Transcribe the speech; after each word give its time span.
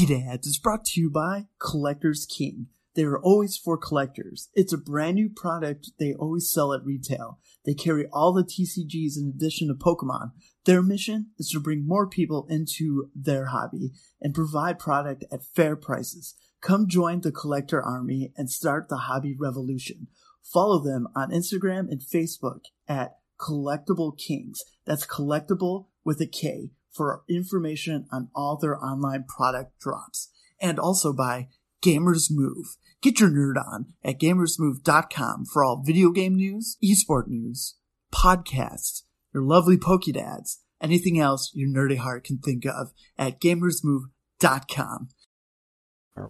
PokeDads 0.00 0.46
is 0.46 0.58
brought 0.58 0.86
to 0.86 1.00
you 1.00 1.10
by 1.10 1.44
Collectors 1.58 2.24
King. 2.24 2.68
They 2.94 3.02
are 3.02 3.18
always 3.18 3.58
for 3.58 3.76
collectors. 3.76 4.48
It's 4.54 4.72
a 4.72 4.78
brand 4.78 5.16
new 5.16 5.28
product 5.28 5.90
they 5.98 6.14
always 6.14 6.50
sell 6.50 6.72
at 6.72 6.82
retail. 6.82 7.38
They 7.66 7.74
carry 7.74 8.06
all 8.10 8.32
the 8.32 8.42
TCGs 8.42 9.18
in 9.18 9.30
addition 9.36 9.68
to 9.68 9.74
Pokemon. 9.74 10.30
Their 10.64 10.82
mission 10.82 11.32
is 11.38 11.50
to 11.50 11.60
bring 11.60 11.86
more 11.86 12.08
people 12.08 12.46
into 12.48 13.10
their 13.14 13.46
hobby 13.46 13.92
and 14.22 14.32
provide 14.32 14.78
product 14.78 15.26
at 15.30 15.44
fair 15.44 15.76
prices. 15.76 16.34
Come 16.62 16.88
join 16.88 17.20
the 17.20 17.30
collector 17.30 17.82
army 17.82 18.32
and 18.38 18.50
start 18.50 18.88
the 18.88 18.96
hobby 18.96 19.36
revolution. 19.38 20.06
Follow 20.42 20.82
them 20.82 21.08
on 21.14 21.30
Instagram 21.30 21.90
and 21.90 22.00
Facebook 22.00 22.60
at 22.88 23.18
Collectible 23.38 24.16
Kings. 24.16 24.62
That's 24.86 25.06
collectible 25.06 25.88
with 26.06 26.22
a 26.22 26.26
K 26.26 26.70
for 26.92 27.22
information 27.28 28.06
on 28.10 28.28
all 28.34 28.56
their 28.56 28.82
online 28.82 29.24
product 29.24 29.78
drops. 29.80 30.30
And 30.60 30.78
also 30.78 31.12
by 31.12 31.48
Gamers 31.82 32.30
Move. 32.30 32.76
Get 33.02 33.20
your 33.20 33.30
nerd 33.30 33.56
on 33.56 33.94
at 34.04 34.20
gamersmove.com 34.20 35.46
for 35.46 35.64
all 35.64 35.82
video 35.82 36.10
game 36.10 36.34
news, 36.34 36.76
esport 36.84 37.28
news, 37.28 37.76
podcasts, 38.12 39.02
your 39.32 39.42
lovely 39.42 39.78
Pokedads, 39.78 40.58
anything 40.82 41.18
else 41.18 41.50
your 41.54 41.68
nerdy 41.68 41.96
heart 41.96 42.24
can 42.24 42.38
think 42.38 42.66
of 42.66 42.92
at 43.16 43.40
gamersmove.com. 43.40 45.08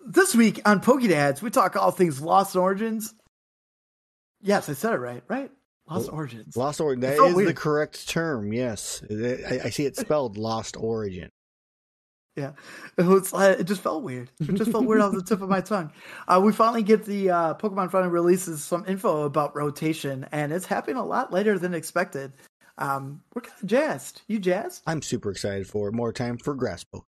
This 0.07 0.35
week 0.37 0.61
on 0.65 0.81
Pokedads, 0.81 1.43
we 1.43 1.51
talk 1.51 1.75
all 1.75 1.91
things 1.91 2.21
Lost 2.21 2.55
Origins. 2.55 3.15
Yes, 4.41 4.69
I 4.69 4.75
said 4.75 4.95
it 4.95 4.99
right, 4.99 5.23
right? 5.27 5.51
Lost 5.91 6.13
Origins. 6.13 6.57
Lost 6.57 6.81
Origin. 6.81 7.01
That 7.01 7.19
is 7.19 7.35
the 7.35 7.55
correct 7.55 8.09
term. 8.09 8.53
Yes, 8.53 9.03
I, 9.11 9.61
I 9.65 9.71
see 9.71 9.87
it 9.87 9.97
spelled 9.97 10.39
Lost 10.39 10.77
Origin. 10.77 11.31
Yeah, 12.37 12.53
it 12.97 13.05
was. 13.05 13.35
Uh, 13.35 13.57
it 13.59 13.65
just 13.65 13.83
felt 13.83 14.05
weird. 14.05 14.31
It 14.41 14.55
just 14.55 14.71
felt 14.71 14.87
weird 14.87 15.01
off 15.01 15.13
the 15.13 15.23
tip 15.23 15.43
of 15.43 15.49
my 15.49 15.61
tongue. 15.61 15.93
Uh, 16.29 16.41
we 16.43 16.53
finally 16.53 16.83
get 16.83 17.05
the 17.05 17.31
uh, 17.31 17.55
Pokemon 17.55 17.91
finally 17.91 18.11
releases 18.11 18.63
some 18.63 18.85
info 18.87 19.25
about 19.25 19.55
rotation, 19.57 20.27
and 20.31 20.53
it's 20.53 20.65
happening 20.65 20.97
a 20.97 21.05
lot 21.05 21.33
later 21.33 21.59
than 21.59 21.75
expected. 21.75 22.33
Um, 22.79 23.23
we're 23.35 23.43
kind 23.43 23.61
of 23.61 23.69
jazzed. 23.69 24.23
You 24.29 24.39
jazzed? 24.39 24.83
I'm 24.87 25.03
super 25.03 25.31
excited 25.31 25.67
for 25.67 25.89
it. 25.89 25.93
More 25.93 26.13
time 26.13 26.39
for 26.39 26.55
grass 26.55 26.85
poke. 26.85 27.05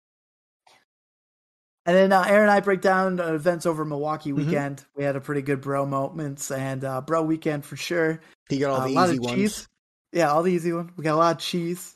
And 1.89 1.97
then 1.97 2.11
uh, 2.11 2.21
Aaron 2.21 2.43
and 2.43 2.51
I 2.51 2.59
break 2.59 2.81
down 2.81 3.19
events 3.19 3.65
over 3.65 3.83
Milwaukee 3.83 4.29
mm-hmm. 4.29 4.45
weekend. 4.45 4.77
Mm-hmm. 4.77 4.99
We 4.99 5.03
had 5.05 5.15
a 5.15 5.19
pretty 5.19 5.41
good 5.41 5.59
bro 5.59 5.87
moments 5.87 6.51
and 6.51 6.85
uh, 6.85 7.01
bro 7.01 7.23
weekend 7.23 7.65
for 7.65 7.77
sure. 7.77 8.21
He 8.47 8.59
got 8.59 8.69
all 8.69 8.81
uh, 8.81 9.07
the 9.07 9.13
easy 9.13 9.19
ones. 9.19 9.35
Cheese. 9.35 9.67
Yeah, 10.13 10.29
all 10.29 10.43
the 10.43 10.53
easy 10.53 10.71
ones. 10.71 10.91
We 10.95 11.03
got 11.03 11.15
a 11.15 11.17
lot 11.17 11.37
of 11.37 11.41
cheese. 11.41 11.95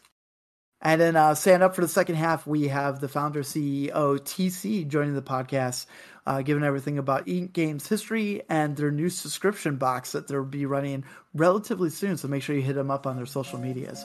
And 0.81 0.99
then 0.99 1.16
uh, 1.16 1.36
stand 1.36 1.61
up 1.61 1.75
for 1.75 1.81
the 1.81 1.88
second 1.88 2.16
half, 2.16 2.47
we 2.47 2.69
have 2.69 3.02
the 3.02 3.08
founder 3.08 3.44
CEO 3.44 3.91
TC 3.91 4.88
joining 4.88 5.14
the 5.14 5.21
podcast, 5.21 5.86
uh, 6.25 6.41
giving 6.41 6.64
everything 6.64 6.97
about 6.97 7.27
Eat 7.27 7.53
Games 7.53 7.88
history 7.88 8.41
and 8.49 8.75
their 8.75 8.89
new 8.89 9.11
subscription 9.11 9.75
box 9.75 10.14
that 10.14 10.27
they'll 10.27 10.44
be 10.44 10.66
running 10.66 11.05
relatively 11.36 11.91
soon. 11.91 12.17
So 12.17 12.27
make 12.27 12.41
sure 12.41 12.55
you 12.55 12.64
hit 12.64 12.73
them 12.73 12.89
up 12.89 13.05
on 13.05 13.16
their 13.16 13.27
social 13.27 13.59
medias. 13.59 14.03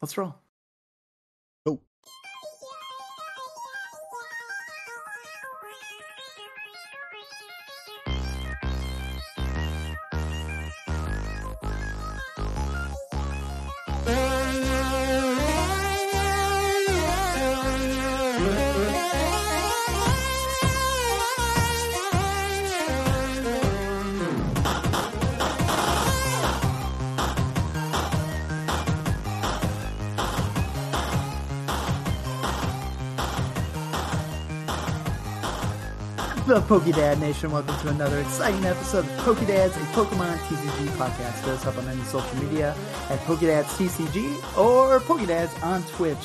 Let's 0.00 0.16
roll. 0.16 0.36
Up, 36.56 36.68
Pokedad 36.68 37.20
Nation? 37.20 37.50
Welcome 37.50 37.78
to 37.80 37.88
another 37.88 38.18
exciting 38.18 38.64
episode 38.64 39.04
of 39.04 39.10
Pokedads, 39.18 39.76
a 39.76 39.86
Pokemon 39.92 40.38
TCG 40.38 40.86
podcast. 40.96 41.44
Hit 41.44 41.50
us 41.50 41.66
up 41.66 41.76
on 41.76 41.86
any 41.86 42.02
social 42.04 42.34
media 42.42 42.74
at 43.10 43.18
Pokedads 43.20 43.64
TCG 43.76 44.56
or 44.56 44.98
Pokedads 45.00 45.62
on 45.62 45.82
Twitch. 45.82 46.16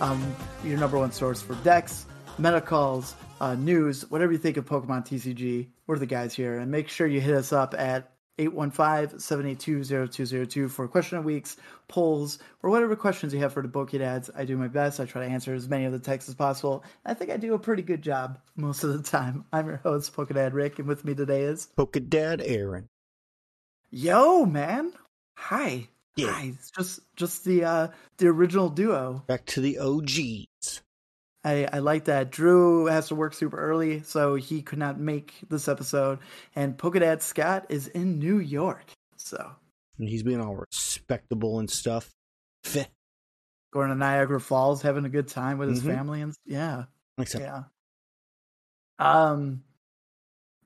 Um, 0.00 0.36
your 0.62 0.78
number 0.78 0.96
one 0.96 1.10
source 1.10 1.42
for 1.42 1.56
decks, 1.64 2.06
meta 2.38 2.60
calls, 2.60 3.16
uh, 3.40 3.56
news, 3.56 4.08
whatever 4.12 4.30
you 4.30 4.38
think 4.38 4.56
of 4.56 4.64
Pokemon 4.64 5.08
TCG. 5.08 5.66
We're 5.88 5.98
the 5.98 6.06
guys 6.06 6.34
here. 6.34 6.58
And 6.58 6.70
make 6.70 6.88
sure 6.88 7.08
you 7.08 7.20
hit 7.20 7.34
us 7.34 7.52
up 7.52 7.74
at 7.76 8.12
815-782-0202 8.38 10.70
for 10.70 10.88
question 10.88 11.18
of 11.18 11.24
weeks, 11.24 11.56
polls, 11.88 12.38
or 12.62 12.70
whatever 12.70 12.96
questions 12.96 13.34
you 13.34 13.40
have 13.40 13.52
for 13.52 13.62
the 13.62 13.68
Pokedads. 13.68 14.30
I 14.34 14.44
do 14.44 14.56
my 14.56 14.68
best. 14.68 15.00
I 15.00 15.04
try 15.04 15.26
to 15.26 15.32
answer 15.32 15.54
as 15.54 15.68
many 15.68 15.84
of 15.84 15.92
the 15.92 15.98
texts 15.98 16.28
as 16.28 16.34
possible. 16.34 16.84
I 17.04 17.14
think 17.14 17.30
I 17.30 17.36
do 17.36 17.54
a 17.54 17.58
pretty 17.58 17.82
good 17.82 18.02
job 18.02 18.38
most 18.56 18.84
of 18.84 18.92
the 18.92 19.02
time. 19.02 19.44
I'm 19.52 19.66
your 19.66 19.78
host, 19.78 20.14
Pokedad 20.14 20.54
Rick, 20.54 20.78
and 20.78 20.88
with 20.88 21.04
me 21.04 21.14
today 21.14 21.42
is 21.42 21.68
Pokedad 21.76 22.42
Aaron. 22.44 22.88
Yo, 23.90 24.44
man. 24.44 24.92
Hi. 25.36 25.88
Yeah. 26.16 26.32
Hi. 26.32 26.52
It's 26.54 26.70
just 26.70 27.00
just 27.16 27.44
the 27.44 27.64
uh 27.64 27.88
the 28.18 28.28
original 28.28 28.68
duo. 28.68 29.24
Back 29.26 29.46
to 29.46 29.60
the 29.60 29.78
OGs. 29.78 30.82
I, 31.42 31.68
I 31.72 31.78
like 31.78 32.04
that. 32.04 32.30
Drew 32.30 32.86
has 32.86 33.08
to 33.08 33.14
work 33.14 33.32
super 33.32 33.58
early, 33.58 34.02
so 34.02 34.34
he 34.34 34.60
could 34.62 34.78
not 34.78 35.00
make 35.00 35.34
this 35.48 35.68
episode. 35.68 36.18
And 36.54 36.76
Pokedad 36.76 37.22
Scott 37.22 37.66
is 37.70 37.88
in 37.88 38.18
New 38.18 38.38
York, 38.38 38.84
so 39.16 39.52
and 39.98 40.08
he's 40.08 40.22
being 40.22 40.40
all 40.40 40.56
respectable 40.56 41.58
and 41.58 41.70
stuff. 41.70 42.10
Feh. 42.64 42.86
Going 43.72 43.90
to 43.90 43.94
Niagara 43.94 44.40
Falls, 44.40 44.82
having 44.82 45.04
a 45.04 45.10
good 45.10 45.28
time 45.28 45.58
with 45.58 45.68
his 45.68 45.80
mm-hmm. 45.80 45.90
family, 45.90 46.22
and 46.22 46.34
yeah, 46.44 46.84
Except. 47.18 47.44
yeah. 47.44 47.62
Um, 48.98 49.62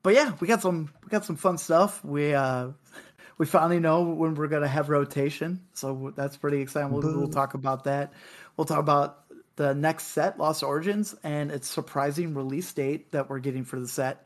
but 0.01 0.13
yeah, 0.13 0.33
we 0.39 0.47
got 0.47 0.61
some 0.61 0.89
we 1.03 1.09
got 1.09 1.25
some 1.25 1.35
fun 1.35 1.57
stuff. 1.57 2.03
We 2.03 2.33
uh 2.33 2.69
we 3.37 3.45
finally 3.45 3.79
know 3.79 4.03
when 4.03 4.35
we're 4.35 4.47
gonna 4.47 4.67
have 4.67 4.89
rotation, 4.89 5.61
so 5.73 6.13
that's 6.15 6.37
pretty 6.37 6.61
exciting. 6.61 6.91
We'll, 6.91 7.01
we'll 7.01 7.29
talk 7.29 7.53
about 7.53 7.83
that. 7.85 8.13
We'll 8.57 8.65
talk 8.65 8.79
about 8.79 9.24
the 9.55 9.73
next 9.73 10.07
set, 10.07 10.37
Lost 10.37 10.63
Origins, 10.63 11.15
and 11.23 11.51
its 11.51 11.67
surprising 11.67 12.33
release 12.33 12.71
date 12.73 13.11
that 13.11 13.29
we're 13.29 13.39
getting 13.39 13.63
for 13.63 13.79
the 13.79 13.87
set. 13.87 14.25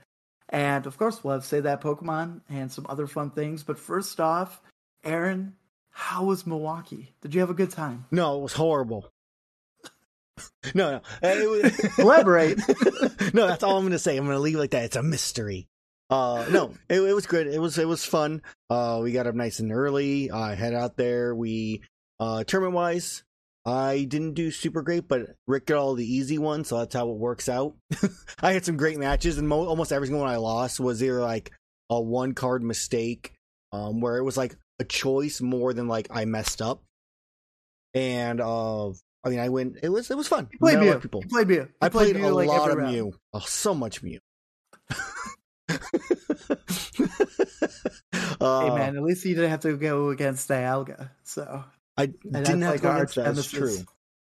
And 0.50 0.86
of 0.86 0.98
course, 0.98 1.24
we'll 1.24 1.36
have 1.36 1.46
Say 1.46 1.60
That 1.60 1.82
Pokemon 1.82 2.42
and 2.50 2.72
some 2.72 2.86
other 2.90 3.08
fun 3.08 3.32
things. 3.32 3.64
But 3.64 3.78
first 3.78 4.20
off, 4.20 4.62
Aaron, 5.04 5.56
how 5.92 6.26
was 6.26 6.48
Milwaukee? 6.48 7.14
Did 7.22 7.34
you 7.34 7.42
have 7.42 7.50
a 7.50 7.56
good 7.56 7.72
time? 7.72 8.06
No, 8.12 8.40
it 8.40 8.42
was 8.42 8.54
horrible. 8.54 9.12
no, 10.74 11.02
no. 11.22 11.50
Was... 11.50 11.80
Elaborate. 12.00 12.58
no, 13.34 13.48
that's 13.48 13.64
all 13.64 13.78
I'm 13.78 13.84
going 13.84 13.92
to 13.92 14.00
say. 14.00 14.18
I'm 14.18 14.26
going 14.26 14.36
to 14.36 14.42
leave 14.42 14.56
it 14.56 14.60
like 14.60 14.72
that. 14.72 14.86
It's 14.86 14.96
a 14.96 15.04
mystery. 15.04 15.68
Uh, 16.10 16.46
no, 16.50 16.74
it, 16.90 17.00
it 17.02 17.14
was 17.14 17.28
good. 17.28 17.46
It 17.46 17.60
was 17.60 17.78
it 17.78 17.88
was 17.88 18.04
fun. 18.04 18.42
Uh, 18.68 19.00
we 19.04 19.12
got 19.12 19.28
up 19.28 19.36
nice 19.36 19.60
and 19.60 19.72
early. 19.72 20.32
I 20.32 20.54
uh, 20.54 20.56
head 20.56 20.74
out 20.74 20.98
there. 20.98 21.36
We 21.36 21.84
uh, 22.20 22.44
tournament 22.46 22.74
wise, 22.74 23.24
I 23.66 24.06
didn't 24.08 24.34
do 24.34 24.52
super 24.52 24.82
great, 24.82 25.08
but 25.08 25.36
Rick 25.46 25.68
got 25.68 25.78
all 25.78 25.94
the 25.94 26.06
easy 26.06 26.38
ones, 26.38 26.70
so 26.70 26.78
that's 26.80 26.96
how 26.96 27.10
it 27.10 27.18
works 27.18 27.50
out. 27.50 27.76
I 28.42 28.54
had 28.54 28.66
some 28.66 28.78
great 28.78 28.98
matches, 28.98 29.38
and 29.38 29.48
mo- 29.48 29.68
almost 29.68 29.92
every 29.92 30.08
single 30.08 30.22
one 30.22 30.32
I 30.32 30.38
lost 30.38 30.80
was 30.80 31.04
either 31.04 31.20
like 31.20 31.52
a 31.90 32.00
one 32.00 32.34
card 32.34 32.64
mistake, 32.64 33.34
um, 33.72 34.00
where 34.02 34.18
it 34.18 34.24
was 34.24 34.38
like 34.38 34.56
a 34.80 34.84
choice 34.86 35.42
more 35.42 35.74
than 35.74 35.88
like 35.88 36.08
I 36.10 36.26
messed 36.26 36.62
up. 36.62 36.84
And 37.94 38.40
uh, 38.40 38.90
I 38.90 39.30
mean, 39.30 39.40
I 39.40 39.50
went. 39.50 39.78
It 39.84 39.90
was 39.90 40.10
it 40.10 40.18
was 40.18 40.28
fun. 40.28 40.48
You 40.52 40.60
played 40.60 40.80
Mew. 40.80 41.00
People. 41.00 41.22
You 41.24 41.30
played 41.30 41.48
Mew. 41.48 41.68
I 41.82 41.90
played, 41.90 42.16
played 42.16 42.26
a 42.26 42.34
like 42.34 42.48
lot 42.48 42.72
of 42.72 42.78
round. 42.78 42.94
Mew. 42.94 43.14
Oh, 43.34 43.40
so 43.40 43.74
much 43.74 44.02
Mew. 44.02 44.20
uh, 44.90 44.96
hey 48.62 48.70
man, 48.76 48.96
at 48.96 49.04
least 49.04 49.26
you 49.26 49.36
didn't 49.36 49.50
have 49.50 49.62
to 49.62 49.76
go 49.76 50.10
against 50.10 50.48
Dialga. 50.50 51.10
So 51.24 51.66
I 52.00 52.06
didn't 52.08 52.62
have 52.62 52.72
like 52.72 52.82
to 52.82 52.96
against 52.96 53.16
that. 53.16 53.36
That's 53.36 53.52
true. 53.52 53.78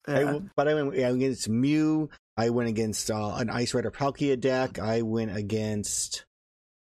Yeah. 0.07 0.35
I, 0.35 0.41
but 0.55 0.67
I 0.67 0.73
went, 0.75 0.95
yeah, 0.95 1.09
against 1.09 1.49
Mew. 1.49 2.09
I 2.37 2.49
went 2.49 2.69
against 2.69 3.09
uh, 3.09 3.35
an 3.35 3.49
Ice 3.49 3.73
Rider 3.73 3.91
Palkia 3.91 4.39
deck. 4.39 4.79
I 4.79 5.01
went 5.01 5.35
against 5.35 6.25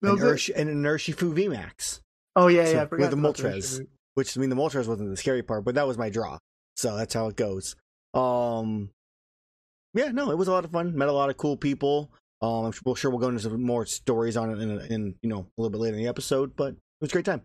an, 0.01 0.18
Ursh, 0.18 0.53
an, 0.56 0.68
an 0.68 0.83
Urshifu 0.83 1.33
VMAX. 1.33 2.01
Oh 2.35 2.47
yeah, 2.47 2.65
so, 2.65 2.71
yeah. 2.71 2.88
with 2.89 3.12
the 3.12 3.18
Moltres, 3.18 3.85
which 4.15 4.38
I 4.38 4.41
mean 4.41 4.50
the 4.50 4.56
Moltres 4.56 4.88
wasn't 4.88 5.09
the 5.09 5.18
scary 5.18 5.44
part, 5.44 5.63
but 5.63 5.75
that 5.75 5.88
was 5.88 5.97
my 5.97 6.09
draw. 6.09 6.38
So 6.75 6.97
that's 6.97 7.13
how 7.13 7.27
it 7.27 7.35
goes. 7.35 7.75
Um, 8.13 8.89
yeah, 9.94 10.09
no, 10.09 10.31
it 10.31 10.38
was 10.38 10.47
a 10.47 10.51
lot 10.51 10.65
of 10.65 10.71
fun. 10.71 10.97
Met 10.97 11.07
a 11.07 11.13
lot 11.13 11.30
of 11.30 11.38
cool 11.38 11.56
people. 11.56 12.12
Um, 12.41 12.65
I'm 12.65 12.71
sure, 12.71 12.95
sure 12.95 13.12
we'll 13.12 13.19
go 13.19 13.30
into 13.30 13.41
some 13.41 13.62
more 13.62 13.85
stories 13.85 14.35
on 14.35 14.50
it 14.50 14.59
in, 14.59 14.80
in 14.91 15.15
you 15.21 15.30
know 15.30 15.39
a 15.39 15.62
little 15.62 15.69
bit 15.69 15.80
later 15.80 15.95
in 15.95 16.03
the 16.03 16.09
episode, 16.09 16.56
but 16.56 16.74
it 16.74 16.77
was 17.00 17.12
a 17.12 17.13
great 17.13 17.25
time. 17.25 17.44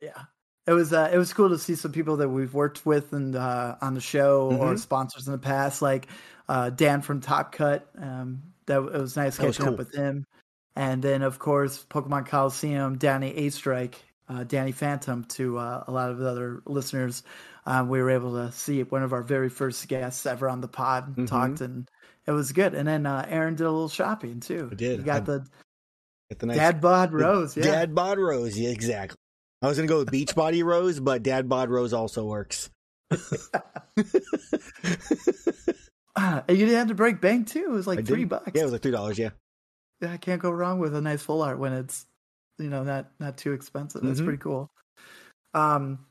Yeah, 0.00 0.22
it 0.66 0.72
was 0.72 0.92
uh, 0.92 1.10
it 1.12 1.18
was 1.18 1.32
cool 1.32 1.48
to 1.50 1.58
see 1.58 1.74
some 1.74 1.92
people 1.92 2.16
that 2.18 2.28
we've 2.28 2.54
worked 2.54 2.84
with 2.86 3.12
and 3.12 3.36
uh, 3.36 3.76
on 3.80 3.94
the 3.94 4.00
show 4.00 4.50
or 4.52 4.72
Mhm. 4.74 4.78
sponsors 4.78 5.26
in 5.26 5.32
the 5.32 5.38
past, 5.38 5.82
like 5.82 6.06
uh, 6.48 6.70
Dan 6.70 7.02
from 7.02 7.20
Top 7.20 7.52
Cut. 7.52 7.88
Um, 7.98 8.42
that 8.66 8.78
it 8.78 8.92
was 8.92 9.16
nice 9.16 9.36
That 9.36 9.46
was 9.46 9.56
catching 9.58 9.66
cool. 9.66 9.74
up 9.74 9.78
with 9.78 9.94
him, 9.94 10.24
and 10.76 11.02
then 11.02 11.22
of 11.22 11.38
course 11.38 11.84
Pokemon 11.90 12.26
Coliseum, 12.26 12.96
Danny 12.96 13.34
A 13.36 13.50
Strike, 13.50 14.02
uh, 14.28 14.44
Danny 14.44 14.72
Phantom. 14.72 15.24
To 15.24 15.58
uh, 15.58 15.84
a 15.86 15.92
lot 15.92 16.10
of 16.10 16.18
the 16.18 16.28
other 16.28 16.62
listeners, 16.64 17.22
um, 17.66 17.88
we 17.90 18.00
were 18.00 18.10
able 18.10 18.32
to 18.34 18.50
see 18.52 18.82
one 18.84 19.02
of 19.02 19.12
our 19.12 19.22
very 19.22 19.50
first 19.50 19.86
guests 19.88 20.24
ever 20.24 20.48
on 20.48 20.60
the 20.62 20.68
pod 20.68 21.14
Mhm. 21.16 21.26
talked, 21.26 21.60
and 21.60 21.90
it 22.26 22.32
was 22.32 22.52
good. 22.52 22.72
And 22.74 22.88
then 22.88 23.04
uh, 23.04 23.26
Aaron 23.28 23.54
did 23.54 23.64
a 23.66 23.70
little 23.70 23.90
shopping 23.90 24.40
too. 24.40 24.70
I 24.72 24.74
did. 24.74 24.98
He 25.00 25.04
got 25.04 25.16
I- 25.16 25.24
the 25.24 25.46
the 26.38 26.46
nice 26.46 26.56
Dad 26.56 26.80
Bod 26.80 27.12
Rose. 27.12 27.54
Yeah, 27.56 27.64
Dad 27.64 27.94
bod 27.94 28.18
rose. 28.18 28.58
Yeah, 28.58 28.70
exactly. 28.70 29.16
I 29.64 29.68
was 29.68 29.78
gonna 29.78 29.88
go 29.88 29.98
with 29.98 30.10
Beachbody 30.10 30.62
Rose, 30.62 31.00
but 31.00 31.22
Dad 31.22 31.48
bod 31.48 31.70
rose 31.70 31.92
also 31.94 32.24
works. 32.26 32.68
Ah, 36.16 36.44
and 36.46 36.56
you 36.56 36.72
had 36.72 36.86
to 36.88 36.94
break 36.94 37.20
bank 37.20 37.48
too. 37.48 37.64
It 37.64 37.70
was 37.70 37.88
like 37.88 37.98
I 37.98 38.02
three 38.02 38.20
did. 38.20 38.28
bucks. 38.28 38.52
Yeah, 38.54 38.60
it 38.60 38.64
was 38.64 38.72
like 38.72 38.82
three 38.82 38.92
dollars. 38.92 39.18
Yeah. 39.18 39.30
yeah, 40.00 40.12
I 40.12 40.16
can't 40.16 40.40
go 40.40 40.52
wrong 40.52 40.78
with 40.78 40.94
a 40.94 41.00
nice 41.00 41.22
full 41.22 41.42
art 41.42 41.58
when 41.58 41.72
it's 41.72 42.06
you 42.58 42.68
know 42.70 42.84
not 42.84 43.10
not 43.18 43.36
too 43.36 43.52
expensive. 43.52 44.00
That's 44.02 44.20
Mhm. 44.20 44.24
pretty 44.24 44.38
cool. 44.38 44.70
Um, 45.54 46.06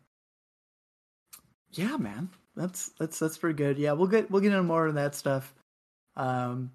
yeah, 1.71 1.95
man, 1.95 2.29
that's 2.57 2.89
that's 2.99 3.17
that's 3.17 3.37
pretty 3.37 3.55
good. 3.55 3.77
Yeah, 3.77 3.93
we'll 3.93 4.07
get 4.09 4.29
we'll 4.29 4.41
get 4.41 4.51
into 4.51 4.63
more 4.63 4.87
of 4.87 4.95
that 4.95 5.15
stuff, 5.15 5.53
um, 6.17 6.69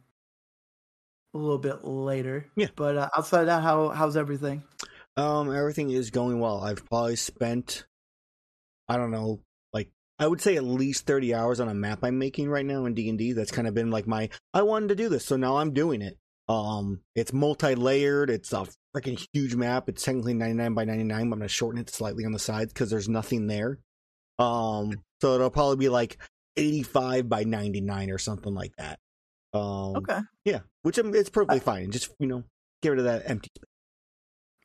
a 1.35 1.39
little 1.39 1.59
bit 1.59 1.85
later. 1.85 2.47
Yeah. 2.57 2.69
but 2.77 2.97
uh, 2.97 3.09
outside 3.15 3.41
of 3.41 3.47
that, 3.49 3.63
how 3.63 3.91
how's 3.91 4.17
everything? 4.17 4.63
Um, 5.19 5.53
everything 5.53 5.91
is 5.91 6.11
going 6.11 6.39
well. 6.39 6.63
I've 6.63 6.87
probably 6.87 7.17
spent, 7.17 7.87
I 8.89 8.97
don't 8.97 9.11
know, 9.11 9.41
like 9.73 9.91
I 10.21 10.29
would 10.29 10.41
say 10.41 10.57
at 10.57 10.63
least 10.63 11.07
thirty 11.07 11.35
hours 11.35 11.59
on 11.59 11.69
a 11.69 11.75
map 11.75 11.99
I'm 12.05 12.21
making 12.21 12.49
right 12.49 12.65
now 12.65 12.85
in 12.85 12.95
D 12.95 13.09
and 13.09 13.19
D. 13.19 13.33
That's 13.33 13.51
kind 13.51 13.67
of 13.67 13.75
been 13.75 13.91
like 13.91 14.07
my 14.07 14.29
I 14.55 14.63
wanted 14.63 14.91
to 14.91 14.95
do 14.95 15.09
this, 15.09 15.27
so 15.27 15.37
now 15.37 15.57
I'm 15.57 15.75
doing 15.75 16.03
it. 16.03 16.17
Um, 16.49 17.01
it's 17.17 17.33
multi-layered. 17.33 18.31
It's 18.31 18.53
a 18.53 18.67
freaking 18.97 19.23
huge 19.33 19.57
map. 19.57 19.89
It's 19.89 20.05
technically 20.05 20.35
99 20.35 20.75
by 20.75 20.85
99. 20.85 21.21
I'm 21.21 21.31
gonna 21.31 21.49
shorten 21.49 21.81
it 21.81 21.91
slightly 21.91 22.25
on 22.25 22.33
the 22.33 22.39
sides 22.39 22.73
because 22.73 22.89
there's 22.89 23.09
nothing 23.09 23.49
there. 23.49 23.81
Um, 24.39 25.03
so 25.21 25.35
it'll 25.35 25.51
probably 25.51 25.77
be 25.79 25.89
like 25.89 26.17
85 26.57 27.29
by 27.29 27.43
99 27.43 28.11
or 28.11 28.19
something 28.19 28.55
like 28.55 28.73
that. 28.79 29.01
Um, 29.53 29.97
Okay, 29.97 30.21
yeah, 30.45 30.61
which 30.83 30.97
um, 31.01 31.13
it's 31.13 31.29
perfectly 31.29 31.59
fine. 31.59 31.91
Just 31.91 32.11
you 32.21 32.29
know, 32.29 32.45
get 32.83 32.91
rid 32.91 33.01
of 33.01 33.07
that 33.07 33.29
empty. 33.29 33.51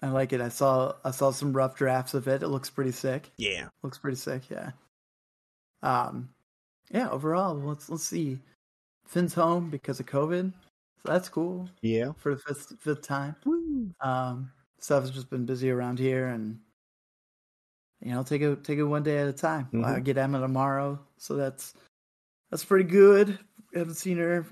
I 0.03 0.09
like 0.09 0.33
it. 0.33 0.41
I 0.41 0.50
saw 0.50 0.94
I 1.05 1.11
saw 1.11 1.31
some 1.31 1.53
rough 1.53 1.75
drafts 1.75 2.13
of 2.13 2.27
it. 2.27 2.44
It 2.44 2.50
looks 2.50 2.69
pretty 2.69 2.91
sick. 2.91 3.31
Yeah. 3.38 3.69
looks 3.83 3.97
pretty 3.97 4.17
sick. 4.17 4.50
Yeah. 4.50 4.71
Um, 5.81 6.29
yeah. 6.91 7.09
Overall, 7.09 7.55
let's 7.55 7.89
let's 7.89 8.03
see. 8.03 8.38
Finn's 9.07 9.33
home 9.33 9.69
because 9.69 10.00
of 10.01 10.05
COVID, 10.05 10.51
so 10.51 11.11
that's 11.11 11.29
cool 11.29 11.69
Yeah. 11.81 12.11
for 12.17 12.35
the 12.35 12.41
fifth 12.41 12.73
fifth 12.81 13.01
time. 13.01 13.35
Woo. 13.45 13.89
Um, 14.01 14.51
stuff 14.79 15.03
has 15.03 15.11
just 15.11 15.29
been 15.29 15.45
busy 15.45 15.71
around 15.71 16.00
here, 16.00 16.27
and 16.27 16.59
you 18.01 18.11
know, 18.11 18.23
take 18.23 18.41
it 18.41 18.63
take 18.65 18.79
it 18.79 18.83
one 18.83 19.03
day 19.03 19.19
at 19.19 19.27
a 19.29 19.33
time. 19.33 19.69
Mhm. 19.71 19.85
I 19.85 19.99
get 20.01 20.17
Emma 20.17 20.41
tomorrow, 20.41 20.99
so 21.17 21.35
that's 21.35 21.75
that's 22.51 22.65
pretty 22.65 22.89
good. 22.89 23.39
haven't 23.73 23.95
seen 23.95 24.17
her 24.17 24.45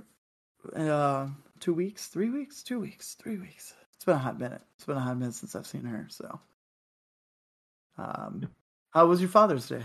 in 0.76 0.88
uh, 0.88 1.30
two 1.60 1.74
weeks, 1.74 2.08
three 2.08 2.30
weeks, 2.30 2.64
two 2.64 2.80
weeks, 2.80 3.16
three 3.16 3.38
weeks. 3.38 3.74
It's 4.02 4.06
been 4.08 4.16
a 4.16 4.18
hot 4.18 4.40
minute. 4.40 4.64
It's 4.78 4.86
been 4.88 4.98
a 4.98 5.00
hot 5.00 5.16
minute 5.16 5.36
since 5.36 5.56
I've 5.56 5.68
seen 5.68 5.84
her. 5.84 6.08
So, 6.10 6.40
um, 8.00 8.50
how 8.90 9.06
was 9.06 9.22
your 9.22 9.30
Father's 9.30 9.70
Day? 9.70 9.84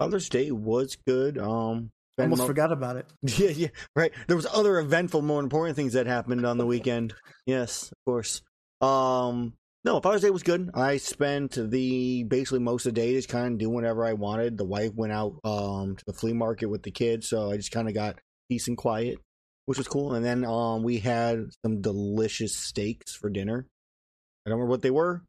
Father's 0.00 0.28
Day 0.28 0.50
was 0.50 0.96
good. 1.06 1.38
Um, 1.38 1.92
spent 2.16 2.26
Almost 2.32 2.40
mo- 2.40 2.46
forgot 2.48 2.72
about 2.72 2.96
it. 2.96 3.06
Yeah, 3.38 3.50
yeah, 3.50 3.68
right. 3.94 4.10
There 4.26 4.34
was 4.34 4.48
other 4.52 4.80
eventful, 4.80 5.22
more 5.22 5.38
important 5.38 5.76
things 5.76 5.92
that 5.92 6.08
happened 6.08 6.44
on 6.44 6.58
the 6.58 6.66
weekend. 6.66 7.14
Yes, 7.46 7.92
of 7.92 7.98
course. 8.04 8.42
Um, 8.80 9.52
no, 9.84 10.00
Father's 10.00 10.22
Day 10.22 10.30
was 10.30 10.42
good. 10.42 10.68
I 10.74 10.96
spent 10.96 11.52
the 11.52 12.24
basically 12.24 12.58
most 12.58 12.84
of 12.86 12.96
the 12.96 13.00
day 13.00 13.14
just 13.14 13.28
kind 13.28 13.52
of 13.52 13.58
doing 13.60 13.74
whatever 13.76 14.04
I 14.04 14.14
wanted. 14.14 14.58
The 14.58 14.64
wife 14.64 14.90
went 14.96 15.12
out 15.12 15.34
um 15.44 15.94
to 15.94 16.04
the 16.04 16.12
flea 16.12 16.32
market 16.32 16.66
with 16.66 16.82
the 16.82 16.90
kids, 16.90 17.28
so 17.28 17.52
I 17.52 17.58
just 17.58 17.70
kind 17.70 17.86
of 17.86 17.94
got 17.94 18.18
peace 18.48 18.66
and 18.66 18.76
quiet, 18.76 19.18
which 19.66 19.78
was 19.78 19.88
cool. 19.88 20.14
And 20.14 20.24
then 20.24 20.44
um 20.44 20.82
we 20.82 20.98
had 20.98 21.46
some 21.64 21.80
delicious 21.80 22.54
steaks 22.56 23.14
for 23.14 23.30
dinner. 23.30 23.66
I 24.46 24.50
don't 24.50 24.58
remember 24.58 24.70
what 24.70 24.82
they 24.82 24.90
were 24.90 25.22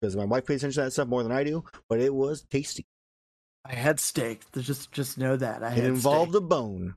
because 0.00 0.16
my 0.16 0.24
wife 0.24 0.46
pays 0.46 0.62
attention 0.62 0.82
to 0.82 0.86
that 0.86 0.90
stuff 0.92 1.08
more 1.08 1.22
than 1.22 1.32
I 1.32 1.42
do, 1.44 1.64
but 1.88 2.00
it 2.00 2.14
was 2.14 2.44
tasty. 2.50 2.84
I 3.64 3.74
had 3.74 3.98
steak. 3.98 4.42
Just 4.56 4.92
just 4.92 5.18
know 5.18 5.36
that 5.36 5.64
I 5.64 5.72
It 5.74 5.84
involved 5.84 6.32
steak. 6.32 6.42
a 6.42 6.46
bone. 6.46 6.94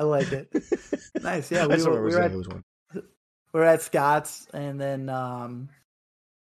I 0.00 0.04
like 0.04 0.32
it. 0.32 0.48
Nice. 1.20 1.50
Yeah, 1.50 1.66
we 1.66 1.82
were, 1.82 2.04
we 2.04 2.14
were 2.14 2.20
at 2.20 2.30
it 2.30 2.36
was 2.36 2.46
one. 2.46 2.62
we 2.94 3.00
were 3.52 3.64
at 3.64 3.82
Scott's, 3.82 4.46
and 4.54 4.80
then 4.80 5.08
um, 5.08 5.68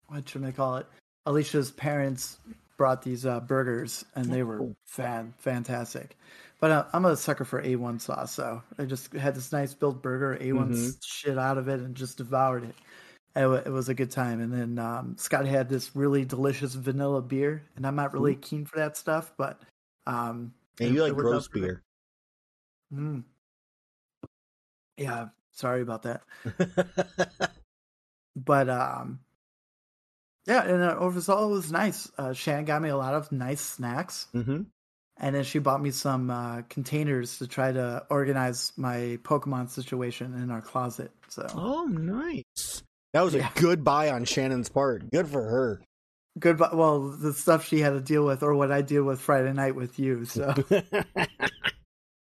what 0.08 0.28
should 0.28 0.44
I 0.44 0.50
call 0.52 0.76
it? 0.76 0.86
Alicia's 1.24 1.70
parents 1.70 2.38
brought 2.76 3.00
these 3.00 3.24
uh, 3.24 3.40
burgers, 3.40 4.04
and 4.14 4.26
they 4.26 4.42
were 4.42 4.74
fan 4.84 5.32
fantastic. 5.38 6.18
But 6.60 6.70
uh, 6.70 6.84
I'm 6.92 7.04
a 7.04 7.16
sucker 7.16 7.44
for 7.44 7.62
A1 7.62 8.00
sauce, 8.00 8.32
so 8.32 8.62
I 8.78 8.84
just 8.84 9.12
had 9.12 9.34
this 9.36 9.52
nice 9.52 9.74
built 9.74 10.02
burger, 10.02 10.36
A1 10.40 10.70
Mhm. 10.70 10.96
shit 11.04 11.38
out 11.38 11.56
of 11.58 11.68
it, 11.68 11.80
and 11.80 11.94
just 11.94 12.18
devoured 12.18 12.64
it. 12.64 12.74
It, 13.36 13.46
wa- 13.46 13.62
it 13.64 13.70
was 13.70 13.88
a 13.88 13.94
good 13.94 14.10
time. 14.10 14.40
And 14.40 14.52
then 14.52 14.78
um, 14.78 15.16
Scott 15.18 15.46
had 15.46 15.68
this 15.68 15.94
really 15.94 16.24
delicious 16.24 16.74
vanilla 16.74 17.22
beer, 17.22 17.62
and 17.76 17.86
I'm 17.86 17.94
not 17.94 18.12
really 18.12 18.34
keen 18.34 18.64
for 18.64 18.78
that 18.78 18.96
stuff, 18.96 19.32
but 19.36 19.60
um, 20.06 20.52
And 20.80 20.94
you 20.94 21.00
it 21.00 21.02
like 21.04 21.12
out 21.12 21.18
gross 21.20 21.48
beer. 21.48 21.82
Mm. 22.92 23.22
Yeah, 24.96 25.28
sorry 25.52 25.82
about 25.82 26.02
that. 26.02 26.22
but 28.36 28.68
um 28.68 29.20
yeah 30.46 30.62
and 30.62 30.82
uh, 30.82 30.96
overall 30.98 31.48
it 31.48 31.50
was 31.52 31.72
nice 31.72 32.10
uh 32.18 32.32
shannon 32.32 32.64
got 32.64 32.80
me 32.80 32.88
a 32.88 32.96
lot 32.96 33.14
of 33.14 33.30
nice 33.32 33.60
snacks 33.60 34.26
hmm 34.32 34.62
and 35.20 35.34
then 35.34 35.44
she 35.44 35.58
bought 35.58 35.82
me 35.82 35.90
some 35.90 36.30
uh 36.30 36.62
containers 36.68 37.38
to 37.38 37.46
try 37.46 37.72
to 37.72 38.04
organize 38.10 38.72
my 38.76 39.18
pokemon 39.22 39.68
situation 39.68 40.34
in 40.34 40.50
our 40.50 40.60
closet 40.62 41.10
so 41.28 41.46
Oh, 41.54 41.84
nice. 41.84 42.82
That 43.14 43.22
was 43.22 43.34
Yeah. 43.34 43.48
a 43.54 43.60
good 43.60 43.82
buy 43.84 44.10
on 44.10 44.24
Shannon's 44.24 44.68
part. 44.68 45.10
Good 45.10 45.28
for 45.28 45.42
her. 45.42 45.80
good 46.38 46.56
bu- 46.58 46.74
well 46.76 47.00
the 47.08 47.32
stuff 47.32 47.64
she 47.66 47.80
had 47.80 47.90
to 47.90 48.00
deal 48.00 48.24
with 48.24 48.42
or 48.44 48.54
what 48.54 48.70
i 48.70 48.80
deal 48.80 49.02
with 49.02 49.18
friday 49.20 49.52
night 49.52 49.74
with 49.74 49.98
you 49.98 50.24
so 50.24 50.54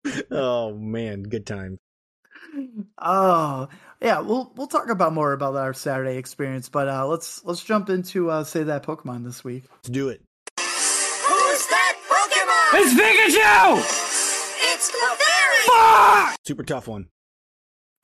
oh 0.30 0.74
man, 0.74 1.22
good 1.22 1.46
time. 1.46 1.78
oh 2.98 3.68
yeah 4.02 4.20
we'll 4.20 4.52
we'll 4.56 4.66
talk 4.66 4.88
about 4.90 5.12
more 5.12 5.32
about 5.32 5.56
our 5.56 5.72
saturday 5.72 6.18
experience 6.18 6.68
but 6.68 6.88
uh 6.88 7.06
let's 7.06 7.42
let's 7.44 7.64
jump 7.64 7.88
into 7.88 8.30
uh 8.30 8.44
say 8.44 8.62
that 8.64 8.82
pokemon 8.84 9.24
this 9.24 9.42
week 9.42 9.64
Let's 9.72 9.88
do 9.88 10.08
it. 10.10 10.20
Who's 12.74 12.96
that 12.96 13.14
Pokemon? 13.14 13.78
It's 13.78 13.90
Pikachu! 13.90 14.74
It's 14.74 14.90
Clefairy! 14.90 16.36
Super 16.46 16.62
tough 16.62 16.88
one. 16.88 17.08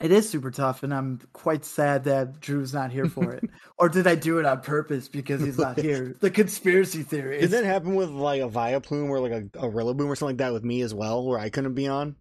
It 0.00 0.12
is 0.12 0.29
super 0.31 0.50
tough, 0.50 0.83
and 0.83 0.95
I'm 0.95 1.21
quite 1.35 1.65
sad 1.65 2.05
that 2.05 2.41
Drew's 2.41 2.73
not 2.73 2.91
here 2.91 3.07
for 3.07 3.33
it. 3.33 3.45
or 3.79 3.91
did 3.91 4.07
I 4.07 4.15
do 4.15 4.39
it 4.39 4.47
on 4.47 4.62
purpose 4.62 5.09
because 5.09 5.43
he's 5.43 5.59
not 5.59 5.79
here? 5.79 6.17
The 6.21 6.31
conspiracy 6.31 7.03
theory. 7.03 7.41
Did 7.41 7.50
that 7.50 7.65
happen 7.65 7.95
with 7.95 8.09
like 8.09 8.41
a 8.41 8.49
Vileplume 8.49 9.11
or 9.11 9.21
like 9.21 9.33
a, 9.33 9.59
a 9.59 9.71
Rillaboom 9.71 10.07
or 10.07 10.17
something 10.17 10.37
like 10.37 10.47
that 10.47 10.55
with 10.55 10.65
me 10.65 10.81
as 10.81 10.95
well, 10.95 11.27
where 11.27 11.39
I 11.39 11.50
couldn't 11.50 11.75
be 11.75 11.87
on? 11.87 12.17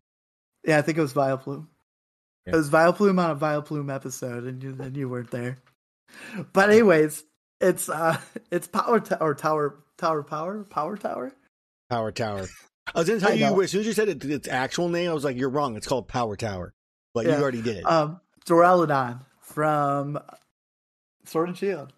yeah, 0.65 0.77
I 0.77 0.81
think 0.81 0.97
it 0.97 1.01
was 1.01 1.13
Vileplume. 1.13 1.67
Yeah. 2.45 2.53
It 2.53 2.57
was 2.57 2.69
Vileplume 2.69 3.23
on 3.23 3.31
a 3.31 3.35
Vileplume 3.35 3.93
episode, 3.93 4.43
and 4.43 4.61
you, 4.61 4.73
then 4.73 4.95
you 4.95 5.07
weren't 5.07 5.31
there. 5.31 5.59
But 6.51 6.69
anyways, 6.69 7.23
it's 7.61 7.87
uh, 7.87 8.19
it's 8.51 8.67
Power 8.67 8.99
Tower, 8.99 9.19
or 9.21 9.35
Tower, 9.35 9.83
Tower 9.97 10.23
Power, 10.23 10.63
Power 10.65 10.97
Tower. 10.97 11.33
Power 11.89 12.11
Tower. 12.11 12.47
I 12.95 12.99
was 12.99 13.07
gonna 13.07 13.19
tell 13.19 13.35
you 13.35 13.61
as 13.61 13.71
soon 13.71 13.81
as 13.81 13.87
you 13.87 13.93
said 13.93 14.09
it, 14.09 14.23
its 14.25 14.47
actual 14.47 14.89
name, 14.89 15.09
I 15.09 15.13
was 15.13 15.23
like, 15.23 15.37
"You're 15.37 15.49
wrong. 15.49 15.75
It's 15.75 15.87
called 15.87 16.07
Power 16.07 16.35
Tower," 16.35 16.73
but 17.13 17.25
Yeah. 17.25 17.37
you 17.37 17.43
already 17.43 17.61
did 17.61 17.77
it. 17.77 17.83
Um, 17.83 18.19
Duraludon 18.45 19.19
from 19.41 20.17
Sword 21.25 21.49
and 21.49 21.57
Shield, 21.57 21.93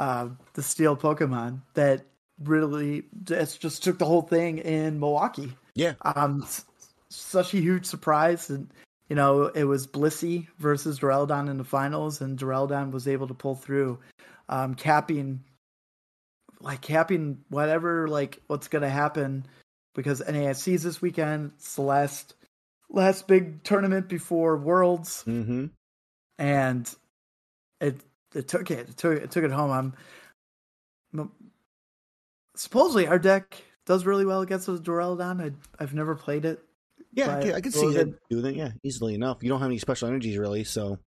uh, 0.00 0.28
the 0.54 0.62
Steel 0.62 0.96
Pokemon 0.96 1.60
that 1.74 2.04
really 2.42 3.04
just 3.22 3.60
just 3.60 3.84
took 3.84 3.98
the 3.98 4.04
whole 4.06 4.22
thing 4.22 4.58
in 4.58 4.98
Milwaukee. 5.00 5.56
yeah, 5.74 5.94
um 6.02 6.44
such 7.08 7.54
a 7.54 7.58
huge 7.58 7.86
surprise 7.86 8.50
and 8.50 8.68
you 9.08 9.14
know 9.16 9.44
it 9.46 9.64
was 9.64 9.86
blissey 9.86 10.48
versus 10.58 10.98
Duraludon 11.00 11.48
in 11.48 11.56
the 11.56 11.64
finals 11.64 12.20
and 12.20 12.38
Duraludon 12.38 12.90
was 12.90 13.06
able 13.08 13.28
to 13.28 13.34
pull 13.34 13.54
through 13.54 13.98
um 14.48 14.74
capping 14.74 15.44
like 16.60 16.80
capping 16.80 17.38
whatever 17.48 18.08
like 18.08 18.40
what's 18.46 18.68
going 18.68 18.82
to 18.82 18.88
happen 18.88 19.44
because 19.94 20.20
NAIC's 20.20 20.82
this 20.82 21.02
weekend 21.02 21.52
it's 21.56 21.76
the 21.76 21.82
last 21.82 22.34
last 22.90 23.26
big 23.28 23.62
tournament 23.62 24.08
before 24.08 24.56
worlds 24.56 25.24
mm-hmm. 25.26 25.66
and 26.38 26.94
it 27.80 28.00
it 28.34 28.48
took 28.48 28.70
it. 28.70 28.88
It 28.88 28.96
took 28.96 29.22
it 29.22 29.30
took 29.30 29.44
it 29.44 29.50
home. 29.50 29.70
I'm, 29.70 29.94
I'm 31.18 31.30
supposedly 32.54 33.06
our 33.06 33.18
deck 33.18 33.56
does 33.86 34.04
really 34.04 34.26
well 34.26 34.42
against 34.42 34.66
the 34.66 34.78
Duraludon. 34.78 35.42
I 35.42 35.52
I've 35.82 35.94
never 35.94 36.14
played 36.14 36.44
it. 36.44 36.62
Yeah, 37.12 37.36
I 37.36 37.42
can, 37.42 37.54
I 37.54 37.60
can 37.60 37.72
see 37.72 37.86
it 37.86 38.14
doing 38.28 38.44
it. 38.44 38.56
Yeah, 38.56 38.70
easily 38.82 39.14
enough. 39.14 39.38
You 39.40 39.48
don't 39.48 39.60
have 39.60 39.68
any 39.70 39.78
special 39.78 40.08
energies 40.08 40.36
really, 40.36 40.64
so 40.64 40.98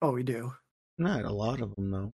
Oh, 0.00 0.12
we 0.12 0.22
do. 0.22 0.52
not 0.98 1.24
a 1.24 1.32
lot 1.32 1.60
of 1.60 1.74
them 1.74 1.90
though. 1.90 2.12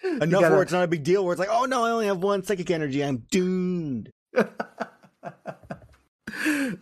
Enough 0.04 0.30
gotta- 0.30 0.50
where 0.54 0.62
it's 0.62 0.72
not 0.72 0.84
a 0.84 0.88
big 0.88 1.02
deal. 1.04 1.24
Where 1.24 1.32
it's 1.32 1.40
like, 1.40 1.48
oh 1.50 1.64
no, 1.66 1.84
I 1.84 1.90
only 1.90 2.06
have 2.06 2.18
one 2.22 2.42
psychic 2.42 2.70
energy. 2.70 3.02
I'm 3.04 3.18
doomed. 3.30 4.10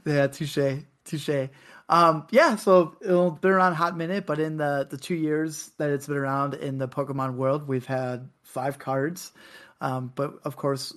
yeah, 0.07 0.27
touche, 0.29 0.59
touche. 1.05 1.49
Um, 1.91 2.27
yeah, 2.31 2.57
so 2.57 2.97
it'll 3.01 3.31
been 3.31 3.51
around 3.53 3.73
a 3.73 3.77
hot 3.77 3.97
minute, 3.97 4.27
but 4.27 4.39
in 4.39 4.57
the 4.59 4.87
the 4.91 4.99
two 4.99 5.15
years 5.15 5.71
that 5.79 5.91
it's 5.91 6.07
been 6.07 6.17
around 6.19 6.55
in 6.55 6.79
the 6.79 6.87
Pokemon 6.89 7.35
world, 7.37 7.67
we've 7.67 7.87
had 7.87 8.29
five 8.43 8.79
cards. 8.79 9.33
Um, 9.81 10.13
but 10.15 10.35
of 10.45 10.57
course, 10.57 10.93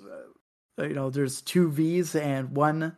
uh, 0.80 0.84
you 0.86 0.94
know, 0.94 1.10
there's 1.10 1.42
two 1.42 1.70
V's 1.72 2.16
and 2.16 2.56
one 2.56 2.96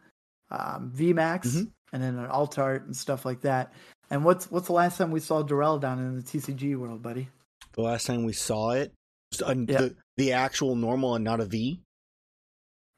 um, 0.50 0.92
V 0.94 1.14
Max, 1.14 1.50
Mhm. 1.50 1.72
and 1.92 2.02
then 2.04 2.18
an 2.18 2.26
alt 2.28 2.58
art 2.58 2.86
and 2.86 2.96
stuff 2.96 3.26
like 3.26 3.42
that. 3.42 3.74
And 4.10 4.26
what's 4.26 4.50
what's 4.50 4.68
the 4.68 4.74
last 4.74 4.98
time 4.98 5.12
we 5.12 5.20
saw 5.20 5.44
Duraludon 5.44 5.98
in 6.00 6.16
the 6.16 6.24
TCG 6.24 6.76
world, 6.76 7.02
buddy? 7.04 7.30
The 7.74 7.82
last 7.82 8.08
time 8.08 8.26
we 8.26 8.34
saw 8.34 8.72
it, 8.72 8.92
a, 9.42 9.56
Yeah. 9.56 9.78
the, 9.82 9.96
the 10.18 10.32
actual 10.34 10.76
normal 10.76 11.16
and 11.16 11.24
not 11.24 11.40
a 11.42 11.46
V. 11.46 11.82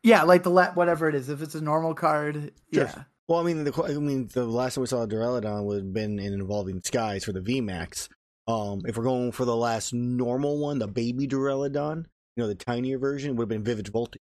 Yeah, 0.04 0.24
like 0.24 0.44
the 0.44 0.50
la- 0.52 0.74
whatever 0.74 1.10
it 1.10 1.16
is. 1.16 1.30
If 1.30 1.42
it's 1.42 1.56
a 1.56 1.62
normal 1.62 1.94
card, 1.96 2.52
Sure. 2.74 2.84
yeah. 2.86 3.04
Well, 3.28 3.40
I 3.40 3.44
mean, 3.44 3.64
the 3.64 3.74
I 3.84 3.94
mean, 4.00 4.28
the 4.28 4.46
last 4.46 4.76
time 4.76 4.82
we 4.82 4.88
saw 4.88 5.02
a 5.02 5.08
Duraludon 5.08 5.64
would 5.66 5.78
have 5.84 5.94
been 5.94 6.20
in 6.20 6.40
Evolving 6.42 6.82
Skies 6.84 7.24
for 7.24 7.32
the 7.34 7.40
VMAX. 7.40 8.08
Um, 8.48 8.84
if 8.86 8.96
we're 8.98 9.04
going 9.04 9.32
for 9.32 9.46
the 9.46 9.56
last 9.56 9.94
normal 9.94 10.60
one, 10.60 10.78
the 10.78 10.88
baby 10.88 11.28
Duraludon, 11.28 12.06
you 12.36 12.44
know, 12.44 12.48
the 12.48 12.54
tinier 12.54 13.00
version 13.00 13.36
would 13.36 13.44
have 13.44 13.50
been 13.50 13.64
Vivid 13.64 13.88
Voltage. 13.88 14.22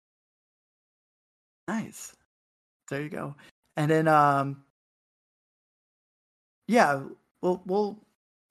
Nice. 1.67 2.15
There 2.89 3.03
you 3.03 3.09
go. 3.09 3.35
And 3.75 3.91
then 3.91 4.07
um 4.07 4.63
yeah, 6.67 7.03
we'll 7.41 7.61
we'll 7.65 7.99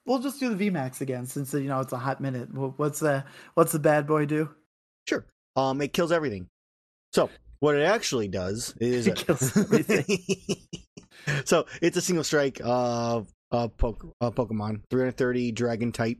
we'll 0.07 0.21
just 0.21 0.41
do 0.41 0.55
the 0.55 0.71
VMAX 0.71 1.01
again 1.01 1.27
since 1.27 1.53
you 1.53 1.65
know 1.65 1.81
it's 1.81 1.93
a 1.93 1.99
hot 1.99 2.21
minute. 2.21 2.49
What's 2.53 3.01
the 3.01 3.25
what's 3.55 3.73
the 3.73 3.79
bad 3.79 4.07
boy 4.07 4.27
do? 4.27 4.51
Sure. 5.09 5.27
Um, 5.57 5.81
it 5.81 5.93
kills 5.93 6.13
everything. 6.13 6.49
So 7.13 7.31
what 7.61 7.77
it 7.77 7.85
actually 7.85 8.29
does 8.29 8.75
is 8.81 9.07
It 9.07 9.17
kills 9.17 9.57
everything. 9.57 10.07
so 11.45 11.67
it's 11.83 11.97
a 11.97 12.03
single 12.03 12.25
strike 12.25 12.61
uh, 12.63 13.23
uh, 13.51 13.69
poke, 13.69 14.15
uh 14.21 14.31
Pokemon, 14.31 14.83
330 14.91 15.53
Dragon 15.53 15.93
type. 15.93 16.19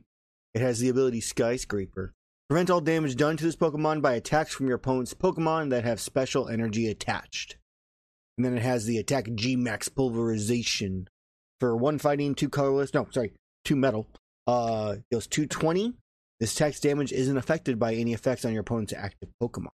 It 0.53 0.61
has 0.61 0.79
the 0.79 0.89
ability 0.89 1.21
Skyscraper. 1.21 2.13
Prevent 2.49 2.69
all 2.69 2.81
damage 2.81 3.15
done 3.17 3.35
to 3.37 3.43
this 3.43 3.57
Pokemon 3.57 4.01
by 4.01 4.13
attacks 4.13 4.53
from 4.53 4.67
your 4.67 4.77
opponent's 4.77 5.13
Pokemon 5.13 5.69
that 5.69 5.83
have 5.83 5.99
special 5.99 6.47
energy 6.47 6.87
attached. 6.87 7.57
And 8.37 8.45
then 8.45 8.55
it 8.55 8.63
has 8.63 8.85
the 8.85 8.97
attack 8.97 9.27
G 9.35 9.55
Max 9.55 9.89
Pulverization. 9.89 11.09
For 11.59 11.75
one 11.75 11.97
fighting, 11.97 12.35
two 12.35 12.49
colorless, 12.49 12.93
no, 12.93 13.07
sorry, 13.11 13.33
two 13.67 13.75
metal. 13.75 14.07
Uh, 14.47 14.95
deals 15.11 15.27
220. 15.27 15.93
This 16.39 16.53
attack's 16.55 16.79
damage 16.79 17.11
isn't 17.11 17.35
affected 17.37 17.77
by 17.79 17.95
any 17.95 18.13
effects 18.13 18.45
on 18.45 18.53
your 18.53 18.61
opponent's 18.61 18.93
active 18.93 19.29
Pokemon. 19.41 19.67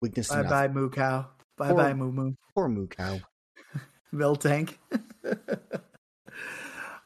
Weakness 0.00 0.28
Bye 0.28 0.42
bye 0.44 0.68
Moo 0.68 0.88
Cow. 0.90 1.26
Bye 1.58 1.70
Or- 1.70 1.76
bye 1.76 1.92
Moo 1.94 2.10
Moo. 2.12 2.32
Poor 2.54 2.68
Moo 2.68 2.86
Cow. 2.86 3.18
Miltank. 4.14 4.76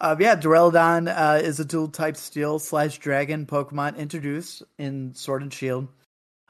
uh, 0.01 0.17
yeah, 0.19 0.37
Duraludon 0.37 1.09
uh, 1.09 1.41
is 1.43 1.59
a 1.61 1.65
dual 1.65 1.89
type 1.89 2.17
steel 2.17 2.59
slash 2.59 2.99
dragon 2.99 3.47
Pokemon 3.47 3.97
introduced 3.97 4.63
in 4.79 5.15
Sword 5.15 5.43
and 5.43 5.53
Shield. 5.53 5.89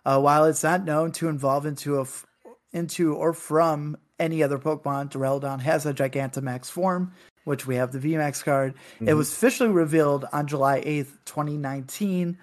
Uh, 0.05 0.21
while 0.21 0.45
it's 0.45 0.63
not 0.63 0.85
known 0.85 1.13
to 1.13 1.29
evolve 1.29 1.67
into 1.67 1.97
a 1.97 2.03
f- 2.03 2.27
into 2.73 3.15
or 3.15 3.33
from 3.33 3.97
any 4.19 4.43
other 4.43 4.59
Pokemon, 4.59 5.11
Duraludon 5.11 5.61
has 5.61 5.85
a 5.85 5.93
Gigantamax 5.93 6.67
form, 6.71 7.13
which 7.47 7.67
we 7.67 7.77
have 7.77 7.93
the 7.93 7.99
VMAX 7.99 8.43
card. 8.45 8.75
It 9.01 9.05
Mhm. 9.05 9.17
was 9.17 9.33
officially 9.33 9.71
revealed 9.71 10.25
on 10.33 10.47
July 10.47 10.83
eighth, 10.85 11.17
twenty 11.25 11.57
nineteen, 11.57 12.39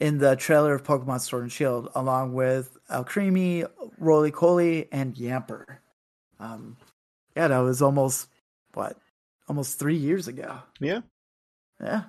in 0.00 0.18
the 0.18 0.36
trailer 0.36 0.74
of 0.74 0.82
Pokemon 0.84 1.20
Sword 1.20 1.42
and 1.44 1.52
Shield, 1.52 1.88
along 1.94 2.34
with 2.34 2.76
Alcremie, 2.90 3.64
Rolycoly, 4.00 4.88
and 4.92 5.14
Yamper. 5.14 5.78
Um, 6.38 6.76
yeah, 7.36 7.48
that 7.48 7.58
was 7.58 7.80
almost 7.80 8.28
what, 8.74 8.98
almost 9.48 9.78
three 9.78 9.96
years 9.96 10.28
ago. 10.28 10.58
Yeah. 10.80 11.00
Yeah, 11.80 12.04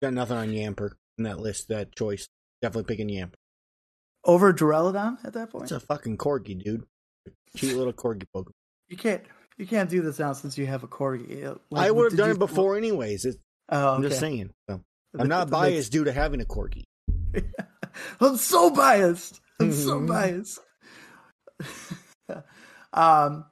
Got 0.00 0.14
nothing 0.14 0.36
on 0.38 0.48
Yamper 0.48 0.92
in 1.18 1.24
that 1.24 1.40
list, 1.40 1.68
that 1.68 1.94
choice. 1.94 2.26
Definitely 2.62 2.84
picking 2.94 3.08
Yamper. 3.08 3.34
over 4.24 4.52
Duraludon 4.52 5.22
at 5.24 5.32
that 5.34 5.50
point. 5.50 5.64
It's 5.64 5.72
a 5.72 5.80
fucking 5.80 6.18
corgi, 6.18 6.62
dude. 6.62 6.86
Cute 7.56 7.76
little 7.76 7.92
corgi 7.92 8.24
Pokemon. 8.34 8.52
You 8.88 8.96
can't, 8.96 9.24
you 9.60 9.66
can't 9.66 9.88
do 9.90 10.00
this 10.02 10.18
now 10.18 10.32
since 10.32 10.56
you 10.58 10.66
have 10.66 10.82
a 10.82 10.88
corgi. 10.88 11.56
Like, 11.70 11.86
I 11.86 11.90
would 11.90 12.10
have 12.12 12.18
done 12.18 12.28
you- 12.30 12.34
it 12.34 12.38
before 12.38 12.76
anyways. 12.76 13.24
It's, 13.24 13.38
Oh, 13.68 13.94
I'm 13.94 14.02
just 14.02 14.18
saying. 14.18 14.50
So. 14.68 14.80
I'm 15.18 15.28
not 15.28 15.46
the- 15.48 15.52
biased 15.52 15.92
due 15.92 16.04
to 16.04 16.12
having 16.12 16.40
a 16.40 16.44
corgi. 16.44 16.82
I'm 18.20 18.36
so 18.36 18.70
biased. 18.70 19.40
I'm 19.60 19.72
so 19.72 20.00
Mhm. 20.00 20.08
biased. 20.08 20.58
um, 22.92 23.44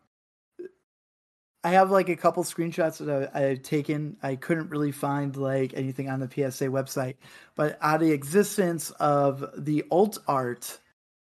I 1.64 1.70
have 1.70 1.90
like 1.90 2.08
a 2.08 2.16
couple 2.16 2.42
screenshots 2.44 3.04
that 3.04 3.30
I, 3.34 3.48
I've 3.48 3.62
taken. 3.62 4.16
I 4.22 4.36
couldn't 4.36 4.70
really 4.70 4.92
find 4.92 5.36
like 5.36 5.74
anything 5.74 6.08
on 6.08 6.20
the 6.20 6.26
PSA 6.28 6.66
website, 6.66 7.16
but 7.56 7.76
out 7.82 7.96
of 7.96 8.00
the 8.08 8.12
existence 8.12 8.90
of 8.92 9.44
the 9.56 9.84
alt 9.90 10.18
art 10.26 10.78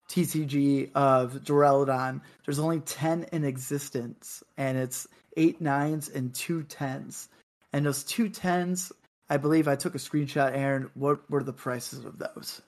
TCG 0.08 0.90
of 0.94 1.34
Duraludon, 1.44 2.20
there's 2.44 2.58
only 2.58 2.80
ten 2.80 3.26
in 3.32 3.44
existence, 3.44 4.42
and 4.56 4.78
it's 4.78 5.06
eight 5.36 5.60
nines 5.60 6.08
and 6.08 6.34
two 6.34 6.62
tens. 6.62 7.28
And 7.72 7.84
those 7.84 8.04
two 8.04 8.28
tens, 8.28 8.90
I 9.28 9.36
believe 9.36 9.68
I 9.68 9.76
took 9.76 9.94
a 9.94 9.98
screenshot. 9.98 10.56
Aaron, 10.56 10.90
what 10.94 11.30
were 11.30 11.42
the 11.42 11.52
prices 11.52 12.04
of 12.04 12.18
those? 12.18 12.62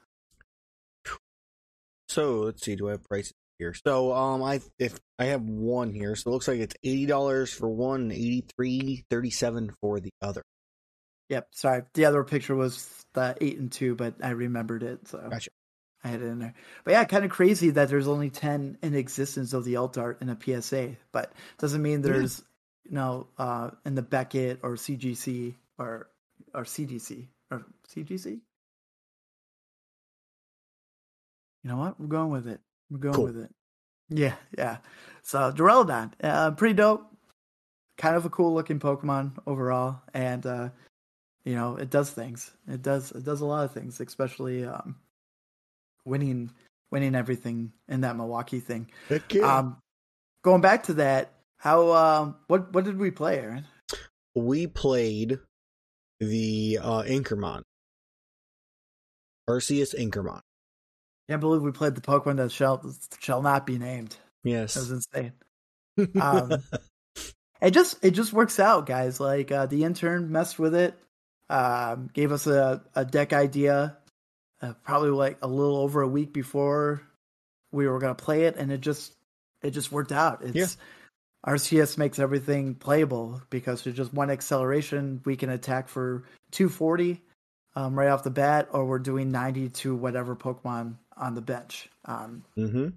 So 2.08 2.40
let's 2.40 2.62
see. 2.62 2.76
Do 2.76 2.88
I 2.88 2.92
have 2.92 3.04
prices 3.04 3.32
here? 3.58 3.72
So 3.72 4.12
um, 4.12 4.42
I 4.42 4.60
if 4.78 4.98
I 5.18 5.26
have 5.26 5.42
one 5.42 5.94
here, 5.94 6.16
so 6.16 6.30
it 6.30 6.34
looks 6.34 6.48
like 6.48 6.60
it's 6.60 6.74
eighty 6.84 7.06
dollars 7.06 7.52
for 7.52 7.68
one, 7.68 8.10
eighty 8.10 8.44
three 8.56 9.04
thirty 9.08 9.30
seven 9.30 9.72
for 9.80 10.00
the 10.00 10.10
other. 10.20 10.42
Yep, 11.30 11.46
sorry. 11.52 11.82
The 11.94 12.06
other 12.06 12.24
picture 12.24 12.56
was 12.56 13.04
the 13.14 13.36
eight 13.40 13.58
and 13.58 13.70
two, 13.70 13.94
but 13.94 14.14
I 14.22 14.30
remembered 14.30 14.82
it, 14.82 15.06
so 15.06 15.28
Gotcha. 15.30 15.50
I 16.02 16.08
had 16.08 16.22
it 16.22 16.26
in 16.26 16.38
there. 16.38 16.54
But 16.84 16.92
yeah, 16.92 17.04
kind 17.04 17.24
of 17.24 17.30
crazy 17.30 17.70
that 17.70 17.88
there's 17.88 18.08
only 18.08 18.30
ten 18.30 18.78
in 18.82 18.94
existence 18.94 19.52
of 19.52 19.64
the 19.64 19.76
alt 19.76 19.98
art 19.98 20.22
in 20.22 20.28
a 20.30 20.38
PSA, 20.40 20.96
but 21.12 21.32
doesn't 21.58 21.82
mean 21.82 22.02
there's 22.02 22.42
you 22.84 22.92
know 22.92 23.26
uh, 23.38 23.70
in 23.84 23.94
the 23.94 24.02
Beckett 24.02 24.60
or 24.62 24.76
CGC 24.76 25.54
or 25.78 26.08
or 26.54 26.64
CDC 26.64 27.26
or 27.50 27.64
CGC. 27.94 28.40
You 31.62 31.70
know 31.70 31.76
what? 31.76 32.00
We're 32.00 32.06
going 32.06 32.30
with 32.30 32.46
it. 32.48 32.60
We're 32.90 32.98
going 32.98 33.14
Cool. 33.14 33.24
with 33.26 33.38
it. 33.38 33.50
Yeah, 34.08 34.34
yeah. 34.56 34.78
So 35.22 35.52
Duraludon, 35.52 36.12
uh, 36.22 36.50
pretty 36.52 36.74
dope. 36.74 37.06
Kind 37.98 38.16
of 38.16 38.24
a 38.24 38.30
cool 38.30 38.54
looking 38.54 38.80
Pokemon 38.80 39.32
overall, 39.46 40.00
and 40.14 40.44
uh, 40.46 40.70
you 41.44 41.54
know 41.54 41.76
it 41.76 41.90
does 41.90 42.10
things. 42.10 42.50
It 42.66 42.80
does 42.80 43.12
it 43.12 43.24
does 43.24 43.42
a 43.42 43.44
lot 43.44 43.64
of 43.66 43.72
things, 43.72 44.00
especially 44.00 44.64
um, 44.64 44.96
winning 46.10 46.50
winning 46.90 47.14
everything 47.14 47.72
in 47.88 48.02
that 48.02 48.16
Milwaukee 48.16 48.60
thing. 48.60 48.90
Um, 49.42 49.78
going 50.42 50.60
back 50.60 50.84
to 50.84 50.94
that, 50.94 51.32
how 51.56 51.92
um, 51.92 52.36
what 52.48 52.74
what 52.74 52.84
did 52.84 52.98
we 52.98 53.10
play, 53.10 53.38
Aaron? 53.38 53.66
we 54.34 54.66
played 54.66 55.38
the 56.20 56.78
uh 56.82 57.02
Anchormon. 57.02 57.62
Arceus 59.48 59.94
Anchormon. 59.94 60.40
Can't 61.28 61.40
believe 61.40 61.62
we 61.62 61.72
played 61.72 61.94
the 61.94 62.00
Pokemon 62.00 62.36
that 62.36 62.52
shall 62.52 62.84
shall 63.20 63.42
not 63.42 63.66
be 63.66 63.78
named. 63.78 64.16
Yes. 64.44 64.74
That 64.74 64.80
was 64.80 64.90
insane. 64.90 65.32
Um, 66.18 66.62
it 67.60 67.72
just 67.72 68.02
it 68.02 68.12
just 68.12 68.32
works 68.32 68.58
out, 68.58 68.86
guys. 68.86 69.20
Like 69.20 69.52
uh, 69.52 69.66
the 69.66 69.84
intern 69.84 70.32
messed 70.32 70.58
with 70.58 70.74
it, 70.74 70.94
um, 71.50 72.08
gave 72.14 72.32
us 72.32 72.46
a, 72.46 72.82
a 72.94 73.04
deck 73.04 73.34
idea, 73.34 73.98
uh, 74.62 74.74
probably 74.84 75.10
like 75.10 75.38
a 75.42 75.46
little 75.48 75.76
over 75.76 76.02
a 76.02 76.08
week 76.08 76.32
before 76.32 77.02
we 77.72 77.86
were 77.88 77.98
gonna 77.98 78.14
play 78.14 78.44
it, 78.44 78.56
and 78.56 78.70
it 78.72 78.80
just 78.80 79.12
it 79.62 79.70
just 79.70 79.92
worked 79.92 80.12
out. 80.12 80.42
It's 80.42 80.54
Yeah. 80.54 80.66
Arceus 81.46 81.96
makes 81.96 82.18
everything 82.18 82.74
playable 82.74 83.40
because 83.48 83.84
with 83.84 83.96
just 83.96 84.12
one 84.12 84.30
acceleration, 84.30 85.22
we 85.24 85.36
can 85.36 85.48
attack 85.50 85.88
for 85.88 86.24
240 86.50 87.22
um, 87.76 87.98
right 87.98 88.08
off 88.08 88.24
the 88.24 88.30
bat, 88.30 88.68
or 88.72 88.84
we're 88.84 88.98
doing 88.98 89.30
90 89.30 89.70
to 89.70 89.94
whatever 89.94 90.36
Pokemon 90.36 90.96
on 91.16 91.34
the 91.34 91.40
bench. 91.40 91.88
Um, 92.04 92.44
mm-hmm. 92.58 92.88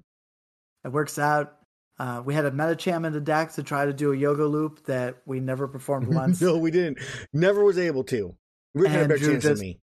it 0.83 0.91
works 0.91 1.17
out. 1.19 1.57
Uh, 1.99 2.21
we 2.25 2.33
had 2.33 2.43
a 2.45 2.51
Medicham 2.51 3.05
in 3.05 3.13
the 3.13 3.21
deck 3.21 3.53
to 3.53 3.63
try 3.63 3.85
to 3.85 3.93
do 3.93 4.11
a 4.11 4.15
yoga 4.17 4.45
loop 4.45 4.83
that 4.87 5.17
we 5.25 5.39
never 5.39 5.67
performed 5.67 6.07
once. 6.13 6.41
no, 6.41 6.57
we 6.57 6.71
didn't. 6.71 6.97
Never 7.31 7.63
was 7.63 7.77
able 7.77 8.03
to. 8.05 8.35
Rick 8.73 8.91
had 8.91 9.05
a 9.05 9.07
better 9.09 9.19
chance 9.25 9.43
just- 9.43 9.59
than 9.59 9.59
me. 9.59 9.79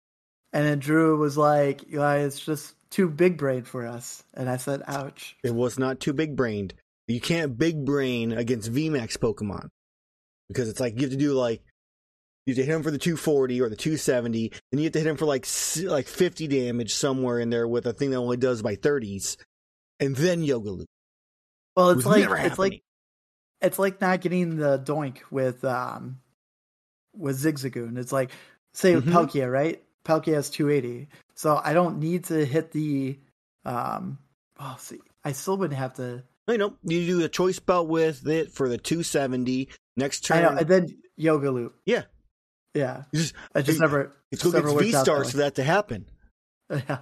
And 0.52 0.66
then 0.66 0.78
Drew 0.80 1.16
was 1.16 1.36
like, 1.36 1.84
"Yeah, 1.88 2.12
it's 2.14 2.40
just 2.40 2.74
too 2.90 3.08
big 3.08 3.38
brain 3.38 3.62
for 3.62 3.86
us." 3.86 4.24
And 4.34 4.48
I 4.50 4.56
said, 4.56 4.82
"Ouch." 4.86 5.36
It 5.44 5.54
was 5.54 5.78
not 5.78 6.00
too 6.00 6.12
big 6.12 6.36
brained. 6.36 6.74
You 7.06 7.20
can't 7.20 7.56
big 7.58 7.84
brain 7.84 8.32
against 8.32 8.72
VMAX 8.72 9.16
Pokemon 9.18 9.68
because 10.48 10.68
it's 10.68 10.80
like 10.80 10.94
you 10.96 11.02
have 11.02 11.10
to 11.10 11.16
do 11.16 11.32
like 11.32 11.62
you 12.46 12.52
have 12.52 12.56
to 12.56 12.64
hit 12.64 12.74
him 12.74 12.82
for 12.82 12.90
the 12.90 12.98
240 12.98 13.60
or 13.60 13.68
the 13.68 13.76
270, 13.76 14.52
then 14.70 14.78
you 14.78 14.84
have 14.84 14.92
to 14.94 14.98
hit 14.98 15.06
him 15.08 15.16
for 15.16 15.26
like 15.26 15.46
like 15.84 16.06
50 16.06 16.48
damage 16.48 16.94
somewhere 16.94 17.38
in 17.38 17.50
there 17.50 17.68
with 17.68 17.86
a 17.86 17.92
thing 17.92 18.10
that 18.10 18.16
only 18.16 18.36
does 18.36 18.62
by 18.62 18.76
30s, 18.76 19.36
and 20.00 20.16
then 20.16 20.42
Yoga 20.42 20.70
Loop. 20.70 20.88
Well, 21.76 21.90
it's 21.90 22.04
was 22.04 22.06
like 22.06 22.46
it's 22.46 22.58
like 22.58 22.82
it's 23.60 23.78
like 23.78 24.00
not 24.00 24.20
getting 24.20 24.56
the 24.56 24.78
doink 24.78 25.18
with 25.30 25.64
um 25.64 26.20
with 27.16 27.40
Zigzagoon. 27.40 27.98
It's 27.98 28.12
like 28.12 28.30
say 28.72 28.94
with 28.94 29.06
Mhm. 29.06 29.12
Palkia, 29.12 29.50
right? 29.50 29.82
Palkia 30.04 30.34
has 30.34 30.50
280, 30.50 31.08
so 31.34 31.60
I 31.62 31.72
don't 31.72 31.98
need 31.98 32.24
to 32.24 32.44
hit 32.44 32.72
the 32.72 33.18
um. 33.64 34.18
Oh, 34.58 34.76
see, 34.78 34.98
I 35.24 35.32
still 35.32 35.56
would 35.58 35.72
have 35.72 35.94
to. 35.94 36.22
You 36.48 36.58
know, 36.58 36.74
you 36.82 37.06
do 37.06 37.24
a 37.24 37.28
choice 37.28 37.58
belt 37.60 37.88
with 37.88 38.26
it 38.26 38.50
for 38.52 38.68
the 38.68 38.78
270. 38.78 39.68
Next 39.96 40.30
I 40.30 40.40
turn, 40.40 40.54
know, 40.54 40.58
and 40.60 40.68
then 40.68 40.98
Yoga 41.16 41.50
Loop. 41.50 41.76
Yeah. 41.84 42.02
yeah. 42.74 43.04
you 43.12 43.20
just, 43.20 43.34
I 43.54 43.62
just 43.62 43.78
Hey, 43.78 43.82
never. 43.82 44.16
it's 44.32 44.42
just 44.42 44.54
never 44.54 44.76
V 44.76 44.92
stars 44.92 45.30
for 45.30 45.38
that 45.38 45.56
to 45.56 45.62
happen. 45.62 46.06
Yeah. 46.70 46.98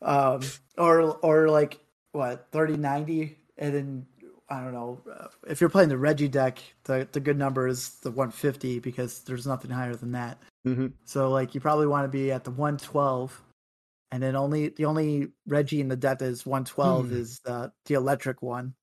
um, 0.02 0.40
or 0.78 1.02
or 1.02 1.50
like 1.50 1.78
what 2.12 2.48
thirty 2.52 2.78
ninety, 2.78 3.36
and 3.58 3.74
then 3.74 4.06
I 4.50 4.60
don't 4.62 4.72
know 4.72 5.00
uh, 5.12 5.28
if 5.46 5.60
you're 5.60 5.70
playing 5.70 5.90
the 5.90 5.98
Regi 5.98 6.28
deck, 6.28 6.58
the 6.84 7.06
the 7.12 7.20
good 7.20 7.36
number 7.38 7.68
is 7.68 7.90
the 8.00 8.10
one 8.10 8.30
fifty 8.30 8.78
because 8.78 9.20
there's 9.20 9.46
nothing 9.46 9.70
higher 9.70 9.94
than 9.94 10.12
that. 10.12 10.38
hmm 10.64 10.86
So 11.04 11.30
like 11.30 11.54
you 11.54 11.60
probably 11.60 11.86
want 11.86 12.04
to 12.04 12.08
be 12.08 12.32
at 12.32 12.44
the 12.44 12.50
one 12.50 12.78
twelve, 12.78 13.42
and 14.10 14.22
then 14.22 14.36
only 14.36 14.68
the 14.70 14.86
only 14.86 15.28
Regi 15.46 15.80
in 15.80 15.88
the 15.88 15.96
deck 15.96 16.20
that 16.20 16.26
is 16.26 16.46
one 16.46 16.64
twelve 16.64 17.08
Hmm. 17.08 17.16
is 17.16 17.40
the 17.40 17.72
the 17.86 17.94
electric 17.94 18.40
one, 18.42 18.74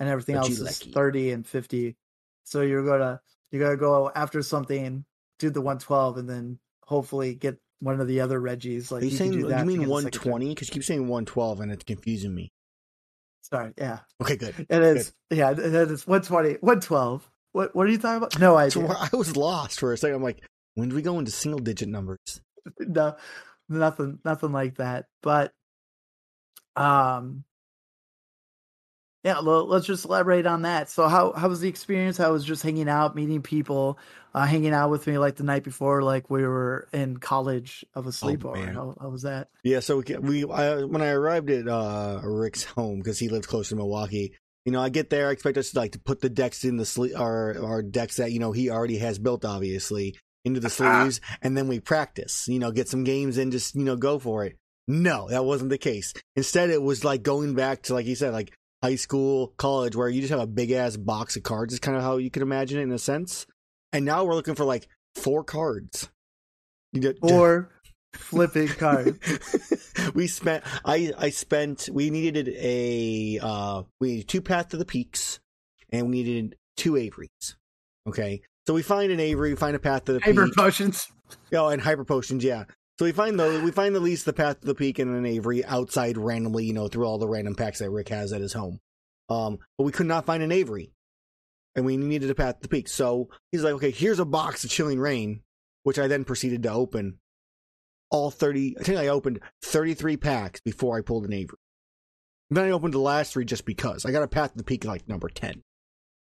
and 0.00 0.08
everything 0.08 0.34
else 0.36 0.50
is 0.50 0.60
Regieleki. 0.62 0.92
thirty 0.92 1.30
and 1.32 1.46
fifty. 1.46 1.96
So 2.44 2.62
you're 2.62 2.84
gonna 2.84 3.20
you 3.52 3.60
gotta 3.60 3.76
go 3.76 4.10
after 4.14 4.42
something, 4.42 5.04
do 5.38 5.50
the 5.50 5.60
one 5.60 5.78
twelve, 5.78 6.16
and 6.18 6.28
then 6.28 6.58
hopefully 6.84 7.34
get 7.34 7.58
one 7.80 8.00
of 8.00 8.08
the 8.08 8.20
other 8.20 8.40
Regis. 8.40 8.90
Like 8.90 9.02
Are 9.02 9.04
you 9.04 9.10
can 9.10 9.18
saying 9.18 9.30
do 9.32 9.38
you 9.38 9.44
mean 9.44 9.54
get 9.54 9.60
a 9.60 9.66
second 9.68 9.80
turn. 9.80 9.90
120? 10.32 10.48
Because 10.48 10.68
you 10.68 10.72
keep 10.72 10.84
saying 10.84 11.02
112 11.08 11.60
and 11.60 11.70
it's 11.72 11.84
confusing 11.84 12.34
me. 12.34 12.50
Sorry, 13.50 13.72
yeah, 13.78 14.00
Okay, 14.20 14.36
good. 14.36 14.66
it 14.68 14.82
is. 14.82 15.12
Yeah, 15.30 15.52
it 15.52 15.58
is 15.58 16.06
120, 16.06 16.54
112. 16.60 17.30
What 17.52 17.74
what 17.76 17.86
are 17.86 17.90
you 17.90 17.98
talking 17.98 18.16
about? 18.18 18.38
No 18.40 18.54
So 18.68 18.80
idea. 18.80 18.88
where 18.88 18.96
I 18.98 19.08
was 19.16 19.36
lost 19.36 19.78
for 19.80 19.92
a 19.92 19.96
second. 19.96 20.16
I'm 20.16 20.22
like, 20.22 20.42
when 20.74 20.88
do 20.88 20.96
we 20.96 21.02
go 21.02 21.18
into 21.18 21.30
single 21.30 21.60
digit 21.60 21.88
numbers? 21.88 22.18
no, 22.80 23.16
nothing, 23.68 24.18
nothing 24.24 24.52
like 24.52 24.76
that. 24.76 25.06
But, 25.22 25.52
um, 26.74 27.44
yeah, 29.26 29.40
well, 29.40 29.66
let's 29.66 29.86
just 29.86 30.04
elaborate 30.04 30.46
on 30.46 30.62
that. 30.62 30.88
So, 30.88 31.08
how 31.08 31.32
how 31.32 31.48
was 31.48 31.58
the 31.58 31.68
experience? 31.68 32.16
How 32.16 32.30
was 32.30 32.44
just 32.44 32.62
hanging 32.62 32.88
out, 32.88 33.16
meeting 33.16 33.42
people, 33.42 33.98
uh, 34.32 34.46
hanging 34.46 34.72
out 34.72 34.88
with 34.88 35.04
me 35.08 35.18
like 35.18 35.34
the 35.34 35.42
night 35.42 35.64
before, 35.64 36.04
like 36.04 36.30
we 36.30 36.46
were 36.46 36.86
in 36.92 37.16
college 37.16 37.84
of 37.96 38.06
a 38.06 38.10
sleepover. 38.10 38.54
man. 38.54 38.74
how, 38.74 38.94
how 39.00 39.08
was 39.08 39.22
that? 39.22 39.48
Yeah, 39.64 39.80
so 39.80 39.96
we, 39.96 40.44
we 40.44 40.52
I, 40.52 40.84
when 40.84 41.02
I 41.02 41.08
arrived 41.08 41.50
at 41.50 41.66
uh, 41.66 42.20
Rick's 42.22 42.62
home 42.62 42.98
because 42.98 43.18
he 43.18 43.28
lives 43.28 43.48
close 43.48 43.70
to 43.70 43.76
Milwaukee, 43.76 44.32
you 44.64 44.70
know, 44.70 44.80
I 44.80 44.90
get 44.90 45.10
there, 45.10 45.28
I 45.28 45.32
expect 45.32 45.58
us 45.58 45.72
to 45.72 45.78
like 45.80 45.92
to 45.92 45.98
put 45.98 46.20
the 46.20 46.30
decks 46.30 46.64
in 46.64 46.76
the 46.76 46.86
sleeve, 46.86 47.16
our 47.16 47.60
our 47.60 47.82
decks 47.82 48.18
that 48.18 48.30
you 48.30 48.38
know 48.38 48.52
he 48.52 48.70
already 48.70 48.98
has 48.98 49.18
built, 49.18 49.44
obviously, 49.44 50.16
into 50.44 50.60
the 50.60 50.70
sleeves, 50.78 51.20
and 51.42 51.56
then 51.56 51.66
we 51.66 51.80
practice. 51.80 52.46
You 52.46 52.60
know, 52.60 52.70
get 52.70 52.88
some 52.88 53.02
games 53.02 53.38
and 53.38 53.50
just 53.50 53.74
you 53.74 53.82
know, 53.82 53.96
go 53.96 54.20
for 54.20 54.44
it. 54.44 54.56
No, 54.86 55.28
that 55.30 55.44
wasn't 55.44 55.70
the 55.70 55.78
case. 55.78 56.14
Instead, 56.36 56.70
it 56.70 56.80
was 56.80 57.04
like 57.04 57.24
going 57.24 57.54
back 57.54 57.82
to 57.82 57.94
like 57.94 58.06
you 58.06 58.14
said, 58.14 58.32
like 58.32 58.52
high 58.82 58.96
school, 58.96 59.54
college, 59.56 59.96
where 59.96 60.08
you 60.08 60.20
just 60.20 60.30
have 60.30 60.40
a 60.40 60.46
big 60.46 60.70
ass 60.70 60.96
box 60.96 61.36
of 61.36 61.42
cards. 61.42 61.72
Is 61.74 61.80
kind 61.80 61.96
of 61.96 62.02
how 62.02 62.16
you 62.16 62.30
can 62.30 62.42
imagine 62.42 62.78
it 62.78 62.82
in 62.82 62.92
a 62.92 62.98
sense. 62.98 63.46
And 63.92 64.04
now 64.04 64.24
we're 64.24 64.34
looking 64.34 64.54
for 64.54 64.64
like 64.64 64.88
four 65.14 65.44
cards. 65.44 66.08
Or 67.20 67.70
flipping 68.14 68.68
cards. 68.68 69.18
we 70.14 70.26
spent 70.28 70.64
I 70.84 71.12
I 71.18 71.28
spent 71.30 71.90
we 71.92 72.08
needed 72.08 72.48
a 72.48 73.38
uh 73.42 73.82
we 74.00 74.12
needed 74.12 74.28
two 74.28 74.40
path 74.40 74.68
to 74.70 74.78
the 74.78 74.86
peaks 74.86 75.38
and 75.92 76.08
we 76.08 76.22
needed 76.22 76.56
two 76.78 76.92
Averys. 76.92 77.56
Okay. 78.08 78.40
So 78.66 78.72
we 78.72 78.82
find 78.82 79.12
an 79.12 79.20
Avery, 79.20 79.50
we 79.50 79.56
find 79.56 79.76
a 79.76 79.78
path 79.78 80.06
to 80.06 80.14
the 80.14 80.20
Hyper 80.20 80.46
peak. 80.46 80.56
potions. 80.56 81.06
Oh, 81.52 81.68
and 81.68 81.82
hyper 81.82 82.04
potions, 82.04 82.42
yeah. 82.42 82.64
So 82.98 83.04
we 83.04 83.12
find 83.12 83.38
those 83.38 83.62
we 83.62 83.72
find 83.72 83.94
at 83.94 84.02
least 84.02 84.24
the 84.24 84.32
path 84.32 84.60
to 84.60 84.66
the 84.66 84.74
peak 84.74 84.98
and 84.98 85.14
an 85.14 85.26
Avery 85.26 85.64
outside 85.64 86.16
randomly, 86.16 86.64
you 86.64 86.72
know, 86.72 86.88
through 86.88 87.04
all 87.04 87.18
the 87.18 87.28
random 87.28 87.54
packs 87.54 87.80
that 87.80 87.90
Rick 87.90 88.08
has 88.08 88.32
at 88.32 88.40
his 88.40 88.54
home. 88.54 88.80
Um, 89.28 89.58
but 89.76 89.84
we 89.84 89.92
could 89.92 90.06
not 90.06 90.24
find 90.24 90.42
an 90.42 90.52
Avery. 90.52 90.92
And 91.74 91.84
we 91.84 91.98
needed 91.98 92.30
a 92.30 92.34
path 92.34 92.56
to 92.56 92.62
the 92.62 92.68
peak. 92.68 92.88
So 92.88 93.28
he's 93.52 93.62
like, 93.62 93.74
okay, 93.74 93.90
here's 93.90 94.18
a 94.18 94.24
box 94.24 94.64
of 94.64 94.70
Chilling 94.70 94.98
Reign, 94.98 95.42
which 95.82 95.98
I 95.98 96.06
then 96.06 96.24
proceeded 96.24 96.62
to 96.62 96.72
open. 96.72 97.18
All 98.10 98.30
30, 98.30 98.76
I 98.80 98.82
think 98.82 98.98
I 98.98 99.08
opened 99.08 99.40
33 99.62 100.16
packs 100.16 100.60
before 100.60 100.96
I 100.96 101.02
pulled 101.02 101.26
an 101.26 101.34
Avery. 101.34 101.58
Then 102.48 102.64
I 102.64 102.70
opened 102.70 102.94
the 102.94 102.98
last 102.98 103.32
three 103.32 103.44
just 103.44 103.66
because. 103.66 104.06
I 104.06 104.12
got 104.12 104.22
a 104.22 104.28
path 104.28 104.52
to 104.52 104.58
the 104.58 104.64
peak 104.64 104.84
like 104.86 105.06
number 105.08 105.28
10. 105.28 105.62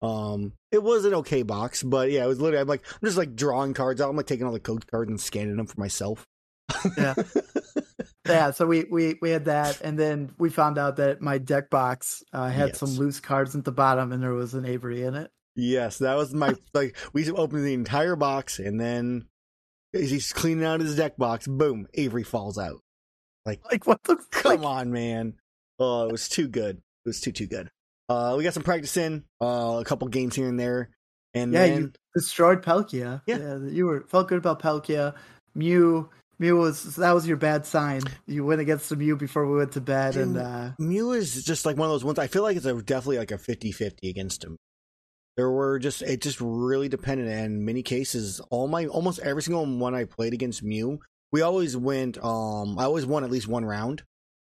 Um, 0.02 0.54
it 0.72 0.82
was 0.82 1.04
an 1.04 1.16
okay 1.16 1.44
box, 1.44 1.84
but 1.84 2.12
yeah, 2.12 2.24
it 2.24 2.28
was 2.28 2.40
literally, 2.40 2.62
I'm 2.62 2.68
like, 2.68 2.86
I'm 2.90 3.06
just 3.06 3.18
like 3.18 3.36
drawing 3.36 3.74
cards 3.74 4.00
out. 4.00 4.10
I'm 4.10 4.16
like 4.16 4.28
taking 4.28 4.46
all 4.46 4.54
the 4.54 4.60
code 4.60 4.90
cards 4.90 5.10
and 5.10 5.20
scanning 5.20 5.58
them 5.58 5.68
for 5.68 5.80
myself. 5.80 6.26
Yeah. 6.98 7.14
Yeah, 8.28 8.52
so 8.52 8.68
we, 8.68 8.86
we 8.86 9.18
we 9.22 9.32
had 9.32 9.46
that, 9.46 9.82
and 9.82 9.98
then 9.98 10.32
we 10.38 10.50
found 10.52 10.78
out 10.78 10.98
that 10.98 11.22
my 11.22 11.38
deck 11.40 11.70
box 11.70 12.24
uh, 12.34 12.50
had 12.50 12.70
Yes. 12.70 12.80
some 12.80 12.92
loose 12.92 13.20
cards 13.20 13.56
at 13.56 13.66
the 13.66 13.72
bottom, 13.72 14.12
and 14.12 14.22
there 14.22 14.34
was 14.34 14.54
an 14.54 14.64
Avery 14.66 15.02
in 15.02 15.16
it. 15.16 15.32
Yes, 15.56 15.98
that 15.98 16.16
was 16.16 16.34
my 16.34 16.54
like. 16.74 16.96
We 17.14 17.30
opened 17.32 17.66
the 17.66 17.74
entire 17.74 18.16
box, 18.16 18.60
and 18.60 18.80
then 18.80 19.26
as 19.94 20.12
he's 20.12 20.32
cleaning 20.32 20.64
out 20.64 20.80
his 20.80 20.96
deck 20.96 21.18
box, 21.18 21.48
boom, 21.48 21.88
Avery 21.96 22.24
falls 22.24 22.58
out. 22.58 22.80
Like 23.46 23.60
like 23.72 23.88
what 23.88 24.04
the 24.04 24.18
Come 24.32 24.62
like, 24.62 24.66
on, 24.66 24.92
man! 24.92 25.34
Oh, 25.80 26.08
it 26.08 26.12
was 26.12 26.30
too 26.30 26.48
good. 26.48 26.78
It 26.78 27.10
was 27.10 27.20
too 27.20 27.32
too 27.32 27.48
good. 27.48 27.70
Uh, 28.08 28.36
we 28.38 28.44
got 28.44 28.54
some 28.54 28.64
practice 28.64 28.96
in, 28.98 29.24
uh, 29.42 29.80
a 29.82 29.86
couple 29.86 30.08
games 30.10 30.36
here 30.36 30.48
and 30.48 30.60
there, 30.60 30.92
and 31.34 31.52
Yeah, 31.54 31.66
then 31.66 31.82
you 31.82 31.92
destroyed 32.16 32.62
Palkia. 32.62 33.22
Yeah. 33.26 33.58
you 33.58 33.88
were 33.88 34.06
felt 34.08 34.28
good 34.28 34.38
about 34.38 34.62
Palkia. 34.62 35.16
Mew, 35.56 36.10
Mew 36.42 36.58
was 36.58 36.96
that 36.96 37.12
was 37.12 37.28
your 37.28 37.38
bad 37.38 37.68
sign. 37.68 38.02
You 38.26 38.44
went 38.44 38.62
against 38.62 38.90
the 38.90 38.96
Mew 38.96 39.16
before 39.16 39.46
we 39.46 39.60
went 39.60 39.74
to 39.74 39.82
bed, 39.82 40.16
and 40.16 40.34
Dude. 40.34 40.42
uh, 40.42 40.72
Mew 40.80 41.12
is 41.12 41.46
just 41.46 41.68
like 41.68 41.78
one 41.78 41.86
of 41.86 41.92
those 41.92 42.04
ones. 42.04 42.18
I 42.18 42.26
feel 42.26 42.42
like 42.42 42.58
it's 42.58 42.66
a, 42.66 42.82
definitely 42.82 43.20
like 43.20 43.30
a 43.30 43.38
50-50 43.38 44.10
against 44.10 44.44
him. 44.44 44.58
There 45.38 45.52
were 45.52 45.78
just 45.78 46.02
it 46.02 46.20
just 46.20 46.42
really 46.42 46.90
depended, 46.90 47.28
and 47.28 47.46
in 47.46 47.64
many 47.64 47.84
cases, 47.84 48.42
all 48.50 48.68
my 48.68 48.88
almost 48.88 49.20
every 49.20 49.44
single 49.44 49.68
one 49.68 49.94
I 49.94 50.06
played 50.06 50.34
against 50.34 50.64
Mew, 50.64 51.00
we 51.32 51.44
always 51.44 51.78
went. 51.78 52.18
Um, 52.18 52.80
I 52.80 52.86
always 52.86 53.06
won 53.06 53.24
at 53.24 53.30
least 53.30 53.48
one 53.48 53.64
round, 53.64 54.02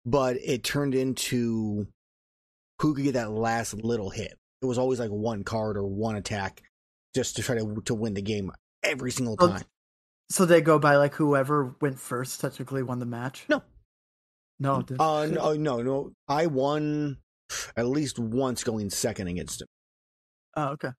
but 0.06 0.36
it 0.36 0.62
turned 0.62 0.94
into 0.94 1.88
who 2.80 2.94
could 2.94 3.02
get 3.02 3.14
that 3.14 3.32
last 3.32 3.74
little 3.74 4.10
hit. 4.10 4.34
It 4.62 4.66
was 4.66 4.78
always 4.78 5.00
like 5.00 5.10
one 5.10 5.42
card 5.42 5.76
or 5.76 5.84
one 5.84 6.14
attack, 6.14 6.62
just 7.12 7.34
to 7.36 7.42
try 7.42 7.58
to 7.58 7.82
to 7.86 7.94
win 7.94 8.14
the 8.14 8.22
game 8.22 8.52
every 8.84 9.10
single 9.10 9.36
time. 9.36 9.64
So 10.32 10.46
they 10.46 10.60
go 10.60 10.78
by 10.78 10.96
like 10.96 11.14
whoever 11.14 11.74
went 11.80 11.98
first 11.98 12.40
technically 12.40 12.82
won 12.82 12.98
the 12.98 13.06
match. 13.06 13.44
No. 13.48 13.62
no, 14.58 14.78
it. 14.78 15.00
Uh, 15.00 15.26
no, 15.26 15.54
no, 15.54 15.82
no. 15.82 16.12
I 16.28 16.46
won 16.46 17.18
at 17.76 17.86
least 17.86 18.18
once 18.18 18.64
going 18.64 18.90
second 18.90 19.28
against 19.28 19.62
him. 19.62 19.68
oh, 20.56 20.68
okay. 20.68 20.90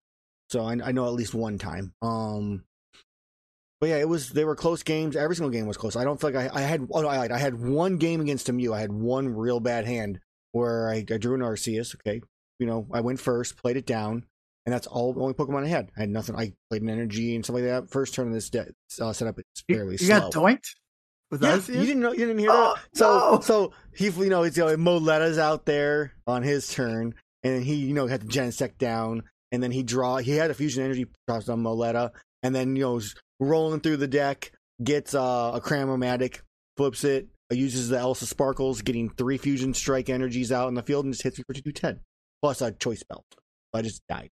So 0.49 0.63
I, 0.65 0.73
I 0.73 0.91
know 0.91 1.07
at 1.07 1.13
least 1.13 1.33
one 1.33 1.57
time. 1.57 1.93
Um, 2.01 2.63
but 3.79 3.89
yeah, 3.89 3.97
it 3.97 4.07
was 4.07 4.29
they 4.29 4.45
were 4.45 4.55
close 4.55 4.83
games. 4.83 5.15
Every 5.15 5.35
single 5.35 5.49
game 5.49 5.65
was 5.65 5.77
close. 5.77 5.95
I 5.95 6.03
don't 6.03 6.19
feel 6.19 6.31
like 6.31 6.51
I, 6.53 6.59
I 6.59 6.61
had 6.61 6.87
oh, 6.91 7.01
no, 7.01 7.07
I, 7.07 7.17
lied. 7.17 7.31
I 7.31 7.37
had 7.37 7.59
one 7.59 7.97
game 7.97 8.21
against 8.21 8.49
a 8.49 8.53
Mew. 8.53 8.73
I 8.73 8.79
had 8.79 8.91
one 8.91 9.29
real 9.35 9.59
bad 9.59 9.85
hand 9.85 10.19
where 10.51 10.89
I, 10.89 11.05
I 11.11 11.17
drew 11.17 11.35
an 11.35 11.41
Arceus. 11.41 11.95
Okay, 11.95 12.21
you 12.59 12.67
know 12.67 12.87
I 12.93 13.01
went 13.01 13.19
first, 13.19 13.57
played 13.57 13.77
it 13.77 13.85
down, 13.85 14.25
and 14.65 14.73
that's 14.73 14.87
all 14.87 15.13
the 15.13 15.21
only 15.21 15.33
Pokemon 15.33 15.65
I 15.65 15.67
had. 15.67 15.91
I 15.97 16.01
had 16.01 16.09
nothing. 16.09 16.35
I 16.35 16.53
played 16.69 16.81
an 16.81 16.89
Energy 16.89 17.35
and 17.35 17.43
stuff 17.43 17.55
like 17.55 17.63
that. 17.65 17.89
First 17.89 18.13
turn 18.13 18.27
of 18.27 18.33
this 18.33 18.49
de- 18.49 18.67
uh, 19.01 19.13
setup 19.13 19.39
is 19.39 19.45
You, 19.67 19.75
fairly 19.75 19.91
you 19.93 19.97
slow. 19.99 20.19
got 20.19 20.31
doinked 20.31 20.67
with 21.31 21.43
Yeah, 21.43 21.55
you 21.55 21.85
didn't 21.85 21.99
know. 22.01 22.11
You 22.11 22.19
didn't 22.25 22.39
hear 22.39 22.49
Oh, 22.51 22.75
that. 22.75 22.97
So, 22.97 23.31
no. 23.35 23.39
so 23.41 23.73
he, 23.95 24.09
you 24.09 24.29
know, 24.29 24.43
it's 24.43 24.55
you 24.57 24.65
know, 24.65 24.75
Meloetta's 24.77 25.37
out 25.37 25.65
there 25.65 26.13
on 26.27 26.43
his 26.43 26.67
turn, 26.69 27.13
and 27.43 27.55
then 27.55 27.61
he, 27.61 27.75
you 27.75 27.93
know, 27.93 28.07
had 28.07 28.21
the 28.21 28.27
Genesect 28.27 28.77
down, 28.77 29.23
and 29.51 29.61
then 29.61 29.71
he 29.71 29.83
draw. 29.83 30.17
He 30.17 30.31
had 30.31 30.49
a 30.51 30.53
fusion 30.53 30.83
energy 30.83 31.07
drops 31.27 31.49
on 31.49 31.61
Meloetta, 31.63 32.11
and 32.43 32.53
then 32.55 32.75
you 32.75 32.83
know, 32.83 32.93
was 32.93 33.15
rolling 33.39 33.79
through 33.81 33.97
the 33.97 34.07
deck, 34.07 34.51
gets 34.83 35.13
uh, 35.13 35.51
a 35.55 35.59
Cram-o-matic, 35.61 36.39
flips 36.77 37.03
it, 37.03 37.27
uses 37.51 37.89
the 37.89 37.97
Elesa's 37.99 38.29
Sparkle, 38.29 38.73
getting 38.75 39.09
three 39.09 39.37
fusion 39.37 39.73
strike 39.73 40.09
energies 40.09 40.51
out 40.51 40.69
in 40.69 40.73
the 40.75 40.81
field 40.83 41.05
and 41.05 41.13
just 41.13 41.23
hits 41.23 41.37
me 41.37 41.43
for 41.45 41.53
210. 41.53 41.99
Plus 42.41 42.61
a 42.61 42.71
choice 42.71 43.03
belt. 43.03 43.25
I 43.73 43.81
just 43.81 44.01
died. 44.07 44.29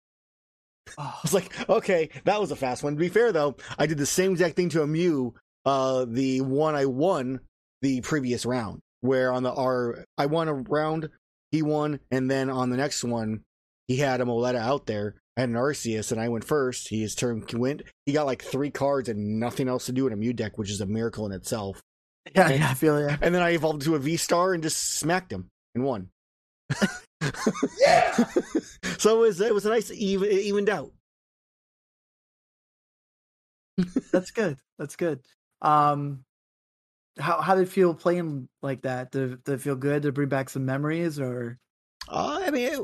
I 0.98 1.14
was 1.22 1.34
like, 1.34 1.68
okay, 1.68 2.10
that 2.24 2.40
was 2.40 2.50
a 2.50 2.56
fast 2.56 2.82
one. 2.82 2.94
To 2.94 3.00
be 3.00 3.08
fair 3.08 3.32
though, 3.32 3.56
I 3.78 3.86
did 3.86 3.98
the 3.98 4.06
same 4.06 4.32
exact 4.32 4.56
thing 4.56 4.68
to 4.70 4.82
a 4.82 4.86
Mew, 4.86 5.34
uh, 5.64 6.04
the 6.08 6.40
one 6.40 6.74
I 6.74 6.86
won 6.86 7.40
the 7.82 8.00
previous 8.00 8.46
round, 8.46 8.80
where 9.00 9.32
on 9.32 9.42
the 9.42 9.52
R 9.52 10.04
I 10.18 10.26
won 10.26 10.48
a 10.48 10.54
round, 10.54 11.08
he 11.50 11.62
won, 11.62 12.00
and 12.10 12.30
then 12.30 12.50
on 12.50 12.70
the 12.70 12.76
next 12.76 13.04
one, 13.04 13.42
he 13.88 13.96
had 13.96 14.20
a 14.20 14.24
Meloetta 14.24 14.56
out 14.56 14.86
there. 14.86 15.16
and 15.36 15.54
an 15.54 15.60
Arceus, 15.60 16.12
and 16.12 16.20
I 16.20 16.28
went 16.28 16.44
first. 16.44 16.88
He 16.88 17.02
his 17.02 17.14
turn 17.14 17.44
went. 17.54 17.82
He 18.06 18.12
got 18.12 18.26
like 18.26 18.42
three 18.42 18.70
cards 18.70 19.08
and 19.08 19.40
nothing 19.40 19.68
else 19.68 19.86
to 19.86 19.92
do 19.92 20.06
in 20.06 20.12
a 20.12 20.16
Mew 20.16 20.32
deck, 20.32 20.58
which 20.58 20.70
is 20.70 20.80
a 20.80 20.86
miracle 20.86 21.26
in 21.26 21.32
itself. 21.32 21.82
yeah, 22.34 22.50
yeah, 22.50 22.70
I 22.70 22.74
feel 22.74 23.00
yeah. 23.00 23.16
And 23.20 23.34
then 23.34 23.42
I 23.42 23.50
evolved 23.50 23.82
to 23.82 23.94
a 23.96 23.98
V 23.98 24.16
Star 24.16 24.54
and 24.54 24.62
just 24.62 24.94
smacked 24.94 25.32
him 25.32 25.50
and 25.74 25.84
won. 25.84 26.08
Yeah. 27.80 28.12
so 28.98 29.16
it 29.16 29.20
was 29.26 29.40
it 29.40 29.54
was 29.54 29.66
a 29.66 29.70
nice 29.70 29.90
even 29.90 30.30
evened 30.30 30.68
out. 30.68 30.92
That's 34.12 34.30
good. 34.30 34.58
That's 34.78 34.96
good. 34.96 35.20
Um, 35.62 36.24
how 37.18 37.40
how 37.40 37.54
did 37.54 37.62
it 37.68 37.70
feel 37.72 37.94
playing 37.94 38.48
like 38.62 38.82
that? 38.82 39.12
Did, 39.12 39.44
did 39.44 39.54
it 39.54 39.60
feel 39.62 39.76
good 39.76 40.02
to 40.02 40.12
bring 40.12 40.28
back 40.28 40.50
some 40.50 40.66
memories, 40.66 41.20
or 41.20 41.58
Uh, 42.08 42.42
I 42.44 42.50
mean, 42.50 42.72
it, 42.72 42.80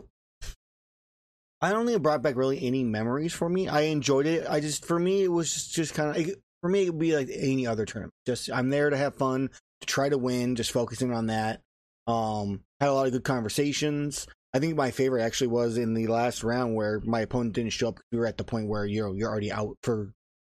I 1.60 1.70
don't 1.70 1.84
think 1.86 1.96
it 1.96 2.02
brought 2.02 2.22
back 2.22 2.36
really 2.36 2.62
any 2.62 2.84
memories 2.84 3.32
for 3.34 3.48
me. 3.48 3.68
I 3.68 3.82
enjoyed 3.82 4.26
it. 4.26 4.46
I 4.48 4.60
just, 4.60 4.84
for 4.84 4.98
me, 4.98 5.22
it 5.24 5.28
was 5.28 5.52
just, 5.52 5.72
just 5.74 5.94
kind 5.94 6.16
of, 6.16 6.34
for 6.62 6.70
me, 6.70 6.84
it 6.86 6.90
would 6.90 6.98
be 6.98 7.14
like 7.14 7.28
any 7.32 7.66
other 7.66 7.84
tournament. 7.84 8.14
Just, 8.26 8.50
I'm 8.50 8.70
there 8.70 8.88
to 8.90 8.96
have 8.96 9.14
fun, 9.16 9.50
to 9.80 9.86
try 9.86 10.08
to 10.08 10.16
win, 10.18 10.56
just 10.56 10.72
focusing 10.72 11.12
on 11.12 11.26
that. 11.26 11.60
Um, 12.06 12.62
had 12.80 12.88
a 12.88 12.92
lot 12.92 13.06
of 13.06 13.12
good 13.12 13.24
conversations. 13.24 14.26
I 14.52 14.58
think 14.58 14.76
my 14.76 14.90
favorite 14.90 15.22
actually 15.22 15.48
was 15.48 15.78
in 15.78 15.94
the 15.94 16.08
last 16.08 16.42
round 16.42 16.74
where 16.74 17.00
my 17.04 17.20
opponent 17.20 17.54
didn't 17.54 17.72
show 17.72 17.88
up. 17.88 18.00
We 18.10 18.18
were 18.18 18.26
at 18.26 18.36
the 18.36 18.44
point 18.44 18.68
where 18.68 18.84
you 18.84 19.02
know 19.02 19.12
you're 19.12 19.30
already 19.30 19.52
out 19.52 19.76
for 19.82 20.12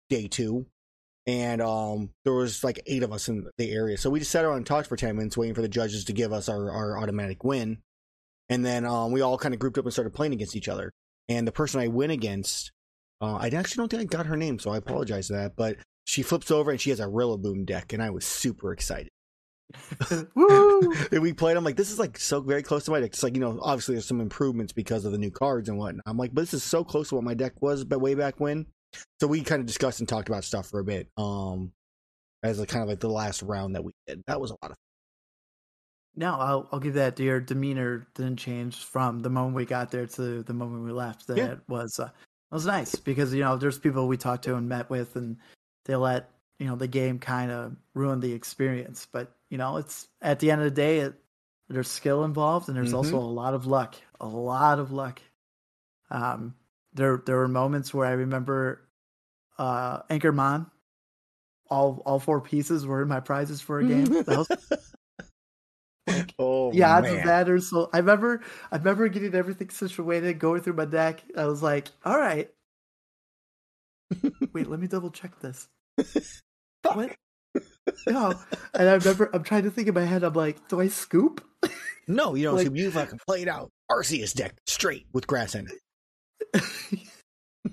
day 0.10 0.28
two, 0.28 0.68
and 1.26 1.62
um, 1.62 2.12
there 2.24 2.34
was 2.34 2.64
like 2.64 2.82
eight 2.86 3.04
of 3.04 3.12
us 3.12 3.28
in 3.28 3.48
the 3.58 3.72
area, 3.72 3.98
so 3.98 4.10
we 4.10 4.20
just 4.20 4.32
sat 4.32 4.46
around 4.46 4.58
and 4.58 4.66
talked 4.66 4.88
for 4.88 4.98
ten 4.98 5.16
minutes, 5.16 5.38
waiting 5.38 5.56
for 5.56 5.64
the 5.64 5.68
judges 5.68 6.06
to 6.06 6.14
give 6.14 6.32
us 6.32 6.48
our, 6.48 6.70
our 6.70 6.98
automatic 7.00 7.44
win, 7.44 7.80
and 8.50 8.64
then 8.64 8.86
um, 8.86 9.12
we 9.12 9.22
all 9.22 9.38
kind 9.38 9.54
of 9.54 9.60
grouped 9.60 9.78
up 9.80 9.86
and 9.86 9.94
started 9.94 10.14
playing 10.14 10.34
against 10.34 10.56
each 10.56 10.70
other. 10.70 10.92
And 11.30 11.48
the 11.48 11.52
person 11.52 11.82
I 11.82 11.88
win 11.88 12.12
against, 12.12 12.72
uh, 13.20 13.36
I 13.36 13.48
actually 13.48 13.82
don't 13.82 13.90
think 13.90 14.14
I 14.14 14.18
got 14.18 14.28
her 14.28 14.38
name, 14.38 14.60
so 14.60 14.72
I 14.72 14.78
apologize 14.78 15.28
for 15.28 15.34
that. 15.34 15.56
But 15.56 15.78
she 16.06 16.22
flips 16.22 16.52
over 16.52 16.72
and 16.72 16.80
she 16.80 16.92
has 16.92 17.00
a 17.00 17.06
Rillaboom 17.06 17.66
deck, 17.66 17.94
and 17.94 18.02
I 18.02 18.12
was 18.12 18.26
super 18.26 18.72
excited. 18.72 19.10
woo? 20.36 20.94
and 21.12 21.22
we 21.22 21.34
played. 21.34 21.58
I'm 21.58 21.64
like, 21.64 21.76
this 21.76 21.92
is 21.92 22.00
like 22.00 22.18
so 22.18 22.42
very 22.42 22.64
close 22.64 22.86
to 22.86 22.92
my 22.92 23.00
deck. 23.00 23.12
It's 23.12 23.24
like 23.24 23.36
you 23.36 23.42
know, 23.42 23.60
obviously 23.62 23.96
there's 23.96 24.06
some 24.08 24.22
improvements 24.22 24.74
because 24.74 25.06
of 25.06 25.12
the 25.12 25.18
new 25.18 25.32
cards 25.32 25.70
and 25.70 25.78
whatnot. 25.78 26.04
I'm 26.06 26.18
like, 26.18 26.34
but 26.34 26.42
this 26.42 26.54
is 26.54 26.64
so 26.64 26.84
close 26.84 27.10
to 27.10 27.16
what 27.16 27.24
my 27.24 27.34
deck 27.34 27.54
was, 27.62 27.84
but 27.84 28.00
way 28.00 28.16
back 28.16 28.40
when. 28.40 28.66
So 29.20 29.28
we 29.28 29.42
kind 29.42 29.60
of 29.60 29.66
discussed 29.66 30.00
and 30.00 30.08
talked 30.08 30.30
about 30.30 30.44
stuff 30.44 30.70
for 30.70 30.80
a 30.80 30.84
bit. 30.84 31.10
Um, 31.18 31.72
as 32.44 32.60
a 32.60 32.66
kind 32.68 32.84
of 32.84 32.90
like 32.90 33.00
the 33.00 33.10
last 33.10 33.42
round 33.42 33.76
that 33.76 33.84
we 33.84 33.92
did. 34.08 34.22
That 34.28 34.40
was 34.40 34.52
a 34.52 34.54
lot 34.62 34.64
of. 34.64 34.70
fun. 34.70 34.76
No, 36.16 36.36
I'll 36.36 36.70
I'll 36.72 36.80
give 36.80 36.96
that. 36.96 37.20
Your 37.20 37.40
demeanor 37.40 38.08
didn't 38.16 38.38
change 38.38 38.78
from 38.84 39.20
the 39.20 39.30
moment 39.30 39.56
we 39.56 39.66
got 39.66 39.92
there 39.92 40.08
to 40.08 40.44
the 40.44 40.54
moment 40.54 40.84
we 40.86 40.92
left. 40.92 41.28
That 41.28 41.38
Yeah. 41.38 41.56
was 41.68 42.00
uh, 42.00 42.06
it 42.06 42.56
was 42.56 42.66
nice 42.66 42.96
because 42.96 43.34
you 43.34 43.42
know 43.42 43.58
there's 43.58 43.78
people 43.78 44.08
we 44.08 44.18
talked 44.18 44.46
to 44.46 44.56
and 44.56 44.68
met 44.70 44.90
with, 44.90 45.16
and 45.16 45.38
they 45.86 45.96
let 45.96 46.30
you 46.60 46.66
know 46.68 46.76
the 46.76 46.88
game 46.88 47.20
kind 47.20 47.52
of 47.52 47.76
ruin 47.94 48.20
the 48.20 48.34
experience. 48.34 49.08
But 49.12 49.32
you 49.50 49.58
know, 49.58 49.78
it's 49.78 50.08
at 50.22 50.40
the 50.40 50.52
end 50.52 50.62
of 50.62 50.66
the 50.66 50.72
day, 50.72 51.00
it, 51.00 51.14
there's 51.70 51.90
skill 51.90 52.24
involved, 52.24 52.70
and 52.70 52.78
there's 52.78 52.94
also 52.94 53.18
a 53.18 53.20
lot 53.20 53.54
of 53.54 53.66
luck, 53.66 53.96
a 54.20 54.28
lot 54.28 54.80
of 54.80 54.92
luck. 54.92 55.22
Um, 56.10 56.56
there 56.94 57.22
there 57.26 57.38
were 57.38 57.48
moments 57.48 57.94
where 57.94 58.08
I 58.08 58.12
remember, 58.12 58.88
uh, 59.58 60.04
Anchorman. 60.04 60.70
All 61.70 62.02
all 62.06 62.20
four 62.20 62.40
pieces 62.40 62.86
were 62.86 63.02
in 63.02 63.10
my 63.10 63.20
prizes 63.20 63.60
for 63.60 63.80
a 63.80 63.86
game. 63.86 64.24
Was 64.26 64.48
oh 66.40 66.72
yeah, 66.72 67.02
man. 67.02 67.26
that 67.26 67.50
are 67.50 67.60
so. 67.60 67.90
I 67.92 67.98
remember, 67.98 68.42
I 68.72 68.78
remember 68.78 69.10
getting 69.10 69.36
everything 69.36 69.70
situated, 69.70 70.40
going 70.40 70.62
through 70.62 70.74
my 70.74 70.86
deck. 70.86 71.24
I 71.36 71.46
was 71.46 71.62
like, 71.62 71.90
"All 72.06 72.18
right, 72.18 72.50
wait, 74.54 74.70
let 74.70 74.80
me 74.80 74.88
double 74.88 75.12
check 75.12 75.38
this." 75.42 75.68
what? 76.84 77.18
No, 78.08 78.34
and 78.73 78.89
I 78.89 78.93
remember, 78.93 79.30
I'm 79.34 79.43
trying 79.43 79.63
to 79.63 79.71
think 79.71 79.88
in 79.88 79.93
my 79.93 80.06
head. 80.06 80.23
I'm 80.23 80.34
like, 80.34 80.67
"Do 80.69 80.80
I 80.80 80.88
scoop?" 80.88 81.43
No, 82.08 82.36
you 82.36 82.43
don't. 82.43 82.56
Like- 82.58 82.67
so 82.67 82.73
you 82.73 82.91
fucking 82.91 83.19
played 83.28 83.47
out 83.47 83.69
Arceus 83.91 84.34
deck 84.34 84.56
straight 84.65 85.06
with 85.13 85.28
grass 85.28 85.56
in 85.56 85.67
it. 85.67 86.63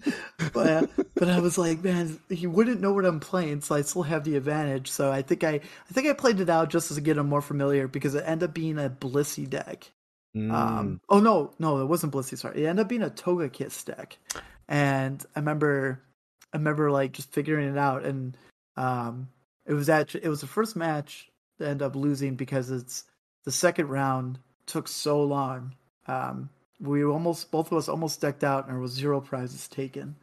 but 0.53 0.67
uh, 0.67 0.87
but 1.15 1.29
I 1.29 1.41
was 1.41 1.59
like, 1.59 1.83
man, 1.83 2.19
he 2.29 2.47
wouldn't 2.47 2.81
know 2.81 2.93
what 2.93 3.05
I'm 3.05 3.21
playing, 3.21 3.61
so 3.61 3.75
I 3.75 3.83
still 3.83 4.03
have 4.03 4.25
the 4.25 4.37
advantage. 4.37 4.91
So 4.91 5.11
I 5.13 5.23
think 5.23 5.45
I 5.45 5.55
I 5.55 5.93
think 5.93 6.09
I 6.09 6.13
played 6.13 6.41
it 6.41 6.51
out 6.51 6.71
just 6.71 6.93
to 6.93 7.01
get 7.01 7.19
him 7.19 7.29
more 7.29 7.43
familiar 7.43 7.89
because 7.89 8.15
it 8.15 8.25
ended 8.27 8.51
up 8.51 8.55
being 8.55 8.79
a 8.79 8.91
Blissey 8.91 9.49
deck. 9.49 9.91
Mm. 10.37 10.53
Um, 10.53 11.01
oh 11.09 11.21
no, 11.21 11.53
no, 11.59 11.81
it 11.81 11.87
wasn't 11.87 12.13
Blissey. 12.13 12.37
Sorry, 12.37 12.65
it 12.65 12.67
ended 12.67 12.85
up 12.85 12.89
being 12.89 13.03
a 13.03 13.11
Togekiss 13.11 13.85
deck, 13.85 14.19
and 14.69 15.25
I 15.37 15.39
remember, 15.39 16.03
I 16.53 16.57
remember 16.57 16.91
like 16.91 17.13
just 17.13 17.33
figuring 17.33 17.69
it 17.69 17.79
out, 17.79 18.05
and 18.05 18.37
um, 18.77 19.29
it 19.67 19.75
was 19.75 19.89
actually 19.89 20.25
it 20.25 20.29
was 20.29 20.41
the 20.41 20.47
first 20.47 20.77
match 20.77 21.31
that 21.59 21.69
ended 21.69 21.87
up 21.87 21.97
losing 21.97 22.35
because 22.35 22.71
it's 22.71 23.05
the 23.45 23.53
second 23.53 23.89
round 23.89 24.39
took 24.67 24.89
so 24.89 25.23
long. 25.23 25.75
Um, 26.07 26.51
we 26.81 27.05
almost 27.05 27.51
both 27.51 27.71
of 27.71 27.79
us 27.79 27.89
almost 27.89 28.21
decked 28.21 28.45
out, 28.45 28.65
and 28.65 28.75
there 28.75 28.81
was 28.81 28.93
zero 28.93 29.21
prizes 29.21 29.69
taken. 29.69 30.17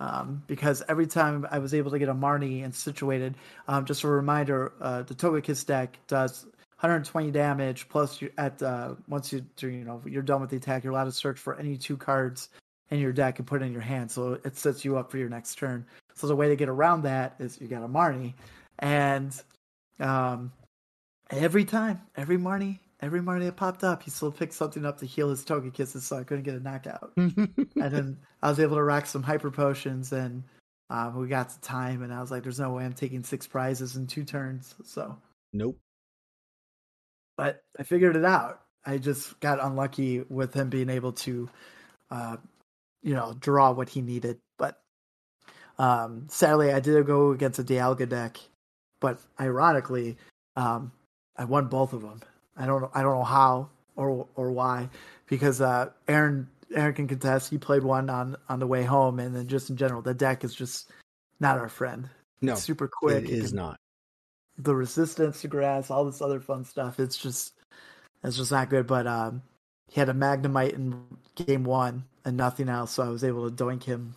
Um, 0.00 0.44
because 0.46 0.80
every 0.88 1.08
time 1.08 1.44
I 1.50 1.58
was 1.58 1.74
able 1.74 1.90
to 1.90 1.98
get 1.98 2.08
a 2.08 2.14
Marnie 2.14 2.64
and 2.64 2.72
situated, 2.72 3.34
um, 3.66 3.84
just 3.84 4.04
a 4.04 4.08
reminder, 4.08 4.72
uh, 4.80 5.02
the 5.02 5.14
Togekiss 5.14 5.66
deck 5.66 5.98
does 6.06 6.44
120 6.78 7.32
damage 7.32 7.88
plus 7.88 8.22
you 8.22 8.30
at 8.38 8.62
uh, 8.62 8.94
once 9.08 9.32
you 9.32 9.44
you 9.60 9.84
know 9.84 10.00
you're 10.06 10.22
done 10.22 10.40
with 10.40 10.50
the 10.50 10.56
attack, 10.56 10.84
you're 10.84 10.92
allowed 10.92 11.04
to 11.04 11.12
search 11.12 11.38
for 11.38 11.56
any 11.58 11.76
two 11.76 11.96
cards 11.96 12.50
in 12.90 13.00
your 13.00 13.12
deck 13.12 13.38
and 13.38 13.48
put 13.48 13.60
it 13.60 13.64
in 13.64 13.72
your 13.72 13.82
hand, 13.82 14.10
so 14.10 14.38
it 14.44 14.56
sets 14.56 14.84
you 14.84 14.96
up 14.96 15.10
for 15.10 15.18
your 15.18 15.28
next 15.28 15.56
turn. 15.56 15.84
So 16.14 16.26
the 16.26 16.36
way 16.36 16.48
to 16.48 16.56
get 16.56 16.68
around 16.68 17.02
that 17.02 17.34
is 17.38 17.60
you 17.60 17.66
got 17.66 17.82
a 17.82 17.88
Marnie, 17.88 18.34
and 18.78 19.32
um, 20.00 20.52
every 21.30 21.64
time, 21.64 22.00
every 22.16 22.36
Marnie, 22.36 22.78
every 23.00 23.20
Marnie 23.20 23.44
that 23.44 23.56
popped 23.56 23.84
up, 23.84 24.02
he 24.02 24.10
still 24.10 24.32
picked 24.32 24.54
something 24.54 24.84
up 24.84 24.98
to 24.98 25.06
heal 25.06 25.30
his 25.30 25.44
Togekisses, 25.44 26.02
so 26.02 26.16
I 26.16 26.24
couldn't 26.24 26.44
get 26.44 26.54
a 26.54 26.60
knockout 26.60 27.12
and 27.16 27.66
then 27.76 28.18
I 28.42 28.48
was 28.48 28.60
able 28.60 28.76
to 28.76 28.82
rack 28.82 29.06
some 29.06 29.22
hyper 29.22 29.50
potions, 29.50 30.12
and 30.12 30.44
um, 30.90 31.16
we 31.16 31.28
got 31.28 31.50
to 31.50 31.60
time, 31.60 32.02
and 32.02 32.12
I 32.12 32.20
was 32.20 32.30
like, 32.30 32.42
"There's 32.42 32.60
no 32.60 32.72
way 32.72 32.84
I'm 32.84 32.92
taking 32.92 33.22
six 33.22 33.46
prizes 33.46 33.96
in 33.96 34.06
two 34.06 34.24
turns." 34.24 34.74
So, 34.84 35.16
nope. 35.52 35.78
but 37.36 37.62
I 37.78 37.82
figured 37.82 38.16
it 38.16 38.24
out. 38.24 38.62
I 38.86 38.98
just 38.98 39.38
got 39.40 39.62
unlucky 39.62 40.22
with 40.30 40.54
him 40.54 40.70
being 40.70 40.88
able 40.88 41.12
to, 41.12 41.50
uh, 42.10 42.36
you 43.02 43.14
know, 43.14 43.34
draw 43.38 43.72
what 43.72 43.90
he 43.90 44.00
needed. 44.00 44.38
But 44.56 44.80
um, 45.78 46.26
sadly, 46.30 46.72
I 46.72 46.80
did 46.80 47.06
go 47.06 47.32
against 47.32 47.58
a 47.58 47.64
Dialga 47.64 48.08
deck, 48.08 48.38
but 49.00 49.20
ironically, 49.40 50.16
um, 50.56 50.92
I 51.36 51.44
won 51.44 51.66
both 51.66 51.92
of 51.92 52.02
them. 52.02 52.20
I 52.56 52.66
don't 52.66 52.82
know. 52.82 52.90
I 52.94 53.02
don't 53.02 53.14
know 53.18 53.24
how 53.24 53.68
or 53.96 54.26
or 54.34 54.50
why, 54.52 54.88
because 55.28 55.60
uh, 55.60 55.90
Aaron 56.08 56.48
Aaron 56.74 56.94
can 56.94 57.08
contest. 57.08 57.50
He 57.50 57.58
played 57.58 57.82
one 57.84 58.10
on 58.10 58.36
on 58.48 58.58
the 58.58 58.66
way 58.66 58.82
home, 58.84 59.18
and 59.20 59.34
then 59.34 59.46
just 59.46 59.70
in 59.70 59.76
general, 59.76 60.02
the 60.02 60.14
deck 60.14 60.44
is 60.44 60.54
just 60.54 60.90
not 61.40 61.58
our 61.58 61.68
friend. 61.68 62.08
No, 62.40 62.52
It's 62.52 62.62
super 62.62 62.88
quick. 62.88 63.24
it 63.24 63.30
is 63.30 63.48
can- 63.50 63.56
not. 63.56 63.76
the 64.58 64.74
resistance 64.74 65.40
to 65.42 65.48
grass, 65.48 65.90
all 65.90 66.04
this 66.04 66.20
other 66.22 66.40
fun 66.40 66.64
stuff. 66.64 66.98
It's 67.00 67.16
just 67.16 67.52
it's 68.24 68.36
just 68.36 68.50
not 68.52 68.70
good. 68.70 68.86
But 68.88 69.06
um, 69.06 69.42
he 69.88 70.00
had 70.00 70.08
a 70.08 70.12
Magnemite 70.14 70.74
in 70.74 71.04
game 71.36 71.62
one 71.64 72.04
and 72.24 72.36
nothing 72.36 72.68
else, 72.68 72.90
so 72.92 73.04
I 73.04 73.08
was 73.08 73.22
able 73.24 73.48
to 73.50 73.64
doink 73.64 73.84
him. 73.84 74.14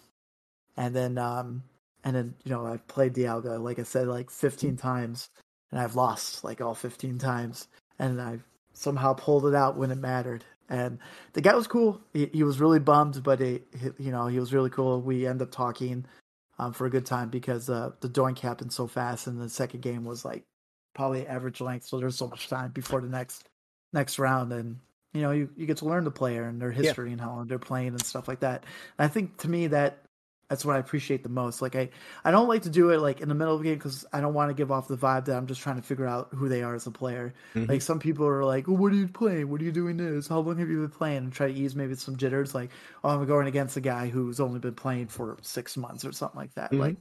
And 0.78 0.96
then 0.96 1.18
um, 1.20 1.64
and 2.04 2.16
then 2.16 2.34
you 2.44 2.52
know 2.52 2.66
I've 2.66 2.88
played 2.88 3.14
Dialga 3.14 3.62
like 3.62 3.80
I 3.80 3.84
said 3.84 4.08
like 4.08 4.30
15 4.30 4.78
times, 4.78 5.30
and 5.72 5.80
I've 5.80 5.96
lost 5.96 6.44
like 6.44 6.62
all 6.62 6.76
15 6.76 7.18
times, 7.18 7.68
and 8.00 8.22
I've 8.22 8.44
somehow 8.74 9.14
pulled 9.14 9.46
it 9.46 9.56
out 9.56 9.78
when 9.78 9.92
it 9.92 9.98
mattered. 9.98 10.44
And 10.70 11.00
the 11.34 11.42
guy 11.42 11.54
was 11.54 11.68
cool. 11.68 12.00
He, 12.14 12.28
he 12.28 12.44
was 12.44 12.62
really 12.62 12.80
bummed, 12.80 13.22
but 13.24 13.40
he, 13.40 13.62
you 14.00 14.12
know 14.12 14.28
he 14.28 14.40
was 14.40 14.54
really 14.54 14.70
cool. 14.70 15.02
We 15.02 15.28
end 15.28 15.42
up 15.42 15.52
talking 15.52 16.06
um, 16.60 16.74
for 16.74 16.86
a 16.86 16.90
good 16.90 17.06
time 17.06 17.30
because 17.30 17.70
uh, 17.70 17.92
the 18.00 18.10
doink 18.10 18.40
happened 18.40 18.72
so 18.72 18.88
fast, 18.88 19.28
and 19.28 19.40
the 19.40 19.50
second 19.50 19.82
game 19.82 20.06
was 20.06 20.24
like 20.24 20.44
probably 20.94 21.28
average 21.28 21.62
length, 21.62 21.86
so 21.86 22.00
there's 22.00 22.16
so 22.18 22.28
much 22.28 22.48
time 22.48 22.72
before 22.72 23.02
the 23.02 23.10
next 23.10 23.48
next 23.94 24.20
round, 24.20 24.54
and 24.54 24.80
you 25.14 25.22
know 25.22 25.32
you, 25.32 25.50
you 25.58 25.66
get 25.66 25.78
to 25.78 25.86
learn 25.86 26.06
the 26.06 26.12
player 26.12 26.46
and 26.46 26.62
their 26.62 26.72
history 26.72 27.12
and 27.12 27.20
how 27.20 27.32
long 27.32 27.48
they're 27.48 27.60
playing 27.60 27.90
and 27.90 28.06
stuff 28.06 28.28
like 28.28 28.40
that. 28.40 28.64
And 28.98 29.06
I 29.06 29.08
think 29.10 29.38
to 29.40 29.50
me 29.50 29.68
that 29.68 30.06
that's 30.52 30.66
what 30.66 30.76
I 30.76 30.80
appreciate 30.80 31.24
the 31.24 31.30
most. 31.30 31.62
Like 31.62 31.78
I, 31.78 31.90
I 32.26 32.32
don't 32.32 32.50
like 32.50 32.64
to 32.64 32.70
do 32.70 32.90
it 32.90 32.98
like 32.98 33.22
in 33.22 33.30
the 33.30 33.36
middle 33.36 33.56
of 33.56 33.62
the 33.62 33.70
game 33.70 33.78
because 33.78 34.06
I 34.12 34.20
don't 34.20 34.34
want 34.34 34.50
to 34.50 34.54
give 34.54 34.70
off 34.70 34.90
the 34.90 34.98
vibe 34.98 35.24
that 35.26 35.38
I'm 35.38 35.48
just 35.48 35.62
trying 35.62 35.78
to 35.78 35.82
figure 35.82 36.06
out 36.06 36.28
who 36.34 36.50
they 36.50 36.62
are 36.62 36.76
as 36.76 36.86
a 36.86 36.92
player. 36.92 37.34
Mm-hmm. 37.56 37.72
Like 37.72 37.82
some 37.82 38.00
people 38.00 38.28
are 38.28 38.44
like, 38.44 38.68
oh, 38.68 38.74
"What 38.74 38.92
are 38.92 38.98
you 38.98 39.08
playing? 39.08 39.50
What 39.50 39.62
are 39.62 39.64
you 39.64 39.72
doing 39.72 39.96
this? 39.96 40.28
How 40.28 40.40
long 40.40 40.58
have 40.58 40.70
you 40.70 40.82
been 40.82 40.90
playing?" 40.90 41.20
And 41.20 41.32
try 41.32 41.48
to 41.48 41.54
ease 41.54 41.74
maybe 41.74 41.96
some 41.96 42.18
jitters. 42.18 42.54
Like, 42.54 42.72
"Oh, 43.02 43.12
I'm 43.12 43.26
going 43.26 43.48
against 43.48 43.78
a 43.78 43.82
guy 43.82 44.10
who's 44.10 44.42
only 44.42 44.60
been 44.60 44.74
playing 44.74 45.08
for 45.08 45.38
six 45.42 45.78
months 45.78 46.04
or 46.04 46.12
something 46.12 46.38
like 46.38 46.54
that." 46.56 46.74
Mhm. 46.74 46.80
Like, 46.80 46.98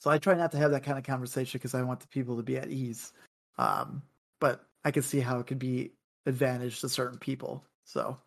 so 0.00 0.10
I 0.10 0.18
try 0.18 0.34
not 0.34 0.52
to 0.52 0.58
have 0.58 0.72
that 0.72 0.84
kind 0.84 0.98
of 0.98 1.04
conversation 1.04 1.56
because 1.56 1.74
I 1.74 1.80
want 1.80 2.00
the 2.00 2.08
people 2.08 2.36
to 2.36 2.42
be 2.42 2.58
at 2.58 2.68
ease. 2.68 3.14
Um, 3.56 4.02
but 4.38 4.66
I 4.84 4.90
can 4.90 5.02
see 5.02 5.20
how 5.20 5.38
it 5.38 5.46
could 5.46 5.58
be 5.58 5.92
advantage 6.26 6.82
to 6.82 6.90
certain 6.90 7.18
people. 7.18 7.64
So 7.84 8.18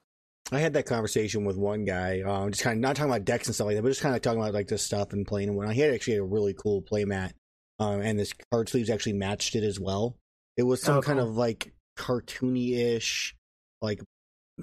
I 0.52 0.60
had 0.60 0.74
that 0.74 0.86
conversation 0.86 1.44
with 1.44 1.58
one 1.58 1.84
guy, 1.84 2.22
um, 2.22 2.52
just 2.52 2.64
kind 2.64 2.78
of 2.78 2.82
not 2.82 2.96
talking 2.96 3.12
about 3.12 3.26
decks 3.26 3.48
and 3.48 3.56
stuff 3.56 3.66
like 3.68 3.76
that, 3.76 3.82
but 3.82 3.90
just 3.90 4.02
kind 4.02 4.16
of 4.16 4.22
talking 4.22 4.40
about 4.40 4.54
like 4.54 4.68
this 4.68 4.82
stuff 4.84 5.12
and 5.12 5.28
playing 5.28 5.50
and 5.50 5.58
whatnot. 5.58 5.76
He 5.76 5.82
had 5.82 5.94
actually 5.94 6.18
a 6.18 6.24
really 6.24 6.54
cool 6.54 6.82
play 6.82 7.04
mat, 7.06 7.34
um, 7.80 8.00
and 8.02 8.18
this 8.18 8.34
card 8.52 8.70
sleeves 8.70 8.90
actually 8.90 9.14
matched 9.14 9.56
it 9.56 9.64
as 9.64 9.80
well. 9.80 10.16
It 10.56 10.64
was 10.64 10.82
some 10.82 10.98
Oh, 10.98 11.02
kind 11.02 11.20
cool. 11.20 11.28
of 11.30 11.36
like 11.36 11.74
cartoony 11.98 12.78
ish, 12.78 13.36
like 13.82 14.00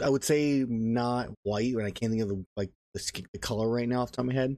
I 0.03 0.09
would 0.09 0.25
say 0.25 0.65
not 0.67 1.29
white, 1.43 1.75
and 1.75 1.85
I 1.85 1.91
can't 1.91 2.11
think 2.11 2.23
of 2.23 2.29
the 2.29 2.45
like 2.57 2.71
the, 2.95 3.25
the 3.33 3.39
color 3.39 3.69
right 3.69 3.89
now 3.89 4.03
off 4.03 4.11
the 4.11 4.17
top 4.17 4.23
of 4.25 4.29
my 4.29 4.35
head, 4.35 4.57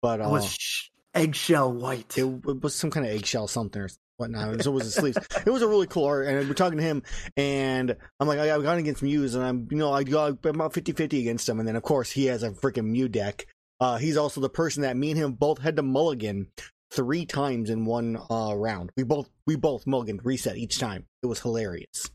but 0.00 0.20
it 0.20 0.24
uh, 0.26 0.30
was 0.30 0.54
sh- 0.54 0.88
eggshell 1.14 1.70
white. 1.72 2.16
it, 2.16 2.24
it 2.24 2.62
was 2.62 2.74
some 2.74 2.90
kind 2.90 3.04
of 3.06 3.12
eggshell 3.12 3.46
something 3.46 3.82
or 3.82 3.90
whatnot. 4.22 4.62
So 4.62 4.70
was 4.70 4.84
the 4.84 5.00
sleeves. 5.00 5.18
It 5.44 5.50
was 5.50 5.62
a 5.62 5.68
really 5.68 5.86
cool 5.86 6.06
art. 6.06 6.26
And 6.26 6.48
we're 6.48 6.54
talking 6.54 6.78
to 6.78 6.84
him, 6.84 7.02
and 7.36 7.96
I'm 8.20 8.28
like, 8.28 8.38
I, 8.38 8.54
I've 8.54 8.62
gone 8.62 8.78
against 8.78 9.02
Muse, 9.02 9.34
and 9.34 9.44
I'm, 9.44 9.68
you 9.70 9.78
know, 9.78 9.92
I 9.92 10.00
I'm 10.00 10.38
about 10.44 10.74
50 10.74 10.92
50 10.92 11.20
against 11.20 11.48
him. 11.48 11.58
And 11.58 11.68
then, 11.68 11.76
of 11.76 11.82
course, 11.82 12.10
he 12.10 12.26
has 12.26 12.42
a 12.42 12.50
freaking 12.50 12.86
Mew 12.86 13.08
deck. 13.08 13.46
Uh, 13.80 13.96
he's 13.96 14.16
also 14.16 14.40
the 14.40 14.48
person 14.48 14.82
that 14.82 14.96
me 14.96 15.10
and 15.10 15.18
him 15.18 15.32
both 15.32 15.58
had 15.58 15.76
to 15.76 15.82
mulligan 15.82 16.46
three 16.92 17.26
times 17.26 17.70
in 17.70 17.84
one 17.84 18.18
uh, 18.30 18.54
round. 18.54 18.90
We 18.96 19.02
both 19.02 19.28
we 19.46 19.56
both 19.56 19.86
mulliganed 19.86 20.20
reset 20.24 20.56
each 20.56 20.78
time. 20.78 21.06
It 21.22 21.26
was 21.26 21.40
hilarious. 21.40 22.10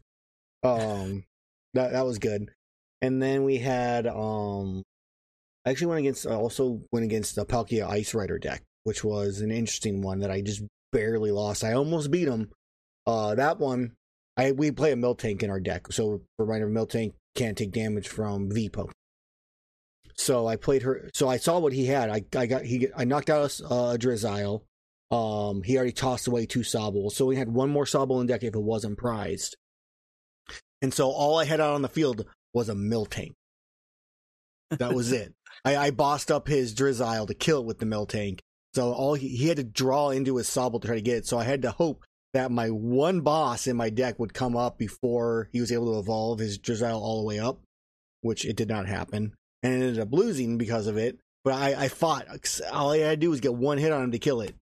Um, 0.64 1.26
that 1.74 1.92
that 1.92 2.06
was 2.06 2.20
good. 2.20 2.52
And 3.02 3.22
then 3.22 3.44
we 3.44 3.58
had 3.58 4.08
um, 4.08 4.84
I 5.66 5.72
actually 5.72 5.88
went 5.88 6.00
against 6.00 6.28
I 6.28 6.36
also 6.36 6.82
went 6.92 7.04
against 7.04 7.36
the 7.36 7.46
Palkia 7.46 7.90
Ice 7.90 8.14
Rider 8.14 8.40
deck, 8.40 8.64
which 8.86 9.04
was 9.04 9.42
an 9.42 9.52
interesting 9.52 10.02
one 10.02 10.20
that 10.20 10.32
I 10.32 10.42
just 10.42 10.64
barely 10.92 11.32
lost. 11.32 11.64
I 11.64 11.74
almost 11.74 12.12
beat 12.12 12.28
him. 12.28 12.50
Uh, 13.06 13.36
that 13.36 13.60
one, 13.60 13.94
I 14.36 14.52
we 14.52 14.72
play 14.72 14.92
a 14.92 14.96
Miltank 14.96 15.44
in 15.44 15.50
our 15.50 15.60
deck, 15.60 15.92
so 15.92 16.22
reminder, 16.38 16.68
Miltank 16.68 17.14
can't 17.36 17.58
take 17.58 17.72
damage 17.72 18.08
from 18.08 18.50
Vipo. 18.50 18.90
So 20.16 20.48
I 20.48 20.56
played 20.56 20.82
her. 20.82 21.10
So 21.14 21.30
I 21.30 21.38
saw 21.38 21.60
what 21.60 21.74
he 21.74 21.86
had. 21.86 22.10
I 22.10 22.24
I 22.38 22.46
got 22.48 22.64
he 22.64 22.88
I 22.96 23.06
knocked 23.06 23.30
out 23.30 23.60
a 23.60 23.64
uh, 23.66 23.98
Drizzile. 23.98 24.64
Um, 25.10 25.64
he 25.64 25.78
already 25.78 25.94
tossed 25.94 26.28
away 26.28 26.46
two 26.46 26.62
Sobbles, 26.64 27.12
so 27.12 27.26
we 27.26 27.38
had 27.38 27.50
one 27.50 27.70
more 27.70 27.86
Sobble 27.86 28.20
in 28.20 28.28
deck 28.28 28.44
if 28.44 28.56
it 28.56 28.62
wasn't 28.62 28.98
prized. 28.98 29.56
And 30.82 30.94
so 30.94 31.10
all 31.10 31.40
I 31.40 31.46
had 31.46 31.62
out 31.62 31.74
on 31.74 31.82
the 31.82 31.90
field 31.90 32.26
was 32.54 32.70
a 32.70 32.74
Miltank. 32.74 33.34
That 34.72 34.94
was 34.94 35.12
it. 35.12 35.34
I, 35.66 35.78
I 35.78 35.92
bossed 35.92 36.30
up 36.30 36.48
his 36.48 36.74
Drizzile 36.74 37.28
to 37.28 37.34
kill 37.34 37.62
it 37.62 37.66
with 37.66 37.80
the 37.80 37.86
Miltank. 37.86 38.40
So 38.78 38.94
all 38.94 39.16
he, 39.16 39.30
he 39.30 39.48
had 39.48 39.58
to 39.58 39.64
draw 39.64 40.12
into 40.12 40.38
his 40.38 40.48
Sobble 40.48 40.80
to 40.80 40.88
try 40.88 40.98
to 40.98 41.02
get 41.02 41.18
it. 41.18 41.26
So 41.26 41.40
I 41.40 41.44
had 41.44 41.64
to 41.64 41.72
hope 41.72 42.06
that 42.36 42.52
my 42.52 42.70
one 42.70 43.22
boss 43.22 43.66
in 43.66 43.76
my 43.76 43.90
deck 43.90 44.20
would 44.20 44.36
come 44.36 44.56
up 44.56 44.78
before 44.78 45.50
he 45.52 45.60
was 45.60 45.72
able 45.72 45.94
to 45.94 46.00
evolve 46.00 46.38
his 46.38 46.60
Drizzile 46.60 47.02
all 47.02 47.22
the 47.22 47.28
way 47.28 47.40
up, 47.40 47.60
which 48.22 48.46
it 48.46 48.56
did 48.56 48.70
not 48.70 48.86
happen. 48.86 49.34
And 49.64 49.74
ended 49.74 49.98
up 49.98 50.14
losing 50.14 50.60
because 50.60 50.86
of 50.86 50.96
it. 50.96 51.18
But 51.44 51.56
I, 51.56 51.86
I 51.86 51.88
fought. 51.88 52.28
All 52.72 52.92
I 52.92 53.00
had 53.00 53.20
to 53.20 53.26
do 53.26 53.32
was 53.32 53.42
get 53.42 53.56
one 53.56 53.80
hit 53.80 53.92
on 53.92 54.04
him 54.04 54.12
to 54.12 54.20
kill 54.20 54.42
it. 54.42 54.54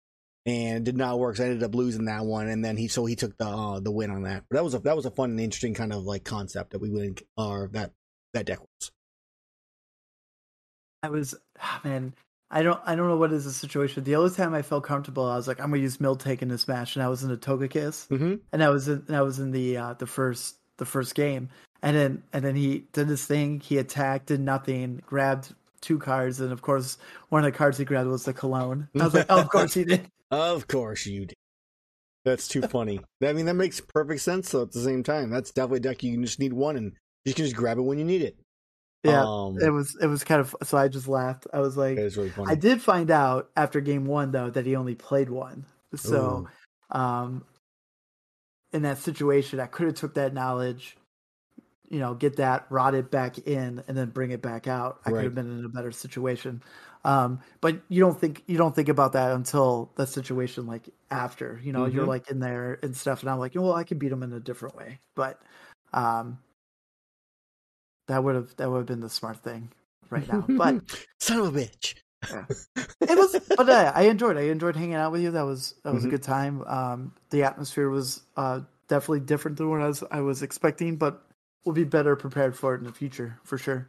And 0.47 0.77
it 0.77 0.85
did 0.85 0.97
not 0.97 1.19
work. 1.19 1.35
So 1.35 1.43
I 1.43 1.49
ended 1.49 1.65
up 1.65 1.75
losing 1.75 2.05
that 2.05 2.25
one. 2.25 2.47
And 2.47 2.65
then 2.65 2.77
he, 2.77 2.87
so 2.87 3.07
he 3.07 3.17
took 3.17 3.37
the, 3.37 3.49
uh, 3.49 3.81
the 3.81 3.91
win 3.91 4.13
on 4.13 4.23
that. 4.23 4.45
But 4.49 4.59
that 4.59 4.65
was 4.65 4.75
a, 4.75 4.79
that 4.79 4.95
was 4.95 5.07
a 5.07 5.11
fun 5.11 5.31
and 5.31 5.41
interesting 5.41 5.75
kind 5.75 5.93
of 5.93 6.05
like 6.05 6.23
concept 6.23 6.71
that 6.71 6.81
we 6.81 6.91
went, 6.91 7.23
or 7.37 7.69
that, 7.73 7.91
that 8.33 8.47
deck 8.47 8.61
was. 8.61 8.93
I 11.03 11.09
was 11.09 11.35
ah, 11.61 11.81
man. 11.83 12.15
I 12.55 12.63
don't 12.63 12.81
I 12.87 12.95
don't 12.95 13.09
know 13.09 13.17
what 13.17 13.33
is 13.33 13.45
the 13.45 13.51
situation. 13.53 14.05
The 14.05 14.15
only 14.17 14.31
time 14.31 14.55
I 14.55 14.63
felt 14.63 14.85
comfortable, 14.85 15.27
I 15.27 15.37
was 15.37 15.49
like, 15.49 15.61
I'm 15.61 15.71
gonna 15.71 15.83
use 15.83 15.99
Miltank 15.99 16.41
in 16.41 16.49
this 16.49 16.67
match, 16.69 16.95
and 16.97 17.03
I 17.03 17.09
was 17.09 17.23
in 17.25 17.31
a 17.31 17.37
Togekiss, 17.37 18.09
Mm-hmm. 18.09 18.35
and 18.53 18.63
I 18.65 18.69
was 18.71 18.89
in 18.89 19.05
and 19.09 19.17
I 19.17 19.23
was 19.23 19.39
in 19.41 19.51
the 19.51 19.77
uh, 19.77 19.95
the 19.95 20.07
first 20.07 20.57
the 20.79 20.87
first 20.87 21.15
game, 21.15 21.51
and 21.83 21.97
then 21.97 22.23
and 22.33 22.45
then 22.45 22.55
he 22.57 22.85
did 22.93 23.09
this 23.09 23.27
thing. 23.27 23.61
He 23.61 23.77
attacked, 23.79 24.27
did 24.27 24.41
nothing, 24.41 25.03
grabbed 25.05 25.53
two 25.81 25.99
cards, 25.99 26.41
and 26.41 26.53
of 26.53 26.63
course, 26.63 26.97
one 27.29 27.45
of 27.45 27.53
the 27.53 27.59
cards 27.59 27.77
he 27.77 27.85
grabbed 27.85 28.09
was 28.09 28.25
the 28.25 28.33
cologne. 28.33 28.89
I 28.99 29.05
was 29.05 29.15
like, 29.15 29.27
oh, 29.29 29.41
of 29.41 29.51
course 29.51 29.75
he 29.75 29.85
did. 29.85 30.07
Of 30.31 30.67
course 30.67 31.07
you 31.07 31.27
did. 31.27 31.35
That's 32.25 32.49
too 32.49 32.63
funny. 32.63 32.99
I 33.23 33.33
mean, 33.35 33.47
that 33.47 33.55
makes 33.55 33.81
perfect 33.81 34.23
sense. 34.23 34.51
though. 34.51 34.63
at 34.63 34.73
the 34.73 34.81
same 34.81 35.03
time, 35.03 35.31
that's 35.31 35.51
definitely 35.53 35.77
a 35.77 35.81
deck 35.81 36.03
you 36.03 36.13
can 36.13 36.25
just 36.25 36.41
need 36.41 36.53
one, 36.53 36.77
and 36.77 36.93
you 37.25 37.35
can 37.35 37.45
just 37.45 37.55
grab 37.55 37.79
it 37.79 37.83
when 37.83 37.99
you 37.99 38.05
need 38.05 38.23
it. 38.23 38.37
Yeah, 39.05 39.25
um, 39.25 39.59
it 39.61 39.71
was 39.71 39.97
it 40.01 40.07
was 40.07 40.25
kind 40.25 40.41
of 40.41 40.55
so 40.63 40.79
I 40.79 40.89
just 40.89 41.09
laughed. 41.09 41.47
I 41.53 41.61
was 41.61 41.77
like, 41.77 42.05
was 42.05 42.17
really. 42.17 42.33
I 42.47 42.55
did 42.55 42.81
find 42.83 43.11
out 43.11 43.51
after 43.57 43.81
game 43.81 44.07
one 44.07 44.33
though 44.33 44.51
that 44.51 44.67
he 44.67 44.77
only 44.77 44.95
played 44.95 45.31
one. 45.31 45.67
So 45.95 46.45
um 46.91 47.45
in 48.73 48.83
that 48.83 48.99
situation 48.99 49.61
I 49.61 49.67
could 49.67 49.87
have 49.87 49.95
took 49.97 50.15
that 50.15 50.35
knowledge, 50.35 50.97
you 51.89 52.01
know, 52.01 52.15
get 52.15 52.37
that, 52.37 52.67
rot 52.71 52.95
it 52.95 53.11
back 53.11 53.39
in 53.41 53.85
and 53.89 53.97
then 53.97 54.11
bring 54.11 54.31
it 54.33 54.43
back 54.43 54.69
out. 54.69 55.01
I 55.07 55.11
Right. 55.11 55.13
could 55.13 55.27
have 55.27 55.35
been 55.37 55.51
in 55.61 55.65
a 55.67 55.71
better 55.71 55.93
situation. 55.93 56.63
Um 57.05 57.41
but 57.63 57.83
you 57.89 58.01
don't 58.01 58.19
think 58.21 58.45
you 58.49 58.59
don't 58.59 58.75
think 58.77 58.89
about 58.91 59.13
that 59.15 59.33
until 59.33 59.93
the 59.97 60.07
situation 60.07 60.67
like 60.67 60.91
after, 61.11 61.61
you 61.65 61.73
know, 61.73 61.87
you're 61.87 62.05
Mhm. 62.05 62.09
like 62.09 62.31
in 62.31 62.41
there 62.41 62.79
and 62.83 62.97
stuff 62.97 63.23
and 63.23 63.31
I'm 63.31 63.41
like, 63.41 63.55
well, 63.57 63.75
I 63.75 63.85
can 63.85 63.99
beat 63.99 64.13
him 64.13 64.23
in 64.25 64.33
a 64.35 64.41
different 64.41 64.77
way. 64.77 65.01
But 65.17 65.43
um 65.95 66.41
that 68.09 68.23
would 68.23 68.35
have 68.35 68.55
that 68.57 68.71
would 68.71 68.79
have 68.79 68.87
been 68.87 69.01
the 69.01 69.09
smart 69.11 69.39
thing 69.39 69.71
right 70.11 70.27
now. 70.29 70.47
But 70.57 70.83
son 71.21 71.39
of 71.41 71.55
a 71.57 71.59
bitch. 71.61 71.95
it 73.01 73.19
was 73.19 73.39
but 73.57 73.69
uh, 73.69 73.93
i 73.95 74.05
enjoyed 74.05 74.39
i 74.39 74.43
enjoyed 74.43 74.75
hanging 74.75 74.95
out 74.95 75.13
with 75.13 75.21
you 75.21 75.31
that 75.31 75.43
was 75.43 75.75
that 75.85 75.93
was 75.93 76.05
Mhm. 76.05 76.09
a 76.09 76.11
good 76.11 76.23
time 76.23 76.63
um 76.63 77.13
the 77.31 77.43
atmosphere 77.43 77.91
was 77.91 78.23
uh 78.39 78.61
definitely 78.89 79.21
different 79.21 79.59
than 79.59 79.69
what 79.69 79.83
i 79.83 79.87
was 79.87 80.03
i 80.11 80.21
was 80.21 80.43
expecting 80.43 80.97
but 80.97 81.23
we'll 81.65 81.75
be 81.75 81.85
better 81.85 82.17
prepared 82.17 82.57
for 82.57 82.75
it 82.75 82.79
in 82.79 82.85
the 82.85 82.93
future 82.93 83.39
for 83.45 83.59
sure 83.59 83.89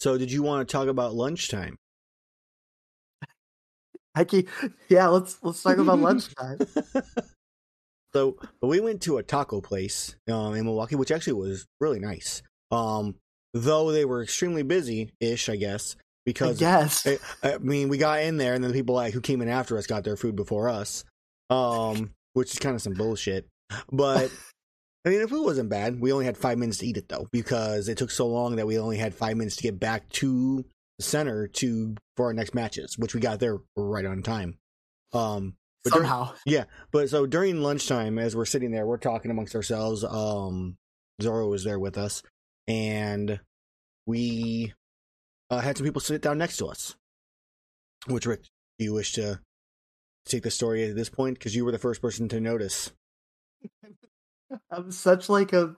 So, 0.00 0.18
did 0.18 0.30
you 0.32 0.42
want 0.42 0.66
to 0.68 0.72
talk 0.72 0.88
about 0.88 1.14
lunchtime? 1.14 1.76
Hecky, 4.16 4.48
yeah 4.88 5.06
let's 5.08 5.38
let's 5.42 5.62
talk 5.62 5.78
about 5.78 6.00
lunchtime 6.00 6.58
so, 8.12 8.36
we 8.62 8.80
went 8.80 9.02
to 9.02 9.18
a 9.18 9.22
taco 9.22 9.60
place 9.60 10.16
um, 10.28 10.54
in 10.54 10.64
Milwaukee, 10.64 10.96
which 10.96 11.10
actually 11.12 11.34
was 11.34 11.66
really 11.80 12.00
nice. 12.00 12.42
Um, 12.70 13.14
though 13.54 13.92
they 13.92 14.04
were 14.04 14.22
extremely 14.22 14.62
busy-ish, 14.62 15.48
I 15.48 15.56
guess, 15.56 15.96
because 16.26 16.58
guess 16.58 17.06
I, 17.06 17.18
I 17.42 17.58
mean, 17.58 17.88
we 17.88 17.98
got 17.98 18.20
in 18.22 18.36
there, 18.36 18.54
and 18.54 18.62
then 18.62 18.70
the 18.70 18.78
people 18.78 18.94
like 18.94 19.14
who 19.14 19.20
came 19.20 19.40
in 19.40 19.48
after 19.48 19.78
us 19.78 19.86
got 19.86 20.04
their 20.04 20.16
food 20.16 20.36
before 20.36 20.68
us, 20.68 21.04
um, 21.50 22.10
which 22.34 22.52
is 22.52 22.58
kind 22.58 22.74
of 22.74 22.82
some 22.82 22.94
bullshit. 22.94 23.46
But 23.90 24.30
I 25.04 25.08
mean, 25.08 25.20
the 25.20 25.28
food 25.28 25.44
wasn't 25.44 25.70
bad. 25.70 26.00
We 26.00 26.12
only 26.12 26.26
had 26.26 26.36
five 26.36 26.58
minutes 26.58 26.78
to 26.78 26.86
eat 26.86 26.96
it 26.98 27.08
though, 27.08 27.26
because 27.32 27.88
it 27.88 27.96
took 27.96 28.10
so 28.10 28.26
long 28.26 28.56
that 28.56 28.66
we 28.66 28.78
only 28.78 28.98
had 28.98 29.14
five 29.14 29.36
minutes 29.36 29.56
to 29.56 29.62
get 29.62 29.80
back 29.80 30.08
to 30.10 30.64
the 30.98 31.02
center 31.02 31.46
to 31.46 31.94
for 32.16 32.26
our 32.26 32.34
next 32.34 32.54
matches, 32.54 32.98
which 32.98 33.14
we 33.14 33.20
got 33.20 33.40
there 33.40 33.58
right 33.76 34.04
on 34.04 34.22
time. 34.22 34.58
Um, 35.14 35.54
but 35.84 35.92
during- 35.94 36.08
somehow 36.08 36.34
yeah, 36.44 36.64
but 36.90 37.08
so 37.08 37.24
during 37.26 37.62
lunchtime, 37.62 38.18
as 38.18 38.36
we're 38.36 38.44
sitting 38.44 38.70
there, 38.72 38.86
we're 38.86 38.98
talking 38.98 39.30
amongst 39.30 39.54
ourselves. 39.54 40.04
Um, 40.04 40.76
Zoro 41.22 41.48
was 41.48 41.64
there 41.64 41.78
with 41.78 41.96
us, 41.96 42.22
and 42.68 43.40
we 44.06 44.74
uh, 45.50 45.60
had 45.60 45.76
some 45.76 45.84
people 45.84 46.00
sit 46.00 46.22
down 46.22 46.38
next 46.38 46.58
to 46.58 46.66
us. 46.66 46.94
Which 48.06 48.26
Rick, 48.26 48.42
do 48.78 48.84
you 48.84 48.94
wish 48.94 49.12
to 49.14 49.40
take 50.26 50.44
the 50.44 50.50
story 50.50 50.88
at 50.88 50.94
this 50.94 51.08
point? 51.08 51.38
Because 51.38 51.56
you 51.56 51.64
were 51.64 51.72
the 51.72 51.78
first 51.78 52.00
person 52.00 52.28
to 52.28 52.40
notice. 52.40 52.92
i'm 54.70 54.90
such 54.90 55.28
like 55.28 55.52
a 55.52 55.76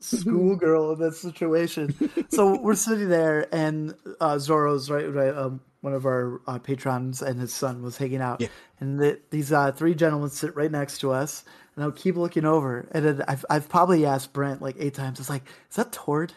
schoolgirl 0.00 0.92
in 0.92 0.98
that 0.98 1.14
situation 1.14 1.94
so 2.30 2.58
we're 2.60 2.74
sitting 2.74 3.08
there 3.08 3.46
and 3.54 3.94
uh 4.20 4.38
zoro's 4.38 4.90
right 4.90 5.12
right 5.12 5.34
um 5.34 5.60
one 5.80 5.94
of 5.94 6.04
our 6.04 6.40
uh, 6.46 6.58
patrons 6.58 7.22
and 7.22 7.40
his 7.40 7.52
son 7.52 7.82
was 7.82 7.96
hanging 7.96 8.20
out. 8.20 8.40
Yeah. 8.40 8.48
and 8.80 8.98
the, 8.98 9.20
these 9.30 9.52
uh 9.52 9.72
three 9.72 9.94
gentlemen 9.94 10.30
sit 10.30 10.54
right 10.56 10.70
next 10.70 10.98
to 10.98 11.12
us 11.12 11.44
and 11.74 11.84
i'll 11.84 11.92
keep 11.92 12.16
looking 12.16 12.44
over. 12.44 12.88
And 12.92 13.04
then 13.04 13.24
i've, 13.28 13.44
I've 13.48 13.68
probably 13.68 14.06
asked 14.06 14.32
brent 14.32 14.62
like 14.62 14.76
eight 14.78 14.94
times. 14.94 15.20
It's 15.20 15.30
like 15.30 15.44
is 15.70 15.76
that 15.76 15.92
tord? 15.92 16.32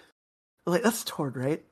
I'm 0.65 0.73
like 0.73 0.83
that's 0.83 1.03
tord 1.03 1.35
right? 1.37 1.63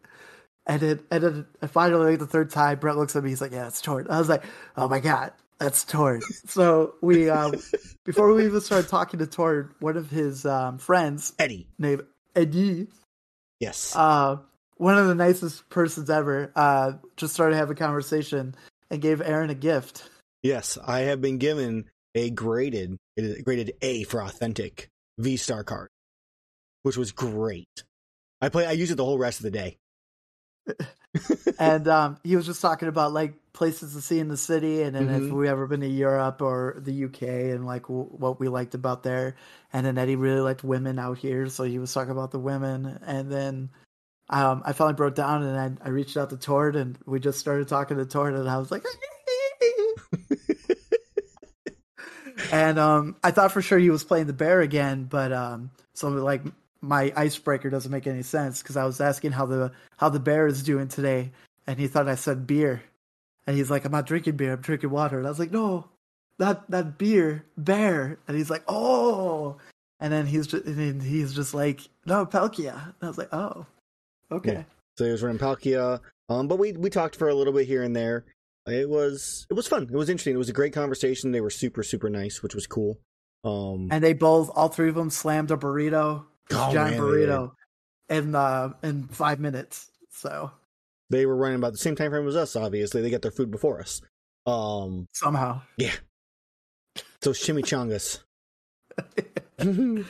And 0.68 0.80
then 0.80 1.00
and 1.10 1.24
then 1.24 1.46
finally 1.70 2.12
like, 2.12 2.20
the 2.20 2.28
third 2.28 2.50
time 2.50 2.80
brent 2.80 2.98
looks 2.98 3.16
at 3.16 3.24
me. 3.24 3.30
He's 3.30 3.42
like 3.42 3.52
yeah 3.52 3.68
it's 3.68 3.82
tord. 3.82 4.08
I 4.10 4.20
was 4.20 4.30
like 4.30 4.44
oh 4.78 4.88
my 4.88 5.00
god 5.00 5.34
that's 5.60 5.84
tord. 5.84 6.24
So 6.48 6.96
we 7.02 7.30
um 7.30 7.54
before 8.06 8.34
we 8.34 8.46
even 8.46 8.62
started 8.62 8.90
talking 8.90 9.20
to 9.20 9.28
tord 9.28 9.74
one 9.80 9.96
of 9.96 10.10
his 10.10 10.46
um 10.46 10.78
friends 10.78 11.34
Eddie, 11.40 11.68
named 11.78 12.04
Eddie 12.36 12.88
yes, 13.62 13.96
uh, 13.96 14.38
one 14.82 14.98
of 14.98 15.08
the 15.08 15.16
nicest 15.16 15.70
persons 15.70 16.10
ever. 16.10 16.52
Uh, 16.56 16.94
just 17.16 17.34
started 17.34 17.56
having 17.56 17.74
a 17.74 17.80
conversation 17.80 18.56
and 18.90 19.02
gave 19.02 19.22
Aaron 19.22 19.52
a 19.52 19.56
gift. 19.56 20.10
Yes, 20.42 20.78
I 20.84 21.02
have 21.02 21.22
been 21.22 21.38
given 21.38 21.86
a 22.16 22.32
graded 22.32 22.98
it 23.16 23.24
is 23.24 23.42
graded 23.44 23.74
A 23.82 24.04
for 24.04 24.22
authentic 24.24 24.90
V 25.20 25.38
Star 25.38 25.64
card, 25.64 25.90
which 26.82 26.98
was 26.98 27.12
great. 27.12 27.84
I 28.42 28.50
play. 28.50 28.66
I 28.66 28.72
use 28.72 28.90
it 28.90 28.96
the 28.96 29.06
whole 29.06 29.20
rest 29.20 29.40
of 29.40 29.44
the 29.44 29.52
day. 29.52 29.78
and 31.60 31.88
um, 31.88 32.18
he 32.24 32.36
was 32.36 32.46
just 32.46 32.62
talking 32.62 32.88
about 32.88 33.14
like 33.14 33.34
places 33.54 33.94
to 33.94 34.02
see 34.02 34.20
in 34.20 34.30
the 34.30 34.38
city, 34.38 34.82
and 34.82 34.96
then 34.96 35.10
if 35.10 35.24
Mhm. 35.24 35.34
we 35.34 35.48
ever 35.48 35.68
been 35.68 35.82
to 35.82 35.88
Europe 35.88 36.42
or 36.42 36.78
the 36.80 37.06
UK, 37.06 37.52
and 37.52 37.66
like 37.66 37.84
w- 37.84 38.06
what 38.06 38.40
we 38.40 38.48
liked 38.48 38.74
about 38.74 39.04
there. 39.04 39.36
And 39.74 39.86
then 39.86 39.98
Eddie 39.98 40.16
really 40.16 40.40
liked 40.42 40.64
women 40.64 40.98
out 40.98 41.18
here, 41.20 41.48
so 41.50 41.64
he 41.66 41.78
was 41.80 41.94
talking 41.94 42.12
about 42.12 42.32
the 42.32 42.40
women. 42.40 42.98
And 43.06 43.32
then 43.32 43.70
um, 44.32 44.64
I 44.66 44.72
finally 44.74 44.96
broke 44.96 45.16
down, 45.16 45.44
and 45.44 45.80
I, 45.84 45.86
I 45.86 45.90
reached 45.90 46.16
out 46.16 46.30
to 46.30 46.38
Tord, 46.38 46.76
and 46.78 46.98
we 47.06 47.20
just 47.20 47.40
started 47.40 47.68
talking 47.68 47.98
to 47.98 48.06
Tord, 48.06 48.34
and 48.34 48.50
I 48.50 48.58
was 48.58 48.72
like. 48.72 48.84
and 52.52 52.80
um, 52.80 53.18
I 53.24 53.32
thought 53.32 53.52
for 53.52 53.62
sure 53.62 53.78
he 53.78 53.90
was 53.90 54.06
playing 54.06 54.28
the 54.28 54.34
bear 54.34 54.62
again, 54.62 55.04
but 55.04 55.34
um, 55.34 55.72
so 55.94 56.10
like 56.10 56.42
my 56.80 57.12
icebreaker 57.16 57.70
doesn't 57.70 57.92
make 57.92 58.08
any 58.08 58.24
sense 58.24 58.62
because 58.62 58.78
I 58.78 58.86
was 58.86 59.02
asking 59.02 59.34
how 59.34 59.46
the 59.46 59.72
how 59.98 60.10
the 60.10 60.20
bear 60.20 60.48
is 60.48 60.64
doing 60.64 60.88
today, 60.88 61.32
and 61.68 61.78
he 61.78 61.88
thought 61.88 62.08
I 62.08 62.16
said 62.16 62.48
beer, 62.48 62.84
and 63.46 63.58
he's 63.58 63.70
like, 63.70 63.84
"I'm 63.84 63.92
not 63.92 64.08
drinking 64.08 64.38
beer, 64.38 64.54
I'm 64.54 64.62
drinking 64.62 64.92
water," 64.92 65.18
and 65.18 65.28
I 65.28 65.30
was 65.30 65.40
like, 65.40 65.52
"No, 65.52 65.90
not 66.40 66.70
not 66.70 66.98
beer, 66.98 67.46
bear," 67.58 68.18
and 68.28 68.38
he's 68.38 68.50
like, 68.50 68.64
"Oh," 68.68 69.58
and 70.00 70.12
then 70.12 70.26
he's 70.26 70.48
just, 70.48 70.66
and 70.66 71.02
he's 71.02 71.34
just 71.34 71.54
like, 71.54 71.82
"No, 72.06 72.26
Palkia," 72.26 72.74
and 72.74 72.96
I 73.02 73.08
was 73.08 73.18
like, 73.18 73.34
"Oh, 73.34 73.66
okay." 74.32 74.54
Yeah. 74.54 74.64
So 74.98 75.06
he 75.06 75.12
was 75.12 75.24
running 75.24 75.40
Palkia. 75.40 76.00
Um, 76.30 76.48
but 76.48 76.60
we 76.60 76.74
we 76.74 76.90
talked 76.90 77.16
for 77.16 77.30
a 77.30 77.36
little 77.36 77.54
bit 77.54 77.68
here 77.68 77.84
and 77.84 77.96
there. 77.96 78.26
It 78.68 78.90
was 78.90 79.46
it 79.50 79.54
was 79.54 79.68
fun. 79.68 79.84
It 79.84 79.92
was 79.92 80.10
interesting. 80.10 80.36
It 80.36 80.40
was 80.40 80.50
a 80.50 80.54
great 80.54 80.74
conversation. 80.74 81.32
They 81.32 81.42
were 81.42 81.50
super 81.50 81.84
super 81.84 82.10
nice, 82.10 82.44
which 82.44 82.56
was 82.56 82.68
cool. 82.68 83.00
Um, 83.44 83.88
And 83.92 84.04
they 84.04 84.14
both, 84.14 84.52
all 84.54 84.68
three 84.70 84.90
of 84.90 84.96
them, 84.96 85.10
slammed 85.10 85.50
a 85.50 85.58
burrito, 85.58 86.26
Oh, 86.52 86.72
giant 86.72 86.98
man, 86.98 87.00
burrito, 87.00 87.52
in 88.10 88.36
uh 88.36 88.74
in 88.84 89.08
five 89.08 89.40
minutes. 89.40 89.90
So 90.12 90.52
they 91.10 91.26
were 91.26 91.36
running 91.36 91.58
about 91.58 91.72
the 91.72 91.80
same 91.80 91.96
time 91.96 92.12
frame 92.12 92.28
as 92.28 92.36
us. 92.36 92.56
Obviously, 92.56 93.02
they 93.02 93.10
got 93.10 93.24
their 93.24 93.32
food 93.32 93.50
before 93.50 93.80
us. 93.80 94.02
Um, 94.46 95.08
somehow, 95.14 95.62
yeah. 95.78 95.94
so 97.22 97.32
chimichangas. 97.32 98.20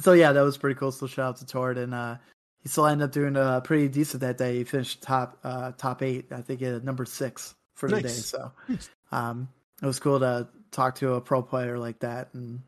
so 0.00 0.12
yeah, 0.12 0.32
that 0.32 0.42
was 0.42 0.58
pretty 0.58 0.78
cool. 0.78 0.92
So 0.92 1.06
shout 1.06 1.28
out 1.30 1.36
to 1.38 1.46
Tord, 1.46 1.78
and 1.78 1.94
uh, 1.94 2.16
he 2.62 2.68
still 2.68 2.86
ended 2.86 3.06
up 3.06 3.12
doing 3.12 3.36
uh, 3.36 3.60
pretty 3.60 3.88
decent 3.88 4.20
that 4.20 4.38
day. 4.38 4.56
He 4.58 4.64
finished 4.64 5.02
top 5.02 5.38
uh, 5.44 5.72
top 5.76 6.02
eight, 6.02 6.32
I 6.32 6.42
think, 6.42 6.62
at 6.62 6.84
number 6.84 7.04
six 7.04 7.54
for 7.74 7.88
the 7.88 8.00
day. 8.02 8.08
So 8.08 8.52
Nice. 8.68 8.88
um, 9.10 9.48
it 9.82 9.86
was 9.86 9.98
cool 9.98 10.20
to 10.20 10.48
talk 10.70 10.96
to 10.96 11.14
a 11.14 11.20
pro 11.20 11.42
player 11.42 11.78
like 11.78 12.00
that, 12.00 12.28
and 12.34 12.60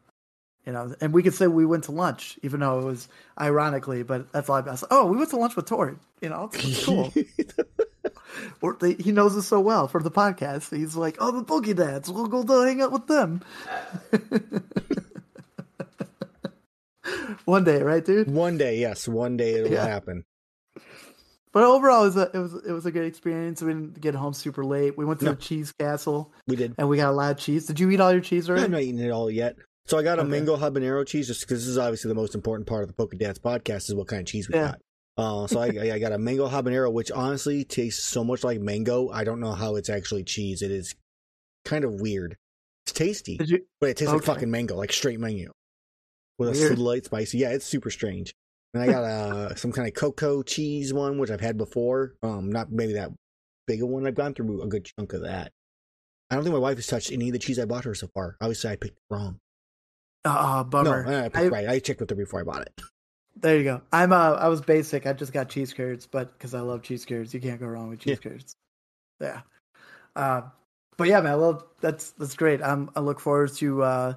you 0.66 0.72
know, 0.72 0.94
and 1.00 1.12
we 1.12 1.22
could 1.22 1.34
say 1.34 1.46
we 1.46 1.64
went 1.66 1.84
to 1.84 1.92
lunch, 1.92 2.38
even 2.42 2.60
though 2.60 2.80
it 2.80 2.84
was 2.84 3.08
ironically, 3.40 4.02
but 4.02 4.32
that's 4.32 4.48
all 4.48 4.56
I 4.56 4.60
was. 4.62 4.84
Oh, 4.90 5.06
we 5.06 5.16
went 5.16 5.30
to 5.30 5.36
lunch 5.36 5.56
with 5.56 5.66
Tori. 5.66 5.96
You 6.20 6.30
know, 6.30 6.50
it's, 6.52 6.84
cool. 6.84 7.12
or 8.62 8.76
they, 8.80 8.94
he 8.94 9.12
knows 9.12 9.36
us 9.36 9.46
so 9.46 9.60
well 9.60 9.86
for 9.88 10.02
the 10.02 10.10
podcast. 10.10 10.76
He's 10.76 10.96
like, 10.96 11.18
"Oh, 11.20 11.30
the 11.30 11.44
Boogie 11.44 11.76
Dads, 11.76 12.10
we'll 12.10 12.26
go 12.26 12.42
to 12.42 12.66
hang 12.66 12.82
out 12.82 12.92
with 12.92 13.06
them." 13.06 13.42
One 17.44 17.64
day, 17.64 17.82
right, 17.82 18.04
dude? 18.04 18.30
one 18.30 18.56
day, 18.58 18.78
yes, 18.78 19.06
one 19.08 19.36
day 19.36 19.54
it 19.56 19.64
will 19.64 19.72
Yeah. 19.72 19.86
happen. 19.86 20.24
But 21.52 21.62
overall, 21.62 22.02
it 22.02 22.06
was 22.06 22.16
a, 22.16 22.30
it 22.34 22.38
was 22.38 22.54
it 22.66 22.72
was 22.72 22.84
a 22.86 22.90
good 22.90 23.04
experience. 23.04 23.62
We 23.62 23.72
didn't 23.72 24.00
get 24.00 24.14
home 24.16 24.32
super 24.34 24.64
late. 24.64 24.98
We 24.98 25.04
went 25.04 25.20
to 25.20 25.26
No. 25.26 25.32
the 25.32 25.36
cheese 25.40 25.72
castle 25.78 26.32
We 26.48 26.56
did. 26.56 26.74
and 26.78 26.88
we 26.88 26.96
got 26.96 27.10
a 27.10 27.12
lot 27.12 27.30
of 27.30 27.38
cheese. 27.38 27.66
Did 27.66 27.78
you 27.78 27.88
eat 27.90 28.00
all 28.00 28.10
your 28.10 28.20
cheese 28.20 28.48
already? 28.50 28.64
I'm 28.64 28.72
not 28.72 28.80
eating 28.82 28.98
it 28.98 29.10
all 29.10 29.30
yet. 29.30 29.54
So 29.86 29.96
I 29.98 30.02
got 30.02 30.18
a 30.18 30.22
Okay. 30.22 30.30
mango 30.30 30.56
habanero 30.56 31.06
cheese 31.06 31.28
just 31.28 31.42
because 31.42 31.60
this 31.60 31.68
is 31.68 31.78
obviously 31.78 32.08
the 32.08 32.14
most 32.16 32.34
important 32.34 32.66
part 32.66 32.82
of 32.82 32.88
the 32.88 32.94
Poke 32.94 33.16
Dads 33.16 33.38
podcast 33.38 33.88
is 33.88 33.94
what 33.94 34.08
kind 34.08 34.20
of 34.20 34.26
cheese 34.26 34.48
we 34.48 34.56
Yeah. 34.56 34.72
got. 34.72 34.80
Uh, 35.16 35.46
so 35.46 35.60
I, 35.60 35.66
I 35.92 35.98
got 36.00 36.10
a 36.10 36.18
mango 36.18 36.48
habanero, 36.48 36.92
which 36.92 37.12
honestly 37.12 37.62
tastes 37.64 38.02
so 38.04 38.24
much 38.24 38.42
like 38.42 38.60
mango. 38.60 39.10
I 39.10 39.22
don't 39.22 39.38
know 39.38 39.52
how 39.52 39.76
it's 39.76 39.88
actually 39.90 40.24
cheese. 40.24 40.60
It 40.60 40.72
is 40.72 40.94
kind 41.64 41.84
of 41.84 42.00
weird. 42.00 42.36
It's 42.86 42.92
tasty, 42.92 43.36
Did 43.36 43.50
you? 43.50 43.66
but 43.80 43.90
it 43.90 43.96
tastes 43.96 44.12
like 44.12 44.24
fucking 44.24 44.50
mango, 44.50 44.74
like 44.74 44.92
straight 44.92 45.20
mango, 45.20 45.52
with 46.38 46.48
a 46.50 46.52
Weird. 46.52 46.76
slight 46.76 47.04
spicy. 47.06 47.38
Yeah, 47.38 47.50
it's 47.50 47.64
super 47.66 47.90
strange. 47.90 48.34
And 48.72 48.82
I 48.82 48.86
got 48.86 49.04
uh, 49.04 49.54
some 49.54 49.70
kind 49.72 49.86
of 49.86 49.94
cocoa 49.94 50.42
cheese 50.42 50.92
one, 50.92 51.18
which 51.18 51.30
I've 51.30 51.40
had 51.40 51.56
before. 51.56 52.14
Um, 52.22 52.50
not 52.50 52.72
maybe 52.72 52.94
that 52.94 53.10
big 53.66 53.82
a 53.82 53.86
one. 53.86 54.06
I've 54.06 54.14
gone 54.16 54.34
through 54.34 54.62
a 54.62 54.66
good 54.66 54.84
chunk 54.84 55.12
of 55.12 55.22
that. 55.22 55.52
I 56.30 56.34
don't 56.34 56.42
think 56.44 56.54
my 56.54 56.58
wife 56.60 56.76
has 56.78 56.86
touched 56.86 57.12
any 57.12 57.28
of 57.28 57.32
the 57.34 57.38
cheese 57.38 57.58
I 57.58 57.66
bought 57.66 57.84
her 57.84 57.94
so 57.94 58.08
far. 58.14 58.36
Obviously, 58.40 58.70
I 58.70 58.76
picked 58.76 58.98
wrong. 59.10 59.38
Oh, 60.24 60.64
bummer. 60.64 61.04
No, 61.04 61.18
I 61.20 61.28
picked 61.28 61.36
I- 61.36 61.48
right. 61.48 61.68
I 61.68 61.78
checked 61.78 62.00
with 62.00 62.10
her 62.10 62.16
before 62.16 62.40
I 62.40 62.44
bought 62.44 62.62
it. 62.62 62.80
There 63.36 63.56
you 63.58 63.64
go. 63.64 63.82
I'm 63.92 64.12
uh 64.12 64.32
I 64.34 64.46
was 64.48 64.60
basic. 64.60 65.06
I 65.06 65.12
just 65.12 65.32
got 65.32 65.48
cheese 65.48 65.72
curds, 65.72 66.06
but 66.06 66.32
because 66.38 66.54
I 66.54 66.60
love 66.60 66.82
cheese 66.82 67.04
curds, 67.04 67.34
you 67.34 67.40
can't 67.40 67.58
go 67.60 67.66
wrong 67.66 67.90
with 67.90 67.98
cheese 68.00 68.20
curds. 68.20 68.54
Yeah. 69.20 69.40
Uh, 70.16 70.42
but 70.96 71.08
yeah, 71.08 71.20
man, 71.20 71.32
I 71.32 71.34
love 71.34 71.64
that's 71.80 72.10
that's 72.12 72.36
great. 72.36 72.62
I'm 72.62 72.90
I 72.94 73.00
look 73.00 73.18
forward 73.18 73.52
to 73.54 73.82
uh 73.82 74.14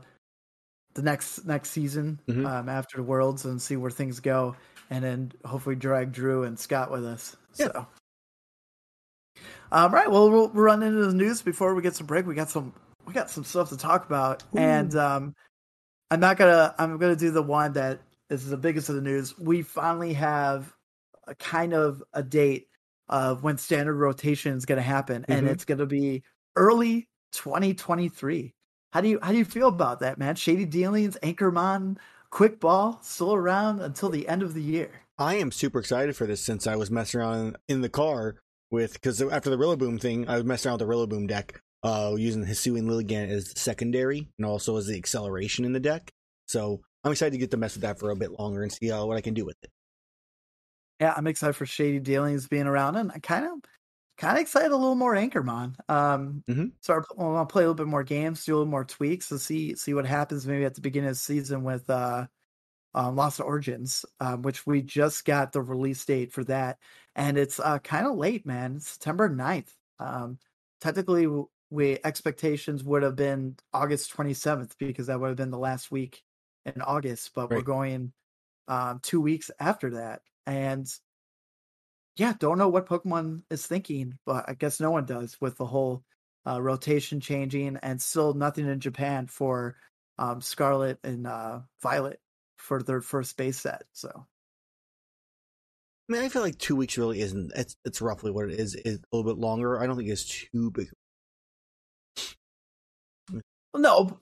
the 0.98 1.04
next 1.04 1.46
next 1.46 1.70
season 1.70 2.20
Mhm. 2.28 2.46
um 2.46 2.68
after 2.70 2.98
the 2.98 3.04
worlds 3.04 3.46
and 3.46 3.62
see 3.62 3.78
where 3.78 3.92
things 3.92 4.20
go, 4.20 4.56
and 4.90 5.04
then 5.04 5.32
hopefully 5.46 5.76
drag 5.76 6.12
Drew 6.12 6.44
and 6.44 6.60
Scott 6.60 6.92
with 6.92 7.06
us. 7.06 7.38
Yeah. 7.56 7.68
So. 7.68 7.88
Um, 9.72 9.94
right. 9.94 10.10
Well, 10.10 10.30
we'll 10.30 10.48
we'll 10.50 10.64
run 10.64 10.84
into 10.84 11.06
the 11.06 11.14
news 11.14 11.42
before 11.42 11.76
we 11.76 11.82
get 11.82 11.96
some 11.96 12.08
break. 12.08 12.26
We 12.26 12.36
got 12.36 12.50
some 12.50 12.74
we 13.06 13.14
got 13.14 13.30
some 13.30 13.44
stuff 13.44 13.70
to 13.70 13.78
talk 13.78 14.06
about, 14.06 14.44
Ooh. 14.56 14.60
and 14.60 14.96
um, 14.96 15.36
I'm 16.12 16.20
not 16.20 16.38
gonna 16.38 16.74
I'm 16.78 16.98
gonna 16.98 17.16
do 17.16 17.32
the 17.32 17.44
one 17.44 17.74
that 17.74 18.00
is 18.30 18.50
the 18.50 18.58
biggest 18.58 18.90
of 18.90 18.96
the 18.96 19.02
news. 19.02 19.38
We 19.38 19.62
finally 19.62 20.14
have 20.14 20.74
a 21.28 21.36
kind 21.36 21.74
of 21.74 22.04
a 22.14 22.24
date 22.24 22.68
of 23.10 23.44
when 23.44 23.58
standard 23.58 23.96
rotation 23.96 24.56
is 24.58 24.66
going 24.66 24.78
to 24.78 24.82
happen, 24.84 25.26
and 25.30 25.48
Mhm. 25.48 25.52
it's 25.52 25.64
going 25.66 25.78
to 25.78 25.86
be 25.86 26.24
early 26.58 27.08
2023. 27.32 28.54
How 28.92 29.02
do 29.02 29.10
you 29.10 29.20
how 29.22 29.32
do 29.32 29.38
you 29.38 29.46
feel 29.46 29.68
about 29.68 30.00
that, 30.00 30.18
man? 30.18 30.36
Shady 30.36 30.66
dealings, 30.66 31.18
Anchorman, 31.22 31.98
quick 32.30 32.60
ball, 32.60 33.00
still 33.02 33.34
around 33.34 33.82
until 33.82 34.10
the 34.10 34.28
end 34.28 34.44
of 34.44 34.54
the 34.54 34.62
year. 34.62 34.90
I 35.18 35.36
am 35.36 35.52
super 35.52 35.80
excited 35.80 36.16
for 36.16 36.28
this 36.28 36.42
since 36.42 36.68
I 36.68 36.76
was 36.76 36.92
messing 36.92 37.20
around 37.20 37.58
in 37.68 37.82
the 37.82 37.90
car 37.90 38.36
with 38.72 38.94
because 38.94 39.22
after 39.22 39.50
the 39.50 39.58
Rillaboom 39.58 40.00
thing, 40.00 40.28
I 40.30 40.36
was 40.36 40.46
messing 40.46 40.70
around 40.70 40.80
with 40.80 40.88
the 40.88 40.94
Rillaboom 40.94 41.28
deck, 41.28 41.60
uh, 41.84 42.16
using 42.18 42.46
Hisuian 42.46 42.84
Lilligant 42.84 43.30
as 43.30 43.54
the 43.54 43.60
secondary 43.60 44.30
and 44.38 44.46
also 44.46 44.78
as 44.78 44.88
the 44.88 44.98
acceleration 44.98 45.66
in 45.66 45.74
the 45.74 45.80
deck. 45.80 46.12
So 46.48 46.82
I'm 47.04 47.12
excited 47.12 47.32
to 47.32 47.38
get 47.38 47.52
to 47.52 47.58
mess 47.58 47.76
with 47.76 47.82
that 47.84 48.00
for 48.00 48.12
a 48.12 48.16
bit 48.16 48.32
longer 48.32 48.64
and 48.64 48.72
see 48.72 48.92
uh, 48.92 49.06
what 49.06 49.18
I 49.18 49.22
can 49.22 49.34
do 49.34 49.46
with 49.46 49.58
it. 49.64 49.70
Yeah, 51.00 51.14
I'm 51.16 51.28
excited 51.28 51.54
for 51.54 51.66
Shady 51.66 52.00
Dealings 52.00 52.48
being 52.48 52.66
around, 52.66 52.96
and 52.96 53.12
I 53.12 53.20
kind 53.20 53.46
of, 53.46 53.60
kind 54.18 54.38
of 54.38 54.42
excited 54.42 54.72
a 54.72 54.78
little 54.78 54.96
more 54.96 55.16
Anchorman. 55.16 55.76
Um, 55.90 56.44
Mhm. 56.48 56.78
so 56.82 56.94
I 56.96 56.98
want 57.22 57.50
to 57.50 57.52
play 57.54 57.64
a 57.64 57.68
little 57.68 57.76
bit 57.76 57.88
more 57.88 58.04
games, 58.04 58.46
do 58.46 58.54
a 58.54 58.58
little 58.58 58.70
more 58.72 58.86
tweaks, 58.86 59.30
to 59.30 59.40
see 59.40 59.76
see 59.76 59.94
what 59.94 60.06
happens 60.06 60.46
maybe 60.48 60.66
at 60.66 60.76
the 60.76 60.82
beginning 60.82 61.10
of 61.10 61.16
the 61.16 61.20
season 61.20 61.64
with 61.64 61.90
uh, 61.90 62.28
um, 62.94 63.16
Lost 63.16 63.40
Origins, 63.42 64.06
um, 64.20 64.42
which 64.44 64.66
we 64.68 64.82
just 64.82 65.26
got 65.26 65.52
the 65.54 65.62
release 65.62 66.04
date 66.06 66.32
for 66.34 66.44
that, 66.46 66.80
and 67.16 67.38
it's 67.38 67.60
uh, 67.60 67.80
kind 67.80 68.08
of 68.08 68.18
late, 68.18 68.46
man. 68.46 68.78
It's 68.78 68.90
September 68.90 69.30
9th. 69.30 69.76
Um, 70.00 70.40
technically, 70.82 71.28
we 71.70 72.00
expectations 72.04 72.84
would 72.84 73.04
have 73.04 73.16
been 73.16 73.58
August 73.74 74.12
27th 74.12 74.78
because 74.80 75.08
that 75.08 75.20
would 75.20 75.28
have 75.30 75.38
been 75.38 75.52
the 75.52 75.58
last 75.60 75.92
week 75.92 76.24
in 76.66 76.82
August, 76.82 77.34
but 77.36 77.52
we're 77.52 77.62
going 77.62 78.14
um, 78.68 79.00
two 79.02 79.22
weeks 79.22 79.52
after 79.60 79.92
that, 79.92 80.24
and 80.46 80.88
yeah, 82.18 82.34
don't 82.40 82.58
know 82.58 82.68
what 82.68 82.88
Pokemon 82.88 83.44
is 83.50 83.66
thinking, 83.66 84.18
but 84.26 84.46
I 84.48 84.54
guess 84.54 84.80
no 84.80 84.92
one 84.92 85.06
does 85.06 85.38
with 85.40 85.58
the 85.58 85.66
whole 85.66 86.04
uh, 86.48 86.62
rotation 86.62 87.20
changing 87.20 87.78
and 87.84 88.02
still 88.02 88.34
nothing 88.34 88.68
in 88.68 88.80
Japan 88.80 89.28
for 89.28 89.76
um, 90.18 90.42
Scarlet 90.42 91.00
and 91.04 91.28
uh, 91.28 91.60
Violet 91.82 92.20
for 92.58 92.82
their 92.82 93.02
first 93.02 93.38
base 93.38 93.60
set. 93.60 93.84
So 93.94 94.26
I 96.10 96.14
mean, 96.14 96.24
I 96.24 96.30
feel 96.30 96.42
like 96.42 96.58
two 96.58 96.76
weeks 96.76 96.98
really 96.98 97.20
isn't. 97.20 97.52
It's 97.56 97.76
it's 97.86 98.02
roughly 98.02 98.32
what 98.32 98.50
it 98.50 98.60
is. 98.60 98.76
Is 98.76 99.00
a 99.00 99.16
little 99.16 99.32
bit 99.32 99.40
longer. 99.40 99.80
I 99.80 99.86
don't 99.86 99.98
think 99.98 100.10
it's 100.10 100.48
too 100.52 100.72
big. 100.72 100.90
no, 103.76 104.18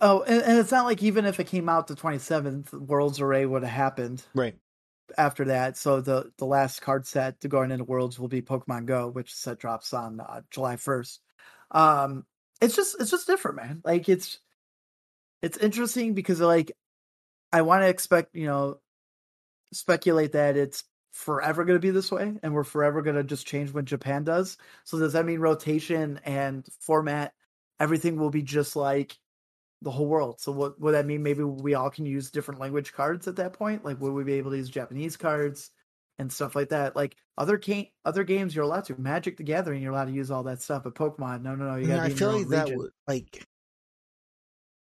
oh, 0.00 0.22
and, 0.22 0.42
and 0.42 0.58
it's 0.58 0.72
not 0.72 0.86
like 0.86 1.02
even 1.02 1.26
if 1.26 1.38
it 1.38 1.46
came 1.46 1.68
out 1.68 1.86
the 1.86 1.94
twenty 1.94 2.18
seventh, 2.18 2.72
Worlds 2.72 3.20
Array 3.20 3.44
would 3.46 3.62
have 3.62 3.70
happened 3.70 4.24
Right. 4.34 4.56
After 5.16 5.46
that. 5.46 5.76
So 5.76 6.00
the 6.00 6.32
the 6.38 6.46
last 6.46 6.80
card 6.82 7.06
set 7.06 7.40
to 7.40 7.48
going 7.48 7.70
into 7.70 7.84
Worlds 7.84 8.18
will 8.18 8.28
be 8.28 8.42
Pokemon 8.42 8.86
Go, 8.86 9.08
which 9.08 9.34
set 9.34 9.58
drops 9.58 9.92
on 9.92 10.20
uh, 10.20 10.42
July 10.50 10.76
first. 10.76 11.20
Um, 11.70 12.24
it's 12.60 12.76
just 12.76 13.00
it's 13.00 13.10
just 13.10 13.26
different, 13.26 13.56
man. 13.56 13.82
Like 13.84 14.08
it's 14.08 14.38
it's 15.42 15.58
interesting 15.58 16.14
because 16.14 16.40
like 16.40 16.72
I 17.52 17.62
want 17.62 17.82
to 17.82 17.88
expect 17.88 18.34
you 18.34 18.46
know 18.46 18.80
speculate 19.72 20.32
that 20.32 20.56
it's 20.56 20.84
forever 21.12 21.64
going 21.64 21.76
to 21.76 21.86
be 21.86 21.90
this 21.90 22.12
way 22.12 22.34
and 22.42 22.52
we're 22.52 22.64
forever 22.64 23.00
going 23.00 23.16
to 23.16 23.24
just 23.24 23.46
change 23.46 23.72
when 23.72 23.86
Japan 23.86 24.22
does. 24.24 24.58
So 24.84 24.98
does 24.98 25.14
that 25.14 25.24
mean 25.24 25.40
rotation 25.40 26.20
and 26.24 26.66
format 26.80 27.32
everything 27.80 28.18
will 28.18 28.30
be 28.30 28.42
just 28.42 28.76
like 28.76 29.16
the 29.82 29.90
whole 29.90 30.06
world? 30.06 30.40
So 30.40 30.52
what 30.52 30.80
would 30.80 30.94
that 30.94 31.06
mean 31.06 31.22
maybe 31.22 31.42
we 31.42 31.74
all 31.74 31.90
can 31.90 32.06
use 32.06 32.30
different 32.30 32.60
language 32.60 32.92
cards 32.92 33.28
at 33.28 33.36
that 33.36 33.52
point? 33.52 33.84
Like 33.84 34.00
would 34.00 34.12
we 34.12 34.24
be 34.24 34.34
able 34.34 34.50
to 34.52 34.56
use 34.56 34.68
Japanese 34.68 35.16
cards 35.16 35.70
and 36.18 36.32
stuff 36.32 36.56
like 36.56 36.70
that? 36.70 36.96
Like 36.96 37.16
other 37.36 37.56
game 37.56 37.86
other 38.04 38.24
games 38.24 38.54
you're 38.54 38.64
allowed 38.64 38.84
to. 38.86 39.00
Magic 39.00 39.36
the 39.36 39.42
Gathering 39.42 39.82
you're 39.82 39.92
allowed 39.92 40.06
to 40.06 40.12
use 40.12 40.30
all 40.30 40.44
that 40.44 40.62
stuff, 40.62 40.84
but 40.84 40.94
Pokemon 40.94 41.42
no 41.42 41.54
no 41.54 41.66
no 41.66 41.76
you 41.76 41.88
got 41.88 42.00
I 42.00 42.10
feel 42.10 42.32
like 42.32 42.48
that 42.48 42.74
would 42.74 42.90
like. 43.06 43.46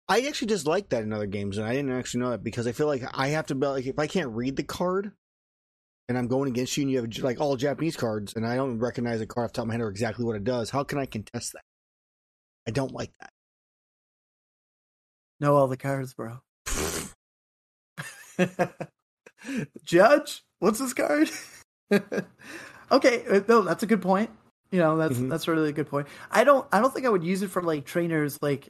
I 0.10 0.22
actually 0.22 0.48
just 0.48 0.68
like 0.68 0.90
that 0.90 1.04
in 1.04 1.14
other 1.14 1.28
games, 1.28 1.58
and 1.58 1.66
I 1.66 1.74
didn't 1.74 1.94
actually 1.94 2.22
know 2.22 2.32
that 2.32 2.44
because 2.44 2.68
I 2.68 2.74
feel 2.74 2.88
like 2.88 3.04
I 3.14 3.30
have 3.30 3.46
to 3.48 3.56
be 3.56 3.66
like 3.68 3.86
if 3.86 3.98
I 3.98 4.08
can't 4.08 4.32
read 4.32 4.58
the 4.58 4.64
card, 4.64 5.12
and 6.10 6.18
I'm 6.18 6.28
going 6.28 6.50
against 6.50 6.76
you, 6.76 6.84
and 6.84 6.92
you 6.92 7.02
have 7.02 7.24
like 7.24 7.40
all 7.40 7.56
Japanese 7.56 7.96
cards, 7.96 8.34
and 8.36 8.46
I 8.46 8.58
don't 8.58 8.80
recognize 8.80 9.22
a 9.22 9.26
card 9.26 9.46
off 9.46 9.54
the 9.54 9.58
top 9.58 9.64
of 9.64 9.68
my 9.70 9.76
head 9.76 9.82
or 9.82 9.90
exactly 9.90 10.26
what 10.26 10.36
it 10.36 10.44
does. 10.44 10.70
How 10.70 10.84
can 10.84 11.00
I 11.00 11.06
contest 11.06 11.54
that? 11.54 11.62
I 12.68 12.72
don't 12.72 12.92
like 12.92 13.14
that. 13.22 13.32
Know 15.42 15.56
all 15.56 15.68
the 15.68 15.76
cards, 15.76 16.14
bro. 16.14 16.40
Judge, 19.84 20.44
what's 20.60 20.78
this 20.78 20.94
card? 20.94 21.32
okay, 22.92 23.26
uh, 23.28 23.42
no, 23.48 23.62
that's 23.64 23.82
a 23.82 23.88
good 23.88 24.04
point. 24.04 24.30
You 24.72 24.78
know, 24.80 24.98
that's 24.98 25.18
Mhm. 25.18 25.30
that's 25.30 25.48
really 25.48 25.70
a 25.70 25.74
good 25.74 25.90
point. 25.90 26.08
I 26.30 26.44
don't 26.44 26.68
I 26.72 26.80
don't 26.80 26.94
think 26.94 27.08
I 27.08 27.10
would 27.10 27.24
use 27.24 27.42
it 27.42 27.50
for 27.50 27.64
like 27.64 27.86
trainers 27.86 28.38
like 28.44 28.70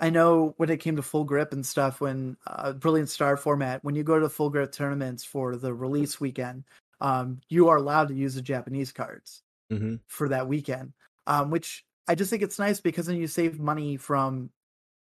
I 0.00 0.10
know 0.10 0.54
when 0.56 0.68
it 0.68 0.78
came 0.78 0.96
to 0.96 1.02
full 1.02 1.22
grip 1.24 1.52
and 1.52 1.64
stuff 1.64 2.00
when 2.00 2.36
uh 2.46 2.72
brilliant 2.72 3.08
star 3.08 3.36
format 3.36 3.84
when 3.84 3.94
you 3.94 4.02
go 4.02 4.18
to 4.18 4.28
full 4.28 4.50
grip 4.50 4.72
tournaments 4.72 5.22
for 5.24 5.54
the 5.56 5.72
release 5.72 6.20
weekend 6.20 6.64
um 7.00 7.40
you 7.48 7.68
are 7.68 7.76
allowed 7.76 8.08
to 8.08 8.14
use 8.14 8.34
the 8.34 8.42
Japanese 8.42 8.90
cards 8.92 9.42
Mm-hmm. 9.72 9.96
for 10.08 10.28
that 10.30 10.48
weekend. 10.48 10.92
Um, 11.28 11.50
which 11.50 11.84
I 12.08 12.16
just 12.16 12.30
think 12.30 12.42
it's 12.42 12.58
nice 12.58 12.80
because 12.80 13.06
then 13.06 13.16
you 13.16 13.28
save 13.28 13.60
money 13.60 13.96
from 13.96 14.50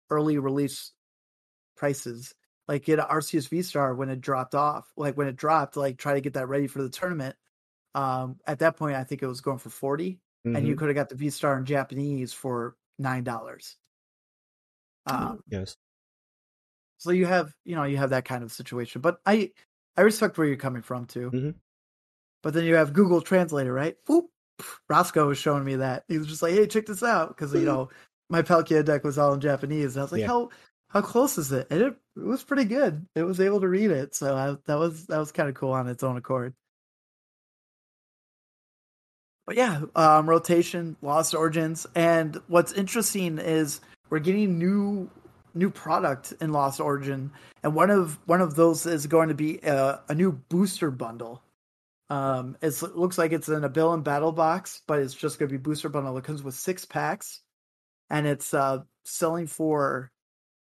early 0.10 0.40
release 0.40 0.92
prices. 1.76 2.34
Like 2.68 2.86
get 2.86 3.00
an 3.00 3.06
Arceus 3.06 3.48
V 3.50 3.62
Star 3.62 3.94
when 3.94 4.10
it 4.10 4.22
dropped 4.22 4.56
off, 4.56 4.92
like 4.98 5.16
when 5.18 5.28
it 5.28 5.36
dropped, 5.36 5.78
like 5.78 5.98
try 5.98 6.16
to 6.16 6.22
get 6.22 6.34
that 6.34 6.48
ready 6.48 6.66
for 6.68 6.82
the 6.82 6.90
tournament. 6.90 7.36
Um, 7.94 8.38
at 8.48 8.60
that 8.60 8.76
point, 8.76 8.96
I 8.96 9.04
think 9.04 9.22
it 9.22 9.28
was 9.28 9.42
going 9.42 9.60
for 9.60 9.70
40 9.70 10.20
and 10.46 10.56
Mm-hmm. 10.58 10.66
you 10.68 10.76
could 10.76 10.90
have 10.90 10.96
got 10.96 11.10
the 11.10 11.16
V 11.16 11.30
Star 11.32 11.58
in 11.58 11.66
Japanese 11.66 12.34
for 12.34 12.76
nine 13.00 13.24
dollars. 13.24 13.78
Um, 15.08 15.42
yes. 15.50 15.76
so 16.98 17.12
you 17.12 17.26
have, 17.26 17.54
you 17.64 17.76
know, 17.76 17.84
you 17.84 17.98
have 17.98 18.10
that 18.12 18.26
kind 18.26 18.44
of 18.44 18.52
situation. 18.52 19.02
But 19.02 19.20
I, 19.26 19.52
I 19.98 20.02
respect 20.02 20.38
where 20.38 20.48
you're 20.48 20.56
coming 20.58 20.82
from 20.82 21.06
too. 21.06 21.30
Mhm. 21.32 21.56
But 22.44 22.54
then 22.54 22.64
you 22.66 22.76
have 22.76 22.94
Google 22.94 23.22
Translator, 23.22 23.74
right? 23.74 23.96
Whoop. 24.08 24.26
Roscoe 24.90 25.28
was 25.28 25.38
showing 25.38 25.64
me 25.66 25.76
that 25.78 26.04
he 26.08 26.18
was 26.18 26.28
just 26.28 26.42
like, 26.42 26.54
"Hey, 26.54 26.66
check 26.68 26.86
this 26.86 27.04
out," 27.04 27.30
because 27.30 27.54
you 27.54 27.62
know 27.66 27.90
my 28.30 28.42
Palkia 28.42 28.84
deck 28.86 29.04
was 29.04 29.18
all 29.18 29.34
in 29.34 29.42
Japanese. 29.42 29.96
And 29.96 30.02
I 30.02 30.04
was 30.04 30.12
like, 30.12 30.22
Yeah. 30.22 30.28
"How 30.28 30.50
how 30.96 31.02
close 31.02 31.38
is 31.38 31.52
it?" 31.52 31.68
And 31.70 31.82
it, 31.82 31.96
it 32.16 32.24
was 32.24 32.44
pretty 32.44 32.64
good. 32.64 33.06
It 33.14 33.24
was 33.24 33.40
able 33.40 33.62
to 33.62 33.68
read 33.68 33.92
it, 33.92 34.16
so 34.16 34.36
I, 34.36 34.56
that 34.66 34.80
was 34.80 35.06
that 35.08 35.20
was 35.20 35.32
kind 35.32 35.50
of 35.50 35.56
cool 35.56 35.74
on 35.74 35.88
its 35.88 36.04
own 36.04 36.18
accord. 36.18 36.56
But 39.46 39.58
yeah, 39.58 39.82
um, 39.96 40.28
rotation, 40.28 40.96
Lost 41.02 41.36
Origins, 41.36 41.86
and 41.94 42.42
what's 42.48 42.72
interesting 42.72 43.38
is 43.38 43.82
we're 44.10 44.20
getting 44.20 44.58
new 44.58 45.10
new 45.54 45.70
product 45.70 46.34
in 46.42 46.52
Lost 46.52 46.80
Origin, 46.80 47.32
and 47.62 47.76
one 47.76 47.90
of 47.92 48.18
one 48.26 48.42
of 48.42 48.56
those 48.56 48.86
is 48.86 49.06
going 49.06 49.28
to 49.30 49.36
be 49.36 49.60
a, 49.60 50.02
a 50.10 50.16
new 50.16 50.32
booster 50.32 50.92
bundle. 50.92 51.44
Um, 52.10 52.56
it 52.62 52.82
looks 52.96 53.18
like 53.18 53.34
it's 53.34 53.50
in 53.50 53.64
a 53.64 53.70
build 53.70 53.96
and 53.96 54.04
battle 54.04 54.32
box, 54.32 54.82
but 54.88 55.00
it's 55.00 55.14
just 55.14 55.40
going 55.40 55.50
to 55.50 55.54
be 55.54 55.62
booster 55.62 55.90
bundle. 55.90 56.18
It 56.18 56.24
comes 56.24 56.42
with 56.42 56.56
six 56.56 56.86
packs, 56.86 57.42
and 58.10 58.26
it's 58.26 58.54
uh 58.54 58.84
selling 59.04 59.48
for 59.48 60.12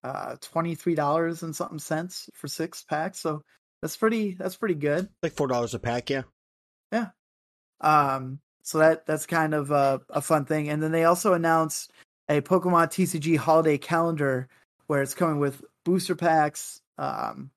uh 0.06 0.36
twenty 0.42 0.76
three 0.76 0.96
dollars 0.96 1.44
and 1.44 1.56
something 1.56 1.80
cents 1.80 2.30
for 2.34 2.48
six 2.48 2.84
packs. 2.84 3.20
So 3.20 3.42
that's 3.82 3.98
pretty 3.98 4.34
that's 4.34 4.56
pretty 4.56 4.76
good. 4.76 5.10
Like 5.24 5.34
four 5.34 5.48
dollars 5.48 5.74
a 5.74 5.80
pack, 5.80 6.10
yeah. 6.10 6.24
Yeah. 6.92 7.08
Um, 7.82 8.40
so 8.62 8.80
that 8.80 9.06
that's 9.06 9.26
kind 9.26 9.54
of 9.54 9.72
a, 9.72 10.02
a 10.10 10.22
fun 10.22 10.46
thing. 10.46 10.70
And 10.70 10.82
then 10.82 10.92
they 10.92 11.06
also 11.06 11.34
announced 11.34 11.92
a 12.30 12.42
Pokemon 12.42 12.88
TCG 12.88 13.38
holiday 13.38 13.78
calendar 13.78 14.48
where 14.88 15.02
it's 15.02 15.14
coming 15.14 15.40
with 15.40 15.64
booster 15.84 16.16
packs, 16.16 16.82
um, 16.98 17.52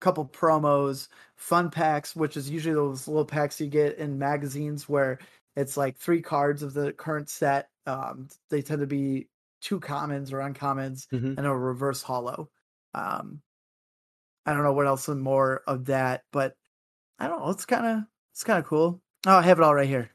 couple 0.00 0.26
promos, 0.26 1.08
fun 1.36 1.70
packs, 1.70 2.14
which 2.14 2.36
is 2.36 2.50
usually 2.50 2.74
those 2.74 3.08
little 3.08 3.24
packs 3.24 3.60
you 3.60 3.66
get 3.66 3.98
in 3.98 4.18
magazines 4.18 4.88
where 4.88 5.18
it's 5.56 5.76
like 5.76 5.96
three 5.96 6.20
cards 6.20 6.62
of 6.62 6.74
the 6.74 6.92
current 6.92 7.30
set. 7.30 7.68
Um, 7.86 8.28
they 8.50 8.62
tend 8.62 8.80
to 8.80 8.86
be 8.86 9.28
two 9.64 9.80
commons 9.80 10.32
or 10.32 10.38
uncommons 10.38 11.08
Mhm. 11.08 11.36
and 11.36 11.46
a 11.46 11.52
reverse 11.52 12.02
holo. 12.02 12.50
Um, 12.94 13.40
I 14.46 14.52
don't 14.52 14.62
know 14.62 14.74
what 14.74 14.86
else 14.86 15.08
and 15.08 15.20
more 15.22 15.62
of 15.66 15.86
that, 15.86 16.22
but 16.30 16.54
I 17.18 17.26
don't 17.26 17.40
know. 17.40 17.50
It's 17.50 17.64
kind 17.66 17.86
of 17.86 18.04
it's 18.32 18.44
kind 18.44 18.58
of 18.58 18.66
cool. 18.66 19.00
Oh, 19.26 19.36
I 19.38 19.42
have 19.42 19.58
it 19.58 19.64
all 19.64 19.74
right 19.74 19.88
here. 19.88 20.10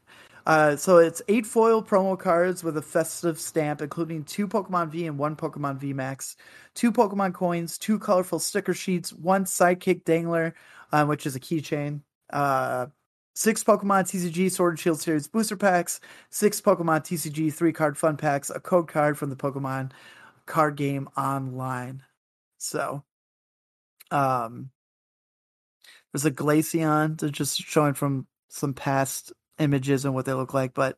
Uh, 0.45 0.75
so 0.75 0.97
it's 0.97 1.21
eight 1.27 1.45
foil 1.45 1.83
promo 1.83 2.17
cards 2.17 2.63
with 2.63 2.77
a 2.77 2.81
festive 2.81 3.39
stamp, 3.39 3.81
including 3.81 4.23
two 4.23 4.47
Pokemon 4.47 4.89
V 4.89 5.07
and 5.07 5.17
one 5.17 5.35
Pokemon 5.35 5.77
V 5.77 5.93
Max, 5.93 6.35
two 6.75 6.91
Pokemon 6.91 7.33
coins, 7.33 7.77
two 7.77 7.99
colorful 7.99 8.39
sticker 8.39 8.73
sheets, 8.73 9.11
one 9.13 9.45
Sidekick 9.45 10.03
Dangler, 10.05 10.53
um, 10.91 11.07
which 11.07 11.25
is 11.25 11.35
a 11.35 11.39
keychain, 11.39 12.01
uh, 12.31 12.87
six 13.39 13.63
Pokemon 13.63 14.03
TCG 14.03 14.51
Sword 14.51 14.73
and 14.73 14.79
Shield 14.79 14.99
Series 14.99 15.29
booster 15.29 15.55
packs, 15.55 16.01
six 16.29 16.59
Pokemon 16.59 17.05
TCG 17.05 17.53
three 17.53 17.71
card 17.71 17.97
fun 17.97 18.17
packs, 18.17 18.49
a 18.49 18.59
code 18.59 18.89
card 18.89 19.17
from 19.17 19.29
the 19.29 19.37
Pokemon 19.37 19.91
card 20.45 20.75
game 20.75 21.07
online. 21.15 22.03
So, 22.57 23.05
um, 24.11 24.71
there's 26.11 26.25
a 26.25 26.31
Glaceon 26.31 27.17
that's 27.17 27.31
just 27.31 27.57
showing 27.61 27.93
from 27.93 28.27
some 28.49 28.73
past 28.73 29.31
images 29.57 30.03
and 30.03 30.13
what 30.13 30.25
they 30.25 30.33
look 30.33 30.53
like, 30.53 30.73
but 30.73 30.97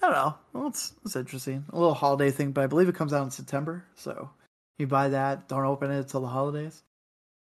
I 0.00 0.06
don't 0.06 0.12
know. 0.12 0.34
Well, 0.52 0.68
it's 0.68 0.94
it's 1.04 1.16
interesting. 1.16 1.64
A 1.70 1.76
little 1.76 1.94
holiday 1.94 2.30
thing, 2.30 2.52
but 2.52 2.62
I 2.62 2.68
believe 2.68 2.88
it 2.88 2.94
comes 2.94 3.12
out 3.12 3.24
in 3.24 3.32
September. 3.32 3.84
So 3.96 4.30
you 4.78 4.86
buy 4.86 5.08
that, 5.08 5.48
don't 5.48 5.64
open 5.64 5.90
it 5.90 6.06
till 6.06 6.20
the 6.20 6.28
holidays. 6.28 6.84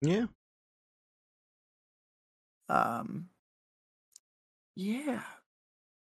Yeah. 0.00 0.26
Um, 2.70 3.28
yeah. 4.80 5.22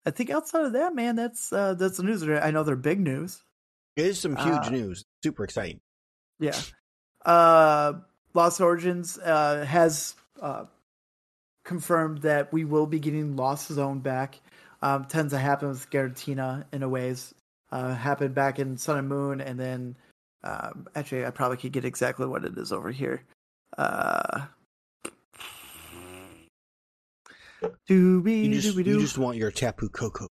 I 0.06 0.10
think 0.10 0.30
outside 0.30 0.66
of 0.66 0.72
that, 0.72 0.94
man, 0.94 1.16
that's 1.16 1.52
uh, 1.52 1.74
that's 1.74 1.96
the 1.96 2.02
news. 2.02 2.22
I 2.22 2.50
know 2.50 2.62
they're 2.62 2.76
big 2.76 3.00
news. 3.00 3.42
It 3.96 4.06
is 4.06 4.18
some 4.18 4.36
huge 4.36 4.66
Uh, 4.66 4.70
news. 4.70 5.04
Super 5.22 5.44
exciting. 5.44 5.80
Yeah. 6.38 6.60
Uh, 7.24 7.94
Lost 8.34 8.60
Origins 8.60 9.16
uh, 9.18 9.64
has 9.64 10.14
uh, 10.42 10.64
confirmed 11.64 12.18
that 12.22 12.52
we 12.52 12.64
will 12.64 12.86
be 12.86 12.98
getting 12.98 13.36
Lost 13.36 13.68
Zone 13.68 14.00
back. 14.00 14.40
Um, 14.82 15.04
tends 15.06 15.32
to 15.32 15.38
happen 15.38 15.68
with 15.68 15.88
Giratina 15.88 16.64
in 16.72 16.82
a 16.82 16.88
ways. 16.88 17.34
Uh, 17.72 17.94
happened 17.94 18.34
back 18.34 18.58
in 18.58 18.76
Sun 18.76 18.98
and 18.98 19.08
Moon, 19.08 19.40
and 19.40 19.58
then 19.58 19.96
um, 20.42 20.86
actually, 20.94 21.24
I 21.24 21.30
probably 21.30 21.56
could 21.56 21.72
get 21.72 21.84
exactly 21.84 22.26
what 22.26 22.44
it 22.44 22.58
is 22.58 22.72
over 22.72 22.90
here. 22.90 23.22
Uh, 23.78 24.46
do 27.86 27.94
You 27.94 28.20
we 28.20 28.48
just, 28.54 28.76
do 28.76 28.82
we 28.82 28.84
you 28.90 29.00
just 29.00 29.18
want 29.18 29.36
your 29.36 29.50
Tapu 29.50 29.88
Koko. 29.88 30.26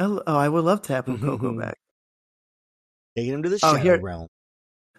Oh, 0.00 0.22
I 0.26 0.48
would 0.48 0.64
love 0.64 0.82
Tapu 0.82 1.18
Koko 1.18 1.58
back. 1.58 1.74
Taking 3.16 3.32
him 3.34 3.42
to 3.42 3.48
the 3.48 3.56
Oh, 3.56 3.72
Shadow 3.74 3.78
here- 3.78 4.00
Realm. 4.00 4.28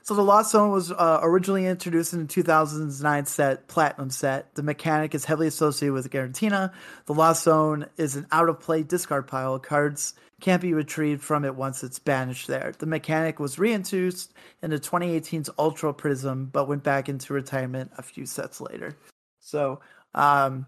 So 0.01 0.16
the 0.16 0.24
Lost 0.24 0.51
Zone 0.53 0.72
was 0.72 0.91
uh, 0.91 1.20
originally 1.22 1.68
introduced 1.68 2.14
in 2.14 2.22
the 2.22 2.26
2009 2.28 3.26
set 3.28 3.68
Platinum 3.68 4.10
set. 4.10 4.55
The 4.55 4.64
mechanic 4.64 5.14
is 5.14 5.24
heavily 5.26 5.45
associated 5.47 5.93
with 5.93 6.10
Giratina. 6.10 6.72
The 7.05 7.14
Lost 7.14 7.43
Zone 7.43 7.86
is 7.97 8.16
an 8.16 8.26
out 8.32 8.49
of 8.49 8.60
play 8.60 8.82
discard 8.82 9.28
pile. 9.28 9.60
Cards 9.60 10.16
can't 10.41 10.64
be 10.64 10.74
retrieved 10.74 11.22
from 11.22 11.45
it 11.45 11.53
once 11.53 11.84
it's 11.84 11.99
banished 11.99 12.47
there. 12.47 12.74
The 12.80 12.88
mechanic 12.88 13.39
was 13.39 13.60
reintroduced 13.60 14.34
in 14.64 14.72
the 14.72 14.80
2018's 14.80 15.49
Ultra 15.60 15.93
Prism, 15.93 16.45
but 16.51 16.68
went 16.68 16.82
back 16.84 17.07
into 17.07 17.34
retirement 17.34 17.91
a 17.97 18.01
few 18.01 18.26
sets 18.26 18.60
later. 18.60 18.97
So, 19.41 19.80
um, 20.16 20.66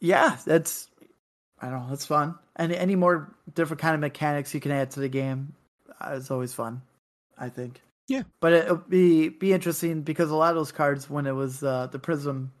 yeah, 0.00 0.36
that's 0.44 0.88
I 1.60 1.68
don't 1.70 1.82
know, 1.82 1.90
that's 1.90 2.06
fun. 2.06 2.38
And 2.56 2.72
any 2.72 2.96
more 2.96 3.34
different 3.54 3.80
kind 3.80 3.94
of 3.94 4.00
mechanics 4.00 4.54
you 4.54 4.60
can 4.60 4.72
add 4.72 4.90
to 4.92 5.00
the 5.00 5.08
game 5.08 5.54
uh, 6.00 6.12
is 6.12 6.30
always 6.30 6.52
fun. 6.52 6.82
I 7.36 7.48
think. 7.48 7.80
Yeah. 8.08 8.22
but 8.40 8.52
it'll 8.54 8.76
be 8.76 9.28
be 9.28 9.52
interesting 9.52 10.02
because 10.02 10.30
a 10.30 10.36
lot 10.36 10.50
of 10.50 10.56
those 10.56 10.72
cards, 10.72 11.10
when 11.10 11.26
it 11.26 11.34
was 11.34 11.62
uh, 11.62 11.88
the 11.88 11.98
Prism, 11.98 12.52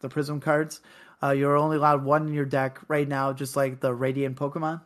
the 0.00 0.08
Prism 0.08 0.40
cards, 0.40 0.80
uh, 1.22 1.30
you're 1.30 1.56
only 1.56 1.78
allowed 1.78 2.04
one 2.04 2.26
in 2.26 2.34
your 2.34 2.44
deck 2.44 2.80
right 2.88 3.08
now, 3.08 3.32
just 3.32 3.56
like 3.56 3.80
the 3.80 3.94
Radiant 3.94 4.36
Pokemon. 4.36 4.82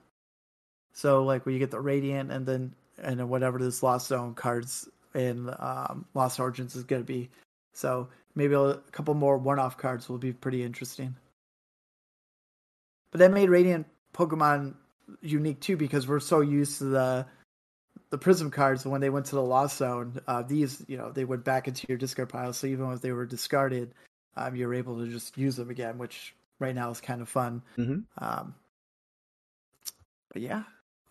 So 0.92 1.24
like 1.24 1.44
when 1.44 1.54
you 1.54 1.58
get 1.58 1.70
the 1.70 1.80
Radiant 1.80 2.30
and 2.30 2.46
then 2.46 2.74
and 3.02 3.18
then 3.18 3.28
whatever 3.28 3.58
this 3.58 3.82
Lost 3.82 4.08
Zone 4.08 4.34
cards 4.34 4.88
in 5.14 5.52
um, 5.58 6.06
Lost 6.14 6.38
Origins 6.38 6.76
is 6.76 6.84
going 6.84 7.02
to 7.02 7.06
be, 7.06 7.30
So 7.72 8.08
maybe 8.34 8.54
a 8.54 8.74
couple 8.92 9.14
more 9.14 9.38
one-off 9.38 9.76
cards 9.76 10.08
will 10.08 10.18
be 10.18 10.32
pretty 10.32 10.62
interesting. 10.62 11.16
But 13.10 13.18
that 13.18 13.32
made 13.32 13.50
Radiant 13.50 13.86
Pokemon 14.14 14.74
unique 15.20 15.60
too 15.60 15.76
because 15.76 16.06
we're 16.06 16.20
so 16.20 16.40
used 16.40 16.78
to 16.78 16.84
the 16.84 17.26
the 18.10 18.18
Prism 18.18 18.50
cards 18.50 18.84
when 18.84 19.00
they 19.00 19.10
went 19.10 19.26
to 19.26 19.36
the 19.36 19.42
Lost 19.42 19.76
Zone. 19.76 20.20
Uh, 20.26 20.42
these, 20.42 20.84
you 20.88 20.96
know, 20.96 21.12
they 21.12 21.24
went 21.24 21.44
back 21.44 21.68
into 21.68 21.86
your 21.88 21.96
discard 21.98 22.28
pile. 22.28 22.52
So 22.52 22.66
even 22.66 22.90
if 22.90 23.00
they 23.00 23.12
were 23.12 23.24
discarded, 23.26 23.94
um, 24.36 24.56
you're 24.56 24.74
able 24.74 24.98
to 24.98 25.08
just 25.08 25.38
use 25.38 25.56
them 25.56 25.70
again, 25.70 25.96
which 25.96 26.34
right 26.58 26.74
now 26.74 26.90
is 26.90 27.00
kind 27.00 27.22
of 27.22 27.28
fun. 27.28 27.62
Mhm. 27.76 28.04
Um, 28.18 28.54
but 30.32 30.42
yeah, 30.42 30.64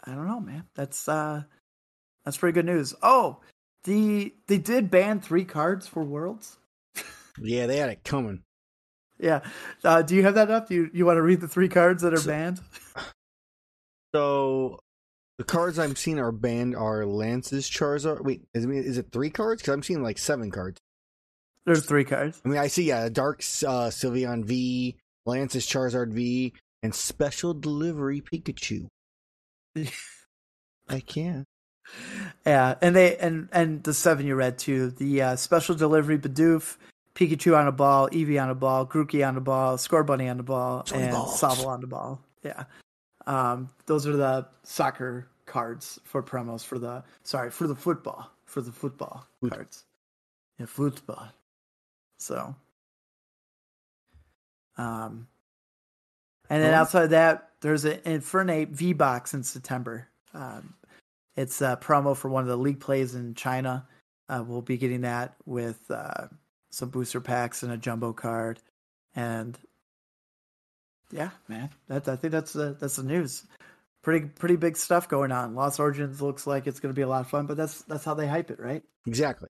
I 0.03 0.11
don't 0.13 0.27
know, 0.27 0.39
man. 0.39 0.65
That's 0.75 1.07
uh, 1.07 1.43
that's 2.23 2.37
pretty 2.37 2.53
good 2.53 2.65
news. 2.65 2.93
Oh, 3.01 3.39
the 3.83 4.33
they 4.47 4.57
did 4.57 4.91
ban 4.91 5.21
three 5.21 5.45
cards 5.45 5.87
for 5.87 6.03
Worlds. 6.03 6.57
Yeah, 7.41 7.67
they 7.67 7.77
had 7.77 7.89
it 7.89 8.03
coming. 8.03 8.43
Yeah. 9.19 9.41
Uh, 9.83 10.01
do 10.01 10.15
you 10.15 10.23
have 10.23 10.35
that 10.35 10.49
up? 10.49 10.69
Do 10.69 10.75
you 10.75 10.89
you 10.93 11.05
want 11.05 11.17
to 11.17 11.21
read 11.21 11.41
the 11.41 11.47
three 11.47 11.69
cards 11.69 12.01
that 12.03 12.13
are 12.13 12.17
So- 12.17 12.27
banned? 12.29 12.59
So 14.13 14.79
the 15.37 15.43
cards 15.43 15.77
I'm 15.77 15.95
seeing 15.95 16.17
are 16.19 16.31
banned 16.31 16.75
are 16.75 17.05
Lance's 17.05 17.69
Charizard. 17.69 18.23
Wait, 18.23 18.41
is 18.55 18.65
it, 18.65 18.71
is 18.71 18.97
it 18.97 19.11
three 19.11 19.29
cards? 19.29 19.61
Because 19.61 19.73
I'm 19.73 19.83
seeing 19.83 20.01
like 20.01 20.17
seven 20.17 20.49
cards. 20.49 20.79
There's 21.65 21.85
three 21.85 22.05
cards. 22.05 22.41
I 22.43 22.49
mean, 22.49 22.57
I 22.57 22.67
see 22.67 22.85
yeah, 22.85 23.07
Dark 23.09 23.39
uh, 23.39 23.89
Sylveon 23.91 24.45
V, 24.45 24.95
Lance's 25.27 25.67
Charizard 25.67 26.11
V, 26.11 26.53
and 26.81 26.95
Special 26.95 27.53
Delivery 27.53 28.21
Pikachu. 28.21 28.87
I 30.89 30.99
can't. 31.01 31.45
Yeah, 32.45 32.75
and 32.81 32.95
they 32.95 33.15
and 33.17 33.49
and 33.51 33.83
the 33.83 33.93
seven 33.93 34.25
you 34.25 34.35
read 34.35 34.57
too. 34.57 34.89
The 34.91 35.21
uh, 35.21 35.35
special 35.35 35.75
delivery 35.75 36.17
Bidoof, 36.17 36.77
Pikachu 37.19 37.57
on 37.57 37.67
a 37.67 37.71
ball, 37.71 38.09
Eevee 38.11 38.41
on 38.41 38.49
a 38.49 38.55
ball, 38.55 38.85
Grookey 38.85 39.27
on 39.27 39.35
a 39.35 39.41
ball, 39.41 39.75
Scorbunny 39.77 40.31
on 40.31 40.37
the 40.37 40.43
ball, 40.43 40.85
and 40.93 41.11
balls. 41.11 41.41
Sobble 41.41 41.67
on 41.67 41.81
the 41.81 41.87
ball. 41.87 42.21
Yeah, 42.43 42.63
um, 43.27 43.69
those 43.87 44.07
are 44.07 44.15
the 44.15 44.47
soccer 44.63 45.27
cards 45.45 45.99
for 46.05 46.23
promos 46.23 46.63
for 46.63 46.79
the 46.79 47.03
sorry 47.23 47.49
for 47.51 47.67
the 47.67 47.75
football 47.75 48.31
for 48.45 48.61
the 48.61 48.71
football 48.71 49.27
Foot- 49.41 49.51
cards. 49.51 49.83
Yeah, 50.59 50.65
football. 50.67 51.27
So, 52.19 52.55
um, 54.77 55.27
and 56.49 56.63
then 56.63 56.73
Oh. 56.73 56.77
outside 56.77 57.03
of 57.03 57.09
that, 57.09 57.51
there's 57.61 57.83
an 57.83 57.99
Infernape 58.05 58.69
V 58.69 58.93
box 58.93 59.33
in 59.33 59.43
September. 59.43 60.07
Um, 60.33 60.73
it's 61.35 61.61
a 61.61 61.77
promo 61.81 62.15
for 62.15 62.29
one 62.29 62.43
of 62.43 62.47
the 62.49 62.57
league 62.57 62.79
plays 62.79 63.13
in 63.15 63.35
China. 63.35 63.85
Uh, 64.29 64.43
we'll 64.45 64.61
be 64.61 64.77
getting 64.77 65.01
that 65.01 65.35
with 65.45 65.89
uh, 65.91 66.27
some 66.69 66.89
booster 66.89 67.21
packs 67.21 67.63
and 67.63 67.71
a 67.71 67.77
jumbo 67.77 68.13
card, 68.13 68.59
and 69.15 69.57
yeah, 71.11 71.31
man, 71.47 71.69
that 71.87 72.07
I 72.07 72.15
think 72.15 72.31
that's 72.31 72.53
the 72.53 72.75
that's 72.79 72.97
the 72.97 73.03
news. 73.03 73.43
Pretty 74.01 74.27
pretty 74.27 74.55
big 74.55 74.77
stuff 74.77 75.09
going 75.09 75.31
on. 75.31 75.55
Lost 75.55 75.79
Origins 75.79 76.21
looks 76.21 76.47
like 76.47 76.67
it's 76.67 76.79
going 76.79 76.93
to 76.93 76.97
be 76.97 77.01
a 77.01 77.07
lot 77.07 77.21
of 77.21 77.29
fun, 77.29 77.47
but 77.47 77.57
that's 77.57 77.81
that's 77.83 78.05
how 78.05 78.13
they 78.13 78.27
hype 78.27 78.51
it, 78.51 78.59
right? 78.59 78.83
Exactly. 79.05 79.49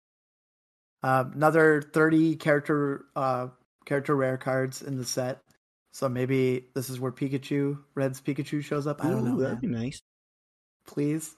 Uh, 1.03 1.25
another 1.33 1.81
thirty 1.81 2.35
character 2.35 3.05
uh, 3.15 3.47
character 3.85 4.15
rare 4.15 4.37
cards 4.37 4.81
in 4.81 4.97
the 4.97 5.05
set. 5.05 5.41
So 5.91 6.07
maybe 6.07 6.65
this 6.75 6.89
is 6.89 6.99
where 6.99 7.11
Pikachu, 7.11 7.79
Red's 7.95 8.21
Pikachu 8.21 8.63
shows 8.63 8.87
up. 8.87 9.03
I 9.03 9.09
don't 9.09 9.27
Ooh, 9.27 9.31
know. 9.31 9.39
That'd 9.39 9.61
man. 9.61 9.71
be 9.71 9.77
nice. 9.79 10.01
Please, 10.87 11.35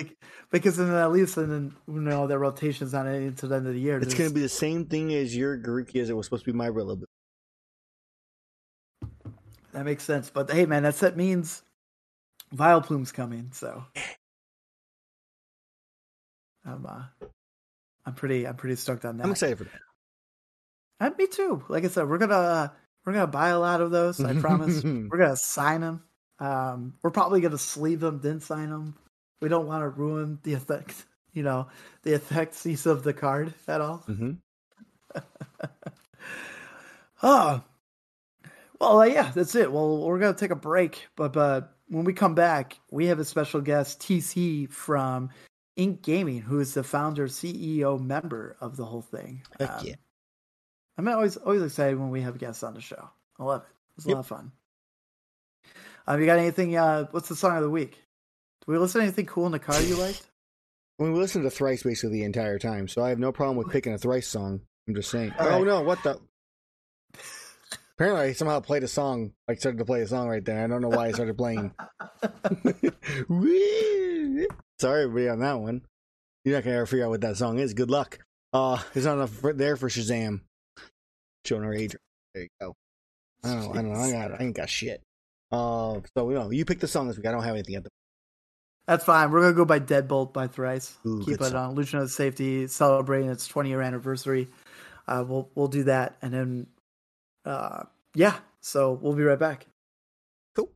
Mhm. 0.00 0.14
because 0.50 0.76
then 0.76 0.90
at 0.92 1.12
least 1.12 1.36
then 1.36 1.74
you 1.86 2.00
know 2.00 2.26
their 2.26 2.38
rotation's 2.38 2.92
not 2.92 3.06
into 3.06 3.46
the 3.46 3.56
end 3.56 3.66
of 3.66 3.74
the 3.74 3.80
year. 3.80 3.98
It's 3.98 4.14
going 4.14 4.30
to 4.30 4.34
be 4.34 4.40
the 4.40 4.48
same 4.48 4.86
thing 4.86 5.12
as 5.14 5.36
your 5.36 5.58
Grookey 5.58 6.00
as 6.00 6.10
it 6.10 6.16
was 6.16 6.26
supposed 6.26 6.44
to 6.44 6.52
be 6.52 6.56
my 6.56 6.68
Rillaboom. 6.68 7.04
That 9.72 9.84
makes 9.84 10.04
sense. 10.04 10.30
But 10.30 10.50
hey, 10.50 10.66
man, 10.66 10.82
that 10.82 10.96
set 10.96 11.16
means 11.16 11.62
Vileplume's 12.54 13.12
coming. 13.12 13.50
So 13.52 13.84
I'm 16.64 16.84
uh, 16.86 17.26
I'm 18.06 18.14
pretty 18.14 18.46
I'm 18.46 18.56
pretty 18.56 18.76
stoked 18.76 19.04
on 19.04 19.16
that. 19.18 19.24
I'm 19.24 19.30
excited 19.30 19.58
for 19.58 19.64
that. 19.64 19.80
And 20.98 21.16
me 21.16 21.26
too. 21.26 21.64
Like 21.68 21.84
I 21.84 21.88
said, 21.88 22.08
we're 22.08 22.18
gonna 22.18 22.34
uh, 22.34 22.68
we're 23.04 23.12
gonna 23.12 23.26
buy 23.26 23.48
a 23.48 23.58
lot 23.58 23.80
of 23.80 23.90
those. 23.90 24.20
I 24.20 24.34
promise. 24.38 24.82
we're 24.84 25.18
gonna 25.18 25.36
sign 25.36 25.80
them. 25.80 26.02
Um, 26.38 26.94
we're 27.02 27.10
probably 27.10 27.40
gonna 27.40 27.58
sleeve 27.58 28.00
them, 28.00 28.20
then 28.22 28.40
sign 28.40 28.70
them. 28.70 28.96
We 29.40 29.48
don't 29.48 29.66
want 29.66 29.82
to 29.82 29.88
ruin 29.88 30.38
the 30.42 30.54
effect, 30.54 31.06
you 31.32 31.42
know, 31.42 31.68
the 32.02 32.14
effects 32.14 32.66
of 32.86 33.02
the 33.02 33.12
card 33.14 33.54
at 33.66 33.80
all. 33.80 33.98
hmm 34.06 34.32
Oh, 37.22 37.62
well, 38.80 39.00
uh, 39.00 39.04
yeah, 39.04 39.30
that's 39.34 39.54
it. 39.54 39.70
Well, 39.70 39.98
we're 39.98 40.18
gonna 40.18 40.32
take 40.34 40.50
a 40.50 40.56
break, 40.56 41.06
but 41.16 41.32
but 41.34 41.76
when 41.88 42.04
we 42.04 42.14
come 42.14 42.34
back, 42.34 42.78
we 42.90 43.06
have 43.06 43.18
a 43.18 43.24
special 43.24 43.60
guest, 43.60 44.00
TC 44.00 44.70
from 44.70 45.28
Ink 45.76 46.00
Gaming, 46.02 46.40
who 46.40 46.60
is 46.60 46.72
the 46.74 46.82
founder, 46.82 47.26
CEO, 47.26 47.98
member 48.00 48.56
of 48.60 48.76
the 48.76 48.86
whole 48.86 49.02
thing. 49.02 49.42
Heck 49.58 49.68
Um, 49.82 49.86
yeah. 49.86 49.94
I'm 50.96 51.08
always 51.08 51.36
always 51.36 51.62
excited 51.62 51.98
when 51.98 52.10
we 52.10 52.22
have 52.22 52.38
guests 52.38 52.62
on 52.62 52.72
the 52.74 52.80
show. 52.80 53.08
I 53.38 53.44
love 53.44 53.62
it. 53.62 53.68
It's 53.96 54.06
a 54.06 54.08
Yep. 54.08 54.14
lot 54.14 54.20
of 54.20 54.26
fun. 54.26 54.52
Um, 56.06 56.20
you 56.20 56.26
got 56.26 56.38
anything? 56.38 56.74
Uh, 56.76 57.06
what's 57.10 57.28
the 57.28 57.36
song 57.36 57.56
of 57.56 57.62
the 57.62 57.70
week? 57.70 57.98
We 58.70 58.78
listen 58.78 59.00
to 59.00 59.04
anything 59.04 59.26
cool 59.26 59.46
in 59.46 59.52
the 59.52 59.58
car 59.58 59.82
you 59.82 59.96
liked? 59.96 60.22
I 61.00 61.02
mean, 61.02 61.12
we 61.12 61.18
listened 61.18 61.42
to 61.42 61.50
Thrice 61.50 61.82
basically 61.82 62.18
the 62.18 62.24
entire 62.24 62.56
time, 62.56 62.86
so 62.86 63.02
I 63.02 63.08
have 63.08 63.18
no 63.18 63.32
problem 63.32 63.56
with 63.56 63.68
picking 63.68 63.92
a 63.92 63.98
Thrice 63.98 64.28
song. 64.28 64.60
I'm 64.86 64.94
just 64.94 65.10
saying. 65.10 65.34
All 65.40 65.48
oh 65.48 65.50
right. 65.50 65.66
no, 65.66 65.80
what 65.80 66.00
the? 66.04 66.20
Apparently, 67.94 68.26
I 68.26 68.32
somehow 68.32 68.60
played 68.60 68.84
a 68.84 68.88
song. 68.88 69.32
I 69.48 69.56
started 69.56 69.78
to 69.78 69.84
play 69.84 70.02
a 70.02 70.06
song 70.06 70.28
right 70.28 70.44
there. 70.44 70.62
I 70.62 70.68
don't 70.68 70.82
know 70.82 70.88
why 70.88 71.08
I 71.08 71.12
started 71.12 71.36
playing. 71.36 71.72
Sorry, 74.80 75.02
everybody, 75.02 75.28
on 75.28 75.40
that 75.40 75.58
one. 75.58 75.82
You're 76.44 76.54
not 76.54 76.62
gonna 76.62 76.76
ever 76.76 76.86
figure 76.86 77.06
out 77.06 77.10
what 77.10 77.22
that 77.22 77.38
song 77.38 77.58
is. 77.58 77.74
Good 77.74 77.90
luck. 77.90 78.20
Uh, 78.52 78.80
there's 78.94 79.04
not 79.04 79.14
enough 79.14 79.30
for- 79.30 79.52
there 79.52 79.74
for 79.74 79.88
Shazam. 79.88 80.42
Showing 81.44 81.64
our 81.64 81.74
age. 81.74 81.96
There 82.34 82.44
you 82.44 82.48
go. 82.60 82.76
I 83.42 83.48
don't 83.48 83.64
know. 83.64 83.72
I 83.72 83.82
don't 83.82 83.92
know. 83.92 84.00
I 84.00 84.12
got. 84.12 84.40
I 84.40 84.44
ain't 84.44 84.54
got 84.54 84.70
shit. 84.70 85.02
Uh, 85.50 85.98
so 86.16 86.30
you 86.30 86.36
know, 86.36 86.50
you 86.50 86.64
pick 86.64 86.78
the 86.78 86.86
song 86.86 87.08
this 87.08 87.16
week. 87.16 87.26
I 87.26 87.32
don't 87.32 87.42
have 87.42 87.54
anything 87.54 87.74
at 87.74 87.82
the. 87.82 87.90
That's 88.90 89.04
fine. 89.04 89.30
We're 89.30 89.42
gonna 89.42 89.52
go 89.52 89.64
by 89.64 89.78
Deadbolt 89.78 90.32
by 90.32 90.48
Thrice. 90.48 90.98
Ooh, 91.06 91.22
Keep 91.24 91.42
it 91.42 91.54
on 91.54 91.70
Illusion 91.70 92.00
of 92.00 92.10
Safety, 92.10 92.66
celebrating 92.66 93.30
its 93.30 93.46
20 93.46 93.68
year 93.68 93.82
anniversary. 93.82 94.48
Uh, 95.06 95.24
we'll 95.24 95.48
we'll 95.54 95.68
do 95.68 95.84
that, 95.84 96.16
and 96.22 96.34
then 96.34 96.66
uh, 97.44 97.84
yeah. 98.16 98.38
So 98.60 98.98
we'll 99.00 99.12
be 99.12 99.22
right 99.22 99.38
back. 99.38 99.68
Cool. 100.56 100.70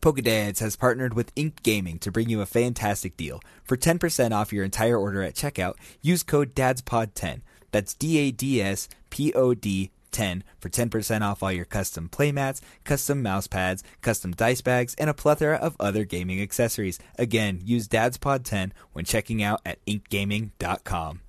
Pokedads 0.00 0.60
has 0.60 0.74
partnered 0.74 1.12
with 1.12 1.32
Ink 1.36 1.62
Gaming 1.62 1.98
to 1.98 2.10
bring 2.10 2.30
you 2.30 2.40
a 2.40 2.46
fantastic 2.46 3.18
deal. 3.18 3.42
For 3.62 3.76
10% 3.76 4.32
off 4.32 4.54
your 4.54 4.64
entire 4.64 4.96
order 4.96 5.22
at 5.22 5.34
checkout, 5.34 5.74
use 6.00 6.22
code 6.22 6.54
DADSPOD10. 6.54 7.42
That's 7.72 7.92
D 7.92 8.16
A 8.20 8.30
D 8.30 8.62
S 8.62 8.88
P 9.10 9.34
O 9.34 9.52
D 9.52 9.90
10 10.10 10.44
for 10.58 10.68
10% 10.68 11.22
off 11.22 11.42
all 11.42 11.52
your 11.52 11.64
custom 11.64 12.08
playmats, 12.08 12.60
custom 12.84 13.22
mouse 13.22 13.46
pads, 13.46 13.82
custom 14.02 14.32
dice 14.32 14.60
bags, 14.60 14.94
and 14.98 15.10
a 15.10 15.14
plethora 15.14 15.56
of 15.56 15.76
other 15.80 16.04
gaming 16.04 16.40
accessories. 16.40 16.98
Again, 17.18 17.60
use 17.64 17.88
DADSPOD10 17.88 18.72
when 18.92 19.04
checking 19.04 19.42
out 19.42 19.60
at 19.64 19.84
inkgaming.com. 19.86 21.20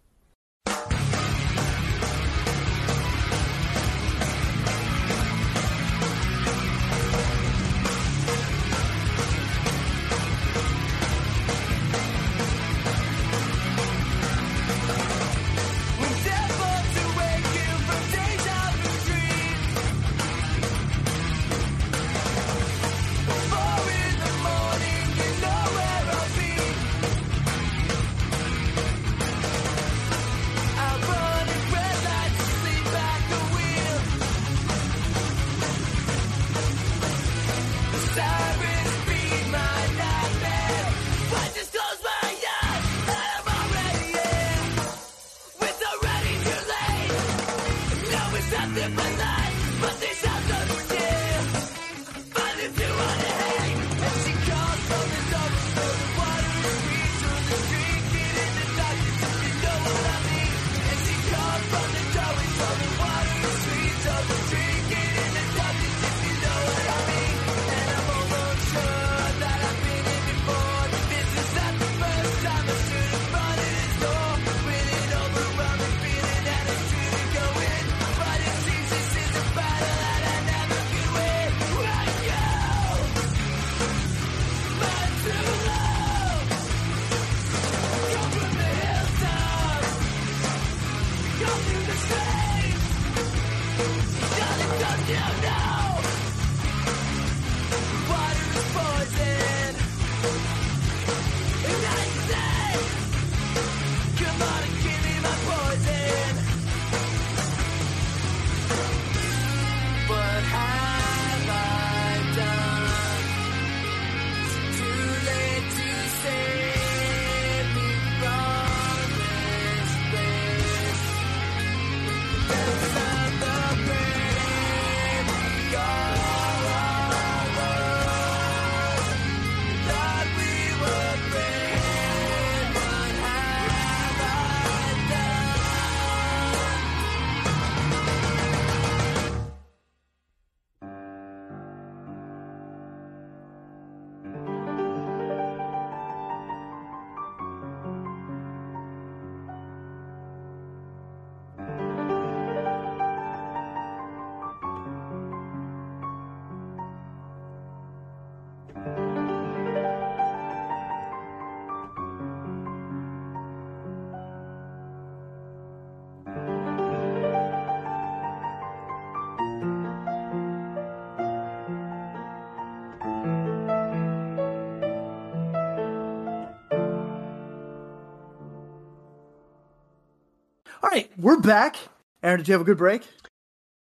right, 180.92 181.10
we're 181.18 181.40
back. 181.40 181.76
Aaron, 182.24 182.40
did 182.40 182.48
you 182.48 182.54
have 182.54 182.62
a 182.62 182.66
good 182.66 182.78
break? 182.78 183.04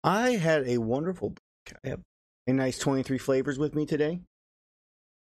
I 0.03 0.31
had 0.31 0.67
a 0.67 0.77
wonderful 0.77 1.29
break. 1.29 1.79
I 1.85 1.89
have 1.89 2.01
a 2.47 2.53
nice 2.53 2.77
23 2.79 3.17
flavors 3.17 3.57
with 3.57 3.75
me 3.75 3.85
today. 3.85 4.19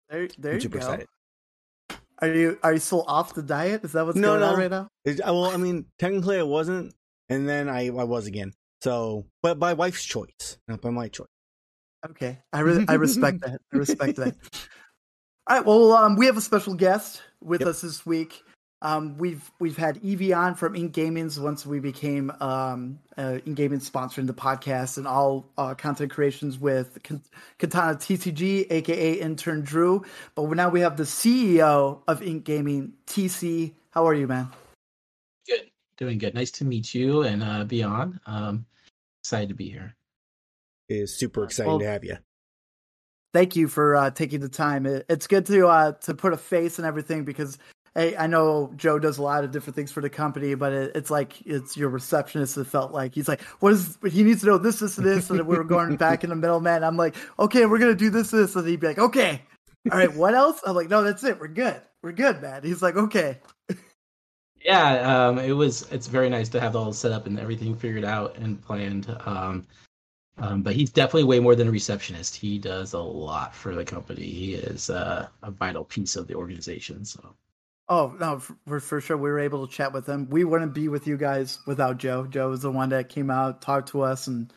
There, 0.09 0.27
there 0.37 0.53
I'm 0.53 0.59
you 0.61 0.69
go. 0.69 0.77
excited. 0.77 1.07
Are 2.19 2.29
you 2.29 2.57
are 2.63 2.73
you 2.73 2.79
still 2.79 3.03
off 3.07 3.33
the 3.33 3.43
diet? 3.43 3.83
Is 3.83 3.91
that 3.91 4.05
what's 4.05 4.17
No, 4.17 4.37
going 4.37 4.43
on 4.43 4.57
right 4.57 4.71
now? 4.71 4.87
It- 5.03 5.19
uh, 5.19 5.33
well, 5.33 5.45
I 5.45 5.57
mean, 5.57 5.85
technically 5.99 6.39
I 6.39 6.43
wasn't, 6.43 6.93
and 7.27 7.47
then 7.47 7.67
I, 7.67 7.87
I 7.87 8.03
was 8.05 8.25
again. 8.27 8.53
So, 8.81 9.25
but 9.43 9.59
by 9.59 9.73
wife's 9.73 10.03
choice, 10.05 10.57
not 10.67 10.79
by 10.81 10.91
my 10.91 11.09
choice. 11.09 11.27
Okay, 12.09 12.37
I 12.53 12.59
re- 12.61 12.85
I 12.87 12.93
respect 12.93 13.41
that. 13.41 13.59
I 13.73 13.77
respect 13.77 14.17
that. 14.17 14.35
All 15.47 15.57
right, 15.57 15.65
well, 15.65 15.91
um, 15.93 16.15
we 16.15 16.25
have 16.27 16.37
a 16.37 16.41
special 16.41 16.73
guest 16.73 17.21
with 17.41 17.61
Yep. 17.61 17.69
us 17.69 17.81
this 17.81 18.05
week. 18.05 18.43
Um, 18.85 19.17
we've 19.17 19.51
we've 19.59 19.77
had 19.77 19.97
Evie 20.03 20.31
on 20.31 20.53
from 20.53 20.75
Ink 20.75 20.93
Gaming's 20.93 21.39
once 21.39 21.65
we 21.65 21.79
became 21.79 22.31
um, 22.39 22.99
uh, 23.17 23.39
Ink 23.43 23.57
Gaming 23.57 23.79
sponsoring 23.79 24.27
the 24.27 24.33
podcast 24.33 24.97
and 24.99 25.07
all 25.07 25.49
uh, 25.57 25.73
content 25.73 26.11
creations 26.11 26.59
with 26.59 27.01
Kat- 27.01 27.21
Katana 27.57 27.95
TCG, 27.95 28.67
aka 28.69 29.13
Intern 29.13 29.61
Drew. 29.61 30.05
But 30.35 30.51
now 30.51 30.69
we 30.69 30.81
have 30.81 30.97
the 30.97 31.03
CEO 31.03 32.01
of 32.07 32.21
Ink 32.21 32.43
Gaming, 32.43 32.93
TC. 33.07 33.73
How 33.89 34.07
are 34.07 34.13
you, 34.13 34.27
man? 34.27 34.49
Good. 35.47 35.71
Doing 35.97 36.19
good. 36.19 36.35
Nice 36.35 36.51
to 36.51 36.63
meet 36.65 36.93
you 36.93 37.23
and 37.23 37.41
uh, 37.41 37.63
be 37.63 37.81
on. 37.81 38.19
Um, 38.27 38.67
excited 39.23 39.49
to 39.49 39.55
be 39.55 39.67
here. 39.67 39.95
It 40.89 40.97
is 40.97 41.17
super 41.17 41.43
exciting 41.43 41.71
Well- 41.71 41.79
to 41.79 41.87
have 41.87 42.03
you. 42.03 42.17
thank 43.33 43.55
you 43.55 43.67
for 43.67 43.95
uh, 43.95 44.11
taking 44.11 44.41
the 44.41 44.49
time. 44.49 44.85
It, 44.85 45.07
it's 45.09 45.25
good 45.25 45.47
to 45.47 45.67
uh, 45.69 45.91
to 46.03 46.13
put 46.13 46.33
a 46.33 46.37
face 46.37 46.77
and 46.77 46.85
everything 46.85 47.25
because 47.25 47.57
hey, 47.95 48.15
I 48.15 48.27
know 48.27 48.71
Joe 48.75 48.99
does 48.99 49.17
a 49.17 49.23
lot 49.23 49.43
of 49.43 49.51
different 49.51 49.75
things 49.75 49.91
for 49.91 50.01
the 50.01 50.09
company, 50.09 50.53
but 50.53 50.73
it, 50.73 50.91
it's 50.95 51.09
like 51.09 51.41
it's 51.45 51.75
your 51.75 51.89
receptionist 51.89 52.55
that 52.55 52.65
felt 52.65 52.91
like 52.91 53.15
he's 53.15 53.27
like, 53.27 53.41
what 53.59 53.73
is 53.73 53.97
he 54.09 54.23
needs 54.23 54.41
to 54.41 54.47
know 54.47 54.57
this, 54.57 54.79
this, 54.79 54.97
and 54.97 55.07
this, 55.07 55.29
and 55.29 55.45
we 55.47 55.57
were 55.57 55.63
going 55.63 55.95
back 55.95 56.23
in 56.23 56.29
the 56.29 56.35
middle, 56.35 56.59
man. 56.59 56.83
I'm 56.83 56.97
like, 56.97 57.15
okay, 57.39 57.65
we're 57.65 57.79
gonna 57.79 57.95
do 57.95 58.09
this, 58.09 58.31
this, 58.31 58.55
and 58.55 58.67
he'd 58.67 58.79
be 58.79 58.87
like, 58.87 58.99
okay, 58.99 59.41
all 59.91 59.97
right, 59.97 60.13
what 60.13 60.35
else? 60.35 60.61
I'm 60.65 60.75
like, 60.75 60.89
no, 60.89 61.03
that's 61.03 61.23
it, 61.23 61.39
we're 61.39 61.47
good, 61.47 61.81
we're 62.03 62.11
good, 62.11 62.41
man. 62.41 62.63
He's 62.63 62.81
like, 62.81 62.95
okay, 62.95 63.39
Yeah, 64.65 65.27
um, 65.27 65.37
it 65.37 65.51
was. 65.51 65.83
It's 65.91 66.07
very 66.07 66.27
nice 66.27 66.49
to 66.49 66.59
have 66.59 66.75
all 66.75 66.91
set 66.91 67.11
up 67.11 67.27
and 67.27 67.39
everything 67.39 67.75
figured 67.75 68.03
out 68.03 68.35
and 68.37 68.59
planned. 68.61 69.15
Um, 69.25 69.67
um, 70.37 70.63
but 70.63 70.75
he's 70.75 70.91
definitely 70.91 71.25
way 71.25 71.39
more 71.39 71.55
than 71.55 71.67
a 71.67 71.71
receptionist. 71.71 72.35
He 72.35 72.57
does 72.57 72.93
a 72.93 72.99
lot 72.99 73.53
for 73.53 73.75
the 73.75 73.85
company. 73.85 74.25
He 74.25 74.55
is 74.55 74.89
uh, 74.89 75.27
a 75.43 75.51
vital 75.51 75.85
piece 75.85 76.15
of 76.15 76.27
the 76.27 76.33
organization. 76.33 77.05
So 77.05 77.35
Oh 77.87 78.15
no, 78.19 78.39
for, 78.39 78.79
for 78.79 78.99
sure. 79.01 79.17
We 79.17 79.29
were 79.29 79.39
able 79.39 79.67
to 79.67 79.73
chat 79.73 79.93
with 79.93 80.07
him. 80.07 80.27
We 80.29 80.43
wouldn't 80.43 80.73
be 80.73 80.87
with 80.87 81.05
you 81.05 81.17
guys 81.17 81.59
without 81.67 81.97
Joe. 81.97 82.25
Joe 82.25 82.49
was 82.49 82.63
the 82.63 82.71
one 82.71 82.89
that 82.89 83.09
came 83.09 83.29
out, 83.29 83.61
talked 83.61 83.89
to 83.89 84.01
us, 84.01 84.27
and 84.27 84.51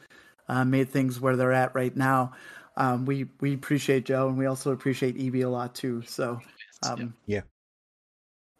uh, 0.48 0.64
made 0.64 0.88
things 0.88 1.20
where 1.20 1.36
they're 1.36 1.52
at 1.52 1.74
right 1.74 1.94
now. 1.94 2.32
Um, 2.76 3.04
we 3.04 3.26
we 3.40 3.54
appreciate 3.54 4.06
Joe, 4.06 4.28
and 4.28 4.38
we 4.38 4.46
also 4.46 4.72
appreciate 4.72 5.16
Evie 5.16 5.42
a 5.42 5.50
lot 5.50 5.74
too. 5.74 6.02
So, 6.06 6.40
um, 6.84 7.14
Yeah. 7.26 7.42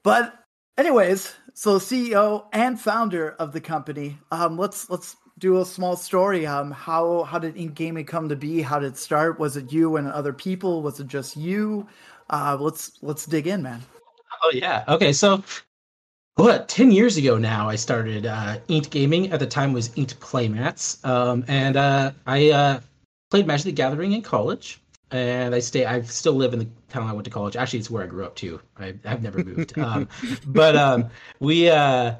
But 0.02 0.34
anyways, 0.76 1.34
so 1.54 1.78
CEO 1.78 2.44
and 2.52 2.78
founder 2.78 3.30
of 3.38 3.52
the 3.52 3.60
company. 3.60 4.18
Um, 4.30 4.58
let's 4.58 4.90
let's 4.90 5.16
do 5.38 5.60
a 5.60 5.64
small 5.64 5.96
story. 5.96 6.46
Um, 6.46 6.72
how 6.72 7.22
how 7.22 7.38
did 7.38 7.56
Ink 7.56 7.74
Gaming 7.74 8.04
come 8.04 8.28
to 8.28 8.36
be? 8.36 8.60
How 8.60 8.78
did 8.78 8.92
it 8.92 8.98
start? 8.98 9.38
Was 9.38 9.56
it 9.56 9.72
you 9.72 9.96
and 9.96 10.08
other 10.08 10.32
people? 10.32 10.82
Was 10.82 11.00
it 11.00 11.06
just 11.06 11.36
you? 11.36 11.86
Uh, 12.28 12.56
let's 12.60 12.98
let's 13.02 13.24
dig 13.24 13.46
in, 13.46 13.62
man. 13.62 13.82
Oh 14.42 14.50
yeah. 14.52 14.84
Okay. 14.88 15.12
So 15.12 15.42
what? 16.36 16.68
Ten 16.68 16.90
years 16.90 17.16
ago 17.16 17.38
now, 17.38 17.68
I 17.68 17.76
started 17.76 18.26
uh, 18.26 18.58
Inked 18.68 18.90
Gaming. 18.90 19.32
At 19.32 19.40
the 19.40 19.46
time, 19.46 19.72
was 19.72 19.90
Inked 19.96 20.18
Playmats, 20.20 21.04
um, 21.04 21.44
and 21.48 21.76
uh, 21.76 22.12
I 22.26 22.50
uh, 22.50 22.80
played 23.30 23.46
Magic 23.46 23.64
the 23.64 23.72
Gathering 23.72 24.12
in 24.12 24.22
college. 24.22 24.80
And 25.10 25.54
I 25.54 25.60
stay. 25.60 25.86
I 25.86 26.02
still 26.02 26.34
live 26.34 26.52
in 26.52 26.58
the 26.58 26.68
town 26.90 27.08
I 27.08 27.12
went 27.14 27.24
to 27.24 27.30
college. 27.30 27.56
Actually, 27.56 27.78
it's 27.78 27.90
where 27.90 28.04
I 28.04 28.06
grew 28.06 28.26
up 28.26 28.36
too. 28.36 28.60
I, 28.78 28.94
I've 29.06 29.22
never 29.22 29.42
moved. 29.42 29.78
um, 29.78 30.06
but 30.46 30.76
um, 30.76 31.08
we 31.40 31.70
uh, 31.70 32.14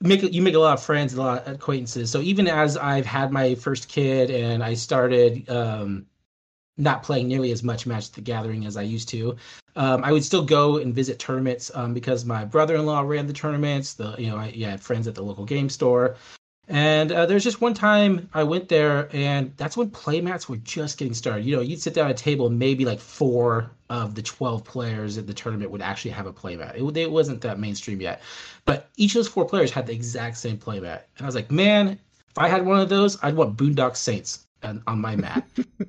make 0.00 0.22
you 0.22 0.42
make 0.42 0.54
a 0.54 0.58
lot 0.58 0.78
of 0.78 0.82
friends, 0.82 1.14
a 1.14 1.22
lot 1.22 1.46
of 1.46 1.54
acquaintances. 1.54 2.10
So 2.10 2.20
even 2.20 2.48
as 2.48 2.76
I've 2.76 3.06
had 3.06 3.32
my 3.32 3.54
first 3.54 3.88
kid 3.88 4.30
and 4.30 4.62
I 4.62 4.74
started 4.74 5.48
um, 5.48 6.06
not 6.80 7.02
playing 7.02 7.28
nearly 7.28 7.52
as 7.52 7.62
much 7.62 7.86
Magic 7.86 8.12
the 8.12 8.20
Gathering 8.20 8.66
as 8.66 8.76
I 8.76 8.82
used 8.82 9.08
to, 9.10 9.36
um, 9.76 10.02
I 10.02 10.12
would 10.12 10.24
still 10.24 10.44
go 10.44 10.78
and 10.78 10.94
visit 10.94 11.18
tournaments 11.18 11.70
um, 11.74 11.94
because 11.94 12.24
my 12.24 12.44
brother-in-law 12.44 13.02
ran 13.02 13.26
the 13.26 13.32
tournaments. 13.32 13.94
The 13.94 14.14
you 14.18 14.28
know 14.28 14.36
I 14.36 14.48
yeah, 14.48 14.70
had 14.70 14.80
friends 14.80 15.06
at 15.06 15.14
the 15.14 15.22
local 15.22 15.44
game 15.44 15.68
store, 15.68 16.16
and 16.68 17.12
uh, 17.12 17.26
there's 17.26 17.44
just 17.44 17.60
one 17.60 17.74
time 17.74 18.28
I 18.34 18.42
went 18.42 18.68
there, 18.68 19.08
and 19.14 19.52
that's 19.56 19.76
when 19.76 19.90
playmats 19.90 20.48
were 20.48 20.56
just 20.58 20.98
getting 20.98 21.14
started. 21.14 21.44
You 21.44 21.56
know, 21.56 21.62
you'd 21.62 21.80
sit 21.80 21.94
down 21.94 22.06
at 22.06 22.20
a 22.20 22.22
table, 22.22 22.46
and 22.46 22.58
maybe 22.58 22.84
like 22.84 23.00
four 23.00 23.70
of 23.88 24.14
the 24.14 24.22
12 24.22 24.64
players 24.64 25.18
at 25.18 25.26
the 25.26 25.34
tournament 25.34 25.70
would 25.70 25.82
actually 25.82 26.12
have 26.12 26.26
a 26.26 26.32
playmat. 26.32 26.76
It, 26.76 26.96
it 26.96 27.10
wasn't 27.10 27.40
that 27.42 27.58
mainstream 27.58 28.00
yet, 28.00 28.22
but 28.64 28.90
each 28.96 29.12
of 29.12 29.20
those 29.20 29.28
four 29.28 29.46
players 29.46 29.70
had 29.70 29.86
the 29.86 29.92
exact 29.92 30.36
same 30.36 30.58
playmat, 30.58 31.02
and 31.16 31.22
I 31.22 31.26
was 31.26 31.34
like, 31.34 31.50
man, 31.50 31.98
if 32.28 32.38
I 32.38 32.48
had 32.48 32.66
one 32.66 32.80
of 32.80 32.88
those, 32.88 33.22
I'd 33.22 33.34
want 33.36 33.56
Boondock 33.56 33.96
Saints 33.96 34.46
on, 34.62 34.82
on 34.86 35.00
my 35.00 35.16
mat. 35.16 35.46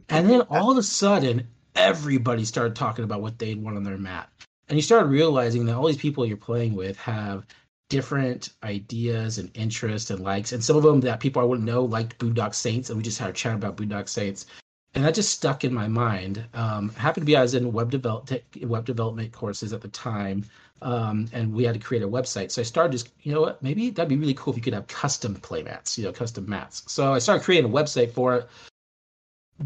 and 0.10 0.30
then 0.30 0.42
all 0.50 0.72
of 0.72 0.78
a 0.78 0.84
sudden, 0.84 1.48
everybody 1.76 2.46
started 2.46 2.76
talking 2.76 3.04
about 3.04 3.22
what 3.22 3.40
they'd 3.40 3.62
want 3.62 3.78
on 3.78 3.84
their 3.84 3.98
mat. 3.98 4.30
And 4.70 4.78
you 4.78 4.82
started 4.82 5.08
realizing 5.08 5.66
that 5.66 5.76
all 5.76 5.88
these 5.88 5.98
people 5.98 6.26
you're 6.26 6.38
playing 6.38 6.76
with 6.76 6.98
have 6.98 7.46
different 7.90 8.54
ideas 8.64 9.38
and 9.38 9.52
interests 9.54 10.12
and 10.12 10.22
likes. 10.22 10.54
And 10.54 10.64
some 10.64 10.78
of 10.78 10.84
them 10.84 11.02
that 11.02 11.20
people 11.20 11.42
I 11.42 11.46
wouldn't 11.46 11.68
know 11.68 11.84
liked 11.84 12.18
Boondock 12.20 12.56
Saints, 12.56 12.90
and 12.90 12.98
we 12.98 13.04
just 13.04 13.20
had 13.20 13.30
a 13.30 13.34
chat 13.34 13.56
about 13.56 13.76
Boondock 13.76 14.08
Saints. 14.08 14.46
And 14.94 15.04
that 15.04 15.14
just 15.14 15.32
stuck 15.32 15.64
in 15.64 15.74
my 15.74 15.88
mind. 15.88 16.46
Um, 16.54 16.90
happened 16.90 17.24
to 17.24 17.26
be 17.26 17.36
I 17.36 17.42
was 17.42 17.54
in 17.54 17.72
web 17.72 17.92
develop 17.92 18.30
web 18.62 18.86
development 18.86 19.32
courses 19.34 19.74
at 19.74 19.82
the 19.82 19.88
time, 19.90 20.46
um, 20.82 21.28
and 21.34 21.54
we 21.54 21.64
had 21.64 21.74
to 21.74 21.80
create 21.80 22.04
a 22.04 22.08
website. 22.08 22.52
So 22.52 22.62
I 22.62 22.66
started 22.66 22.92
just, 22.92 23.10
you 23.22 23.34
know 23.34 23.42
what, 23.42 23.62
maybe 23.62 23.90
that'd 23.90 24.10
be 24.10 24.18
really 24.18 24.34
cool 24.34 24.52
if 24.54 24.58
you 24.58 24.64
could 24.64 24.74
have 24.74 24.88
custom 24.88 25.36
playmats, 25.36 25.98
you 25.98 26.04
know, 26.04 26.12
custom 26.12 26.50
mats. 26.50 26.84
So 26.88 27.14
I 27.14 27.20
started 27.20 27.44
creating 27.44 27.70
a 27.72 27.74
website 27.74 28.12
for 28.12 28.36
it, 28.36 28.50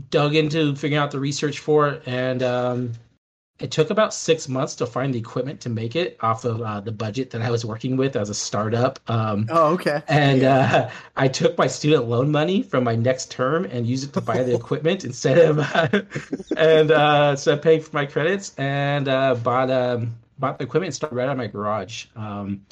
dug 0.09 0.35
into 0.35 0.75
figuring 0.75 1.01
out 1.01 1.11
the 1.11 1.19
research 1.19 1.59
for 1.59 1.87
it, 1.87 2.03
and 2.05 2.43
um, 2.43 2.93
it 3.59 3.71
took 3.71 3.89
about 3.89 4.13
six 4.13 4.49
months 4.49 4.75
to 4.75 4.85
find 4.85 5.13
the 5.13 5.17
equipment 5.17 5.61
to 5.61 5.69
make 5.69 5.95
it 5.95 6.17
off 6.19 6.43
of 6.43 6.61
uh, 6.61 6.81
the 6.81 6.91
budget 6.91 7.29
that 7.29 7.41
I 7.41 7.49
was 7.49 7.63
working 7.63 7.95
with 7.95 8.17
as 8.17 8.29
a 8.29 8.33
startup. 8.33 8.99
Um, 9.09 9.47
Oh, 9.49 9.73
okay. 9.75 10.01
and 10.09 10.43
uh, 10.43 10.89
I 11.15 11.29
took 11.29 11.57
my 11.57 11.67
student 11.67 12.09
loan 12.09 12.29
money 12.31 12.61
from 12.61 12.83
my 12.83 12.95
next 12.97 13.31
term 13.31 13.63
and 13.63 13.87
used 13.87 14.03
it 14.03 14.13
to 14.13 14.21
buy 14.21 14.43
the 14.43 14.53
equipment 14.61 15.05
instead 15.05 15.37
of 15.37 15.59
and 16.57 16.91
uh, 16.91 17.37
so 17.37 17.53
I 17.53 17.57
paid 17.57 17.85
for 17.85 17.95
my 17.95 18.05
credits 18.05 18.53
and 18.57 19.07
uh, 19.07 19.35
bought 19.35 19.71
um, 19.71 20.13
bought 20.39 20.57
the 20.57 20.65
equipment 20.65 20.87
and 20.87 20.95
started 20.95 21.15
right 21.15 21.25
out 21.27 21.33
of 21.33 21.37
my 21.37 21.47
garage. 21.47 22.05
Um, 22.15 22.65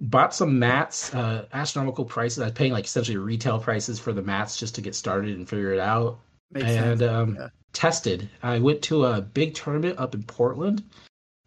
bought 0.00 0.34
some 0.34 0.58
mats, 0.58 1.14
uh, 1.14 1.46
astronomical 1.52 2.04
prices. 2.04 2.40
I 2.40 2.44
was 2.44 2.52
paying 2.52 2.72
like 2.72 2.84
essentially 2.84 3.16
retail 3.16 3.58
prices 3.58 3.98
for 3.98 4.12
the 4.12 4.22
mats 4.22 4.56
just 4.56 4.74
to 4.76 4.80
get 4.80 4.94
started 4.94 5.36
and 5.36 5.48
figure 5.48 5.72
it 5.72 5.80
out 5.80 6.20
Makes 6.52 6.72
and 6.72 7.02
um, 7.02 7.36
Yeah. 7.36 7.48
tested. 7.72 8.28
I 8.42 8.58
went 8.58 8.82
to 8.82 9.04
a 9.06 9.20
big 9.20 9.54
tournament 9.54 9.98
up 9.98 10.14
in 10.14 10.22
Portland 10.22 10.84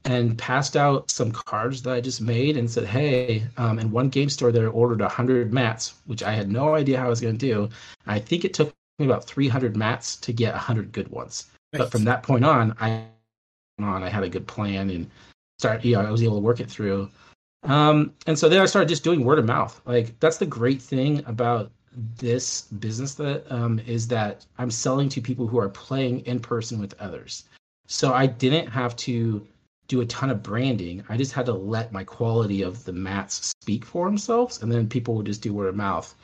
and 0.06 0.38
passed 0.38 0.76
out 0.76 1.12
some 1.12 1.32
cards 1.32 1.82
that 1.84 1.94
I 1.94 2.02
just 2.02 2.22
made 2.22 2.58
and 2.58 2.70
said, 2.70 2.86
"Hey!" 2.86 3.48
Um, 3.58 3.80
in 3.80 3.92
one 3.92 4.10
game 4.10 4.30
store 4.30 4.52
there, 4.52 4.68
I 4.68 4.72
ordered 4.72 5.02
hundred 5.02 5.54
mats, 5.54 5.96
which 6.06 6.24
I 6.24 6.34
had 6.34 6.52
no 6.52 6.76
idea 6.76 6.98
how 7.00 7.06
I 7.06 7.10
was 7.10 7.22
going 7.22 7.38
to 7.38 7.46
do. 7.46 7.70
I 8.08 8.20
think 8.20 8.44
it 8.44 8.54
took 8.54 8.74
me 9.00 9.06
about 9.06 9.26
three 9.26 9.48
hundred 9.48 9.78
mats 9.78 10.16
to 10.18 10.34
get 10.34 10.56
hundred 10.56 10.92
good 10.92 11.08
ones. 11.10 11.48
But 11.72 11.92
from 11.92 12.04
that 12.06 12.24
point 12.24 12.44
on, 12.44 12.76
I 12.80 13.06
on 13.80 14.04
I 14.04 14.10
had 14.10 14.24
a 14.24 14.30
good 14.30 14.48
plan 14.48 14.90
and 14.90 15.10
start. 15.62 15.86
You 15.86 15.96
know, 15.96 16.02
I 16.02 16.12
was 16.12 16.24
able 16.24 16.38
to 16.38 16.42
work 16.42 16.60
it 16.60 16.70
through. 16.70 17.10
Um, 17.64 18.14
and 18.26 18.38
so 18.38 18.50
then 18.50 18.62
I 18.62 18.66
started 18.66 18.90
just 18.90 19.04
doing 19.04 19.24
word 19.24 19.40
of 19.40 19.46
mouth. 19.46 19.80
Like 19.86 20.20
that's 20.20 20.38
the 20.38 20.46
great 20.46 20.82
thing 20.82 21.24
about 21.28 21.72
this 22.18 22.64
business 22.64 23.16
that 23.16 23.46
um, 23.52 23.80
is 23.86 24.08
that 24.08 24.46
I'm 24.58 24.72
selling 24.72 25.10
to 25.10 25.22
people 25.22 25.48
who 25.48 25.60
are 25.60 25.70
playing 25.70 26.22
in 26.22 26.40
person 26.40 26.80
with 26.80 27.00
others. 27.00 27.46
So 27.88 28.14
I 28.14 28.26
didn't 28.26 28.68
have 28.68 28.96
to 29.08 29.46
do 29.88 30.02
a 30.02 30.06
ton 30.06 30.30
of 30.30 30.42
branding. 30.42 31.04
I 31.10 31.18
just 31.18 31.34
had 31.34 31.46
to 31.48 31.54
let 31.54 31.92
my 31.92 32.04
quality 32.04 32.62
of 32.62 32.84
the 32.86 32.94
mats 32.94 33.54
speak 33.62 33.86
for 33.86 34.06
themselves, 34.06 34.64
and 34.64 34.72
then 34.72 34.88
people 34.88 35.16
would 35.16 35.26
just 35.26 35.42
do 35.42 35.54
word 35.54 35.68
of 35.68 35.76
mouth. 35.76 36.16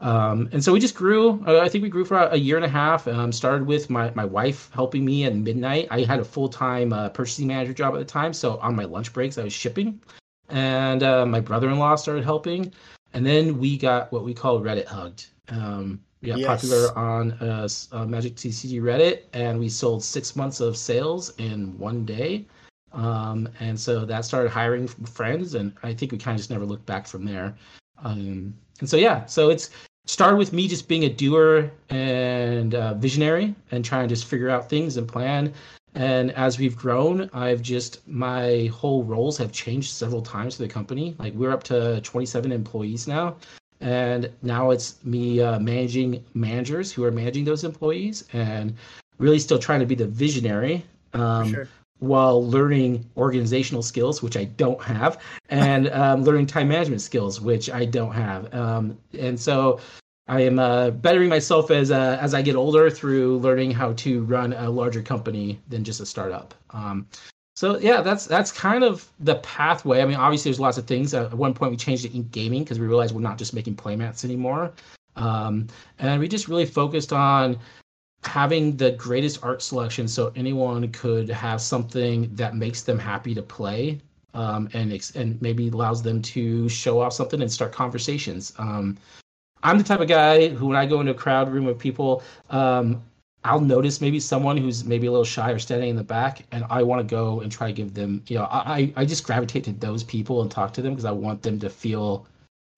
Um, 0.00 0.48
and 0.52 0.62
so 0.62 0.72
we 0.72 0.80
just 0.80 0.94
grew. 0.94 1.42
Uh, 1.46 1.58
I 1.60 1.68
think 1.68 1.82
we 1.82 1.88
grew 1.88 2.04
for 2.04 2.16
a 2.16 2.36
year 2.36 2.56
and 2.56 2.64
a 2.64 2.68
half. 2.68 3.08
Um, 3.08 3.32
started 3.32 3.66
with 3.66 3.90
my, 3.90 4.12
my 4.14 4.24
wife 4.24 4.70
helping 4.72 5.04
me 5.04 5.24
at 5.24 5.34
midnight. 5.34 5.88
I 5.90 6.02
had 6.02 6.20
a 6.20 6.24
full 6.24 6.48
time 6.48 6.92
uh, 6.92 7.08
purchasing 7.08 7.48
manager 7.48 7.72
job 7.72 7.94
at 7.94 7.98
the 7.98 8.04
time, 8.04 8.32
so 8.32 8.58
on 8.58 8.76
my 8.76 8.84
lunch 8.84 9.12
breaks 9.12 9.38
I 9.38 9.44
was 9.44 9.52
shipping, 9.52 10.00
and 10.48 11.02
uh, 11.02 11.26
my 11.26 11.40
brother 11.40 11.68
in 11.68 11.78
law 11.78 11.96
started 11.96 12.24
helping, 12.24 12.72
and 13.12 13.26
then 13.26 13.58
we 13.58 13.76
got 13.76 14.12
what 14.12 14.24
we 14.24 14.34
call 14.34 14.60
Reddit 14.60 14.86
hugged. 14.86 15.26
Um, 15.48 16.00
we 16.20 16.28
got 16.28 16.38
Yes. 16.38 16.60
popular 16.60 16.96
on 16.98 17.32
uh, 17.32 17.68
uh, 17.92 18.04
Magic 18.06 18.34
TCG 18.36 18.80
Reddit, 18.80 19.22
and 19.32 19.58
we 19.58 19.68
sold 19.68 20.02
six 20.04 20.36
months 20.36 20.60
of 20.60 20.76
sales 20.76 21.30
in 21.38 21.76
one 21.78 22.04
day. 22.04 22.46
Um, 22.92 23.48
and 23.60 23.78
so 23.78 24.04
that 24.04 24.24
started 24.24 24.50
hiring 24.50 24.88
friends, 24.88 25.54
and 25.54 25.72
I 25.82 25.92
think 25.92 26.12
we 26.12 26.18
kind 26.18 26.34
of 26.34 26.38
just 26.38 26.50
never 26.50 26.64
looked 26.64 26.86
back 26.86 27.06
from 27.06 27.24
there. 27.24 27.54
Um, 28.02 28.54
and 28.80 28.88
so 28.88 28.96
yeah, 28.96 29.26
so 29.26 29.50
it's 29.50 29.70
started 30.08 30.36
with 30.36 30.52
me 30.52 30.66
just 30.66 30.88
being 30.88 31.04
a 31.04 31.08
doer 31.08 31.70
and 31.90 32.74
uh, 32.74 32.94
visionary 32.94 33.54
and 33.70 33.84
trying 33.84 34.08
to 34.08 34.14
just 34.14 34.24
figure 34.24 34.48
out 34.48 34.68
things 34.68 34.96
and 34.96 35.06
plan. 35.06 35.52
And 35.94 36.32
as 36.32 36.58
we've 36.58 36.76
grown, 36.76 37.28
I've 37.32 37.62
just 37.62 38.06
my 38.08 38.70
whole 38.72 39.04
roles 39.04 39.36
have 39.38 39.52
changed 39.52 39.90
several 39.90 40.22
times 40.22 40.56
for 40.56 40.62
the 40.62 40.68
company. 40.68 41.14
Like 41.18 41.34
we're 41.34 41.50
up 41.50 41.62
to 41.64 42.00
27 42.00 42.52
employees 42.52 43.06
now, 43.06 43.36
and 43.80 44.30
now 44.42 44.70
it's 44.70 45.02
me 45.04 45.40
uh, 45.40 45.58
managing 45.58 46.24
managers 46.34 46.92
who 46.92 47.04
are 47.04 47.10
managing 47.10 47.44
those 47.44 47.64
employees, 47.64 48.24
and 48.32 48.74
really 49.18 49.38
still 49.38 49.58
trying 49.58 49.80
to 49.80 49.86
be 49.86 49.94
the 49.94 50.06
visionary. 50.06 50.84
Um, 51.14 51.52
sure. 51.52 51.68
While 52.00 52.46
learning 52.46 53.04
organizational 53.16 53.82
skills, 53.82 54.22
which 54.22 54.36
I 54.36 54.44
don't 54.44 54.80
have, 54.82 55.20
and 55.48 55.88
um, 55.90 56.22
learning 56.22 56.46
time 56.46 56.68
management 56.68 57.00
skills, 57.00 57.40
which 57.40 57.70
I 57.70 57.84
don't 57.84 58.12
have. 58.12 58.52
Um, 58.54 58.98
and 59.18 59.38
so 59.38 59.80
I 60.28 60.42
am 60.42 60.58
uh, 60.58 60.90
bettering 60.90 61.28
myself 61.28 61.70
as 61.70 61.90
uh, 61.90 62.18
as 62.20 62.34
I 62.34 62.42
get 62.42 62.54
older 62.54 62.90
through 62.90 63.38
learning 63.38 63.70
how 63.70 63.94
to 63.94 64.24
run 64.24 64.52
a 64.52 64.70
larger 64.70 65.02
company 65.02 65.58
than 65.68 65.84
just 65.84 66.00
a 66.00 66.06
startup. 66.06 66.54
Um, 66.70 67.06
so 67.56 67.78
yeah, 67.78 68.02
that's 68.02 68.26
that's 68.26 68.52
kind 68.52 68.84
of 68.84 69.10
the 69.18 69.36
pathway. 69.36 70.02
I 70.02 70.04
mean, 70.04 70.16
obviously, 70.16 70.50
there's 70.50 70.60
lots 70.60 70.78
of 70.78 70.86
things. 70.86 71.14
Uh, 71.14 71.24
at 71.26 71.34
one 71.34 71.54
point, 71.54 71.70
we 71.70 71.76
changed 71.76 72.04
to 72.04 72.10
Ink 72.10 72.30
Gaming 72.30 72.62
because 72.62 72.78
we 72.78 72.86
realized 72.86 73.14
we're 73.14 73.20
not 73.22 73.38
just 73.38 73.54
making 73.54 73.74
playmats 73.76 74.24
anymore, 74.24 74.72
um, 75.16 75.66
and 75.98 76.20
we 76.20 76.28
just 76.28 76.46
really 76.46 76.66
focused 76.66 77.12
on 77.12 77.58
having 78.24 78.76
the 78.76 78.92
greatest 78.92 79.42
art 79.44 79.62
selection 79.62 80.08
so 80.08 80.32
anyone 80.34 80.90
could 80.92 81.28
have 81.28 81.60
something 81.60 82.28
that 82.34 82.56
makes 82.56 82.82
them 82.82 82.98
happy 82.98 83.34
to 83.34 83.42
play 83.42 84.00
um, 84.34 84.68
and 84.72 85.10
and 85.14 85.40
maybe 85.40 85.68
allows 85.68 86.02
them 86.02 86.20
to 86.20 86.68
show 86.68 87.00
off 87.00 87.12
something 87.12 87.40
and 87.40 87.50
start 87.50 87.72
conversations. 87.72 88.52
Um, 88.58 88.96
I'm 89.62 89.78
the 89.78 89.84
type 89.84 90.00
of 90.00 90.08
guy 90.08 90.48
who, 90.48 90.66
when 90.66 90.76
I 90.76 90.86
go 90.86 91.00
into 91.00 91.12
a 91.12 91.14
crowd 91.14 91.50
room 91.50 91.66
of 91.66 91.78
people, 91.78 92.22
um, 92.50 93.02
I'll 93.44 93.60
notice 93.60 94.00
maybe 94.00 94.20
someone 94.20 94.56
who's 94.56 94.84
maybe 94.84 95.06
a 95.06 95.10
little 95.10 95.24
shy 95.24 95.50
or 95.50 95.58
standing 95.58 95.90
in 95.90 95.96
the 95.96 96.04
back, 96.04 96.44
and 96.52 96.64
I 96.70 96.82
want 96.82 97.00
to 97.00 97.10
go 97.10 97.40
and 97.40 97.50
try 97.50 97.68
to 97.68 97.72
give 97.72 97.94
them, 97.94 98.22
you 98.26 98.38
know, 98.38 98.44
I, 98.44 98.92
I 98.96 99.04
just 99.04 99.24
gravitate 99.24 99.64
to 99.64 99.72
those 99.72 100.04
people 100.04 100.42
and 100.42 100.50
talk 100.50 100.72
to 100.74 100.82
them 100.82 100.92
because 100.92 101.04
I 101.04 101.12
want 101.12 101.42
them 101.42 101.58
to 101.60 101.70
feel 101.70 102.26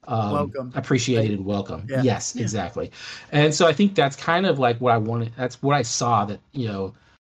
um, 0.08 0.32
Welcome. 0.32 0.72
appreciated 0.74 1.38
and 1.38 1.44
welcome. 1.44 1.86
Yeah. 1.88 2.02
Yes, 2.02 2.34
Yeah. 2.34 2.42
exactly. 2.42 2.90
And 3.32 3.54
so 3.54 3.66
I 3.66 3.72
think 3.72 3.94
that's 3.94 4.16
kind 4.16 4.46
of 4.46 4.58
like 4.58 4.80
what 4.80 4.94
I 4.94 4.98
wanted. 4.98 5.32
That's 5.36 5.62
what 5.62 5.74
I 5.76 5.82
saw 5.82 6.24
that, 6.24 6.40
you 6.52 6.68
know, 6.68 6.94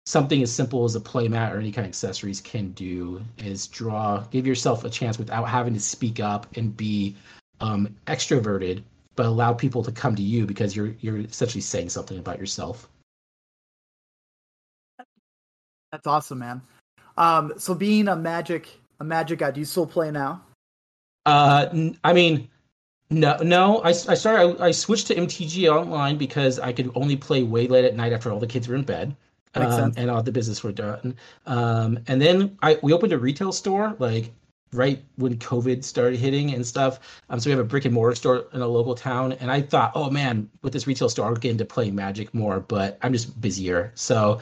something 0.05 0.41
as 0.41 0.51
simple 0.51 0.83
as 0.83 0.95
a 0.95 0.99
playmat 0.99 1.53
or 1.53 1.59
any 1.59 1.71
kind 1.71 1.85
of 1.85 1.89
accessories 1.89 2.41
can 2.41 2.71
do 2.71 3.21
is 3.37 3.67
draw, 3.67 4.19
give 4.31 4.45
yourself 4.47 4.83
a 4.83 4.89
chance 4.89 5.17
without 5.17 5.45
having 5.45 5.73
to 5.73 5.79
speak 5.79 6.19
up 6.19 6.47
and 6.55 6.75
be 6.75 7.15
um, 7.61 7.95
extroverted, 8.07 8.83
but 9.15 9.25
allow 9.25 9.53
people 9.53 9.83
to 9.83 9.91
come 9.91 10.15
to 10.15 10.23
you 10.23 10.45
because 10.45 10.75
you're 10.75 10.95
you're 11.01 11.17
essentially 11.17 11.61
saying 11.61 11.89
something 11.89 12.17
about 12.17 12.39
yourself. 12.39 12.87
That's 15.91 16.07
awesome, 16.07 16.39
man. 16.39 16.61
Um, 17.17 17.53
so 17.57 17.73
being 17.73 18.07
a 18.07 18.15
magic 18.15 18.69
a 18.99 19.03
magic 19.03 19.39
guy, 19.39 19.51
do 19.51 19.59
you 19.59 19.65
still 19.65 19.85
play 19.85 20.11
now? 20.11 20.41
Uh, 21.25 21.93
I 22.03 22.13
mean, 22.13 22.49
no, 23.09 23.37
no. 23.37 23.79
I, 23.79 23.89
I 23.89 23.93
started. 24.15 24.61
I, 24.61 24.67
I 24.67 24.71
switched 24.71 25.07
to 25.07 25.15
MTG 25.15 25.69
online 25.69 26.17
because 26.17 26.59
I 26.59 26.73
could 26.73 26.91
only 26.95 27.17
play 27.17 27.43
way 27.43 27.67
late 27.67 27.85
at 27.85 27.95
night 27.95 28.13
after 28.13 28.31
all 28.31 28.39
the 28.39 28.47
kids 28.47 28.67
were 28.67 28.75
in 28.75 28.83
bed, 28.83 29.15
um, 29.55 29.93
and 29.97 30.09
all 30.11 30.23
the 30.23 30.31
business 30.31 30.63
were 30.63 30.71
done. 30.71 31.15
Um, 31.45 31.99
and 32.07 32.21
then 32.21 32.57
I 32.61 32.79
we 32.83 32.93
opened 32.93 33.13
a 33.13 33.19
retail 33.19 33.51
store 33.51 33.95
like 33.99 34.33
right 34.73 35.03
when 35.17 35.37
COVID 35.37 35.83
started 35.83 36.17
hitting 36.19 36.53
and 36.53 36.65
stuff. 36.65 36.99
Um, 37.29 37.39
so 37.39 37.49
we 37.49 37.51
have 37.51 37.59
a 37.59 37.65
brick 37.65 37.85
and 37.85 37.93
mortar 37.93 38.15
store 38.15 38.47
in 38.53 38.61
a 38.61 38.67
local 38.67 38.95
town, 38.95 39.33
and 39.33 39.51
I 39.51 39.61
thought, 39.61 39.91
oh 39.95 40.09
man, 40.09 40.49
with 40.63 40.73
this 40.73 40.87
retail 40.87 41.09
store, 41.09 41.27
I'll 41.27 41.35
get 41.35 41.51
into 41.51 41.65
playing 41.65 41.95
Magic 41.95 42.33
more, 42.33 42.61
but 42.61 42.97
I'm 43.01 43.13
just 43.13 43.39
busier. 43.41 43.91
So 43.95 44.39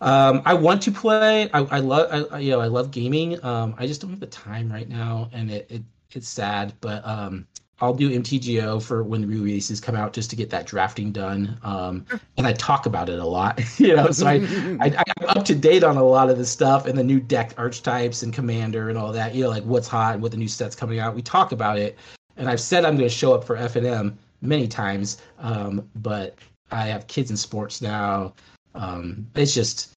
um, 0.00 0.42
I 0.44 0.54
want 0.54 0.82
to 0.82 0.92
play. 0.92 1.50
I, 1.52 1.60
I 1.60 1.78
love, 1.80 2.08
I, 2.32 2.36
I- 2.36 2.40
you 2.40 2.50
know, 2.50 2.60
I 2.60 2.66
love 2.66 2.90
gaming. 2.90 3.42
Um, 3.44 3.74
I 3.78 3.86
just 3.86 4.00
don't 4.00 4.10
have 4.10 4.20
the 4.20 4.26
time 4.26 4.70
right 4.72 4.88
now, 4.88 5.28
and 5.32 5.50
it, 5.50 5.66
it 5.70 5.82
it's 6.16 6.28
sad. 6.28 6.72
But 6.80 7.06
um, 7.06 7.46
I'll 7.80 7.94
do 7.94 8.10
MTGO 8.10 8.82
for 8.82 9.02
when 9.02 9.22
the 9.22 9.26
re 9.26 9.38
releases 9.38 9.80
come 9.80 9.96
out, 9.96 10.12
just 10.12 10.28
to 10.30 10.36
get 10.36 10.50
that 10.50 10.66
drafting 10.66 11.12
done. 11.12 11.58
Um, 11.62 12.04
and 12.36 12.46
I 12.46 12.52
talk 12.52 12.86
about 12.86 13.08
it 13.08 13.18
a 13.18 13.24
lot, 13.24 13.60
you 13.78 13.96
know. 13.96 14.10
So 14.10 14.26
I, 14.26 14.34
I 14.80 15.04
I'm 15.20 15.38
up 15.38 15.44
to 15.46 15.54
date 15.54 15.82
on 15.82 15.96
a 15.96 16.04
lot 16.04 16.28
of 16.28 16.36
the 16.36 16.44
stuff 16.44 16.86
and 16.86 16.98
the 16.98 17.04
new 17.04 17.20
deck 17.20 17.54
archetypes 17.56 18.22
and 18.22 18.32
commander 18.32 18.90
and 18.90 18.98
all 18.98 19.12
that. 19.12 19.34
You 19.34 19.44
know, 19.44 19.50
like 19.50 19.64
what's 19.64 19.88
hot 19.88 20.14
and 20.14 20.22
what 20.22 20.32
the 20.32 20.38
new 20.38 20.48
sets 20.48 20.76
coming 20.76 20.98
out. 20.98 21.14
We 21.14 21.22
talk 21.22 21.52
about 21.52 21.78
it, 21.78 21.98
and 22.36 22.48
I've 22.48 22.60
said 22.60 22.84
I'm 22.84 22.96
going 22.96 23.08
to 23.08 23.14
show 23.14 23.32
up 23.32 23.44
for 23.44 23.56
F 23.56 23.76
and 23.76 23.86
M 23.86 24.18
many 24.42 24.68
times. 24.68 25.22
Um, 25.38 25.88
but 25.96 26.38
I 26.70 26.86
have 26.86 27.06
kids 27.06 27.30
in 27.30 27.36
sports 27.36 27.80
now. 27.80 28.34
Um, 28.74 29.26
it's 29.34 29.54
just 29.54 29.92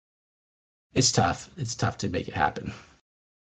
it's 0.93 1.11
tough. 1.11 1.49
It's 1.57 1.75
tough 1.75 1.97
to 1.99 2.09
make 2.09 2.27
it 2.27 2.35
happen. 2.35 2.73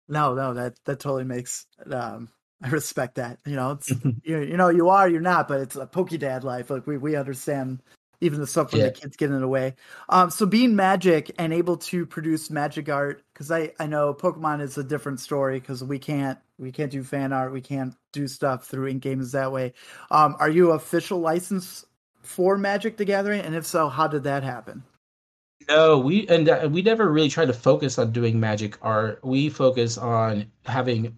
No, 0.08 0.36
no, 0.36 0.54
that 0.54 0.76
that 0.86 1.00
totally 1.00 1.24
makes. 1.24 1.66
Um, 1.92 2.30
I 2.64 2.70
respect 2.70 3.16
that. 3.16 3.40
You 3.46 3.56
know, 3.56 3.72
it's 3.72 3.90
you, 4.24 4.40
you 4.40 4.58
know 4.58 4.70
you 4.70 4.90
are, 4.90 5.08
you're 5.10 5.22
not, 5.22 5.48
but 5.48 5.62
it's 5.62 5.76
a 5.76 5.86
pokey 5.86 6.18
dad 6.18 6.44
life. 6.44 6.70
Like 6.70 6.88
we 6.88 6.98
we 6.98 7.16
understand 7.16 7.82
even 8.20 8.40
the 8.40 8.48
stuff 8.48 8.72
when 8.74 8.82
Yeah. 8.82 8.88
the 8.88 8.94
kids 8.94 9.16
get 9.16 9.30
in 9.30 9.40
the 9.40 9.48
way. 9.48 9.76
Um, 10.10 10.32
so 10.32 10.46
being 10.48 10.76
magic 10.76 11.32
and 11.38 11.54
able 11.54 11.78
to 11.78 12.06
produce 12.06 12.50
magic 12.50 12.90
art, 12.90 13.24
because 13.34 13.52
I 13.52 13.74
I 13.80 13.86
know 13.88 14.14
Pokemon 14.14 14.62
is 14.62 14.78
a 14.78 14.84
different 14.84 15.20
story 15.20 15.60
because 15.60 15.84
we 15.84 16.00
can't 16.00 16.40
we 16.58 16.72
can't 16.72 16.92
do 16.92 17.04
fan 17.04 17.32
art, 17.34 17.54
we 17.54 17.62
can't 17.62 17.96
do 18.14 18.28
stuff 18.28 18.66
through 18.68 18.88
in 18.88 19.00
games 19.00 19.32
that 19.34 19.52
way. 19.52 19.74
Um, 20.10 20.36
are 20.40 20.50
you 20.50 20.72
official 20.72 21.20
license 21.20 21.86
for 22.24 22.58
Magic 22.58 22.98
the 22.98 23.06
Gathering? 23.06 23.42
And 23.42 23.56
if 23.56 23.66
so, 23.66 23.88
how 23.90 24.08
did 24.08 24.24
that 24.24 24.44
happen? 24.44 24.84
No, 25.70 25.98
we 26.00 26.28
and 26.28 26.48
uh, 26.50 26.70
we 26.72 26.82
never 26.82 27.12
really 27.12 27.30
tried 27.30 27.48
to 27.48 27.54
focus 27.54 27.98
on 27.98 28.12
doing 28.12 28.40
magic 28.40 28.78
art. 28.82 29.20
We 29.24 29.50
focus 29.50 29.98
on 29.98 30.52
having 30.66 31.18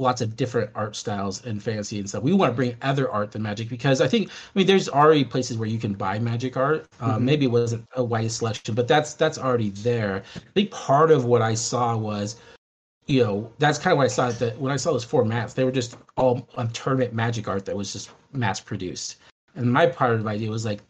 lots 0.00 0.20
of 0.20 0.34
different 0.34 0.70
art 0.74 0.96
styles 0.96 1.44
and 1.44 1.62
fantasy 1.62 1.98
and 1.98 2.08
stuff. 2.08 2.22
We 2.22 2.32
want 2.32 2.52
to 2.52 2.56
bring 2.56 2.74
other 2.82 3.10
art 3.10 3.30
than 3.32 3.42
magic 3.42 3.68
because 3.68 4.00
I 4.00 4.08
think 4.08 4.30
I 4.30 4.58
mean 4.58 4.66
there's 4.66 4.88
already 4.88 5.24
places 5.24 5.58
where 5.58 5.68
you 5.68 5.78
can 5.78 5.92
buy 5.94 6.18
magic 6.18 6.56
art. 6.56 6.86
Uh, 7.00 7.16
Mhm. 7.18 7.20
Maybe 7.22 7.44
it 7.44 7.50
wasn't 7.50 7.86
a 7.94 8.02
wide 8.02 8.32
selection, 8.32 8.74
but 8.74 8.88
that's 8.88 9.14
that's 9.14 9.38
already 9.38 9.70
there. 9.70 10.22
I 10.34 10.52
think 10.54 10.70
part 10.70 11.10
of 11.10 11.26
what 11.26 11.42
I 11.42 11.54
saw 11.54 11.96
was, 11.96 12.36
you 13.06 13.22
know, 13.22 13.52
that's 13.58 13.78
kind 13.78 13.92
of 13.92 13.98
what 13.98 14.04
I 14.04 14.08
saw 14.08 14.30
that 14.30 14.58
when 14.58 14.72
I 14.72 14.76
saw 14.76 14.92
those 14.92 15.04
four 15.04 15.24
mats, 15.24 15.54
they 15.54 15.64
were 15.64 15.72
just 15.72 15.96
all 16.16 16.48
um, 16.56 16.68
tournament 16.70 17.12
magic 17.12 17.46
art 17.48 17.64
that 17.66 17.76
was 17.76 17.92
just 17.92 18.10
mass 18.32 18.60
produced. 18.60 19.16
And 19.56 19.70
my 19.72 19.86
part 19.86 20.14
of 20.14 20.24
the 20.24 20.30
idea 20.30 20.50
was 20.50 20.64
like, 20.64 20.80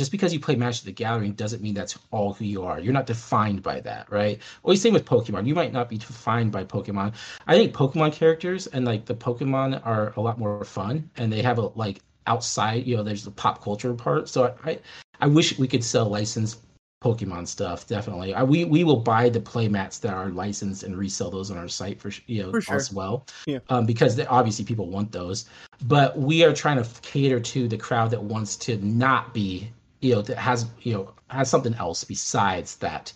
just 0.00 0.10
because 0.10 0.32
you 0.32 0.40
play 0.40 0.56
Magic 0.56 0.82
the 0.84 0.92
Gathering 0.92 1.32
doesn't 1.32 1.60
mean 1.60 1.74
that's 1.74 1.98
all 2.10 2.32
who 2.32 2.46
you 2.46 2.62
are. 2.62 2.80
You're 2.80 2.94
not 2.94 3.04
defined 3.04 3.62
by 3.62 3.80
that, 3.80 4.10
right? 4.10 4.38
Always 4.62 4.80
same 4.80 4.94
with 4.94 5.04
Pokemon. 5.04 5.46
You 5.46 5.54
might 5.54 5.74
not 5.74 5.90
be 5.90 5.98
defined 5.98 6.52
by 6.52 6.64
Pokemon. 6.64 7.12
I 7.46 7.54
think 7.54 7.74
Pokemon 7.74 8.14
characters 8.14 8.66
and 8.66 8.86
like 8.86 9.04
the 9.04 9.14
Pokemon 9.14 9.84
are 9.84 10.14
a 10.16 10.22
lot 10.22 10.38
more 10.38 10.64
fun, 10.64 11.10
and 11.18 11.30
they 11.30 11.42
have 11.42 11.58
a 11.58 11.66
like 11.74 12.00
outside. 12.26 12.86
You 12.86 12.96
know, 12.96 13.02
there's 13.02 13.24
the 13.24 13.30
pop 13.30 13.62
culture 13.62 13.92
part. 13.92 14.30
So 14.30 14.56
I, 14.64 14.78
I 15.20 15.26
wish 15.26 15.58
we 15.58 15.68
could 15.68 15.84
sell 15.84 16.08
licensed 16.08 16.60
Pokemon 17.04 17.46
stuff. 17.46 17.86
Definitely, 17.86 18.32
I, 18.32 18.42
we 18.42 18.64
we 18.64 18.84
will 18.84 19.02
buy 19.02 19.28
the 19.28 19.40
play 19.40 19.68
mats 19.68 19.98
that 19.98 20.14
are 20.14 20.30
licensed 20.30 20.82
and 20.82 20.96
resell 20.96 21.30
those 21.30 21.50
on 21.50 21.58
our 21.58 21.68
site 21.68 22.00
for 22.00 22.10
you 22.26 22.44
know 22.44 22.52
For 22.52 22.62
sure. 22.62 22.76
as 22.76 22.90
well. 22.90 23.26
Yeah. 23.46 23.58
Um, 23.68 23.84
because 23.84 24.18
obviously 24.18 24.64
people 24.64 24.88
want 24.88 25.12
those, 25.12 25.44
but 25.84 26.18
we 26.18 26.42
are 26.42 26.54
trying 26.54 26.82
to 26.82 26.88
cater 27.02 27.38
to 27.38 27.68
the 27.68 27.76
crowd 27.76 28.12
that 28.12 28.22
wants 28.22 28.56
to 28.64 28.78
not 28.78 29.34
be 29.34 29.70
you 30.00 30.14
know 30.14 30.22
that 30.22 30.38
has 30.38 30.66
you 30.82 30.94
know 30.94 31.14
has 31.28 31.50
something 31.50 31.74
else 31.74 32.04
besides 32.04 32.76
that 32.76 33.12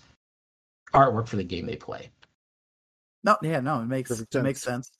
artwork 0.94 1.28
for 1.28 1.36
the 1.36 1.44
game 1.44 1.66
they 1.66 1.76
play. 1.76 2.10
No, 3.24 3.36
yeah, 3.42 3.58
no, 3.60 3.80
it 3.82 3.86
makes 3.86 4.22
Perfect 4.22 4.34
it 4.34 4.40
makes 4.40 4.62
sense. 4.62 4.90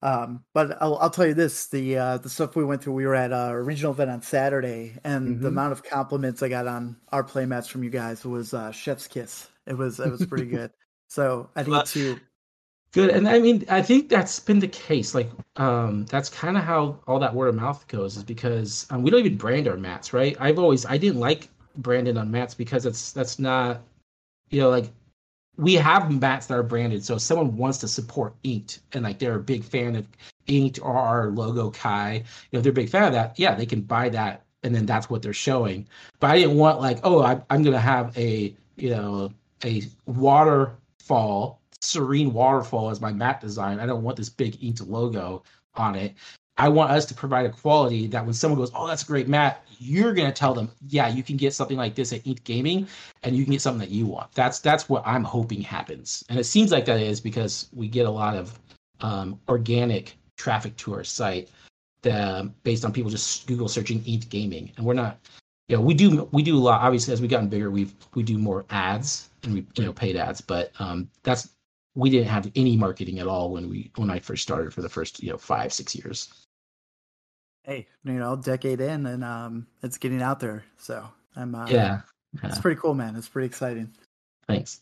Um, 0.00 0.44
but 0.54 0.80
I'll 0.80 0.96
I'll 0.98 1.10
tell 1.10 1.26
you 1.26 1.34
this: 1.34 1.66
the 1.68 1.96
uh, 1.98 2.18
the 2.18 2.28
stuff 2.28 2.54
we 2.54 2.64
went 2.64 2.82
through, 2.82 2.92
we 2.94 3.06
were 3.06 3.16
at 3.16 3.32
a 3.32 3.60
regional 3.60 3.92
event 3.92 4.10
on 4.10 4.22
Saturday, 4.22 4.96
and 5.04 5.40
the 5.42 5.48
Mhm. 5.48 5.48
amount 5.48 5.72
of 5.72 5.82
compliments 5.82 6.42
I 6.42 6.48
got 6.48 6.68
on 6.68 6.96
our 7.10 7.24
playmats 7.24 7.68
from 7.68 7.82
you 7.82 7.90
guys 7.90 8.24
was 8.24 8.54
uh, 8.54 8.70
chef's 8.70 9.08
kiss. 9.08 9.48
It 9.66 9.74
was 9.76 9.98
it 9.98 10.08
was 10.08 10.24
pretty 10.24 10.46
good. 10.50 10.70
So 11.08 11.50
I 11.56 11.64
Well, 11.66 11.82
think 11.82 11.84
too. 11.84 12.20
Good, 12.92 13.10
and 13.10 13.28
I 13.28 13.38
mean, 13.38 13.64
I 13.68 13.82
think 13.82 14.08
that's 14.08 14.40
been 14.40 14.60
the 14.60 14.68
case. 14.68 15.14
Like, 15.14 15.30
um, 15.56 16.06
that's 16.06 16.30
kind 16.30 16.56
of 16.56 16.64
how 16.64 16.98
all 17.06 17.18
that 17.18 17.34
word 17.34 17.48
of 17.48 17.54
mouth 17.54 17.86
goes, 17.88 18.16
is 18.16 18.24
because 18.24 18.86
um, 18.90 19.02
we 19.02 19.10
don't 19.10 19.20
even 19.20 19.36
brand 19.36 19.68
our 19.68 19.76
mats, 19.76 20.12
right? 20.12 20.36
I've 20.40 20.58
always 20.58 20.86
I 20.86 20.96
didn't 20.96 21.20
like 21.20 21.48
branding 21.76 22.16
on 22.16 22.30
mats 22.30 22.54
because 22.54 22.86
it's 22.86 23.12
that's 23.12 23.38
not, 23.38 23.82
you 24.50 24.60
know, 24.60 24.70
like 24.70 24.90
we 25.58 25.74
have 25.74 26.10
mats 26.20 26.46
that 26.46 26.58
are 26.58 26.62
branded. 26.62 27.04
So 27.04 27.16
if 27.16 27.22
someone 27.22 27.56
wants 27.56 27.78
to 27.78 27.88
support 27.88 28.34
Inked 28.44 28.80
and 28.92 29.04
like 29.04 29.18
they're 29.18 29.36
a 29.36 29.40
big 29.40 29.64
fan 29.64 29.96
of 29.96 30.06
Inked 30.46 30.80
or 30.80 30.96
our 30.96 31.30
logo 31.30 31.70
Kai, 31.70 32.14
you 32.14 32.22
know, 32.52 32.58
if 32.58 32.62
they're 32.62 32.70
a 32.70 32.74
big 32.74 32.90
fan 32.90 33.04
of 33.04 33.12
that, 33.12 33.38
yeah, 33.38 33.54
they 33.54 33.66
can 33.66 33.82
buy 33.82 34.08
that, 34.10 34.44
and 34.62 34.74
then 34.74 34.86
that's 34.86 35.10
what 35.10 35.22
they're 35.22 35.32
showing. 35.34 35.86
But 36.20 36.30
I 36.30 36.38
didn't 36.38 36.56
want 36.56 36.80
like, 36.80 37.00
oh, 37.04 37.22
I, 37.22 37.42
I'm 37.50 37.62
gonna 37.62 37.78
have 37.80 38.16
a 38.16 38.54
you 38.76 38.90
know 38.90 39.32
a 39.64 39.82
waterfall, 40.06 41.57
serene 41.80 42.32
waterfall 42.32 42.90
as 42.90 43.00
my 43.00 43.12
map 43.12 43.40
design. 43.40 43.80
I 43.80 43.86
don't 43.86 44.02
want 44.02 44.16
this 44.16 44.28
big 44.28 44.62
inked 44.62 44.80
logo 44.80 45.42
on 45.74 45.94
it. 45.94 46.14
I 46.58 46.68
want 46.68 46.90
us 46.90 47.06
to 47.06 47.14
provide 47.14 47.46
a 47.46 47.50
quality 47.50 48.08
that 48.08 48.24
when 48.24 48.34
someone 48.34 48.58
goes, 48.58 48.72
"Oh, 48.74 48.88
that's 48.88 49.04
a 49.04 49.06
great 49.06 49.28
mat," 49.28 49.64
you're 49.78 50.12
gonna 50.12 50.32
tell 50.32 50.54
them, 50.54 50.70
"Yeah, 50.88 51.06
you 51.06 51.22
can 51.22 51.36
get 51.36 51.54
something 51.54 51.76
like 51.76 51.94
this 51.94 52.12
at 52.12 52.26
Inked 52.26 52.42
Gaming, 52.42 52.88
and 53.22 53.36
you 53.36 53.44
can 53.44 53.52
get 53.52 53.62
something 53.62 53.88
that 53.88 53.94
you 53.94 54.06
want." 54.06 54.32
That's 54.32 54.58
that's 54.58 54.88
what 54.88 55.06
I'm 55.06 55.22
hoping 55.22 55.62
happens, 55.62 56.24
and 56.28 56.38
it 56.38 56.44
seems 56.44 56.72
like 56.72 56.84
that 56.86 57.00
is 57.00 57.20
because 57.20 57.68
we 57.72 57.86
get 57.86 58.06
a 58.06 58.10
lot 58.10 58.36
of 58.36 58.58
um, 59.00 59.40
organic 59.48 60.18
traffic 60.36 60.76
to 60.78 60.94
our 60.94 61.04
site 61.04 61.48
that 62.02 62.62
based 62.64 62.84
on 62.84 62.92
people 62.92 63.10
just 63.10 63.46
Google 63.46 63.68
searching 63.68 64.02
Inked 64.04 64.28
Gaming, 64.28 64.72
and 64.76 64.84
we're 64.84 64.94
not. 64.94 65.18
You 65.68 65.76
know, 65.76 65.82
we 65.82 65.94
do 65.94 66.28
we 66.32 66.42
do 66.42 66.56
a 66.56 66.58
lot. 66.58 66.80
Obviously, 66.80 67.12
as 67.12 67.20
we've 67.20 67.30
gotten 67.30 67.48
bigger, 67.48 67.70
we've 67.70 67.94
we 68.14 68.22
do 68.22 68.38
more 68.38 68.64
ads 68.70 69.28
and 69.44 69.54
we 69.54 69.66
you 69.76 69.84
know 69.84 69.92
paid 69.92 70.16
ads, 70.16 70.40
but 70.40 70.72
um, 70.80 71.08
that's 71.22 71.50
we 71.98 72.10
didn't 72.10 72.28
have 72.28 72.48
any 72.54 72.76
marketing 72.76 73.18
at 73.18 73.26
all 73.26 73.50
when 73.50 73.68
we 73.68 73.90
when 73.96 74.08
I 74.08 74.20
first 74.20 74.44
started 74.44 74.72
for 74.72 74.82
the 74.82 74.88
first 74.88 75.20
you 75.20 75.30
know 75.30 75.36
five 75.36 75.72
six 75.72 75.96
years. 75.96 76.32
Hey, 77.64 77.88
you 78.04 78.12
know, 78.12 78.36
decade 78.36 78.80
in, 78.80 79.04
and 79.04 79.24
um, 79.24 79.66
it's 79.82 79.98
getting 79.98 80.22
out 80.22 80.38
there. 80.38 80.64
So 80.78 81.06
I'm 81.34 81.56
uh, 81.56 81.66
Yeah, 81.68 82.02
it's 82.44 82.56
yeah. 82.56 82.60
pretty 82.60 82.80
cool, 82.80 82.94
man. 82.94 83.16
It's 83.16 83.28
pretty 83.28 83.46
exciting. 83.46 83.92
thanks. 84.46 84.80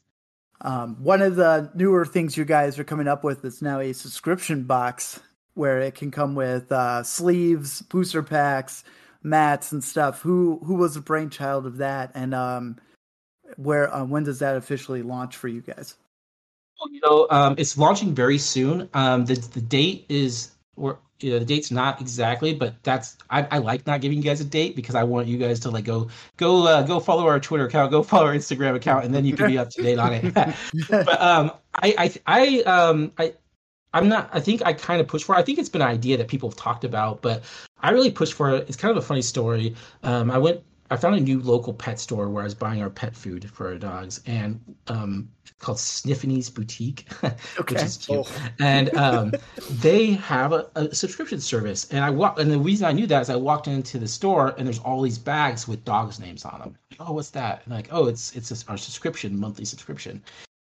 Um, 0.60 0.96
one 1.02 1.22
of 1.22 1.36
the 1.36 1.70
newer 1.74 2.04
things 2.06 2.36
you 2.36 2.44
guys 2.44 2.78
are 2.78 2.84
coming 2.84 3.08
up 3.08 3.24
with 3.24 3.44
is 3.44 3.60
now 3.62 3.80
a 3.80 3.92
subscription 3.92 4.64
box 4.64 5.18
where 5.54 5.80
it 5.80 5.94
can 5.94 6.10
come 6.10 6.34
with 6.34 6.70
uh, 6.70 7.02
sleeves, 7.02 7.80
booster 7.82 8.22
packs, 8.22 8.84
mats, 9.22 9.72
and 9.72 9.82
stuff. 9.82 10.20
Who 10.20 10.60
who 10.64 10.74
was 10.74 10.94
the 10.94 11.00
brainchild 11.00 11.64
of 11.64 11.78
that, 11.78 12.10
and 12.14 12.34
um, 12.34 12.76
where 13.56 13.92
uh, 13.92 14.04
when 14.04 14.24
does 14.24 14.38
that 14.40 14.56
officially 14.56 15.00
launch 15.02 15.34
for 15.36 15.48
you 15.48 15.62
guys? 15.62 15.94
You 16.90 17.00
know, 17.02 17.26
um, 17.30 17.54
it's 17.58 17.78
launching 17.78 18.14
very 18.14 18.38
soon. 18.38 18.88
Um, 18.94 19.24
the 19.24 19.34
the 19.34 19.60
date 19.60 20.06
is 20.08 20.52
or 20.76 20.98
you 21.20 21.32
know, 21.32 21.38
the 21.38 21.44
date's 21.44 21.70
not 21.70 22.00
exactly, 22.00 22.54
but 22.54 22.74
that's 22.82 23.16
I, 23.30 23.42
I 23.50 23.58
like 23.58 23.86
not 23.86 24.00
giving 24.00 24.18
you 24.18 24.24
guys 24.24 24.40
a 24.40 24.44
date 24.44 24.76
because 24.76 24.94
I 24.94 25.04
want 25.04 25.26
you 25.26 25.38
guys 25.38 25.60
to 25.60 25.70
like 25.70 25.84
go 25.84 26.08
go 26.36 26.66
uh, 26.66 26.82
go 26.82 27.00
follow 27.00 27.26
our 27.26 27.40
Twitter 27.40 27.66
account, 27.66 27.90
go 27.90 28.02
follow 28.02 28.26
our 28.26 28.34
Instagram 28.34 28.74
account, 28.74 29.04
and 29.04 29.14
then 29.14 29.24
you 29.24 29.34
can 29.34 29.48
be 29.48 29.58
up 29.58 29.70
to 29.70 29.82
date 29.82 29.98
on 29.98 30.12
it. 30.12 30.34
but 30.90 31.20
um, 31.20 31.52
I 31.74 31.94
I 31.98 32.14
I 32.26 32.62
um 32.62 33.12
I. 33.18 33.34
I'm 33.94 34.10
not. 34.10 34.28
I 34.30 34.40
think 34.40 34.60
I 34.66 34.74
kind 34.74 35.00
of 35.00 35.08
push 35.08 35.22
for. 35.22 35.34
it. 35.34 35.38
I 35.38 35.42
think 35.42 35.58
it's 35.58 35.70
been 35.70 35.80
an 35.80 35.88
idea 35.88 36.18
that 36.18 36.28
people 36.28 36.50
have 36.50 36.56
talked 36.56 36.84
about, 36.84 37.22
but 37.22 37.42
I 37.80 37.90
really 37.90 38.10
push 38.10 38.30
for 38.30 38.50
it. 38.50 38.68
It's 38.68 38.76
kind 38.76 38.90
of 38.90 39.02
a 39.02 39.06
funny 39.06 39.22
story. 39.22 39.74
Um, 40.02 40.30
I 40.30 40.36
went. 40.36 40.62
I 40.90 40.96
found 40.96 41.16
a 41.16 41.20
new 41.20 41.40
local 41.40 41.74
pet 41.74 41.98
store 41.98 42.28
where 42.28 42.42
I 42.42 42.44
was 42.44 42.54
buying 42.54 42.82
our 42.82 42.90
pet 42.90 43.14
food 43.14 43.50
for 43.50 43.68
our 43.68 43.76
dogs, 43.76 44.20
and 44.26 44.60
um, 44.86 45.28
called 45.58 45.78
Sniffany's 45.78 46.50
Boutique, 46.50 47.06
Okay. 47.24 47.74
which 47.74 47.82
is 47.82 47.96
cute. 47.96 48.20
Oh. 48.20 48.48
And 48.60 48.94
um, 48.96 49.32
they 49.70 50.12
have 50.12 50.52
a, 50.52 50.70
a 50.74 50.94
subscription 50.94 51.40
service. 51.40 51.90
And 51.90 52.04
I 52.04 52.10
walked, 52.10 52.38
and 52.38 52.50
the 52.50 52.58
reason 52.58 52.86
I 52.86 52.92
knew 52.92 53.06
that 53.06 53.22
is 53.22 53.30
I 53.30 53.36
walked 53.36 53.68
into 53.68 53.98
the 53.98 54.08
store 54.08 54.54
and 54.58 54.66
there's 54.66 54.78
all 54.80 55.02
these 55.02 55.18
bags 55.18 55.66
with 55.66 55.84
dogs' 55.84 56.20
names 56.20 56.44
on 56.44 56.60
them. 56.60 56.76
oh, 57.00 57.12
what's 57.12 57.30
that? 57.30 57.62
And 57.64 57.74
like, 57.74 57.88
oh, 57.90 58.06
it's 58.06 58.34
it's 58.36 58.68
our 58.68 58.76
subscription, 58.76 59.38
monthly 59.38 59.64
subscription. 59.64 60.22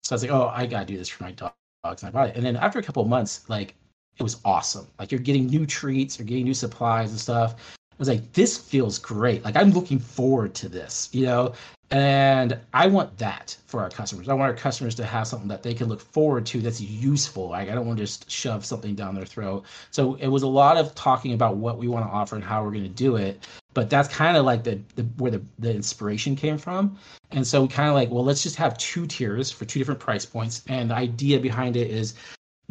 So 0.03 0.13
I 0.13 0.15
was 0.15 0.21
like, 0.23 0.31
oh, 0.31 0.51
I 0.53 0.65
gotta 0.65 0.85
do 0.85 0.97
this 0.97 1.09
for 1.09 1.23
my 1.23 1.31
dogs. 1.31 1.53
And 1.83 2.03
I 2.03 2.11
bought 2.11 2.29
it. 2.29 2.35
And 2.35 2.45
then 2.45 2.55
after 2.55 2.79
a 2.79 2.83
couple 2.83 3.03
of 3.03 3.09
months, 3.09 3.49
like 3.49 3.75
it 4.17 4.23
was 4.23 4.37
awesome. 4.45 4.87
Like 4.99 5.11
you're 5.11 5.19
getting 5.19 5.47
new 5.47 5.65
treats, 5.65 6.17
you're 6.17 6.25
getting 6.25 6.45
new 6.45 6.53
supplies 6.53 7.11
and 7.11 7.19
stuff. 7.19 7.77
I 7.97 7.99
was 7.99 8.09
like, 8.09 8.33
this 8.33 8.57
feels 8.57 8.99
great. 8.99 9.43
Like 9.43 9.55
I'm 9.55 9.71
looking 9.71 9.97
forward 9.97 10.53
to 10.55 10.69
this, 10.69 11.09
you 11.11 11.25
know? 11.25 11.53
And 11.89 12.59
I 12.73 12.87
want 12.87 13.17
that 13.17 13.55
for 13.65 13.81
our 13.81 13.89
customers. 13.89 14.27
I 14.27 14.33
want 14.33 14.51
our 14.51 14.57
customers 14.57 14.93
to 14.95 15.05
have 15.05 15.25
something 15.25 15.47
that 15.47 15.63
they 15.63 15.73
can 15.73 15.87
look 15.87 16.01
forward 16.01 16.45
to 16.47 16.59
that's 16.59 16.81
useful. 16.81 17.49
Like 17.49 17.69
I 17.69 17.75
don't 17.75 17.87
want 17.87 17.97
to 17.97 18.03
just 18.03 18.29
shove 18.29 18.65
something 18.65 18.93
down 18.93 19.15
their 19.15 19.25
throat. 19.25 19.65
So 19.91 20.15
it 20.15 20.27
was 20.27 20.43
a 20.43 20.47
lot 20.47 20.77
of 20.77 20.93
talking 20.95 21.33
about 21.33 21.55
what 21.55 21.77
we 21.77 21.87
want 21.87 22.05
to 22.05 22.11
offer 22.11 22.35
and 22.35 22.43
how 22.43 22.63
we're 22.63 22.71
going 22.71 22.83
to 22.83 22.89
do 22.89 23.15
it. 23.15 23.47
But 23.73 23.89
that's 23.89 24.09
kind 24.09 24.35
of 24.35 24.45
like 24.45 24.63
the, 24.63 24.81
the 24.95 25.03
where 25.17 25.31
the, 25.31 25.41
the 25.59 25.73
inspiration 25.73 26.35
came 26.35 26.57
from. 26.57 26.97
And 27.31 27.47
so 27.47 27.61
we 27.61 27.67
kind 27.67 27.87
of 27.87 27.95
like, 27.95 28.11
well, 28.11 28.23
let's 28.23 28.43
just 28.43 28.57
have 28.57 28.77
two 28.77 29.07
tiers 29.07 29.49
for 29.49 29.65
two 29.65 29.79
different 29.79 29.99
price 29.99 30.25
points. 30.25 30.63
And 30.67 30.89
the 30.89 30.95
idea 30.95 31.39
behind 31.39 31.77
it 31.77 31.89
is 31.89 32.15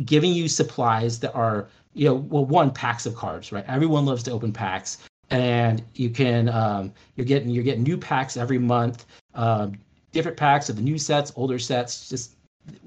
giving 0.04 0.32
you 0.32 0.46
supplies 0.46 1.20
that 1.20 1.34
are, 1.34 1.68
you 1.94 2.06
know, 2.06 2.14
well, 2.14 2.44
one 2.44 2.70
packs 2.70 3.06
of 3.06 3.14
cards, 3.14 3.50
right? 3.50 3.64
Everyone 3.66 4.04
loves 4.04 4.22
to 4.24 4.30
open 4.30 4.52
packs, 4.52 4.98
and 5.30 5.82
you 5.94 6.10
can, 6.10 6.48
um, 6.48 6.92
you're 7.16 7.26
getting 7.26 7.50
you're 7.50 7.64
getting 7.64 7.82
new 7.82 7.96
packs 7.96 8.36
every 8.36 8.58
month, 8.58 9.06
um, 9.34 9.72
different 10.12 10.36
packs 10.36 10.68
of 10.68 10.76
the 10.76 10.82
new 10.82 10.98
sets, 10.98 11.32
older 11.36 11.58
sets. 11.58 12.08
Just 12.08 12.36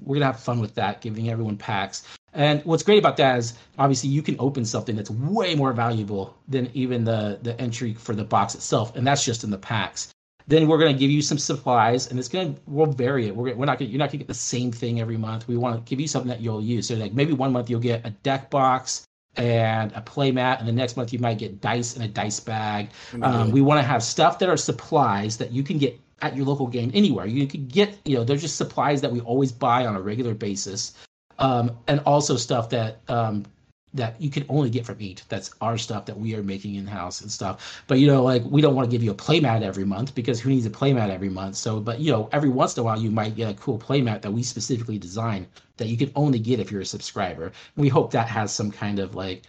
we're 0.01 0.15
gonna 0.15 0.25
have 0.25 0.39
fun 0.39 0.59
with 0.59 0.75
that, 0.75 1.01
giving 1.01 1.29
everyone 1.29 1.57
packs. 1.57 2.03
And 2.33 2.63
what's 2.63 2.83
great 2.83 2.99
about 2.99 3.17
that 3.17 3.37
is 3.39 3.53
obviously 3.77 4.09
you 4.09 4.21
can 4.21 4.35
open 4.39 4.63
something 4.63 4.95
that's 4.95 5.09
way 5.09 5.55
more 5.55 5.73
valuable 5.73 6.35
than 6.47 6.69
even 6.73 7.03
the 7.03 7.39
the 7.41 7.59
entry 7.59 7.93
for 7.93 8.15
the 8.15 8.23
box 8.23 8.55
itself, 8.55 8.95
and 8.95 9.05
that's 9.05 9.25
just 9.25 9.43
in 9.43 9.49
the 9.49 9.57
packs 9.57 10.13
then 10.49 10.67
we're 10.67 10.79
going 10.79 10.91
to 10.91 10.99
give 10.99 11.11
you 11.11 11.21
some 11.21 11.37
supplies 11.37 12.07
and 12.07 12.17
it's 12.17 12.27
going 12.27 12.55
to 12.55 12.61
we'll 12.65 12.87
vary 12.87 13.27
it 13.27 13.35
we're, 13.35 13.53
we're 13.55 13.65
not 13.65 13.77
to 13.77 13.85
you're 13.85 13.99
not 13.99 14.05
going 14.05 14.19
to 14.19 14.25
get 14.25 14.27
the 14.27 14.33
same 14.33 14.71
thing 14.71 14.99
every 14.99 15.15
month 15.15 15.47
we 15.47 15.55
want 15.55 15.75
to 15.75 15.89
give 15.89 16.01
you 16.01 16.07
something 16.07 16.27
that 16.27 16.41
you'll 16.41 16.61
use 16.61 16.87
so 16.87 16.95
like 16.95 17.13
maybe 17.13 17.31
one 17.31 17.53
month 17.53 17.69
you'll 17.69 17.79
get 17.79 18.05
a 18.05 18.09
deck 18.09 18.49
box 18.49 19.05
and 19.35 19.91
a 19.93 20.01
play 20.01 20.31
mat 20.31 20.59
and 20.59 20.67
the 20.67 20.73
next 20.73 20.97
month 20.97 21.13
you 21.13 21.19
might 21.19 21.37
get 21.37 21.61
dice 21.61 21.95
and 21.95 22.03
a 22.03 22.07
dice 22.07 22.39
bag. 22.39 22.89
Um, 23.21 23.51
we 23.51 23.61
want 23.61 23.79
to 23.79 23.87
have 23.87 24.03
stuff 24.03 24.39
that 24.39 24.49
are 24.49 24.57
supplies 24.57 25.37
that 25.37 25.51
you 25.51 25.63
can 25.63 25.77
get 25.77 25.99
at 26.21 26.35
your 26.35 26.45
local 26.45 26.67
game 26.67 26.91
anywhere. 26.93 27.25
You 27.25 27.47
can 27.47 27.67
get 27.67 27.97
you 28.05 28.17
know 28.17 28.23
they're 28.23 28.37
just 28.37 28.57
supplies 28.57 29.01
that 29.01 29.11
we 29.11 29.21
always 29.21 29.51
buy 29.51 29.85
on 29.85 29.95
a 29.95 30.01
regular 30.01 30.33
basis. 30.33 30.93
Um, 31.37 31.77
and 31.87 32.01
also 32.01 32.35
stuff 32.35 32.69
that 32.71 32.99
um, 33.07 33.45
that 33.93 34.19
you 34.21 34.29
can 34.29 34.45
only 34.49 34.69
get 34.69 34.85
from 34.85 34.97
Eat. 34.99 35.23
That's 35.29 35.51
our 35.61 35.77
stuff 35.77 36.05
that 36.05 36.17
we 36.17 36.35
are 36.35 36.43
making 36.43 36.75
in 36.75 36.85
house 36.85 37.21
and 37.21 37.31
stuff. 37.31 37.83
But 37.87 37.99
you 37.99 38.07
know, 38.07 38.23
like 38.23 38.43
we 38.45 38.61
don't 38.61 38.75
want 38.75 38.89
to 38.89 38.91
give 38.91 39.03
you 39.03 39.11
a 39.11 39.15
playmat 39.15 39.61
every 39.61 39.85
month 39.85 40.13
because 40.15 40.39
who 40.39 40.49
needs 40.49 40.65
a 40.65 40.69
playmat 40.69 41.09
every 41.09 41.29
month? 41.29 41.55
So, 41.55 41.79
but 41.79 41.99
you 41.99 42.11
know, 42.11 42.29
every 42.31 42.49
once 42.49 42.77
in 42.77 42.81
a 42.81 42.83
while 42.83 42.99
you 42.99 43.11
might 43.11 43.35
get 43.35 43.49
a 43.49 43.55
cool 43.55 43.79
playmat 43.79 44.21
that 44.21 44.31
we 44.31 44.43
specifically 44.43 44.97
design 44.97 45.47
that 45.77 45.87
you 45.87 45.97
can 45.97 46.11
only 46.15 46.39
get 46.39 46.59
if 46.59 46.71
you're 46.71 46.81
a 46.81 46.85
subscriber. 46.85 47.45
And 47.45 47.53
we 47.75 47.89
hope 47.89 48.11
that 48.11 48.27
has 48.27 48.53
some 48.53 48.71
kind 48.71 48.99
of 48.99 49.15
like 49.15 49.43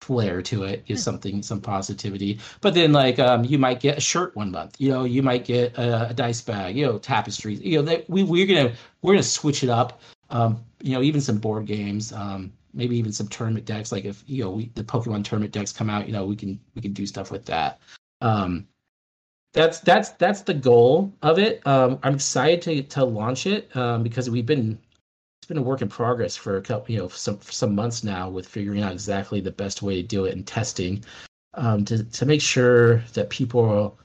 flair 0.00 0.42
to 0.42 0.64
it, 0.64 0.84
gives 0.84 1.02
something 1.02 1.42
some 1.42 1.60
positivity. 1.60 2.38
But 2.60 2.74
then 2.74 2.92
like 2.92 3.18
um, 3.18 3.44
you 3.44 3.58
might 3.58 3.80
get 3.80 3.98
a 3.98 4.00
shirt 4.00 4.34
one 4.36 4.50
month. 4.50 4.76
You 4.80 4.90
know, 4.90 5.04
you 5.04 5.22
might 5.22 5.44
get 5.44 5.76
a, 5.78 6.10
a 6.10 6.14
dice 6.14 6.40
bag. 6.40 6.76
You 6.76 6.86
know, 6.86 6.98
tapestries. 6.98 7.60
You 7.60 7.78
know, 7.78 7.82
that 7.82 8.08
we 8.10 8.22
we're 8.22 8.46
gonna 8.46 8.74
we're 9.02 9.14
gonna 9.14 9.22
switch 9.22 9.62
it 9.62 9.70
up. 9.70 10.00
Um, 10.30 10.64
you 10.82 10.92
know, 10.92 11.02
even 11.02 11.20
some 11.20 11.38
board 11.38 11.66
games. 11.66 12.12
Um, 12.12 12.52
maybe 12.76 12.96
even 12.96 13.12
some 13.12 13.28
tournament 13.28 13.64
decks. 13.64 13.90
Like 13.90 14.04
if 14.04 14.22
you 14.26 14.44
know 14.44 14.50
we, 14.50 14.70
the 14.74 14.84
Pokemon 14.84 15.24
tournament 15.24 15.52
decks 15.52 15.72
come 15.72 15.90
out, 15.90 16.06
you 16.06 16.12
know 16.12 16.24
we 16.24 16.36
can 16.36 16.60
we 16.74 16.82
can 16.82 16.92
do 16.92 17.06
stuff 17.06 17.30
with 17.30 17.44
that. 17.46 17.80
Um, 18.20 18.68
that's 19.52 19.80
that's 19.80 20.10
that's 20.10 20.42
the 20.42 20.54
goal 20.54 21.12
of 21.22 21.38
it. 21.38 21.66
Um, 21.66 21.98
I'm 22.02 22.14
excited 22.14 22.62
to 22.62 22.82
to 22.82 23.04
launch 23.04 23.46
it 23.46 23.74
um, 23.74 24.02
because 24.02 24.30
we've 24.30 24.46
been 24.46 24.78
it's 25.40 25.48
been 25.48 25.56
a 25.58 25.62
work 25.62 25.82
in 25.82 25.88
progress 25.88 26.36
for 26.36 26.56
a 26.56 26.62
couple 26.62 26.94
you 26.94 27.00
know 27.00 27.08
some 27.08 27.40
some 27.42 27.74
months 27.74 28.04
now 28.04 28.28
with 28.28 28.46
figuring 28.46 28.82
out 28.82 28.92
exactly 28.92 29.40
the 29.40 29.50
best 29.50 29.82
way 29.82 30.02
to 30.02 30.02
do 30.02 30.26
it 30.26 30.34
and 30.34 30.46
testing 30.46 31.02
um, 31.54 31.84
to 31.86 32.04
to 32.04 32.26
make 32.26 32.42
sure 32.42 32.98
that 33.14 33.30
people 33.30 33.98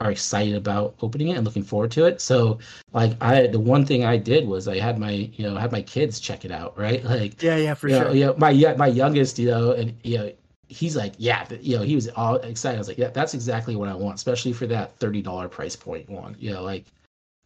are 0.00 0.10
excited 0.10 0.54
about 0.54 0.94
opening 1.02 1.28
it 1.28 1.36
and 1.36 1.44
looking 1.44 1.62
forward 1.62 1.90
to 1.92 2.06
it. 2.06 2.20
So 2.20 2.58
like 2.92 3.12
I 3.22 3.46
the 3.48 3.60
one 3.60 3.84
thing 3.86 4.04
I 4.04 4.16
did 4.16 4.46
was 4.48 4.68
I 4.68 4.78
had 4.78 4.98
my 4.98 5.10
you 5.10 5.44
know 5.44 5.56
had 5.56 5.72
my 5.72 5.82
kids 5.82 6.20
check 6.20 6.44
it 6.44 6.50
out, 6.52 6.76
right? 6.78 7.04
Like 7.10 7.34
Yeah, 7.40 7.56
yeah, 7.56 7.74
for 7.74 7.88
sure. 7.90 8.06
know, 8.06 8.12
you 8.12 8.26
know, 8.26 8.34
my 8.38 8.50
yeah, 8.50 8.74
my 8.74 8.86
youngest, 8.86 9.38
you 9.38 9.48
know, 9.50 9.72
and 9.72 9.94
you 10.04 10.18
know 10.18 10.32
he's 10.68 10.96
like, 10.96 11.14
yeah, 11.18 11.46
you 11.60 11.76
know, 11.76 11.82
he 11.82 11.94
was 11.96 12.08
all 12.10 12.36
excited. 12.36 12.76
I 12.76 12.78
was 12.78 12.88
like, 12.88 12.98
yeah, 12.98 13.08
that's 13.10 13.34
exactly 13.34 13.76
what 13.76 13.88
I 13.88 13.94
want, 13.94 14.16
especially 14.16 14.52
for 14.52 14.66
that 14.68 14.96
thirty 14.98 15.22
dollar 15.22 15.48
price 15.48 15.76
point 15.76 16.08
one. 16.08 16.36
You 16.38 16.52
know, 16.54 16.62
like 16.62 16.86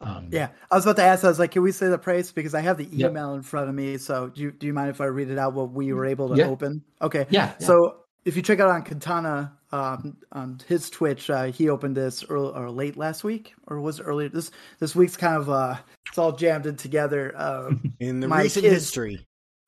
um 0.01 0.31
Yeah, 0.31 0.49
I 0.71 0.75
was 0.75 0.85
about 0.85 0.97
to 0.97 1.03
ask. 1.05 1.25
I 1.25 1.29
was 1.29 1.39
like, 1.39 1.53
"Can 1.53 1.63
we 1.63 1.71
say 1.73 1.89
the 1.89 1.99
price?" 1.99 2.33
Because 2.33 2.55
I 2.55 2.61
have 2.61 2.77
the 2.79 2.89
email 2.93 3.35
in 3.35 3.43
front 3.43 3.69
of 3.69 3.75
me. 3.75 3.99
So, 3.99 4.29
do 4.31 4.43
you, 4.43 4.51
do 4.53 4.67
you 4.67 4.73
mind 4.73 4.91
if 4.91 5.01
I 5.01 5.05
read 5.07 5.31
it 5.31 5.39
out? 5.39 5.55
What 5.55 5.71
we 5.73 5.93
were 5.93 6.07
able 6.07 6.29
to 6.31 6.35
Yeah. 6.37 6.47
open? 6.47 6.83
Okay. 7.03 7.27
Yeah, 7.31 7.53
yeah. 7.61 7.67
So, 7.67 8.04
if 8.25 8.37
you 8.37 8.43
check 8.43 8.61
out 8.61 8.71
on 8.71 8.83
Katana, 8.83 9.53
um, 9.73 10.17
on 10.33 10.61
his 10.67 10.89
Twitch, 10.89 11.29
uh, 11.31 11.45
he 11.45 11.69
opened 11.69 11.97
this 11.97 12.25
early 12.29 12.53
or 12.55 12.71
late 12.71 12.97
last 12.97 13.25
week, 13.25 13.55
or 13.67 13.81
was 13.81 14.01
it 14.01 14.05
earlier? 14.05 14.29
This 14.29 14.51
this 14.79 14.95
week's 14.95 15.17
kind 15.17 15.37
of 15.37 15.51
uh, 15.51 15.77
it's 16.09 16.19
all 16.19 16.33
jammed 16.33 16.67
in 16.67 16.77
together. 16.77 17.33
Um, 17.37 17.93
In 18.01 18.21
the 18.21 18.29
My 18.29 18.43
recent 18.43 18.65
kids- 18.65 18.75
history, 18.77 19.27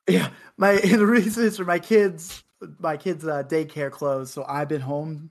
yeah, 0.09 0.31
my 0.57 0.73
in 0.85 0.99
the 0.99 1.07
recent 1.07 1.45
history, 1.45 1.65
my 1.67 1.79
kids, 1.79 2.45
my 2.79 2.97
kids' 2.97 3.27
uh, 3.27 3.43
daycare 3.43 3.91
closed, 3.91 4.33
so 4.33 4.45
I've 4.49 4.69
been 4.69 4.81
home, 4.81 5.31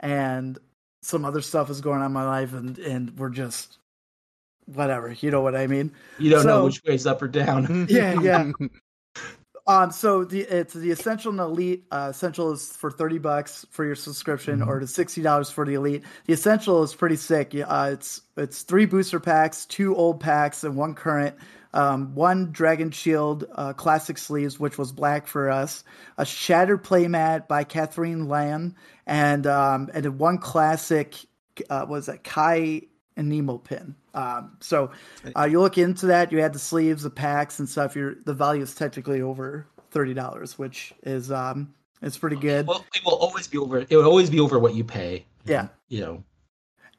and 0.00 0.58
some 1.02 1.24
other 1.24 1.40
stuff 1.42 1.68
is 1.70 1.80
going 1.80 2.00
on 2.00 2.06
in 2.06 2.12
my 2.12 2.24
life, 2.24 2.52
and 2.54 2.78
and 2.78 3.18
we're 3.18 3.30
just 3.30 3.78
whatever, 4.66 5.12
you 5.12 5.30
know 5.30 5.42
what 5.42 5.54
I 5.54 5.66
mean? 5.66 5.92
you 6.18 6.30
don't 6.30 6.46
know 6.46 6.64
which 6.64 6.82
way 6.84 6.94
is 6.94 7.06
up 7.06 7.20
or 7.20 7.28
down. 7.28 7.86
Yeah, 7.90 8.18
yeah. 8.20 8.50
Um, 9.66 9.92
so 9.92 10.24
the 10.24 10.40
it's 10.40 10.74
the 10.74 10.90
essential 10.90 11.30
and 11.30 11.40
elite. 11.40 11.84
Uh, 11.90 12.08
essential 12.10 12.52
is 12.52 12.76
for 12.76 12.90
thirty 12.90 13.18
bucks 13.18 13.64
for 13.70 13.84
your 13.84 13.94
subscription, 13.94 14.60
or 14.60 14.78
the 14.78 14.86
sixty 14.86 15.22
dollars 15.22 15.50
for 15.50 15.64
the 15.64 15.74
elite. 15.74 16.04
The 16.26 16.34
essential 16.34 16.82
is 16.82 16.94
pretty 16.94 17.16
sick. 17.16 17.54
Uh, 17.54 17.90
it's 17.94 18.20
it's 18.36 18.62
three 18.62 18.84
booster 18.84 19.20
packs, 19.20 19.64
two 19.64 19.96
old 19.96 20.20
packs, 20.20 20.64
and 20.64 20.76
one 20.76 20.94
current. 20.94 21.36
Um, 21.72 22.14
one 22.14 22.52
Dragon 22.52 22.92
Shield 22.92 23.46
uh, 23.52 23.72
classic 23.72 24.16
sleeves, 24.16 24.60
which 24.60 24.78
was 24.78 24.92
black 24.92 25.26
for 25.26 25.50
us. 25.50 25.82
A 26.18 26.24
Shattered 26.24 26.84
playmat 26.84 27.48
by 27.48 27.64
Catherine 27.64 28.28
Lamb, 28.28 28.76
and 29.06 29.46
um, 29.46 29.88
and 29.92 30.18
one 30.18 30.38
classic 30.38 31.16
uh, 31.70 31.86
was 31.88 32.06
that 32.06 32.22
Kai 32.22 32.82
and 33.16 33.28
Nemo 33.28 33.58
pin. 33.58 33.94
Um, 34.14 34.56
so 34.60 34.90
uh, 35.36 35.44
you 35.44 35.60
look 35.60 35.78
into 35.78 36.06
that. 36.06 36.32
You 36.32 36.40
add 36.40 36.52
the 36.52 36.58
sleeves, 36.58 37.02
the 37.02 37.10
packs, 37.10 37.58
and 37.58 37.68
stuff. 37.68 37.94
Your 37.96 38.16
the 38.24 38.34
value 38.34 38.62
is 38.62 38.74
technically 38.74 39.22
over 39.22 39.66
thirty 39.90 40.14
dollars, 40.14 40.58
which 40.58 40.94
is 41.02 41.30
um 41.30 41.72
it's 42.02 42.18
pretty 42.18 42.36
good. 42.36 42.66
Well, 42.66 42.84
it 42.94 43.04
will 43.04 43.14
always 43.14 43.48
be 43.48 43.58
over. 43.58 43.78
It 43.78 43.90
will 43.90 44.04
always 44.04 44.30
be 44.30 44.40
over 44.40 44.58
what 44.58 44.74
you 44.74 44.84
pay. 44.84 45.24
Yeah. 45.44 45.68
You 45.88 46.00
know. 46.00 46.24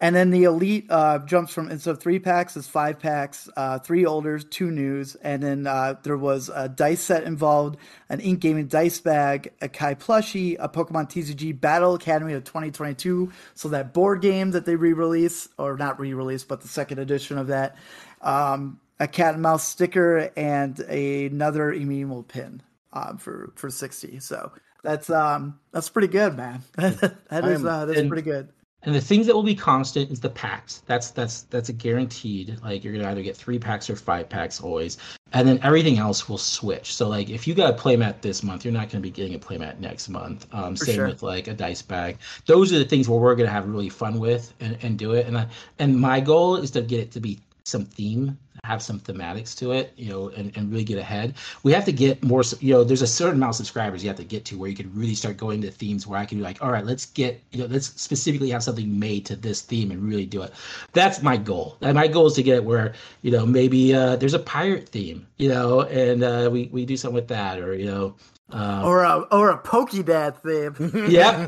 And 0.01 0.15
then 0.15 0.29
the 0.29 0.43
elite 0.43 0.87
uh, 0.89 1.19
jumps 1.19 1.53
from 1.53 1.71
instead 1.71 1.91
of 1.91 2.01
three 2.01 2.19
packs 2.19 2.57
is 2.57 2.67
five 2.67 2.99
packs, 2.99 3.49
uh, 3.55 3.79
three 3.79 4.05
older, 4.05 4.39
two 4.39 4.69
news, 4.69 5.15
and 5.15 5.41
then 5.41 5.67
uh, 5.67 5.95
there 6.03 6.17
was 6.17 6.49
a 6.53 6.67
dice 6.67 7.01
set 7.01 7.23
involved, 7.23 7.77
an 8.09 8.19
Inked 8.19 8.41
Gaming 8.41 8.67
dice 8.67 8.99
bag, 8.99 9.53
a 9.61 9.69
Kai 9.69 9.95
plushie, 9.95 10.57
a 10.59 10.67
Pokemon 10.67 11.09
TCG 11.09 11.59
Battle 11.59 11.95
Academy 11.95 12.33
of 12.33 12.43
2022. 12.43 13.31
So 13.53 13.69
that 13.69 13.93
board 13.93 14.21
game 14.21 14.51
that 14.51 14.65
they 14.65 14.75
re-release, 14.75 15.47
or 15.57 15.77
not 15.77 15.99
re-release, 15.99 16.43
but 16.43 16.61
the 16.61 16.67
second 16.67 16.99
edition 16.99 17.37
of 17.37 17.47
that, 17.47 17.77
um, 18.21 18.79
a 18.99 19.07
cat 19.07 19.35
and 19.35 19.43
mouse 19.43 19.65
sticker, 19.65 20.31
and 20.35 20.77
another 20.79 21.71
email 21.71 22.23
pin 22.23 22.61
um, 22.91 23.17
for 23.17 23.53
for 23.55 23.69
60. 23.69 24.19
So 24.19 24.51
that's 24.83 25.09
um 25.09 25.59
that's 25.71 25.89
pretty 25.89 26.07
good, 26.07 26.35
man. 26.35 26.61
that 26.77 27.45
is 27.45 27.65
uh, 27.65 27.85
that's 27.85 28.07
pretty 28.07 28.21
good. 28.21 28.49
And 28.85 28.93
the 28.93 29.01
things 29.01 29.25
that 29.25 29.33
will 29.33 29.43
be 29.43 29.55
constant 29.55 30.11
is 30.11 30.19
the 30.19 30.29
packs. 30.29 30.83
That's 30.85 31.11
that's 31.11 31.43
that's 31.43 31.69
a 31.69 31.73
guaranteed. 31.73 32.59
Like 32.63 32.83
you're 32.83 32.93
gonna 32.93 33.09
either 33.09 33.23
get 33.23 33.35
three 33.35 33.57
packs 33.57 33.89
or 33.89 33.95
five 33.95 34.29
packs 34.29 34.61
always, 34.61 34.97
and 35.33 35.47
then 35.47 35.59
everything 35.63 35.97
else 35.97 36.29
will 36.29 36.37
switch. 36.37 36.93
So 36.93 37.09
like 37.09 37.29
if 37.29 37.47
you 37.47 37.55
got 37.55 37.73
a 37.73 37.77
playmat 37.77 38.21
this 38.21 38.43
month, 38.43 38.63
you're 38.63 38.73
not 38.73 38.89
gonna 38.89 39.01
be 39.01 39.09
getting 39.09 39.33
a 39.33 39.39
playmat 39.39 39.79
next 39.79 40.07
month. 40.07 40.47
Um, 40.53 40.77
same 40.77 40.95
sure. 40.95 41.07
with 41.07 41.23
like 41.23 41.47
a 41.47 41.53
dice 41.53 41.81
bag. 41.81 42.17
Those 42.45 42.71
are 42.71 42.77
the 42.77 42.85
things 42.85 43.09
where 43.09 43.19
we're 43.19 43.35
gonna 43.35 43.49
have 43.49 43.67
really 43.67 43.89
fun 43.89 44.19
with 44.19 44.53
and, 44.59 44.77
and 44.83 44.99
do 44.99 45.13
it. 45.13 45.25
And 45.25 45.37
I, 45.37 45.47
and 45.79 45.99
my 45.99 46.19
goal 46.19 46.57
is 46.57 46.71
to 46.71 46.81
get 46.81 46.99
it 46.99 47.11
to 47.13 47.19
be 47.19 47.39
some 47.63 47.85
theme, 47.85 48.37
have 48.65 48.81
some 48.81 48.99
thematics 48.99 49.57
to 49.59 49.71
it, 49.71 49.93
you 49.95 50.09
know, 50.09 50.29
and, 50.29 50.55
and 50.57 50.71
really 50.71 50.83
get 50.83 50.97
ahead. 50.97 51.35
We 51.63 51.71
have 51.73 51.85
to 51.85 51.91
get 51.91 52.23
more, 52.23 52.43
you 52.59 52.73
know, 52.73 52.83
there's 52.83 53.01
a 53.01 53.07
certain 53.07 53.35
amount 53.35 53.51
of 53.51 53.55
subscribers 53.57 54.03
you 54.03 54.09
have 54.09 54.17
to 54.17 54.23
get 54.23 54.43
to 54.45 54.57
where 54.57 54.69
you 54.69 54.75
can 54.75 54.91
really 54.93 55.15
start 55.15 55.37
going 55.37 55.61
to 55.61 55.71
themes 55.71 56.07
where 56.07 56.19
I 56.19 56.25
can 56.25 56.39
be 56.39 56.43
like, 56.43 56.63
all 56.63 56.71
right, 56.71 56.85
let's 56.85 57.05
get, 57.05 57.41
you 57.51 57.59
know, 57.59 57.65
let's 57.67 57.87
specifically 58.01 58.49
have 58.49 58.63
something 58.63 58.99
made 58.99 59.25
to 59.27 59.35
this 59.35 59.61
theme 59.61 59.91
and 59.91 60.03
really 60.03 60.25
do 60.25 60.41
it. 60.41 60.53
That's 60.93 61.21
my 61.21 61.37
goal. 61.37 61.77
And 61.81 61.95
my 61.95 62.07
goal 62.07 62.27
is 62.27 62.33
to 62.33 62.43
get 62.43 62.63
where, 62.63 62.93
you 63.21 63.31
know, 63.31 63.45
maybe 63.45 63.93
uh, 63.93 64.15
there's 64.15 64.33
a 64.33 64.39
pirate 64.39 64.89
theme, 64.89 65.27
you 65.37 65.49
know, 65.49 65.81
and 65.81 66.23
uh, 66.23 66.49
we, 66.51 66.69
we 66.71 66.85
do 66.85 66.97
something 66.97 67.15
with 67.15 67.27
that 67.29 67.59
or, 67.59 67.75
you 67.75 67.85
know, 67.85 68.15
uh, 68.51 68.83
or 68.85 69.03
a 69.03 69.19
or 69.31 69.49
a 69.49 69.57
Pokedad 69.57 70.37
theme. 70.37 71.07
yeah, 71.09 71.47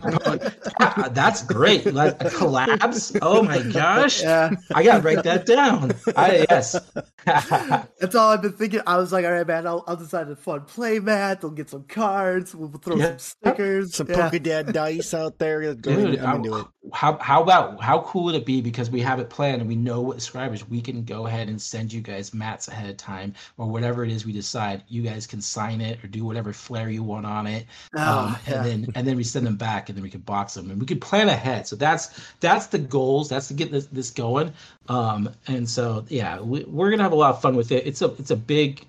that's 1.11 1.43
great. 1.43 1.93
Like 1.93 2.17
collabs. 2.19 3.17
Oh 3.21 3.43
my 3.43 3.61
gosh. 3.61 4.21
Yeah, 4.23 4.51
I 4.73 4.83
gotta 4.83 5.01
write 5.01 5.23
that 5.23 5.45
down. 5.45 5.91
I 6.15 6.45
yes. 6.49 6.75
that's 7.25 8.15
all 8.15 8.31
I've 8.31 8.41
been 8.41 8.53
thinking. 8.53 8.81
I 8.87 8.97
was 8.97 9.11
like, 9.11 9.25
all 9.25 9.31
right, 9.31 9.45
man, 9.45 9.67
I'll, 9.67 9.83
I'll 9.87 9.95
decide 9.95 10.27
a 10.29 10.35
fun 10.35 10.61
play 10.61 10.99
mat. 10.99 11.41
They'll 11.41 11.51
get 11.51 11.69
some 11.69 11.83
cards. 11.83 12.55
We'll 12.55 12.69
throw 12.69 12.95
Yeah. 12.95 13.17
some 13.17 13.19
stickers. 13.19 13.95
some 13.95 14.09
yeah. 14.09 14.29
Pokedad 14.31 14.73
dice 14.73 15.13
out 15.13 15.37
there. 15.37 15.61
Go 15.75 15.95
Dude, 15.95 16.15
ahead, 16.15 16.25
I'm 16.25 16.37
into 16.37 16.57
it. 16.57 16.65
how 16.93 17.17
how 17.19 17.43
about 17.43 17.81
how 17.81 18.01
cool 18.01 18.23
would 18.25 18.35
it 18.35 18.45
be 18.45 18.59
because 18.61 18.89
we 18.89 19.01
have 19.01 19.19
it 19.19 19.29
planned 19.29 19.61
and 19.61 19.69
we 19.69 19.75
know 19.75 20.01
what 20.01 20.15
subscribers 20.21 20.67
we 20.67 20.81
can 20.81 21.03
go 21.03 21.27
ahead 21.27 21.47
and 21.47 21.61
send 21.61 21.93
you 21.93 22.01
guys 22.01 22.33
mats 22.33 22.67
ahead 22.69 22.89
of 22.89 22.97
time 22.97 23.33
or 23.57 23.67
whatever 23.67 24.03
it 24.03 24.09
is 24.11 24.25
we 24.25 24.31
decide. 24.33 24.83
You 24.87 25.03
guys 25.03 25.27
can 25.27 25.41
sign 25.41 25.79
it 25.79 26.03
or 26.03 26.07
do 26.07 26.25
whatever 26.25 26.53
flair 26.53 26.86
you 26.89 27.03
want 27.03 27.25
on 27.25 27.47
it, 27.47 27.65
um, 27.95 28.03
Oh, 28.35 28.39
yeah. 28.47 28.63
and 28.63 28.65
then 28.65 28.91
and 28.95 29.07
then 29.07 29.17
we 29.17 29.23
send 29.23 29.45
them 29.45 29.57
back 29.57 29.89
and 29.89 29.97
then 29.97 30.03
we 30.03 30.09
can 30.09 30.21
box 30.21 30.53
them 30.53 30.71
and 30.71 30.79
we 30.79 30.85
could 30.85 31.01
plan 31.01 31.29
ahead. 31.29 31.67
So 31.67 31.75
that's 31.75 32.19
that's 32.39 32.67
the 32.67 32.79
goals. 32.79 33.29
That's 33.29 33.47
to 33.49 33.53
get 33.53 33.71
this 33.71 33.87
this 33.87 34.11
going. 34.11 34.53
Um, 34.89 35.29
and 35.47 35.69
so 35.69 36.05
yeah, 36.09 36.39
we, 36.39 36.63
we're 36.65 36.89
gonna 36.89 37.03
have 37.03 37.11
a 37.11 37.15
lot 37.15 37.31
of 37.35 37.41
fun 37.41 37.55
with 37.55 37.71
it. 37.71 37.85
It's 37.87 38.01
a 38.01 38.07
it's 38.19 38.31
a 38.31 38.35
big 38.35 38.85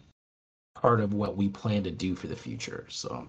part 0.75 1.01
of 1.01 1.13
what 1.13 1.37
we 1.37 1.49
plan 1.49 1.83
to 1.85 1.91
do 1.91 2.15
for 2.15 2.27
the 2.29 2.37
future. 2.37 2.87
So 2.89 3.27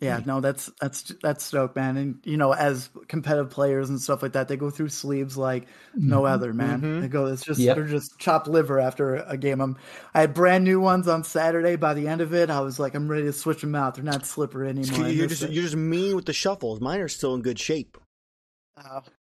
Yeah, 0.00 0.20
no, 0.24 0.40
that's 0.40 0.70
that's 0.80 1.02
that's 1.22 1.44
stoked, 1.44 1.76
man. 1.76 1.96
And 1.98 2.18
you 2.24 2.38
know, 2.38 2.52
as 2.54 2.88
competitive 3.06 3.50
players 3.50 3.90
and 3.90 4.00
stuff 4.00 4.22
like 4.22 4.32
that, 4.32 4.48
they 4.48 4.56
go 4.56 4.70
through 4.70 4.88
sleeves 4.88 5.36
like 5.36 5.66
no 5.94 6.24
other, 6.24 6.54
man. 6.54 6.80
Mhm. 6.80 7.00
They 7.02 7.08
go, 7.08 7.26
it's 7.26 7.44
just 7.44 7.60
Yep. 7.60 7.76
they're 7.76 7.84
just 7.86 8.18
chopped 8.18 8.48
liver 8.48 8.78
after 8.80 9.16
a 9.16 9.36
game. 9.36 9.60
I'm, 9.60 9.76
I 10.14 10.22
had 10.22 10.32
brand 10.32 10.64
new 10.64 10.80
ones 10.80 11.06
on 11.06 11.22
Saturday. 11.22 11.76
By 11.76 11.92
the 11.92 12.08
end 12.08 12.22
of 12.22 12.32
it, 12.32 12.48
I 12.48 12.60
was 12.60 12.80
like, 12.80 12.94
I'm 12.94 13.08
ready 13.10 13.24
to 13.24 13.32
switch 13.34 13.60
them 13.60 13.74
out. 13.74 13.94
They're 13.94 14.02
not 14.04 14.24
slippery 14.24 14.70
anymore. 14.70 15.06
You're 15.08 15.26
just 15.26 15.42
it. 15.42 15.50
you're 15.50 15.64
just 15.64 15.76
mean 15.76 16.16
with 16.16 16.24
the 16.24 16.32
shuffles. 16.32 16.80
Mine 16.80 17.00
are 17.00 17.08
still 17.08 17.34
in 17.34 17.42
good 17.42 17.58
shape. 17.58 17.98
Uh, 18.76 19.00
Oh, 19.02 19.02
yeah, 19.02 19.19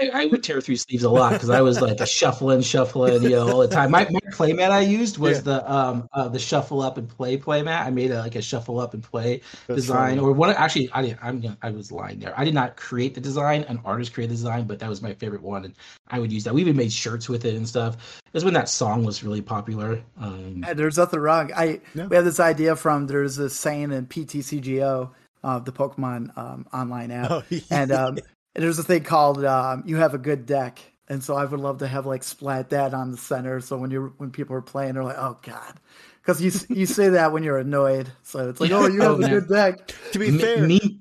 I, 0.00 0.10
I 0.12 0.26
would 0.26 0.42
tear 0.42 0.60
through 0.60 0.76
sleeves 0.76 1.04
a 1.04 1.10
lot 1.10 1.32
because 1.34 1.50
I 1.50 1.60
was 1.60 1.80
like 1.80 2.00
a 2.00 2.06
shuffling, 2.06 2.62
shuffling, 2.62 3.22
you 3.22 3.30
know, 3.30 3.48
all 3.52 3.58
the 3.58 3.68
time. 3.68 3.90
My, 3.90 4.04
my 4.10 4.18
playmat 4.32 4.70
I 4.70 4.80
used 4.80 5.18
was 5.18 5.36
Yeah. 5.38 5.42
the 5.42 5.72
um 5.72 6.08
uh, 6.14 6.26
the 6.28 6.38
shuffle 6.38 6.80
up 6.80 6.96
and 6.96 7.08
play 7.08 7.36
playmat. 7.36 7.84
I 7.84 7.90
made 7.90 8.10
a, 8.10 8.18
like 8.20 8.34
a 8.34 8.42
shuffle 8.42 8.80
up 8.80 8.94
and 8.94 9.02
play 9.02 9.40
That's 9.66 9.82
design, 9.82 10.16
funny. 10.16 10.20
or 10.20 10.32
what? 10.32 10.56
Actually, 10.56 10.90
I 10.92 11.02
didn't. 11.02 11.18
I'm 11.22 11.40
gonna, 11.40 11.58
I 11.62 11.70
was 11.70 11.92
lying 11.92 12.18
there. 12.18 12.32
I 12.36 12.44
did 12.44 12.54
not 12.54 12.76
create 12.76 13.14
the 13.14 13.20
design. 13.20 13.62
An 13.68 13.78
artist 13.84 14.14
created 14.14 14.30
the 14.30 14.36
design, 14.36 14.66
but 14.66 14.78
that 14.80 14.88
was 14.88 15.02
my 15.02 15.12
favorite 15.14 15.42
one, 15.42 15.64
and 15.66 15.74
I 16.08 16.18
would 16.18 16.32
use 16.32 16.44
that. 16.44 16.54
We 16.54 16.62
even 16.62 16.76
made 16.76 16.92
shirts 16.92 17.28
with 17.28 17.44
it 17.44 17.54
and 17.54 17.68
stuff. 17.68 18.20
It 18.26 18.34
was 18.34 18.44
when 18.44 18.54
that 18.54 18.68
song 18.68 19.04
was 19.04 19.22
really 19.22 19.42
popular. 19.42 20.00
Um, 20.18 20.62
Yeah, 20.66 20.72
there's 20.74 20.96
nothing 20.96 21.20
wrong. 21.20 21.52
I 21.54 21.80
No. 21.94 22.06
we 22.08 22.16
have 22.16 22.24
this 22.24 22.40
idea 22.40 22.74
from 22.74 23.06
there's 23.06 23.36
this 23.36 23.54
saying 23.54 23.92
in 23.92 24.06
PTCGO, 24.06 25.10
uh, 25.44 25.58
the 25.60 25.72
Pokemon 25.72 26.36
um, 26.38 26.66
online 26.72 27.10
app, 27.10 27.30
Oh, 27.30 27.42
yeah. 27.50 27.60
and 27.70 27.92
um, 27.92 28.18
there's 28.58 28.78
a 28.78 28.82
thing 28.82 29.04
called 29.04 29.44
um, 29.44 29.82
"You 29.86 29.96
Have 29.96 30.14
a 30.14 30.18
Good 30.18 30.46
Deck," 30.46 30.80
and 31.08 31.22
so 31.22 31.34
I 31.36 31.44
would 31.44 31.60
love 31.60 31.78
to 31.78 31.86
have 31.88 32.06
like 32.06 32.22
splat 32.22 32.70
that 32.70 32.94
on 32.94 33.10
the 33.10 33.16
center. 33.18 33.60
So 33.60 33.76
when 33.76 33.90
you 33.90 34.14
when 34.18 34.30
people 34.30 34.56
are 34.56 34.62
playing, 34.62 34.94
they're 34.94 35.04
like, 35.04 35.18
"Oh 35.18 35.38
God," 35.42 35.74
because 36.22 36.40
you 36.42 36.52
you 36.74 36.86
say 36.86 37.10
that 37.10 37.32
when 37.32 37.42
you're 37.42 37.58
annoyed. 37.58 38.10
So 38.22 38.48
it's 38.48 38.60
like, 38.60 38.70
"Oh, 38.70 38.86
you 38.86 39.00
Oh, 39.02 39.10
have 39.10 39.18
a 39.18 39.18
man. 39.18 39.30
good 39.30 39.48
deck." 39.48 39.92
To 40.12 40.18
be 40.18 40.30
me, 40.30 40.38
fair, 40.38 40.66
me- 40.66 41.00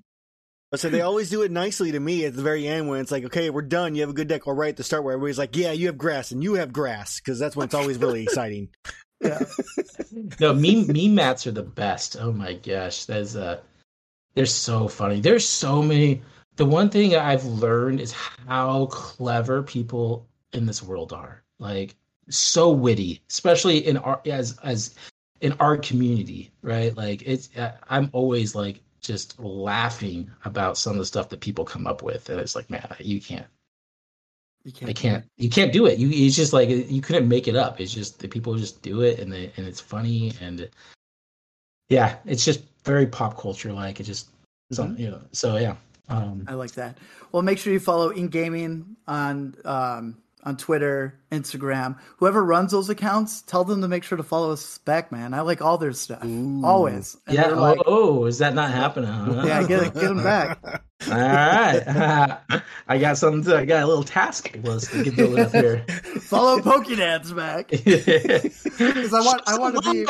so 0.75 0.89
they 0.89 0.99
always 1.01 1.29
do 1.29 1.43
it 1.43 1.51
nicely 1.51 1.93
to 1.93 1.99
me 1.99 2.25
at 2.25 2.35
the 2.35 2.41
very 2.41 2.67
end 2.67 2.89
when 2.89 2.99
it's 2.99 3.09
like, 3.11 3.23
okay, 3.23 3.49
we're 3.49 3.61
done. 3.61 3.95
You 3.95 4.01
have 4.01 4.09
a 4.09 4.13
good 4.13 4.27
deck. 4.27 4.47
Or 4.47 4.53
right 4.53 4.67
at 4.69 4.75
the 4.75 4.83
start 4.83 5.05
where 5.05 5.13
everybody's 5.13 5.37
like, 5.37 5.55
yeah, 5.55 5.71
you 5.71 5.87
have 5.87 5.97
grass 5.97 6.31
and 6.31 6.43
you 6.43 6.55
have 6.55 6.73
grass 6.73 7.21
because 7.21 7.39
that's 7.39 7.55
when 7.55 7.63
it's 7.65 7.73
always 7.73 7.97
really 7.97 8.23
exciting. 8.23 8.67
Yeah, 9.21 9.39
no 10.41 10.53
meme 10.53 10.87
meme 10.87 11.15
mats 11.15 11.47
are 11.47 11.51
the 11.51 11.63
best. 11.63 12.17
Oh 12.19 12.31
my 12.33 12.53
gosh, 12.53 13.05
that's 13.05 13.35
uh, 13.35 13.61
they're 14.35 14.45
so 14.45 14.87
funny. 14.87 15.21
There's 15.21 15.47
so 15.47 15.81
many. 15.81 16.21
The 16.57 16.65
one 16.65 16.89
thing 16.89 17.15
I've 17.15 17.45
learned 17.45 18.01
is 18.01 18.11
how 18.11 18.87
clever 18.87 19.63
people 19.63 20.27
in 20.53 20.65
this 20.65 20.83
world 20.83 21.13
are. 21.13 21.43
Like 21.59 21.95
so 22.29 22.71
witty, 22.71 23.21
especially 23.29 23.87
in 23.87 23.97
our 23.97 24.21
as 24.25 24.57
as 24.63 24.95
in 25.41 25.53
our 25.59 25.77
community, 25.77 26.51
right? 26.61 26.95
Like 26.95 27.21
it's 27.25 27.49
I'm 27.89 28.09
always 28.11 28.53
like 28.55 28.81
just 29.01 29.39
laughing 29.39 30.29
about 30.45 30.77
some 30.77 30.93
of 30.93 30.99
the 30.99 31.05
stuff 31.05 31.29
that 31.29 31.39
people 31.39 31.63
come 31.63 31.87
up 31.87 32.03
with, 32.03 32.29
and 32.29 32.39
it's 32.39 32.55
like, 32.55 32.69
man, 32.69 32.95
you 32.99 33.21
can't 33.21 33.47
you 34.67 34.73
can't. 34.73 34.89
I 34.89 34.93
can't. 34.93 35.25
You 35.37 35.49
can't 35.49 35.71
do 35.71 35.85
it. 35.85 35.97
You. 35.97 36.09
It's 36.11 36.35
just 36.35 36.51
like 36.51 36.67
you 36.67 37.01
couldn't 37.01 37.29
make 37.29 37.47
it 37.47 37.55
up. 37.55 37.79
It's 37.79 37.93
just 37.93 38.19
the 38.19 38.27
people 38.27 38.53
just 38.55 38.81
do 38.81 39.01
it, 39.01 39.19
and 39.19 39.31
they 39.31 39.49
and 39.55 39.65
it's 39.65 39.79
funny, 39.79 40.33
and 40.41 40.69
yeah, 41.87 42.17
it's 42.25 42.43
just 42.43 42.61
very 42.83 43.07
pop 43.07 43.39
culture. 43.39 43.71
Like 43.71 44.01
it 44.01 44.03
just, 44.03 44.27
mm-hmm. 44.27 44.75
some 44.75 44.97
you 44.97 45.11
know. 45.11 45.21
So 45.31 45.55
yeah. 45.55 45.77
Um, 46.09 46.45
I 46.47 46.53
like 46.53 46.71
that. 46.73 46.97
Well, 47.31 47.43
make 47.43 47.57
sure 47.57 47.73
you 47.73 47.79
follow 47.79 48.11
Inked 48.13 48.31
Gaming 48.31 48.95
on 49.07 49.55
um, 49.65 50.17
on 50.47 50.55
Twitter, 50.55 51.19
Instagram. 51.29 51.97
Whoever 52.17 52.43
runs 52.43 52.71
those 52.71 52.89
accounts, 52.89 53.41
tell 53.41 53.65
them 53.65 53.81
to 53.81 53.87
make 53.89 54.05
sure 54.05 54.17
to 54.17 54.23
follow 54.23 54.51
us 54.53 54.77
back, 54.79 55.11
man. 55.11 55.33
I 55.33 55.41
like 55.41 55.61
all 55.61 55.77
their 55.77 55.91
stuff, 55.91 56.23
always. 56.63 57.17
And 57.27 57.35
yeah. 57.35 57.47
they're 57.47 57.57
Oh, 57.57 57.61
like, 57.61 57.79
oh, 57.85 58.25
is 58.25 58.37
that 58.37 58.53
not 58.53 58.71
happening? 58.71 59.11
Huh? 59.11 59.43
yeah, 59.45 59.67
get 59.67 59.93
get 59.93 59.95
them 59.95 60.23
back. 60.23 60.59
All 61.11 61.13
right. 61.13 62.39
I 62.87 62.97
got 62.97 63.17
something. 63.17 63.43
To, 63.43 63.57
I 63.57 63.65
got 63.65 63.83
a 63.83 63.87
little 63.87 64.03
task 64.03 64.57
list 64.63 64.91
to 64.91 65.03
get 65.03 65.15
building 65.15 65.45
up 65.45 65.51
here. 65.51 65.85
Follow 66.21 66.59
Pokédads 66.59 67.35
back. 67.35 67.69
Because 67.69 69.13
I 69.13 69.19
want, 69.19 69.43
I 69.45 69.59
want 69.59 69.75
to 69.75 69.91
be, 69.91 70.07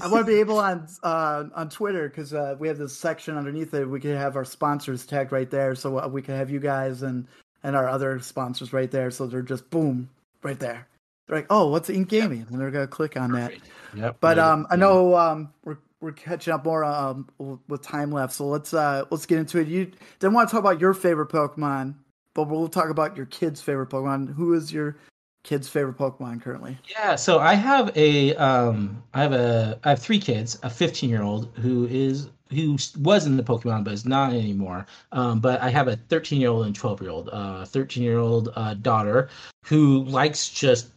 I 0.00 0.08
want 0.08 0.26
to 0.26 0.32
be 0.32 0.40
able 0.40 0.58
on 0.58 0.88
uh, 1.02 1.44
on 1.54 1.68
Twitter 1.68 2.08
because 2.08 2.32
uh, 2.32 2.56
we 2.58 2.66
have 2.68 2.78
this 2.78 2.96
section 2.96 3.36
underneath 3.36 3.74
it. 3.74 3.84
We 3.84 4.00
can 4.00 4.16
have 4.16 4.36
our 4.36 4.44
sponsors 4.44 5.04
tagged 5.04 5.32
right 5.32 5.50
there, 5.50 5.74
so 5.74 5.98
uh, 5.98 6.08
we 6.08 6.22
can 6.22 6.34
have 6.34 6.50
you 6.50 6.60
guys 6.60 7.02
and 7.02 7.26
and 7.62 7.76
our 7.76 7.88
other 7.88 8.20
sponsors 8.20 8.72
right 8.72 8.90
there. 8.90 9.10
So 9.10 9.26
they're 9.26 9.42
just 9.42 9.68
boom 9.70 10.08
right 10.42 10.58
there. 10.58 10.86
They're 11.26 11.38
like, 11.38 11.46
oh, 11.50 11.68
what's 11.68 11.88
in 11.90 12.04
gaming? 12.04 12.46
And 12.50 12.60
they're 12.60 12.70
gonna 12.70 12.86
click 12.86 13.16
on 13.16 13.32
that. 13.32 13.52
Yep. 13.94 14.16
But 14.20 14.36
Yeah. 14.36 14.50
um, 14.52 14.66
I 14.70 14.76
know 14.76 15.14
um, 15.16 15.52
we're 15.64 15.78
we're 16.00 16.12
catching 16.12 16.52
up 16.54 16.64
more 16.64 16.82
um 16.82 17.28
with 17.68 17.82
time 17.82 18.10
left, 18.10 18.32
so 18.32 18.46
let's 18.46 18.72
uh 18.72 19.04
let's 19.10 19.26
get 19.26 19.38
into 19.38 19.58
it. 19.58 19.68
You 19.68 19.90
didn't 20.18 20.32
want 20.34 20.48
to 20.48 20.52
talk 20.52 20.60
about 20.60 20.80
your 20.80 20.94
favorite 20.94 21.28
Pokemon, 21.28 21.94
but 22.34 22.48
we'll 22.48 22.68
talk 22.68 22.88
about 22.88 23.16
your 23.16 23.26
kid's 23.26 23.60
favorite 23.60 23.90
Pokemon. 23.90 24.34
Who 24.34 24.54
is 24.54 24.72
your 24.72 24.96
kid's 25.44 25.68
favorite 25.68 25.98
Pokemon 25.98 26.40
currently? 26.40 26.78
Yeah, 26.88 27.16
so 27.16 27.38
I 27.38 27.54
have 27.54 27.94
a 27.96 28.34
um 28.36 29.02
I 29.12 29.20
have 29.22 29.32
a 29.32 29.78
I 29.84 29.90
have 29.90 29.98
three 30.00 30.18
kids, 30.18 30.54
a 30.62 30.68
15-year-old 30.68 31.50
who 31.58 31.86
is 31.86 32.30
who 32.50 32.76
was 32.98 33.26
in 33.26 33.36
the 33.36 33.42
Pokemon 33.42 33.84
but 33.84 33.92
is 33.92 34.04
not 34.04 34.32
anymore. 34.32 34.86
Um 35.12 35.40
but 35.40 35.60
I 35.60 35.70
have 35.70 35.88
a 35.88 35.96
13-year-old 35.96 36.66
and 36.66 36.78
12-year-old. 36.78 37.28
Uh 37.32 37.64
13-year-old 37.64 38.50
uh 38.56 38.74
daughter 38.74 39.28
who 39.64 40.04
likes 40.04 40.48
just 40.48 40.88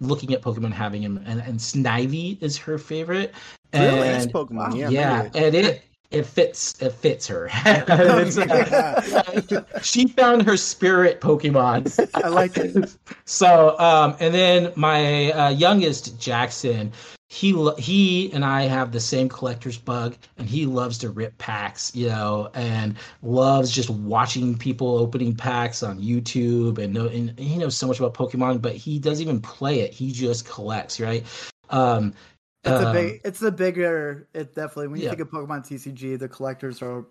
looking 0.00 0.34
at 0.34 0.42
Pokemon 0.42 0.72
having 0.72 1.02
him 1.02 1.22
and 1.26 1.40
and 1.40 1.58
Snivy 1.58 2.40
is 2.42 2.56
her 2.58 2.78
favorite. 2.78 3.34
Really? 3.72 3.88
And 3.88 4.00
That's 4.00 4.26
Pokemon. 4.26 4.76
Yeah. 4.76 4.90
yeah, 4.90 5.30
and 5.34 5.54
it 5.54 5.82
it 6.14 6.24
fits 6.26 6.80
it 6.80 6.92
fits 6.92 7.26
her. 7.26 7.50
It's, 7.64 8.38
uh, 8.38 9.80
she 9.82 10.06
found 10.06 10.42
her 10.42 10.56
spirit 10.56 11.20
Pokemon. 11.20 12.08
I 12.24 12.28
like 12.28 12.56
it. 12.56 12.96
So, 13.24 13.78
um, 13.78 14.16
and 14.20 14.32
then 14.32 14.72
my 14.76 15.32
uh, 15.32 15.48
youngest 15.50 16.18
Jackson, 16.20 16.92
he 17.34 17.52
lo- 17.52 17.74
he 17.74 18.32
and 18.32 18.44
I 18.44 18.62
have 18.62 18.92
the 18.92 19.00
same 19.00 19.28
collector's 19.28 19.76
bug, 19.76 20.16
and 20.38 20.48
he 20.48 20.66
loves 20.66 20.98
to 20.98 21.10
rip 21.10 21.36
packs, 21.36 21.92
you 21.92 22.08
know, 22.08 22.48
and 22.54 22.96
loves 23.22 23.72
just 23.72 23.90
watching 23.90 24.56
people 24.56 24.96
opening 24.96 25.34
packs 25.34 25.82
on 25.82 25.98
YouTube, 25.98 26.78
and 26.78 26.94
know 26.94 27.08
and 27.08 27.36
he 27.36 27.58
knows 27.58 27.76
so 27.76 27.88
much 27.88 27.98
about 27.98 28.14
Pokemon, 28.14 28.62
but 28.62 28.76
he 28.76 29.00
doesn't 29.00 29.20
even 29.20 29.40
play 29.40 29.80
it; 29.80 29.92
he 29.92 30.12
just 30.12 30.48
collects, 30.48 31.00
right? 31.00 31.26
Um, 31.70 32.14
It's 32.62 32.80
a 32.80 32.86
um, 32.86 32.92
big. 32.92 33.20
It's 33.24 33.40
the 33.40 33.50
bigger. 33.50 34.28
It 34.32 34.54
definitely. 34.54 34.86
When 34.88 35.00
you 35.00 35.04
Yeah. 35.04 35.10
think 35.10 35.22
of 35.22 35.30
Pokemon 35.30 35.66
TCG, 35.66 36.16
the 36.16 36.28
collectors 36.28 36.82
are 36.82 37.04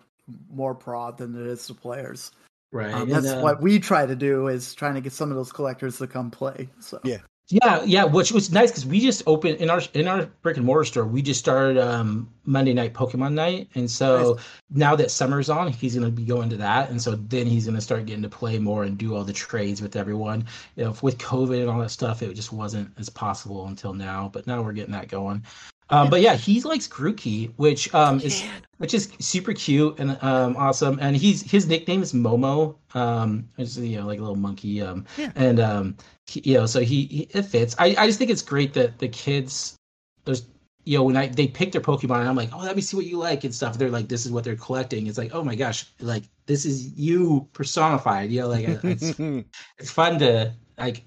more 0.50 0.72
broad 0.72 1.18
than 1.18 1.38
it 1.38 1.46
is 1.46 1.66
the 1.66 1.74
players. 1.74 2.32
right. 2.72 2.94
Um, 2.94 3.02
and, 3.02 3.10
that's 3.12 3.26
uh, 3.26 3.40
what 3.40 3.60
we 3.60 3.78
try 3.78 4.06
to 4.06 4.16
do 4.16 4.48
is 4.48 4.74
trying 4.74 4.94
to 4.94 5.02
get 5.02 5.12
some 5.12 5.30
of 5.30 5.36
those 5.36 5.52
collectors 5.52 5.98
to 5.98 6.06
come 6.06 6.30
play. 6.30 6.70
So 6.80 6.98
Yeah. 7.04 7.18
Yeah, 7.48 7.82
yeah, 7.84 8.04
which 8.04 8.32
was 8.32 8.50
nice 8.50 8.70
because 8.70 8.86
we 8.86 9.00
just 9.00 9.22
opened 9.26 9.58
in 9.58 9.68
our 9.68 9.82
in 9.92 10.08
our 10.08 10.26
brick 10.40 10.56
and 10.56 10.64
mortar 10.64 10.84
store. 10.84 11.04
We 11.04 11.20
just 11.20 11.40
started 11.40 11.76
um, 11.76 12.32
Monday 12.46 12.72
night 12.72 12.94
Pokemon 12.94 13.34
night, 13.34 13.68
and 13.74 13.90
so 13.90 14.38
now 14.70 14.96
that 14.96 15.10
summer's 15.10 15.50
on, 15.50 15.70
he's 15.70 15.94
going 15.94 16.06
to 16.06 16.10
be 16.10 16.24
going 16.24 16.48
to 16.48 16.56
that, 16.56 16.88
and 16.88 17.00
so 17.00 17.16
then 17.16 17.46
he's 17.46 17.66
going 17.66 17.74
to 17.74 17.82
start 17.82 18.06
getting 18.06 18.22
to 18.22 18.30
play 18.30 18.58
more 18.58 18.84
and 18.84 18.96
do 18.96 19.14
all 19.14 19.24
the 19.24 19.32
trades 19.32 19.82
with 19.82 19.94
everyone. 19.94 20.46
You 20.76 20.84
know, 20.84 20.96
with 21.02 21.18
COVID 21.18 21.60
and 21.60 21.68
all 21.68 21.80
that 21.80 21.90
stuff, 21.90 22.22
it 22.22 22.32
just 22.32 22.50
wasn't 22.50 22.90
as 22.98 23.10
possible 23.10 23.66
until 23.66 23.92
now, 23.92 24.30
but 24.32 24.46
now 24.46 24.62
we're 24.62 24.72
getting 24.72 24.92
that 24.92 25.08
going. 25.08 25.44
Um, 25.90 26.08
but 26.08 26.20
yeah, 26.20 26.34
he 26.34 26.60
likes 26.62 26.88
Grookey, 26.88 27.52
which 27.56 27.92
um, 27.94 28.20
is 28.20 28.42
which 28.78 28.94
is 28.94 29.10
super 29.18 29.52
cute 29.52 29.98
and 29.98 30.18
um, 30.22 30.56
awesome. 30.56 30.98
And 31.00 31.16
he's 31.16 31.48
his 31.48 31.66
nickname 31.66 32.02
is 32.02 32.12
Momo, 32.12 32.76
um, 32.94 33.48
which 33.56 33.68
is, 33.68 33.78
you 33.78 33.98
know 33.98 34.06
like 34.06 34.18
a 34.18 34.22
little 34.22 34.36
monkey. 34.36 34.80
Um, 34.80 35.04
Yeah. 35.18 35.30
and 35.36 35.60
um, 35.60 35.96
he, 36.26 36.40
you 36.44 36.54
know, 36.54 36.66
so 36.66 36.80
he, 36.80 37.04
he 37.06 37.28
it 37.34 37.42
fits. 37.42 37.74
I, 37.78 37.94
I 37.98 38.06
just 38.06 38.18
think 38.18 38.30
it's 38.30 38.42
great 38.42 38.72
that 38.74 38.98
the 38.98 39.08
kids, 39.08 39.76
there's 40.24 40.46
you 40.84 40.98
know 40.98 41.04
when 41.04 41.16
I 41.16 41.28
they 41.28 41.48
pick 41.48 41.72
their 41.72 41.82
Pokemon 41.82 42.20
and 42.20 42.28
I'm 42.28 42.36
like, 42.36 42.50
oh, 42.54 42.58
let 42.58 42.76
me 42.76 42.82
see 42.82 42.96
what 42.96 43.06
you 43.06 43.18
like 43.18 43.44
and 43.44 43.54
stuff. 43.54 43.76
They're 43.76 43.90
like, 43.90 44.08
this 44.08 44.24
is 44.24 44.32
what 44.32 44.44
they're 44.44 44.56
collecting. 44.56 45.06
It's 45.06 45.18
like, 45.18 45.34
oh 45.34 45.44
my 45.44 45.54
gosh, 45.54 45.86
like 46.00 46.24
this 46.46 46.64
is 46.64 46.92
you 46.98 47.46
personified. 47.52 48.30
You 48.30 48.42
know, 48.42 48.48
like 48.48 48.64
it's 48.66 49.18
it's 49.78 49.90
fun 49.90 50.18
to 50.20 50.52
like. 50.78 51.04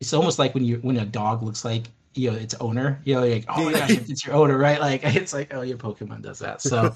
It's 0.00 0.14
almost 0.14 0.38
like 0.38 0.54
when 0.54 0.64
you 0.64 0.78
when 0.78 0.96
a 0.96 1.04
dog 1.04 1.42
looks 1.42 1.62
like 1.64 1.84
you 2.14 2.30
know 2.30 2.36
its 2.36 2.54
owner. 2.54 3.00
You 3.04 3.14
know, 3.14 3.26
like 3.26 3.44
oh 3.48 3.64
my 3.64 3.72
gosh, 3.72 3.90
it's 3.90 4.24
your 4.24 4.34
owner, 4.34 4.58
right? 4.58 4.80
Like 4.90 5.04
it's 5.04 5.32
like 5.32 5.52
oh 5.54 5.60
your 5.60 5.76
Pokemon 5.76 6.22
does 6.22 6.38
that. 6.38 6.62
So 6.62 6.94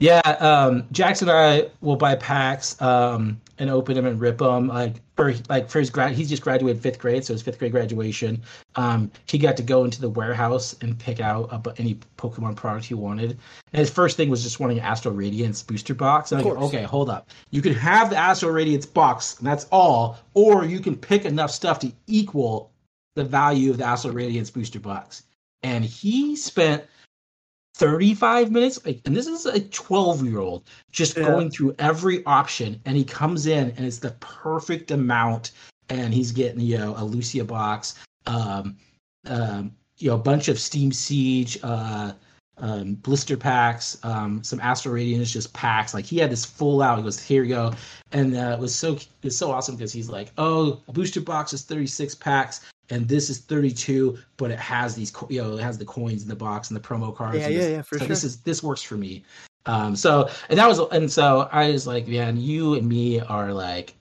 yeah, 0.00 0.20
um, 0.40 0.86
Jackson 0.92 1.28
and 1.28 1.36
I 1.36 1.70
will 1.82 1.96
buy 1.96 2.16
packs 2.16 2.80
um, 2.80 3.38
and 3.58 3.68
open 3.68 3.94
them 3.94 4.06
and 4.06 4.18
rip 4.18 4.38
them. 4.38 4.68
Like 4.68 4.96
for 5.14 5.34
like 5.50 5.68
for 5.68 5.78
his 5.78 5.90
grad, 5.90 6.12
he's 6.12 6.30
just 6.30 6.42
graduated 6.42 6.82
fifth 6.82 6.98
grade, 6.98 7.22
so 7.22 7.34
his 7.34 7.42
fifth 7.42 7.58
grade 7.58 7.72
graduation. 7.72 8.42
Um, 8.76 9.10
he 9.26 9.36
got 9.36 9.58
to 9.58 9.62
go 9.62 9.84
into 9.84 10.00
the 10.00 10.08
warehouse 10.08 10.74
and 10.80 10.98
pick 10.98 11.20
out 11.20 11.50
about 11.52 11.78
any 11.78 11.98
Pokemon 12.16 12.56
product 12.56 12.86
he 12.86 12.94
wanted. 12.94 13.32
And 13.72 13.80
his 13.80 13.90
first 13.90 14.16
thing 14.16 14.30
was 14.30 14.42
just 14.42 14.58
wanting 14.58 14.78
an 14.78 14.84
Astral 14.84 15.14
Radiance 15.14 15.62
booster 15.62 15.94
box. 15.94 16.32
And 16.32 16.42
like, 16.42 16.56
okay, 16.56 16.82
hold 16.84 17.10
up. 17.10 17.28
You 17.50 17.60
can 17.60 17.74
have 17.74 18.08
the 18.08 18.16
Astral 18.16 18.52
Radiance 18.52 18.86
box, 18.86 19.38
and 19.38 19.46
that's 19.46 19.66
all, 19.70 20.18
or 20.32 20.64
you 20.64 20.80
can 20.80 20.96
pick 20.96 21.26
enough 21.26 21.50
stuff 21.50 21.78
to 21.80 21.92
equal 22.06 22.69
the 23.14 23.24
value 23.24 23.70
of 23.70 23.78
the 23.78 23.84
Astral 23.84 24.14
Radiance 24.14 24.50
booster 24.50 24.80
box. 24.80 25.24
And 25.62 25.84
he 25.84 26.36
spent 26.36 26.84
35 27.76 28.50
minutes 28.50 28.84
like 28.84 29.00
and 29.06 29.16
this 29.16 29.26
is 29.26 29.46
a 29.46 29.60
12 29.60 30.26
year 30.26 30.38
old 30.38 30.68
just 30.92 31.16
Yeah. 31.16 31.24
going 31.24 31.50
through 31.50 31.74
every 31.78 32.24
option 32.26 32.80
and 32.84 32.96
he 32.96 33.04
comes 33.04 33.46
in 33.46 33.70
and 33.70 33.86
it's 33.86 33.98
the 33.98 34.10
perfect 34.20 34.90
amount 34.90 35.52
and 35.88 36.12
he's 36.12 36.30
getting 36.30 36.60
you 36.60 36.76
know 36.76 36.94
a 36.98 37.04
lucia 37.04 37.42
box 37.42 37.94
um 38.26 38.76
um 39.26 39.72
you 39.96 40.10
know 40.10 40.16
a 40.16 40.18
bunch 40.18 40.48
of 40.48 40.58
steam 40.58 40.92
siege 40.92 41.58
uh 41.62 42.12
um, 42.62 42.94
blister 42.96 43.36
packs, 43.36 43.98
um, 44.02 44.42
some 44.44 44.60
Astral 44.60 44.94
Radiance 44.94 45.30
just 45.32 45.52
packs. 45.52 45.94
Like 45.94 46.04
he 46.04 46.18
had 46.18 46.30
this 46.30 46.44
full 46.44 46.82
out. 46.82 46.98
He 46.98 47.04
goes, 47.04 47.18
"Here 47.18 47.42
you 47.42 47.54
go," 47.54 47.72
and 48.12 48.36
uh, 48.36 48.54
it 48.56 48.58
was 48.60 48.74
so 48.74 48.94
it 48.96 49.08
was 49.22 49.36
so 49.36 49.50
awesome 49.50 49.76
because 49.76 49.92
he's 49.92 50.10
like, 50.10 50.30
"Oh, 50.38 50.80
a 50.86 50.92
booster 50.92 51.20
box 51.20 51.52
is 51.52 51.62
36 51.62 52.14
packs." 52.16 52.60
And 52.90 53.08
this 53.08 53.30
is 53.30 53.38
32, 53.38 54.18
but 54.36 54.50
it 54.50 54.58
has 54.58 54.94
these, 54.94 55.10
co- 55.10 55.28
you 55.30 55.42
know, 55.42 55.56
it 55.56 55.62
has 55.62 55.78
the 55.78 55.84
coins 55.84 56.22
in 56.22 56.28
the 56.28 56.34
box 56.36 56.70
and 56.70 56.76
the 56.76 56.80
promo 56.86 57.14
cards. 57.14 57.38
Yeah, 57.38 57.46
and 57.46 57.54
yeah, 57.54 57.60
this- 57.60 57.70
yeah, 57.70 57.82
for 57.82 57.98
so 57.98 58.04
This 58.06 58.24
is 58.24 58.36
this 58.38 58.62
works 58.62 58.82
for 58.82 58.96
me. 58.96 59.22
Um, 59.66 59.94
so 59.94 60.28
and 60.48 60.58
that 60.58 60.66
was 60.68 60.78
and 60.78 61.10
so 61.10 61.48
I 61.52 61.70
was 61.70 61.86
like, 61.86 62.08
man, 62.08 62.36
you 62.36 62.74
and 62.74 62.88
me 62.88 63.20
are 63.20 63.52
like, 63.52 63.94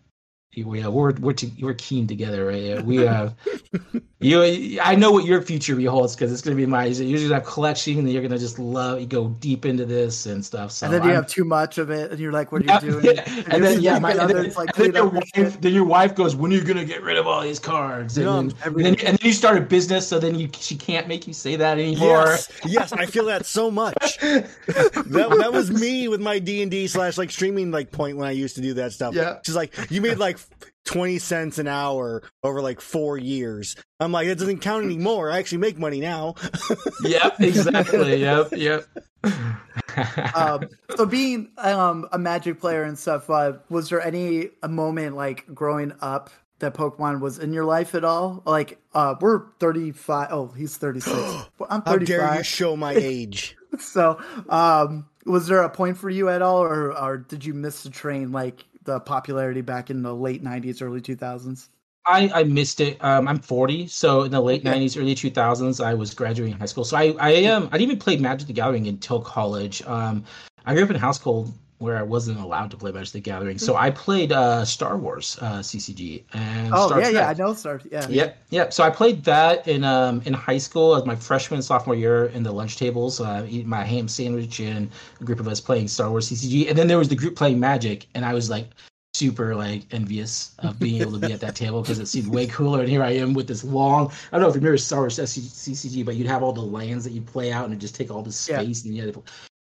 we 0.56 0.82
uh, 0.82 0.90
we're 0.90 1.14
we're 1.14 1.34
to, 1.34 1.52
we're 1.62 1.76
keen 1.76 2.08
together, 2.08 2.46
right? 2.46 2.84
We 2.84 2.98
have 2.98 3.36
you. 4.20 4.80
I 4.82 4.96
know 4.96 5.12
what 5.12 5.26
your 5.26 5.42
future 5.44 5.76
beholds 5.76 6.16
because 6.16 6.32
it's 6.32 6.42
gonna 6.42 6.56
be 6.56 6.66
my. 6.66 6.86
You're 6.86 7.22
gonna 7.22 7.36
have 7.36 7.46
collection, 7.46 8.00
and 8.00 8.12
you're 8.12 8.24
gonna 8.24 8.40
just 8.40 8.58
love. 8.58 9.00
You 9.00 9.06
go 9.06 9.30
deep 9.40 9.66
into 9.66 9.86
this 9.86 10.26
and 10.26 10.44
stuff. 10.44 10.72
So 10.72 10.88
and 10.88 10.96
then 10.96 11.04
you 11.04 11.10
I'm- 11.10 11.18
have 11.18 11.28
too 11.28 11.46
much 11.46 11.78
of 11.78 11.92
it, 11.92 12.10
and 12.12 12.20
you're 12.20 12.32
like, 12.32 12.52
"What 12.52 12.64
are 12.64 12.66
yeah, 12.66 12.82
you 12.84 12.92
doing?" 13.02 13.06
yeah. 13.16 13.24
And, 13.28 13.54
and 13.54 13.64
then 13.64 13.82
yeah, 13.82 14.00
my, 14.00 14.14
and 14.14 14.30
then, 14.30 14.52
like, 14.54 14.76
and 14.76 14.86
then 14.88 14.96
your 14.96 15.06
wife, 15.06 15.62
then 15.62 15.74
your 15.74 15.86
wife 15.86 16.16
goes, 16.16 16.36
"When 16.36 16.52
are 16.52 16.56
you 16.56 16.64
gonna 16.64 16.84
get 16.84 17.04
rid 17.04 17.18
of 17.18 17.28
all 17.28 17.42
these 17.42 17.60
cards?" 17.60 18.18
And, 18.18 18.26
Yeah, 18.26 18.34
then, 18.34 18.54
and, 18.66 18.76
then, 18.76 18.96
and 19.06 19.18
then 19.20 19.28
you 19.28 19.34
start 19.34 19.56
a 19.58 19.62
business, 19.62 20.08
so 20.08 20.18
then 20.18 20.34
you 20.34 20.50
she 20.60 20.76
can't 20.76 21.08
make 21.08 21.28
you 21.28 21.34
say 21.34 21.56
that 21.58 21.78
anymore. 21.78 22.26
Yes, 22.26 22.52
yes, 22.66 22.92
I 22.94 23.06
feel 23.06 23.26
that 23.26 23.46
so 23.46 23.70
much. 23.70 24.18
that, 24.20 25.04
that 25.06 25.54
was 25.54 25.70
me 25.70 26.08
with 26.08 26.22
my 26.22 26.40
D 26.40 26.64
and 26.64 26.72
D 26.72 26.88
slash 26.88 27.20
like 27.20 27.30
streaming 27.30 27.70
like 27.70 27.92
point 27.92 28.18
when 28.18 28.28
I 28.28 28.32
used 28.32 28.56
to 28.56 28.62
do 28.62 28.74
that 28.76 28.94
stuff. 28.94 29.14
Yeah. 29.14 29.38
she's 29.46 29.56
like, 29.56 29.78
you 29.92 30.02
made 30.02 30.18
like 30.18 30.39
twenty 30.86 31.20
cents 31.20 31.58
an 31.58 31.68
hour 31.68 32.24
over 32.44 32.62
like 32.62 32.82
four 32.82 33.18
years. 33.18 33.76
I'm 34.00 34.12
like, 34.12 34.28
that 34.28 34.40
doesn't 34.40 34.60
count 34.60 34.86
anymore. 34.86 35.32
I 35.32 35.40
actually 35.40 35.60
make 35.60 35.78
money 35.78 36.00
now. 36.00 36.36
yep, 37.04 37.40
exactly. 37.40 38.22
Yep, 38.22 38.50
yep. 38.54 38.88
um, 40.36 40.70
so 40.96 41.06
being 41.06 41.52
um, 41.58 42.08
a 42.12 42.18
magic 42.18 42.60
player 42.60 42.84
and 42.84 42.98
stuff 42.98 43.30
uh, 43.30 43.54
was 43.70 43.90
there 43.90 44.02
any 44.02 44.50
a 44.64 44.70
moment 44.70 45.16
like 45.16 45.46
growing 45.54 45.94
up 46.02 46.30
that 46.60 46.74
pokemon 46.74 47.20
was 47.20 47.40
in 47.40 47.54
your 47.54 47.66
life 47.66 47.96
at 47.96 48.04
all 48.04 48.42
like 48.46 48.80
uh, 48.94 49.16
we're 49.20 49.48
35 49.60 50.28
oh 50.32 50.48
he's 50.50 50.78
36 50.78 51.12
Well, 51.60 51.68
i'm 51.70 51.82
35. 51.82 51.86
How 51.86 51.98
dare 51.98 52.38
you 52.38 52.44
show 52.44 52.76
my 52.76 52.94
age? 52.94 53.58
so 53.80 54.22
um, 54.50 55.08
was 55.26 55.48
there 55.48 55.62
a 55.64 55.70
point 55.70 55.98
for 55.98 56.10
you 56.10 56.30
at 56.30 56.42
all 56.42 56.62
or, 56.64 56.98
or 56.98 57.18
did 57.18 57.44
you 57.46 57.54
miss 57.54 57.84
the 57.84 57.90
train 57.90 58.32
like 58.32 58.66
the 58.84 59.00
popularity 59.00 59.62
back 59.62 59.90
in 59.90 60.02
the 60.04 60.14
late 60.16 60.44
90s 60.44 60.82
early 60.82 61.02
2000s 61.02 61.70
I, 62.06 62.30
I 62.34 62.44
missed 62.44 62.82
it. 62.82 63.04
Um, 63.04 63.28
I'm 63.28 63.40
40, 63.40 63.88
so 63.88 64.24
in 64.24 64.32
the 64.32 64.42
late 64.42 64.64
Okay. 64.66 64.80
90s, 64.80 64.98
early 64.98 65.14
2000s, 65.16 65.80
I 65.84 65.94
was 65.94 66.14
graduating 66.14 66.58
high 66.58 66.66
school. 66.66 66.84
So 66.84 66.98
I 66.98 67.14
I 67.20 67.46
um 67.46 67.66
I 67.72 67.78
didn't 67.78 67.92
even 67.92 68.00
play 68.00 68.18
Magic 68.18 68.48
the 68.48 68.54
Gathering 68.54 68.88
until 68.88 69.22
college. 69.22 69.84
Um, 69.84 70.24
I 70.66 70.74
grew 70.74 70.84
up 70.84 70.90
in 70.90 70.96
a 70.96 71.00
household 71.00 71.54
where 71.80 71.98
I 71.98 72.04
wasn't 72.04 72.40
allowed 72.40 72.72
to 72.72 72.78
play 72.78 72.92
Magic 72.92 73.14
the 73.14 73.20
Gathering, 73.20 73.58
so 73.58 73.76
I 73.76 73.90
played 73.90 74.32
uh 74.32 74.64
Star 74.66 74.96
Wars 74.98 75.38
uh 75.42 75.60
CCG 75.60 76.24
and 76.34 76.74
oh 76.74 76.88
Star 76.88 77.02
yeah 77.02 77.10
yeah 77.10 77.30
i 77.30 77.34
know 77.34 77.54
star 77.54 77.82
yeah 77.92 78.08
Yep, 78.08 78.38
yep. 78.50 78.74
So 78.74 78.84
I 78.84 78.90
played 78.90 79.24
that 79.24 79.68
in 79.68 79.84
um 79.84 80.22
in 80.26 80.34
high 80.34 80.58
school 80.60 80.96
as 80.96 81.06
my 81.06 81.16
freshman 81.16 81.62
sophomore 81.62 81.96
year 81.96 82.26
in 82.28 82.44
the 82.44 82.52
lunch 82.52 82.78
tables, 82.78 83.20
uh, 83.20 83.46
eating 83.50 83.68
my 83.70 83.84
ham 83.84 84.08
sandwich 84.08 84.60
and 84.60 84.90
a 85.20 85.24
group 85.24 85.40
of 85.40 85.48
us 85.48 85.60
playing 85.60 85.88
Star 85.88 86.10
Wars 86.10 86.30
CCG, 86.30 86.70
and 86.70 86.78
then 86.78 86.88
there 86.88 86.98
was 87.00 87.10
the 87.10 87.16
group 87.16 87.36
playing 87.36 87.60
Magic, 87.60 88.08
and 88.14 88.24
I 88.26 88.34
was 88.34 88.50
like 88.50 88.68
super 89.16 89.56
like 89.56 89.84
envious 89.92 90.56
of 90.60 90.80
being 90.80 91.02
able 91.02 91.12
to 91.14 91.18
be 91.28 91.34
at 91.34 91.40
that 91.42 91.56
table 91.56 91.82
because 91.82 92.00
it 92.00 92.08
seemed 92.08 92.28
way 92.28 92.46
cooler. 92.58 92.82
And 92.82 92.90
here 92.90 93.04
I 93.04 93.12
am 93.12 93.34
with 93.34 93.48
this 93.48 93.64
long. 93.64 94.12
I 94.32 94.36
don't 94.38 94.42
know 94.42 94.50
if 94.50 94.56
you 94.56 94.62
remember 94.62 94.78
Star 94.78 95.00
Wars 95.00 95.18
CCG, 95.18 96.06
but 96.06 96.16
you'd 96.16 96.28
have 96.28 96.44
all 96.44 96.54
the 96.54 96.62
lands 96.62 97.04
that 97.06 97.12
you 97.12 97.22
play 97.22 97.52
out 97.52 97.66
and 97.66 97.74
it 97.74 97.78
just 97.80 97.96
take 97.96 98.12
all 98.12 98.22
the 98.22 98.32
space 98.32 98.84
Yeah. 98.86 98.90
and 98.90 98.96
you 98.96 99.06
had 99.06 99.14
to, 99.14 99.24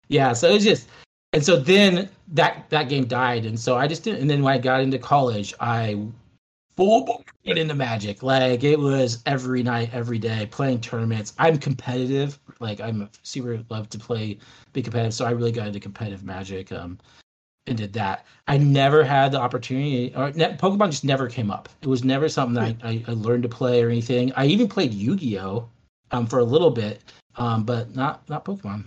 yeah. 0.09 0.33
So 0.33 0.49
it 0.51 0.55
was 0.55 0.65
just. 0.65 0.89
And 1.33 1.45
so 1.45 1.57
then 1.57 2.09
that 2.29 2.69
that 2.71 2.89
game 2.89 3.07
died, 3.07 3.47
and 3.47 3.59
so 3.59 3.77
I 3.77 3.87
just 3.87 4.03
didn't. 4.03 4.21
And 4.23 4.31
then 4.31 4.43
when 4.43 4.53
I 4.53 4.59
got 4.59 4.81
into 4.81 4.99
college, 4.99 5.55
I 5.61 5.97
full 6.77 7.25
get 7.45 7.59
into 7.59 7.75
magic. 7.75 8.23
Like 8.23 8.65
it 8.65 8.79
was 8.79 9.23
every 9.27 9.63
night 9.63 9.91
every 9.93 10.19
day 10.19 10.49
playing 10.51 10.81
tournaments. 10.81 11.35
I'm 11.39 11.59
competitive. 11.59 12.39
Like 12.59 12.81
i'm 12.81 13.11
super 13.23 13.63
love 13.69 13.89
to 13.91 13.99
play 13.99 14.39
be 14.73 14.83
competitive. 14.83 15.15
So 15.15 15.25
i 15.27 15.31
really 15.31 15.53
got 15.53 15.67
into 15.67 15.81
competitive 15.81 16.25
magic 16.25 16.73
um 16.73 16.99
and 17.67 17.77
did 17.77 17.93
that. 17.93 18.25
I 18.49 18.57
never 18.57 19.05
had 19.05 19.33
the 19.33 19.41
opportunity 19.41 20.13
or 20.17 20.33
ne- 20.33 20.57
pokemon 20.57 20.91
just 20.91 21.05
never 21.05 21.29
came 21.29 21.51
up. 21.51 21.69
It 21.83 21.87
was 21.87 22.03
never 22.03 22.29
something 22.29 22.55
that 22.55 22.77
I, 22.83 22.89
I, 22.89 23.05
I 23.09 23.13
learned 23.13 23.43
to 23.43 23.49
play 23.49 23.83
or 23.83 23.91
anything. 23.91 24.33
I 24.35 24.47
even 24.47 24.67
played 24.67 24.95
yu-gi-oh 24.95 25.69
um 26.13 26.27
for 26.27 26.39
a 26.39 26.45
little 26.45 26.71
bit 26.71 27.03
um 27.37 27.65
but 27.65 27.95
not 27.95 28.29
not 28.29 28.45
pokemon 28.45 28.85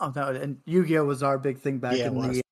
Oh 0.00 0.12
no, 0.14 0.28
and 0.28 0.58
Yu-Gi-Oh 0.64 1.04
was 1.04 1.22
our 1.22 1.38
big 1.38 1.58
thing 1.58 1.78
back 1.78 1.96
Yeah, 1.98 2.08
in 2.08 2.14
the 2.14 2.42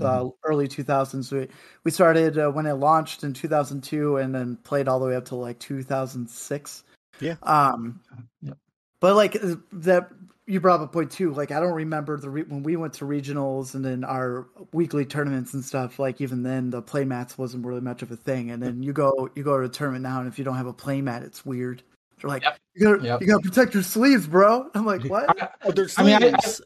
uh, 0.00 0.28
early 0.44 0.68
2000s. 0.68 1.30
We 1.32 1.48
we 1.84 1.90
started 1.90 2.38
uh, 2.38 2.50
when 2.50 2.66
it 2.66 2.74
launched 2.74 3.24
in 3.24 3.32
2002, 3.32 4.16
and 4.16 4.34
then 4.34 4.56
played 4.64 4.88
all 4.88 4.98
the 4.98 5.06
way 5.06 5.16
up 5.16 5.24
to 5.26 5.36
like 5.36 5.58
2006. 5.58 6.84
Yeah. 7.20 7.36
Um, 7.42 8.00
Yep. 8.42 8.56
but 9.00 9.14
like 9.16 9.36
uh, 9.36 9.56
that, 9.72 10.10
you 10.46 10.58
brought 10.60 10.80
up 10.80 10.88
a 10.88 10.92
point 10.92 11.10
too. 11.10 11.32
Like 11.32 11.50
I 11.50 11.60
don't 11.60 11.74
remember 11.74 12.16
the 12.16 12.30
re- 12.30 12.42
when 12.44 12.62
we 12.62 12.76
went 12.76 12.94
to 12.94 13.04
regionals 13.04 13.74
and 13.74 13.84
then 13.84 14.02
our 14.04 14.48
weekly 14.72 15.04
tournaments 15.04 15.54
and 15.54 15.64
stuff. 15.64 15.98
Like 15.98 16.20
even 16.20 16.42
then, 16.42 16.70
the 16.70 16.82
play 16.82 17.04
mats 17.04 17.36
wasn't 17.38 17.66
really 17.66 17.80
much 17.80 18.02
of 18.02 18.10
a 18.10 18.16
thing. 18.16 18.50
And 18.50 18.62
then 18.62 18.82
you 18.82 18.92
go 18.92 19.28
you 19.34 19.44
go 19.44 19.58
to 19.58 19.66
a 19.66 19.68
tournament 19.68 20.02
now, 20.02 20.20
and 20.20 20.28
if 20.28 20.38
you 20.38 20.44
don't 20.44 20.56
have 20.56 20.66
a 20.66 20.72
play 20.72 21.00
mat, 21.02 21.22
it's 21.22 21.44
weird. 21.44 21.82
They're 22.22 22.30
like, 22.30 22.42
Yep. 22.44 22.58
you 22.74 22.82
gotta 22.86 23.04
Yep. 23.04 23.20
you 23.20 23.26
gotta 23.26 23.42
protect 23.42 23.74
your 23.74 23.82
sleeves, 23.82 24.26
bro. 24.26 24.70
I'm 24.74 24.86
like, 24.86 25.02
what? 25.10 25.42
I- 25.42 25.48
Oh, 25.64 25.72
there's 25.72 25.98
I 25.98 26.02
mean, 26.04 26.14
I- 26.34 26.38
sleeves. 26.38 26.62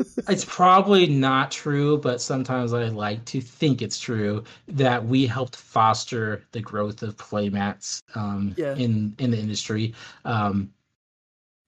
it's 0.28 0.44
probably 0.44 1.06
not 1.08 1.50
true, 1.50 1.98
but 1.98 2.20
sometimes 2.20 2.72
I 2.72 2.84
like 2.84 3.24
to 3.26 3.40
think 3.40 3.82
it's 3.82 3.98
true 3.98 4.44
that 4.68 5.04
we 5.04 5.26
helped 5.26 5.56
foster 5.56 6.44
the 6.52 6.60
growth 6.60 7.02
of 7.02 7.16
playmats 7.16 8.00
um, 8.14 8.54
Yeah. 8.56 8.74
in 8.76 9.14
in 9.18 9.30
the 9.32 9.38
industry. 9.38 9.94
Um, 10.24 10.70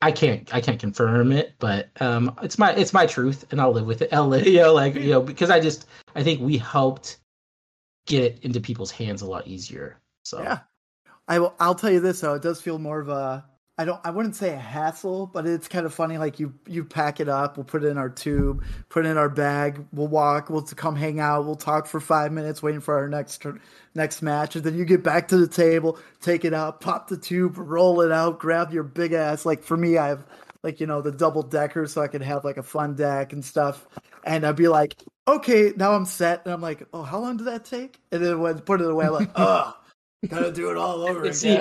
I 0.02 0.12
can't 0.12 0.52
I 0.54 0.60
can't 0.60 0.78
confirm 0.80 1.32
it, 1.32 1.54
but 1.58 1.88
um, 2.00 2.34
it's 2.42 2.56
my 2.58 2.72
it's 2.74 2.92
my 2.92 3.04
truth, 3.06 3.46
and 3.50 3.60
I'll 3.60 3.72
live 3.72 3.86
with 3.86 4.00
it. 4.02 4.12
I'll 4.14 4.34
you 4.38 4.58
know, 4.60 4.74
like 4.74 4.94
you 4.94 5.10
know, 5.10 5.20
because 5.22 5.50
I 5.50 5.58
just 5.58 5.86
I 6.14 6.22
think 6.22 6.40
we 6.40 6.56
helped 6.56 7.18
get 8.06 8.22
it 8.22 8.38
into 8.42 8.60
people's 8.60 8.90
hands 8.92 9.22
a 9.22 9.26
lot 9.26 9.46
easier. 9.48 9.98
So 10.24 10.40
Yeah. 10.42 10.60
I 11.30 11.38
will 11.38 11.54
I'll 11.60 11.76
tell 11.76 11.92
you 11.92 12.00
this 12.00 12.20
though, 12.20 12.34
it 12.34 12.42
does 12.42 12.60
feel 12.60 12.80
more 12.80 12.98
of 12.98 13.08
a 13.08 13.44
I 13.78 13.84
don't 13.84 14.00
I 14.04 14.10
wouldn't 14.10 14.34
say 14.34 14.52
a 14.52 14.58
hassle, 14.58 15.28
but 15.28 15.46
it's 15.46 15.68
kind 15.68 15.86
of 15.86 15.94
funny 15.94 16.18
like 16.18 16.40
you 16.40 16.52
you 16.66 16.84
pack 16.84 17.20
it 17.20 17.28
up, 17.28 17.56
we'll 17.56 17.62
put 17.62 17.84
it 17.84 17.86
in 17.86 17.98
our 17.98 18.10
tube, 18.10 18.64
put 18.88 19.06
it 19.06 19.10
in 19.10 19.16
our 19.16 19.28
bag, 19.28 19.86
we'll 19.92 20.08
walk, 20.08 20.50
we'll 20.50 20.62
come 20.62 20.96
hang 20.96 21.20
out, 21.20 21.46
we'll 21.46 21.54
talk 21.54 21.86
for 21.86 22.00
5 22.00 22.32
minutes 22.32 22.64
waiting 22.64 22.80
for 22.80 22.96
our 22.96 23.08
next 23.08 23.46
next 23.94 24.22
match 24.22 24.56
and 24.56 24.64
then 24.64 24.76
you 24.76 24.84
get 24.84 25.04
back 25.04 25.28
to 25.28 25.36
the 25.36 25.46
table, 25.46 26.00
take 26.20 26.44
it 26.44 26.52
out, 26.52 26.80
pop 26.80 27.06
the 27.06 27.16
tube, 27.16 27.56
roll 27.56 28.00
it 28.00 28.10
out, 28.10 28.40
grab 28.40 28.72
your 28.72 28.82
big 28.82 29.12
ass 29.12 29.46
like 29.46 29.62
for 29.62 29.76
me 29.76 29.98
I 29.98 30.08
have 30.08 30.26
like 30.64 30.80
you 30.80 30.86
know 30.88 31.00
the 31.00 31.12
double 31.12 31.44
decker 31.44 31.86
so 31.86 32.02
I 32.02 32.08
could 32.08 32.22
have 32.22 32.44
like 32.44 32.56
a 32.56 32.62
fun 32.64 32.96
deck 32.96 33.32
and 33.32 33.44
stuff. 33.44 33.86
And 34.24 34.44
I'd 34.44 34.56
be 34.56 34.68
like, 34.68 34.96
"Okay, 35.26 35.72
now 35.76 35.92
I'm 35.92 36.04
set." 36.04 36.44
And 36.44 36.52
I'm 36.52 36.60
like, 36.60 36.86
"Oh, 36.92 37.02
how 37.02 37.20
long 37.20 37.38
did 37.38 37.46
that 37.46 37.64
take?" 37.64 37.98
And 38.12 38.22
then 38.22 38.40
when 38.40 38.56
I 38.56 38.60
put 38.60 38.82
it 38.82 38.90
away, 38.90 39.06
I'm 39.06 39.12
like, 39.12 39.30
"Oh, 39.36 39.74
Gotta 40.28 40.52
do 40.52 40.70
it 40.70 40.76
all 40.76 41.02
over 41.02 41.20
again. 41.20 41.32
See, 41.34 41.58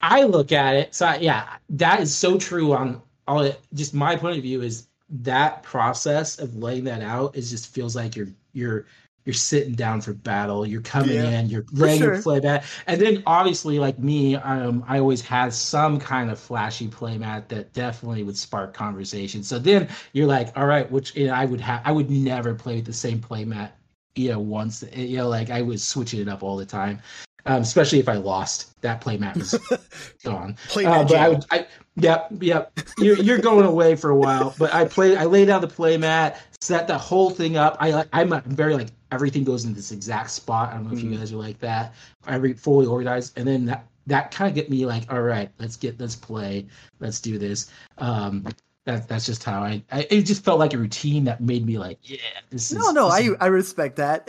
I 0.00 0.22
look 0.24 0.52
at 0.52 0.74
it. 0.74 0.94
So 0.94 1.06
I- 1.06 1.16
yeah, 1.16 1.56
that 1.70 2.00
is 2.00 2.14
so 2.14 2.38
true. 2.38 2.72
On 2.72 3.00
all 3.28 3.40
it, 3.42 3.60
just 3.74 3.94
my 3.94 4.16
point 4.16 4.36
of 4.36 4.42
view 4.42 4.62
is 4.62 4.88
that 5.10 5.62
process 5.62 6.38
of 6.38 6.56
laying 6.56 6.84
that 6.84 7.02
out 7.02 7.36
is 7.36 7.50
just 7.50 7.72
feels 7.72 7.94
like 7.94 8.16
you're 8.16 8.28
you're 8.52 8.86
you're 9.24 9.34
sitting 9.34 9.74
down 9.74 10.00
for 10.00 10.14
battle. 10.14 10.66
You're 10.66 10.80
coming 10.80 11.14
Yeah. 11.14 11.38
in. 11.40 11.48
You're 11.48 11.64
laying 11.70 12.00
your 12.00 12.14
sure. 12.14 12.22
play 12.22 12.40
mat, 12.40 12.64
and 12.88 13.00
then 13.00 13.22
obviously, 13.26 13.78
like 13.78 13.98
me, 14.00 14.34
um, 14.34 14.84
I 14.88 14.98
always 14.98 15.20
had 15.20 15.52
some 15.54 16.00
kind 16.00 16.28
of 16.30 16.40
flashy 16.40 16.88
play 16.88 17.18
mat 17.18 17.48
that 17.50 17.72
definitely 17.72 18.24
would 18.24 18.36
spark 18.36 18.74
conversation. 18.74 19.44
So 19.44 19.60
then 19.60 19.88
you're 20.12 20.26
like, 20.26 20.56
all 20.56 20.66
right, 20.66 20.90
which 20.90 21.14
and 21.14 21.30
I 21.30 21.44
would 21.44 21.60
have, 21.60 21.82
I 21.84 21.92
would 21.92 22.10
never 22.10 22.52
play 22.54 22.76
with 22.76 22.86
the 22.86 22.92
same 22.92 23.20
play 23.20 23.44
mat, 23.44 23.78
you 24.16 24.30
know, 24.30 24.40
once, 24.40 24.82
you 24.92 25.18
know, 25.18 25.28
like 25.28 25.50
I 25.50 25.62
was 25.62 25.84
switching 25.86 26.20
it 26.20 26.28
up 26.28 26.42
all 26.42 26.56
the 26.56 26.66
time. 26.66 26.98
Um, 27.44 27.62
especially 27.62 27.98
if 27.98 28.08
I 28.08 28.14
lost, 28.14 28.80
that 28.82 29.00
play 29.00 29.16
mat 29.16 29.36
was 29.36 29.54
gone. 30.24 30.56
Play 30.68 30.84
Uh, 30.84 31.02
but 31.04 31.16
I, 31.16 31.28
would- 31.28 31.44
I, 31.50 31.66
yep, 31.96 32.28
yep. 32.40 32.78
You're, 32.98 33.16
you're 33.16 33.38
going 33.38 33.66
away 33.66 33.96
for 33.96 34.10
a 34.10 34.16
while, 34.16 34.54
but 34.58 34.72
I 34.72 34.84
played. 34.84 35.18
I 35.18 35.24
laid 35.24 35.50
out 35.50 35.60
the 35.60 35.66
play 35.68 35.96
mat, 35.96 36.40
set 36.60 36.86
the 36.86 36.96
whole 36.96 37.30
thing 37.30 37.56
up. 37.56 37.76
I, 37.80 37.90
like- 37.90 38.08
I'm 38.12 38.40
very 38.42 38.74
like 38.76 38.88
everything 39.10 39.42
goes 39.44 39.64
in 39.64 39.74
this 39.74 39.90
exact 39.90 40.30
spot. 40.30 40.70
I 40.70 40.74
don't 40.74 40.86
know 40.86 40.92
if 40.92 41.00
Mhm. 41.00 41.10
you 41.12 41.18
guys 41.18 41.32
are 41.32 41.36
like 41.36 41.58
that. 41.60 41.94
Every 42.28 42.52
fully 42.52 42.86
organized, 42.86 43.36
and 43.36 43.46
then 43.48 43.64
that 43.66 43.86
that 44.06 44.30
kind 44.30 44.48
of 44.48 44.54
get 44.54 44.70
me 44.70 44.86
like, 44.86 45.12
all 45.12 45.22
right, 45.22 45.50
let's 45.58 45.76
get 45.76 45.98
let's 46.00 46.14
play, 46.16 46.66
let's 47.00 47.20
do 47.20 47.38
this. 47.38 47.70
Um, 47.98 48.46
that 48.84 49.06
that's 49.08 49.26
just 49.26 49.42
how 49.44 49.62
I, 49.62 49.82
I. 49.90 50.06
It 50.10 50.22
just 50.22 50.44
felt 50.44 50.58
like 50.60 50.74
a 50.74 50.78
routine 50.78 51.24
that 51.24 51.40
made 51.40 51.66
me 51.66 51.78
like, 51.78 51.98
yeah, 52.02 52.18
this 52.50 52.70
is. 52.70 52.78
No, 52.78 52.90
no, 52.92 53.06
this 53.06 53.14
I 53.14 53.20
is- 53.20 53.36
I 53.40 53.46
respect 53.46 53.96
that. 53.96 54.22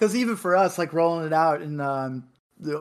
Because 0.00 0.16
even 0.16 0.36
for 0.36 0.56
us, 0.56 0.78
like 0.78 0.94
rolling 0.94 1.26
it 1.26 1.32
out, 1.34 1.60
and 1.60 1.78
um, 1.82 2.24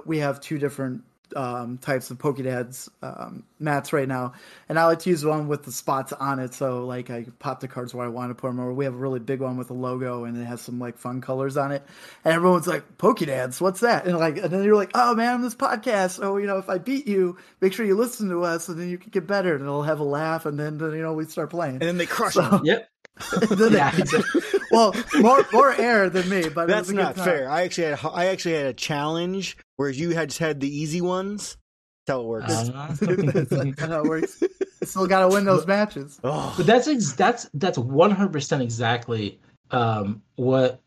we 0.06 0.20
have 0.20 0.40
two 0.40 0.58
different 0.58 1.04
um, 1.36 1.78
types 1.78 2.10
of 2.12 2.18
Pokédads 2.18 2.88
um, 3.04 3.44
mats 3.60 3.92
right 3.92 4.08
now, 4.08 4.32
and 4.70 4.80
I 4.80 4.86
like 4.86 5.00
to 5.00 5.10
use 5.10 5.26
one 5.26 5.50
with 5.50 5.64
the 5.64 5.72
spots 5.74 6.14
on 6.14 6.40
it. 6.40 6.54
So 6.54 6.86
like 6.86 7.10
I 7.10 7.26
pop 7.38 7.60
the 7.60 7.68
cards 7.68 7.94
where 7.94 8.06
I 8.06 8.10
want 8.10 8.30
to 8.30 8.36
put 8.36 8.48
them, 8.48 8.62
or 8.62 8.74
we 8.74 8.86
have 8.86 8.94
a 8.94 8.98
really 8.98 9.20
big 9.20 9.42
one 9.42 9.58
with 9.58 9.70
a 9.70 9.74
logo 9.74 10.24
and 10.24 10.38
it 10.38 10.46
has 10.46 10.62
some 10.62 10.80
like 10.80 10.98
fun 10.98 11.20
colors 11.20 11.58
on 11.58 11.74
it. 11.74 11.84
And 12.24 12.34
everyone's 12.34 12.68
like, 12.68 12.98
"Pokédads, 12.98 13.60
what's 13.60 13.82
that?" 13.82 14.06
And 14.08 14.18
like, 14.18 14.38
and 14.38 14.50
then 14.50 14.64
you're 14.64 14.78
like, 14.78 14.92
"Oh 14.96 15.14
man, 15.14 15.34
I'm 15.36 15.42
this 15.42 15.56
podcast. 15.56 16.12
So 16.12 16.38
you 16.38 16.48
know, 16.48 16.58
if 16.58 16.70
I 16.70 16.78
beat 16.78 17.06
you, 17.06 17.38
make 17.60 17.74
sure 17.74 17.86
you 17.86 17.98
listen 17.98 18.30
to 18.30 18.44
us, 18.46 18.70
and 18.70 18.80
then 18.80 18.90
you 18.90 18.98
can 18.98 19.10
get 19.10 19.28
better." 19.28 19.54
And 19.54 19.62
it'll 19.64 19.84
have 19.84 20.00
a 20.00 20.06
laugh, 20.06 20.46
and 20.46 20.58
then 20.58 20.80
you 20.80 21.02
know 21.02 21.14
we 21.14 21.26
start 21.26 21.50
playing. 21.50 21.74
And 21.76 21.82
then 21.82 21.98
they 21.98 22.06
crush 22.06 22.36
So- 22.36 22.50
them. 22.50 22.62
Yep. 22.64 22.90
Then 23.50 23.72
they- 23.74 23.78
Yeah, 23.78 23.96
exactly. 23.98 24.42
well, 24.72 24.94
more 25.20 25.46
more 25.52 25.74
air 25.74 26.10
than 26.10 26.28
me, 26.30 26.50
but 26.50 26.64
it 26.64 26.68
That's 26.68 26.88
was 26.88 26.92
a 26.92 26.94
not 26.96 27.16
time. 27.16 27.26
fair. 27.26 27.50
I 27.50 27.64
actually 27.64 27.88
had 27.96 28.00
I 28.14 28.26
actually 28.28 28.56
had 28.56 28.66
a 28.68 28.74
challenge, 28.74 29.58
whereas 29.78 30.00
you 30.00 30.12
had 30.12 30.30
just 30.30 30.40
had 30.40 30.60
the 30.60 30.70
easy 30.70 31.02
ones. 31.02 31.58
That's 32.08 32.16
how 32.16 32.22
it 32.22 32.28
works. 32.28 32.52
Uh, 32.54 32.96
That's 33.34 33.52
like 33.52 33.80
how 33.80 34.00
it 34.04 34.10
works. 34.10 34.42
Still 34.84 35.08
got 35.08 35.22
to 35.22 35.28
win 35.28 35.46
those 35.46 35.68
matches. 35.68 36.20
oh, 36.24 36.54
But 36.58 36.66
that's 36.66 36.88
ex- 36.88 37.12
that's 37.14 37.50
that's 37.54 37.78
one 37.78 38.12
hundred 38.12 38.32
percent 38.32 38.62
exactly 38.64 39.40
um, 39.72 40.22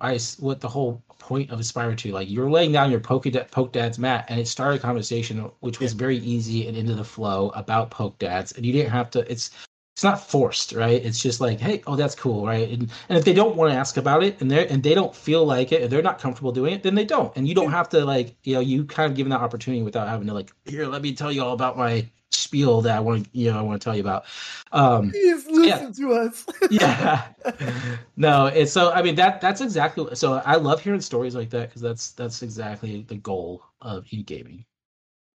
I 0.01 0.19
what 0.39 0.61
the 0.61 0.69
whole 0.69 1.03
point 1.19 1.51
of 1.51 1.61
Aspire 1.61 1.95
to. 1.95 2.13
Like 2.13 2.29
you're 2.31 2.51
laying 2.51 2.73
down 2.73 2.91
your 2.91 2.99
Poke 3.01 3.27
Poke 3.51 3.73
Dads 3.73 3.99
mat, 3.99 4.25
and 4.29 4.41
it 4.41 4.49
started 4.49 4.81
a 4.81 4.83
conversation 4.83 5.51
which 5.61 5.79
was 5.79 5.93
very 5.93 6.19
easy 6.19 6.67
and 6.67 6.77
into 6.77 6.95
the 6.95 7.05
flow 7.05 7.51
about 7.51 7.91
Poke 7.91 8.19
Dads, 8.19 8.53
and 8.53 8.65
you 8.67 8.73
didn't 8.73 8.91
have 8.91 9.11
to. 9.11 9.31
It's 9.31 9.51
it's 9.95 10.05
not 10.05 10.27
forced, 10.27 10.73
right? 10.73 11.05
It's 11.05 11.23
just 11.23 11.41
like, 11.41 11.61
hey, 11.61 11.83
oh, 11.87 11.97
that's 11.97 12.15
cool, 12.15 12.47
right? 12.47 12.69
And 12.69 12.91
and 13.09 13.19
if 13.19 13.25
they 13.25 13.35
don't 13.35 13.57
want 13.57 13.73
to 13.73 13.77
ask 13.77 13.99
about 13.99 14.25
it, 14.25 14.41
and 14.41 14.51
they 14.51 14.67
and 14.69 14.83
they 14.83 14.95
don't 14.95 15.15
feel 15.15 15.45
like 15.45 15.71
it, 15.71 15.83
and 15.83 15.91
they're 15.91 16.03
not 16.03 16.19
comfortable 16.19 16.51
doing 16.53 16.73
it, 16.73 16.83
then 16.83 16.95
they 16.95 17.05
don't, 17.05 17.35
and 17.37 17.47
you 17.47 17.55
don't 17.55 17.71
have 17.71 17.89
to 17.91 18.05
like, 18.05 18.35
you 18.45 18.55
know, 18.55 18.61
you 18.61 18.85
kind 18.85 19.11
of 19.11 19.17
give 19.17 19.27
them 19.27 19.31
that 19.31 19.43
opportunity 19.43 19.83
without 19.83 20.09
having 20.09 20.27
to 20.29 20.35
like, 20.35 20.51
here, 20.65 20.87
let 20.87 21.03
me 21.03 21.13
tell 21.13 21.31
you 21.31 21.43
all 21.45 21.53
about 21.53 21.77
my 21.77 22.07
spiel 22.31 22.81
that 22.81 22.97
I 22.97 23.01
want 23.01 23.25
to, 23.25 23.39
you 23.39 23.53
know, 23.53 23.59
I 23.59 23.63
want 23.63 23.83
to 23.83 23.85
tell 23.85 23.95
you 23.95 24.01
about. 24.01 24.25
Um, 24.73 25.11
Please 25.11 25.47
listen 25.47 25.93
to 25.93 26.13
us. 26.15 26.47
yeah 26.71 27.27
no 28.17 28.47
it's 28.47 28.73
so 28.73 28.93
i 28.93 29.03
mean 29.03 29.15
that 29.17 29.41
that's 29.41 29.61
exactly 29.61 30.15
so 30.15 30.41
i 30.47 30.55
love 30.57 30.81
hearing 30.81 31.01
stories 31.01 31.35
like 31.35 31.51
that 31.51 31.69
because 31.69 31.83
that's 31.83 32.13
that's 32.13 32.43
exactly 32.43 33.03
the 33.09 33.17
goal 33.17 33.63
of 33.83 34.07
e-gaming 34.11 34.65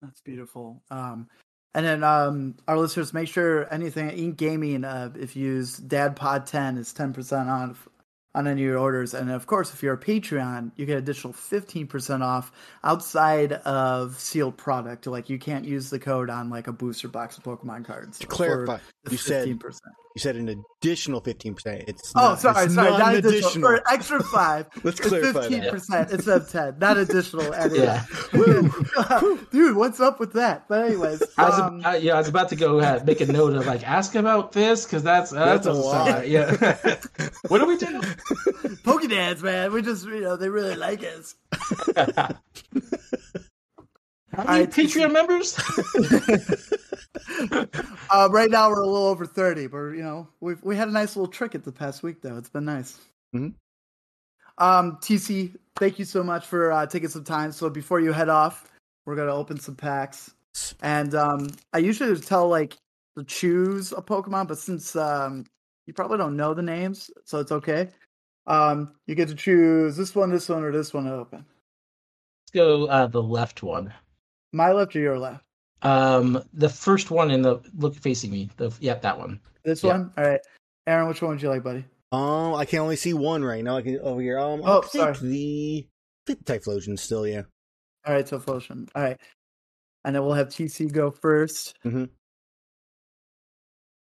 That's 0.01 0.21
beautiful. 0.21 0.81
Um, 0.89 1.27
and 1.77 1.85
then 1.85 2.03
um, 2.03 2.55
our 2.67 2.75
listeners, 2.75 3.13
make 3.13 3.27
sure 3.27 3.71
anything 3.71 4.09
in 4.09 4.33
gaming, 4.33 4.83
uh, 4.83 5.11
if 5.13 5.35
you 5.35 5.45
use 5.45 5.79
DadPod10, 5.79 6.79
is 6.79 6.91
10% 6.91 7.47
off 7.47 7.87
on 8.37 8.45
any 8.47 8.61
of 8.61 8.67
your 8.67 8.77
orders. 8.77 9.13
And 9.13 9.31
of 9.31 9.47
course, 9.47 9.73
if 9.73 9.81
you're 9.81 9.95
a 9.95 9.99
Patreon, 9.99 10.71
you 10.75 10.85
get 10.85 10.97
additional 10.97 11.33
15% 11.33 12.21
off 12.21 12.51
outside 12.83 13.53
of 13.53 14.19
sealed 14.19 14.57
product. 14.57 15.07
Like 15.07 15.29
you 15.29 15.39
can't 15.39 15.65
use 15.65 15.89
the 15.89 15.99
code 15.99 16.29
on 16.29 16.49
like 16.49 16.67
a 16.67 16.71
booster 16.73 17.07
box 17.07 17.37
of 17.37 17.43
Pokemon 17.43 17.85
cards. 17.85 18.19
to 18.19 18.27
clarify, 18.27 18.77
you 19.09 19.17
said 19.17 19.47
15%. 19.47 19.79
you 20.15 20.19
said 20.19 20.35
an 20.35 20.63
additional 20.81 21.19
fifteen 21.21 21.53
percent. 21.55 21.83
It's 21.87 22.13
Oh, 22.15 22.19
not, 22.29 22.39
sorry, 22.41 22.65
it's 22.65 22.75
sorry, 22.75 22.89
not 22.91 22.99
not 22.99 23.15
additional. 23.15 23.39
additional. 23.39 23.69
For 23.77 23.93
extra 23.93 24.23
five, 24.23 24.67
Let's 24.83 24.99
it's 24.99 25.09
clarify 25.09 25.41
that. 25.41 25.49
fifteen 25.49 25.69
percent 25.71 26.11
instead 26.11 26.41
of 26.41 26.49
ten, 26.49 26.77
not 26.79 26.97
additional. 26.97 27.53
added. 27.61 27.77
Yeah. 27.77 28.05
dude, 29.51 29.75
what's 29.75 29.99
up 29.99 30.19
with 30.19 30.33
that? 30.33 30.67
But 30.67 30.85
anyways, 30.85 31.23
I 31.37 31.49
was, 31.49 31.59
um, 31.59 31.81
I, 31.85 31.97
yeah, 31.97 32.13
I 32.15 32.17
was 32.17 32.27
about 32.27 32.49
to 32.49 32.55
go 32.55 32.79
uh, 32.79 33.01
make 33.05 33.21
a 33.21 33.25
note 33.25 33.53
of 33.55 33.65
like 33.65 33.87
ask 33.87 34.15
about 34.15 34.51
this 34.51 34.85
because 34.85 35.03
that's 35.03 35.31
that's, 35.31 35.65
That's 35.65 35.67
a 35.67 35.71
a 35.71 35.73
lot. 35.73 36.07
lot. 36.09 36.27
Yeah. 36.27 36.51
what 37.47 37.61
are 37.61 37.67
we 37.67 37.77
doing? 37.77 38.01
Pokedads, 38.83 39.41
man, 39.41 39.71
we 39.71 39.81
just 39.81 40.05
you 40.05 40.21
know 40.21 40.35
they 40.35 40.49
really 40.49 40.75
like 40.75 41.03
us. 41.03 41.35
How 44.33 44.43
many 44.43 44.65
right, 44.65 44.69
Patreon 44.69 45.11
members? 45.11 45.57
Uh, 48.09 48.29
right 48.31 48.49
now 48.49 48.69
we're 48.69 48.81
a 48.81 48.85
little 48.85 49.07
over 49.07 49.25
thirty, 49.25 49.67
but 49.67 49.89
you 49.89 50.01
know 50.01 50.27
we 50.39 50.55
we 50.63 50.75
had 50.75 50.87
a 50.87 50.91
nice 50.91 51.15
little 51.15 51.31
trick 51.31 51.55
at 51.55 51.63
the 51.63 51.71
past 51.71 52.03
week 52.03 52.21
though. 52.21 52.37
It's 52.37 52.49
been 52.49 52.65
nice. 52.65 52.97
Mhm. 53.35 53.53
Um, 54.57 54.97
TC, 55.01 55.55
thank 55.75 55.99
you 55.99 56.05
so 56.05 56.23
much 56.23 56.45
for 56.45 56.71
uh, 56.71 56.85
taking 56.85 57.09
some 57.09 57.23
time. 57.25 57.51
So 57.51 57.69
before 57.69 57.99
you 57.99 58.13
head 58.13 58.29
off, 58.29 58.71
we're 59.05 59.15
gonna 59.15 59.35
open 59.35 59.59
some 59.59 59.75
packs, 59.75 60.33
and 60.81 61.13
um, 61.15 61.49
I 61.73 61.79
usually 61.79 62.13
just 62.13 62.27
tell 62.27 62.47
like 62.47 62.77
to 63.17 63.23
choose 63.25 63.91
a 63.91 64.01
Pokemon, 64.01 64.47
but 64.47 64.57
since 64.57 64.95
um, 64.95 65.45
you 65.85 65.93
probably 65.93 66.17
don't 66.17 66.37
know 66.37 66.53
the 66.53 66.61
names, 66.61 67.11
so 67.25 67.39
it's 67.39 67.51
okay. 67.51 67.89
Um, 68.47 68.93
you 69.05 69.15
get 69.15 69.27
to 69.27 69.35
choose 69.35 69.95
this 69.97 70.15
one, 70.15 70.31
this 70.31 70.47
one, 70.49 70.63
or 70.63 70.71
this 70.71 70.93
one 70.93 71.03
to 71.05 71.13
open. 71.13 71.45
Let's 72.45 72.51
go 72.53 72.85
uh, 72.87 73.07
the 73.07 73.21
left 73.21 73.61
one. 73.61 73.93
My 74.53 74.71
left 74.71 74.95
or 74.95 74.99
your 74.99 75.19
left? 75.19 75.43
Um, 75.81 76.41
the 76.53 76.69
first 76.69 77.11
one 77.11 77.29
in 77.29 77.41
the 77.41 77.59
look 77.77 77.95
facing 77.95 78.31
me. 78.31 78.49
The 78.57 78.73
yeah, 78.79 78.95
that 78.95 79.19
one. 79.19 79.39
This 79.63 79.83
Yeah. 79.83 79.93
one. 79.97 80.13
All 80.17 80.23
right, 80.23 80.39
Aaron, 80.87 81.07
which 81.09 81.21
one 81.21 81.31
would 81.31 81.41
you 81.41 81.49
like, 81.49 81.63
buddy? 81.63 81.85
Um, 82.13 82.55
I 82.55 82.63
can 82.65 82.79
only 82.79 82.95
see 82.95 83.13
one 83.13 83.43
right 83.43 83.63
now. 83.63 83.75
I 83.77 83.81
can 83.81 83.99
over 83.99 84.21
here. 84.21 84.39
Um, 84.39 84.61
Oh, 84.63 84.75
I'll 84.75 84.81
pick 84.81 84.91
sorry. 84.91 85.17
the 85.21 85.87
pick 86.25 86.43
the 86.45 86.53
Typhlosion 86.59 86.97
still. 86.97 87.27
Yeah. 87.27 87.43
All 88.05 88.13
right, 88.13 88.25
Typhlosion. 88.25 88.87
All 88.95 89.03
right. 89.03 89.19
And 90.05 90.15
then 90.15 90.23
we'll 90.23 90.35
have 90.35 90.47
TC 90.47 90.89
go 90.91 91.11
1st 91.11 91.73
Mhm. 91.85 92.09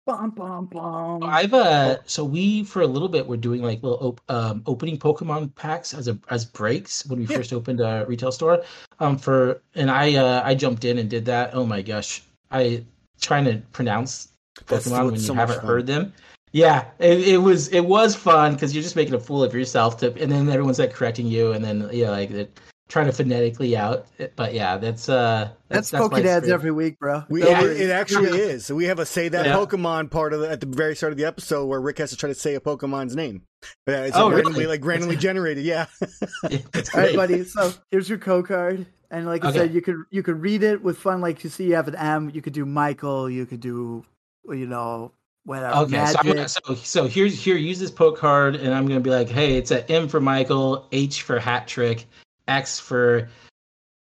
Bum, 0.07 0.29
bum, 0.29 0.65
bum. 0.67 1.21
I've 1.23 1.53
uh 1.53 1.97
so 2.05 2.23
we 2.23 2.63
for 2.63 2.81
a 2.81 2.87
little 2.87 3.09
bit 3.09 3.27
were 3.27 3.35
doing 3.35 3.61
like 3.61 3.83
little 3.83 3.99
op- 4.07 4.21
um 4.31 4.63
opening 4.65 4.97
Pokemon 4.97 5.53
packs 5.55 5.93
as 5.93 6.07
a 6.07 6.17
as 6.29 6.45
breaks 6.45 7.05
when 7.07 7.19
we 7.19 7.25
Yeah. 7.25 7.35
first 7.35 7.51
opened 7.51 7.81
a 7.81 8.05
retail 8.07 8.31
store. 8.31 8.63
Um 9.01 9.17
for 9.17 9.61
and 9.75 9.91
I 9.91 10.15
uh 10.15 10.41
I 10.45 10.55
jumped 10.55 10.85
in 10.85 10.97
and 10.97 11.09
did 11.09 11.25
that. 11.25 11.53
Oh 11.53 11.65
my 11.65 11.81
gosh. 11.81 12.23
I 12.51 12.85
trying 13.19 13.43
to 13.45 13.57
pronounce 13.73 14.29
That's 14.67 14.87
Pokemon 14.87 14.95
when 14.97 15.05
what's 15.11 15.21
you 15.23 15.27
so 15.27 15.33
haven't 15.33 15.57
fun. 15.57 15.65
heard 15.65 15.87
them. 15.87 16.13
Yeah, 16.53 16.85
it, 16.99 17.27
it 17.27 17.37
was 17.39 17.67
it 17.73 17.81
was 17.85 18.15
fun 18.15 18.53
because 18.53 18.73
you're 18.73 18.83
just 18.83 18.95
making 18.95 19.13
a 19.13 19.19
fool 19.19 19.43
of 19.43 19.53
yourself 19.53 19.97
to 19.97 20.13
and 20.21 20.31
then 20.31 20.47
everyone's 20.47 20.79
like 20.79 20.93
correcting 20.93 21.27
you 21.27 21.51
and 21.51 21.61
then 21.65 21.89
yeah 21.91 22.11
like 22.11 22.29
they're 22.29 22.47
trying 22.87 23.07
to 23.07 23.11
phonetically 23.11 23.75
out. 23.75 24.07
But 24.35 24.53
yeah, 24.53 24.77
that's 24.77 25.09
uh 25.09 25.49
That's, 25.69 25.91
my 25.91 25.99
Pokedads 25.99 26.09
experience. 26.17 26.47
every 26.49 26.71
week, 26.71 26.99
bro. 26.99 27.23
We, 27.29 27.43
Yeah. 27.43 27.61
it, 27.63 27.81
it 27.81 27.89
actually 27.91 28.29
is. 28.39 28.65
So 28.65 28.75
we 28.75 28.85
have 28.85 28.99
a 28.99 29.05
say 29.05 29.27
that 29.29 29.45
Yeah. 29.45 29.55
Pokemon 29.55 30.09
part 30.11 30.33
of 30.33 30.39
the, 30.41 30.49
at 30.49 30.61
the 30.61 30.67
very 30.67 30.95
start 30.95 31.11
of 31.11 31.17
the 31.17 31.25
episode 31.25 31.65
where 31.65 31.81
Rick 31.81 31.97
has 31.97 32.09
to 32.11 32.15
try 32.17 32.29
to 32.29 32.35
say 32.35 32.55
a 32.55 32.59
Pokemon's 32.59 33.15
name. 33.15 33.43
Yeah, 33.87 34.03
it's 34.03 34.15
Oh, 34.15 34.27
like 34.27 34.35
randomly, 34.35 34.59
really? 34.65 34.77
like 34.77 34.85
randomly 34.85 35.17
generated. 35.17 35.63
Yeah. 35.65 35.87
It's 36.49 36.89
All 36.95 37.01
right, 37.01 37.15
buddy. 37.15 37.43
So 37.43 37.73
here's 37.91 38.07
your 38.07 38.19
co 38.19 38.41
card, 38.43 38.85
and 39.11 39.25
like 39.25 39.43
I 39.43 39.49
Okay. 39.49 39.57
said, 39.59 39.73
you 39.73 39.81
could 39.81 39.97
you 40.11 40.23
could 40.23 40.39
read 40.41 40.63
it 40.63 40.81
with 40.83 40.97
fun. 40.97 41.19
Like 41.21 41.43
you 41.43 41.49
see, 41.49 41.65
you 41.65 41.75
have 41.75 41.87
an 41.87 41.95
M. 41.95 42.29
You 42.33 42.41
could 42.41 42.53
do 42.53 42.65
Michael. 42.65 43.29
You 43.29 43.45
could 43.45 43.59
do, 43.59 44.05
you 44.47 44.67
know, 44.67 45.11
whatever. 45.43 45.75
Okay, 45.81 46.05
so, 46.05 46.19
I'm 46.19 46.27
gonna, 46.27 46.47
so 46.47 46.75
so 46.75 47.07
here's 47.07 47.37
here 47.41 47.57
use 47.57 47.79
this 47.79 47.91
poke 47.91 48.17
card, 48.17 48.55
and 48.55 48.73
I'm 48.73 48.87
gonna 48.87 48.99
be 49.01 49.09
like, 49.09 49.27
hey, 49.29 49.57
it's 49.57 49.71
an 49.71 49.83
M 49.89 50.07
for 50.07 50.21
Michael, 50.21 50.87
H 50.91 51.23
for 51.23 51.39
hat 51.39 51.67
trick, 51.67 52.05
X 52.47 52.79
for 52.79 53.29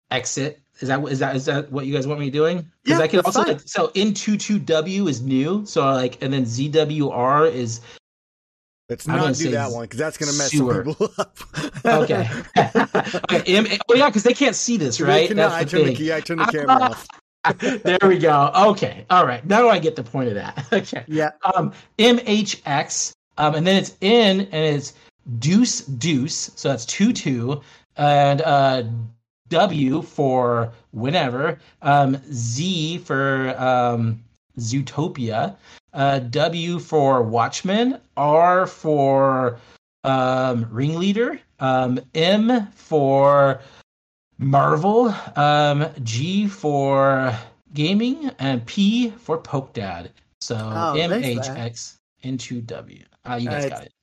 exit. 0.10 0.60
Is 0.80 0.88
that 0.88 1.04
is 1.08 1.20
that 1.20 1.36
is 1.36 1.46
that 1.46 1.72
what 1.72 1.86
you 1.86 1.94
guys 1.94 2.08
want 2.08 2.20
me 2.20 2.30
doing? 2.30 2.66
Because 2.84 3.00
Yeah, 3.00 3.04
I 3.04 3.08
can 3.08 3.20
also 3.20 3.44
fine. 3.44 3.54
like 3.54 3.62
so 3.68 3.92
in 3.94 4.14
two 4.14 4.38
two 4.38 4.58
W 4.60 5.08
is 5.08 5.22
new, 5.22 5.66
so 5.66 5.86
like 5.92 6.22
and 6.24 6.34
then 6.34 6.46
ZWR 6.46 7.52
is 7.52 7.82
Let's 8.92 9.08
not 9.08 9.36
do 9.36 9.52
that 9.52 9.72
one 9.72 9.84
because 9.84 10.00
that's 10.00 10.18
going 10.18 10.30
to 10.30 10.38
mess 10.38 10.52
sewer. 10.52 10.84
some 10.84 10.96
people 10.96 11.14
up. 11.18 11.38
okay. 11.86 12.30
okay 13.32 13.80
oh 13.90 13.96
yeah, 13.96 14.10
because 14.10 14.24
they 14.24 14.34
can't 14.34 14.56
see 14.56 14.76
this, 14.76 15.00
right? 15.00 15.30
cannot. 15.30 15.54
I 15.54 15.64
turned 15.64 15.88
the, 15.88 15.96
key, 15.96 16.12
I 16.12 16.20
turn 16.20 16.40
the 16.40 16.46
camera 16.46 16.68
off. 16.82 17.08
there 17.84 17.98
we 18.04 18.18
go. 18.18 18.52
Okay. 18.72 19.06
All 19.10 19.26
right. 19.26 19.46
Now 19.46 19.70
I 19.70 19.80
get 19.80 19.96
the 19.96 20.04
point 20.04 20.28
of 20.28 20.36
that. 20.36 20.68
Okay. 20.74 21.06
yeah. 21.08 21.32
um, 21.56 21.72
MHX, 22.00 23.14
um, 23.38 23.56
and 23.56 23.66
then 23.66 23.78
it's 23.78 23.96
in 24.02 24.42
and 24.42 24.76
it's 24.76 24.94
deuce 25.40 25.82
deuce, 25.86 26.52
so 26.56 26.68
that's 26.68 26.86
two 26.86 27.14
two, 27.14 27.62
and 27.98 28.42
uh, 28.42 28.84
W 29.50 30.02
for 30.02 30.72
whenever, 30.92 31.60
um, 31.82 32.18
Z 32.32 33.00
for 33.00 33.56
um, 33.62 34.24
Zootopia, 34.58 35.56
uh, 35.94 36.20
W 36.20 36.80
for 36.80 37.22
Watchmen, 37.22 38.00
R 38.18 38.66
for 38.66 39.60
um, 40.04 40.68
Ringleader, 40.72 41.40
um, 41.60 42.00
M 42.16 42.68
for 42.74 43.60
Marvel, 44.38 45.14
um, 45.36 45.88
G 46.04 46.48
for 46.48 47.38
Gaming, 47.74 48.32
and 48.40 48.66
P 48.66 49.12
for 49.12 49.38
Poke 49.38 49.74
Dad. 49.74 50.12
So 50.40 50.56
Oh, 50.58 50.94
M 50.96 51.10
thanks, 51.12 51.28
H 51.28 51.48
man. 51.50 51.58
X 51.58 52.00
into 52.22 52.62
W. 52.62 53.04
Ah, 53.26 53.36
you 53.36 53.46
guys 53.50 53.66
Alright. 53.66 53.70
got 53.72 53.86
it. 53.86 53.94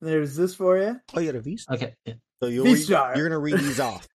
There's 0.00 0.34
this 0.34 0.54
for 0.54 0.78
you. 0.78 0.98
Oh, 1.14 1.20
you 1.20 1.26
got 1.26 1.36
a 1.36 1.40
V 1.40 1.56
star. 1.56 1.76
Okay. 1.76 1.94
So 2.42 2.48
you'll 2.48 2.64
read, 2.64 2.74
V-star. 2.74 3.12
you're 3.16 3.28
going 3.28 3.38
to 3.38 3.38
read 3.38 3.58
these 3.58 3.80
off. 3.80 4.06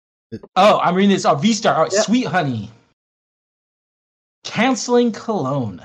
Oh, 0.55 0.79
I'm 0.79 0.95
reading 0.95 1.11
this. 1.11 1.23
Oh, 1.23 1.35
V 1.35 1.53
Star. 1.53 1.85
Oh, 1.85 1.89
Yep. 1.89 2.03
Sweet 2.03 2.25
Honey. 2.25 2.69
Canceling 4.43 5.11
Cologne. 5.13 5.81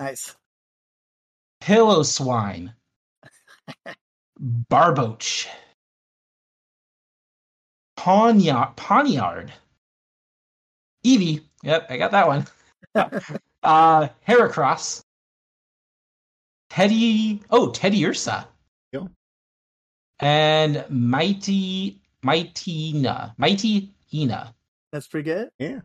Nice. 0.00 0.34
Piloswine. 1.62 2.72
Barboach. 4.40 5.46
Poniard. 7.98 8.76
Poniard. 8.76 9.50
Eevee. 11.04 11.42
Yep, 11.64 11.86
I 11.90 11.96
got 11.98 12.12
that 12.12 12.28
one. 12.28 12.46
uh, 13.62 14.08
Heracross. 14.26 15.02
Teddy. 16.70 17.42
Oh, 17.50 17.68
Teddiursa. 17.68 18.46
Yeah. 18.92 19.06
And 20.22 20.84
Mighty 20.88 22.00
Mightyena. 22.24 23.34
Mighty 23.36 23.90
Ina. 24.14 24.54
That's 24.92 25.08
pretty 25.08 25.30
good. 25.30 25.50
Yeah. 25.58 25.80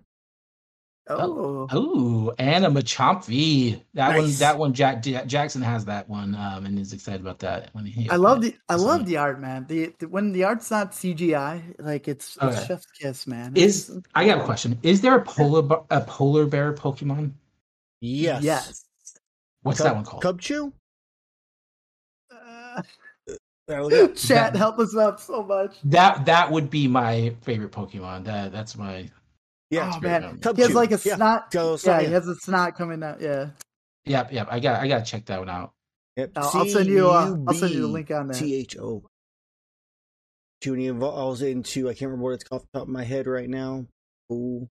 Oh, 1.10 1.68
Oh, 1.72 2.34
and 2.38 2.66
a 2.66 2.68
Machamp 2.70 3.26
V. 3.26 3.82
That 3.94 4.18
one. 4.18 4.32
That 4.34 4.58
one. 4.58 4.74
Jack 4.74 5.02
Jackson 5.02 5.62
has 5.62 5.86
that 5.86 6.10
one, 6.10 6.36
um, 6.36 6.66
and 6.66 6.78
is 6.78 6.92
excited 6.92 7.22
about 7.22 7.40
that. 7.40 7.70
When 7.72 7.86
he, 7.86 8.10
I 8.10 8.18
love 8.18 8.42
the 8.42 8.54
I 8.68 8.76
love 8.76 9.06
the 9.06 9.16
art, 9.16 9.40
man. 9.40 9.66
The, 9.70 9.94
the 10.00 10.10
when 10.10 10.34
the 10.34 10.44
art's 10.44 10.70
not 10.70 10.92
CGI, 10.92 11.76
like 11.80 12.10
it's 12.10 12.36
it's 12.36 12.44
Okay. 12.58 12.66
chef's 12.68 12.86
kiss, 12.88 13.26
man. 13.26 13.54
Is 13.56 13.90
It's- 13.90 14.04
I 14.16 14.26
got 14.28 14.40
a 14.40 14.44
question? 14.44 14.78
Is 14.84 15.00
there 15.00 15.16
a 15.16 15.24
polar 15.24 15.80
a 15.90 16.02
polar 16.02 16.46
bear 16.46 16.74
Pokemon? 16.74 17.32
Yes. 18.02 18.44
yes. 18.44 18.84
What's 19.62 19.78
Cub- 19.80 19.88
that 19.88 19.96
one 19.96 20.04
called? 20.04 20.24
Cubchoo? 20.24 20.74
Uh, 22.30 22.82
There 23.26 23.34
we 23.34 23.34
go. 23.34 23.38
chat 24.16 24.54
That- 24.54 24.56
help 24.56 24.80
us 24.80 24.96
out 24.96 25.20
so 25.20 25.44
much. 25.44 25.76
That 25.86 26.26
that 26.26 26.52
would 26.52 26.70
be 26.70 26.88
my 26.88 27.36
favorite 27.42 27.72
Pokemon. 27.72 28.24
That 28.26 28.52
that's 28.52 28.78
my 28.78 29.10
Yeah. 29.70 29.92
oh 29.94 30.00
great. 30.00 30.22
man, 30.22 30.38
Cubchoo. 30.40 30.56
he 30.56 30.62
has 30.62 30.74
like 30.74 30.92
a 30.92 31.00
Yeah. 31.04 31.16
snot. 31.16 31.52
Go, 31.52 31.72
yeah, 31.72 31.76
so, 31.78 31.98
he 32.00 32.06
has 32.08 32.28
a 32.28 32.36
snot 32.36 32.76
coming 32.78 33.04
out. 33.04 33.20
Yeah, 33.22 33.50
yep 34.06 34.32
yep. 34.32 34.48
I 34.50 34.60
got 34.60 34.82
I 34.82 34.88
got 34.88 35.00
to 35.00 35.12
check 35.12 35.26
that 35.26 35.40
one 35.40 35.50
out. 35.50 35.72
Yep. 36.16 36.32
I'll, 36.38 36.52
I'll 36.54 36.66
send 36.68 36.88
you. 36.88 37.10
Uh, 37.10 37.36
I'll 37.48 37.54
send 37.54 37.74
you 37.74 37.82
the 37.82 37.88
link 37.88 38.10
on 38.10 38.28
that. 38.28 38.36
T 38.38 38.56
H 38.56 38.78
O. 38.78 39.04
Tuning 40.62 40.86
involves 40.88 41.42
into 41.44 41.88
I 41.88 41.94
can't 41.94 42.10
remember 42.10 42.24
what 42.24 42.34
it's 42.34 42.46
off 42.52 42.64
the 42.74 42.80
top 42.80 42.88
of 42.88 42.94
my 42.94 43.04
head 43.04 43.28
right 43.28 43.50
now. 43.50 43.86
Ooh, 44.32 44.68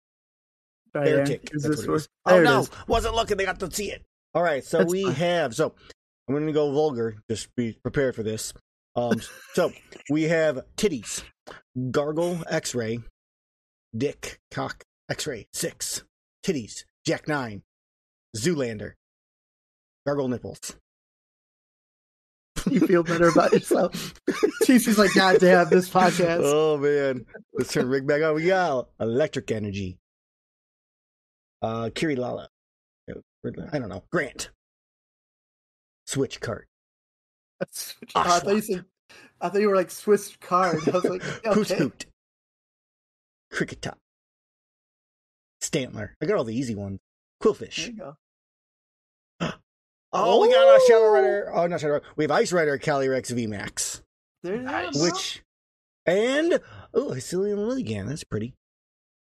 Right 0.95 1.09
air 1.09 1.17
there. 1.17 1.27
kick. 1.27 1.51
Is 1.53 1.65
this 1.65 1.83
it 1.85 1.91
is. 1.91 2.09
Oh 2.25 2.31
there 2.33 2.43
it 2.43 2.45
no, 2.47 2.61
is. 2.61 2.71
wasn't 2.87 3.15
looking. 3.17 3.37
They 3.37 3.45
got 3.45 3.61
to 3.61 3.71
see 3.71 3.91
it. 3.91 4.03
All 4.35 4.43
right, 4.43 4.65
so 4.65 4.79
That's 4.79 4.91
we 4.91 5.05
fine. 5.05 5.13
have. 5.15 5.55
So 5.55 5.75
I'm 6.29 6.35
going 6.35 6.47
to 6.47 6.53
go 6.53 6.73
vulgar. 6.73 7.17
Just 7.31 7.55
be 7.57 7.77
prepared 7.83 8.15
for 8.17 8.23
this. 8.23 8.55
Um, 8.97 9.21
so 9.55 9.73
we 10.09 10.25
have 10.25 10.61
titties, 10.77 11.23
gargle, 11.91 12.43
X-ray, 12.49 13.01
dick, 13.97 14.39
cock, 14.51 14.85
X-ray, 15.11 15.47
six, 15.53 16.05
titties, 16.45 16.85
Jack 17.05 17.27
nine, 17.27 17.63
Zoolander, 18.37 18.93
gargle 20.07 20.29
nipples. 20.29 20.77
You 22.71 22.81
feel 22.81 23.03
better 23.03 23.29
about 23.29 23.53
yourself. 23.53 24.15
TC's 24.63 24.97
like, 24.97 25.13
God 25.15 25.39
damn, 25.39 25.69
this 25.69 25.89
podcast. 25.89 26.41
Oh 26.43 26.79
man, 26.79 27.27
let's 27.53 27.73
turn 27.73 27.89
Rick 27.89 28.07
back 28.07 28.23
on. 28.23 28.35
We 28.35 28.47
got 28.47 28.89
electric 29.01 29.51
energy. 29.51 29.99
Uh, 31.61 31.91
Kiri 31.95 32.17
Lala. 32.17 32.49
I 33.73 33.79
don't 33.79 33.89
know. 33.89 34.05
Grant. 34.11 34.51
Switch 36.07 36.41
card. 36.41 36.67
Oh, 37.61 38.21
I 38.21 38.39
thought 38.41 38.55
you 38.55 38.61
said. 38.61 38.85
I 39.41 39.49
thought 39.49 39.61
you 39.61 39.69
were 39.69 39.77
like 39.77 39.91
Swiss 39.91 40.37
card. 40.41 40.89
I 40.89 40.91
was 40.91 41.05
like, 41.05 41.47
okay. 41.47 41.77
Hoot. 41.77 42.07
Kricketot. 43.53 43.97
Stantler. 45.63 46.11
I 46.21 46.27
got 46.27 46.37
all 46.37 46.45
the 46.45 46.57
easy 46.57 46.75
ones. 46.75 47.01
There 47.41 47.53
Qwilfish. 47.53 47.97
go. 47.97 48.17
Oh, 50.17 50.41
we 50.41 50.49
got 50.53 50.63
a 50.63 50.81
Shadow 50.87 51.09
Rider. 51.09 51.51
Oh! 51.53 51.63
oh, 51.63 51.67
not 51.67 51.81
Shadow 51.81 51.95
Rider. 51.95 52.05
We 52.15 52.23
have 52.23 52.31
Ice 52.31 52.53
Rider 52.53 52.79
Calyrex 52.79 53.33
VMAX. 53.33 54.01
There 54.45 54.59
Nice. 54.59 55.03
Which, 55.03 55.43
and, 56.07 56.61
oh, 56.95 57.11
Hisuian 57.11 57.57
Lilligant. 57.57 58.07
That's 58.07 58.23
pretty. 58.23 58.55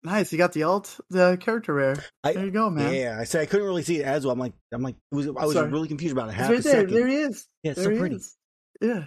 Nice. 0.03 0.31
You 0.31 0.37
got 0.39 0.53
the 0.53 0.63
alt, 0.63 0.99
the 1.09 1.37
character 1.39 1.73
rare. 1.75 1.95
I- 2.23 2.33
there 2.33 2.45
you 2.45 2.51
go, 2.51 2.69
man. 2.69 2.93
Yeah, 2.93 3.17
I 3.19 3.23
said 3.23 3.41
I 3.41 3.45
couldn't 3.45 3.65
really 3.67 3.83
see 3.83 3.99
it 3.99 4.05
as 4.05 4.25
well. 4.25 4.33
I'm 4.33 4.39
like, 4.39 4.53
I'm 4.71 4.81
like, 4.81 4.95
it 5.11 5.15
was, 5.15 5.27
I 5.27 5.31
was 5.45 5.53
Sorry. 5.53 5.69
really 5.69 5.87
confused 5.87 6.13
about 6.13 6.29
it. 6.29 6.31
It's 6.31 6.37
Half 6.39 6.49
right 6.49 6.59
a 6.59 6.63
there. 6.63 6.73
second. 6.73 6.93
There 6.95 7.07
he 7.07 7.15
is. 7.17 7.45
Yeah, 7.63 7.71
it's 7.71 7.77
there 7.77 7.85
so 7.85 7.91
he 7.91 7.99
pretty. 7.99 8.15
is. 8.15 8.35
Yeah. 8.81 9.03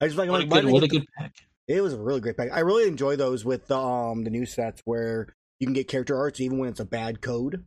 I 0.00 0.06
just 0.06 0.16
like, 0.18 0.26
I'm 0.28 0.32
What 0.32 0.40
a 0.42 0.44
like, 0.44 0.50
why 0.52 0.60
good 0.60 0.72
what 0.72 0.82
I 0.82 0.86
a 0.86 0.88
get 0.88 0.98
good 1.00 1.08
pack. 1.18 1.32
it 1.66 1.80
was 1.80 1.94
a 1.94 1.98
really 2.00 2.20
great 2.20 2.36
pack. 2.36 2.50
I 2.52 2.60
really 2.60 2.86
enjoy 2.86 3.16
those 3.16 3.44
with 3.44 3.66
the 3.66 3.76
um 3.78 4.22
the 4.24 4.30
new 4.30 4.46
sets 4.46 4.80
where 4.84 5.34
you 5.58 5.66
can 5.66 5.74
get 5.74 5.88
character 5.88 6.16
arts 6.16 6.38
even 6.40 6.58
when 6.58 6.68
it's 6.68 6.80
a 6.80 6.84
bad 6.84 7.20
code. 7.22 7.64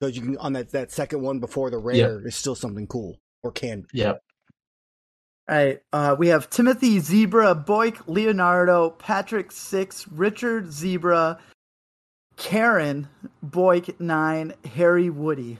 Because 0.00 0.16
you 0.16 0.22
can 0.22 0.36
on 0.38 0.52
that 0.54 0.72
that 0.72 0.90
second 0.92 1.22
one 1.22 1.38
before 1.40 1.70
the 1.70 1.78
rare 1.78 2.26
is 2.26 2.34
still 2.34 2.54
something 2.54 2.86
cool 2.86 3.16
or 3.42 3.52
can 3.52 3.82
be. 3.92 3.98
Yep. 4.00 4.20
All 5.48 5.56
right. 5.56 5.80
Uh, 5.92 6.16
we 6.18 6.28
have 6.28 6.48
Timothy 6.50 7.00
Zebra, 7.00 7.54
Boyk, 7.54 8.06
Leonardo, 8.06 8.90
Patrick 8.90 9.50
Six, 9.52 10.06
Richard 10.08 10.72
Zebra, 10.72 11.38
Karen, 12.40 13.06
Boyk 13.44 14.00
Nine, 14.00 14.54
Harry 14.74 15.10
Woody. 15.10 15.58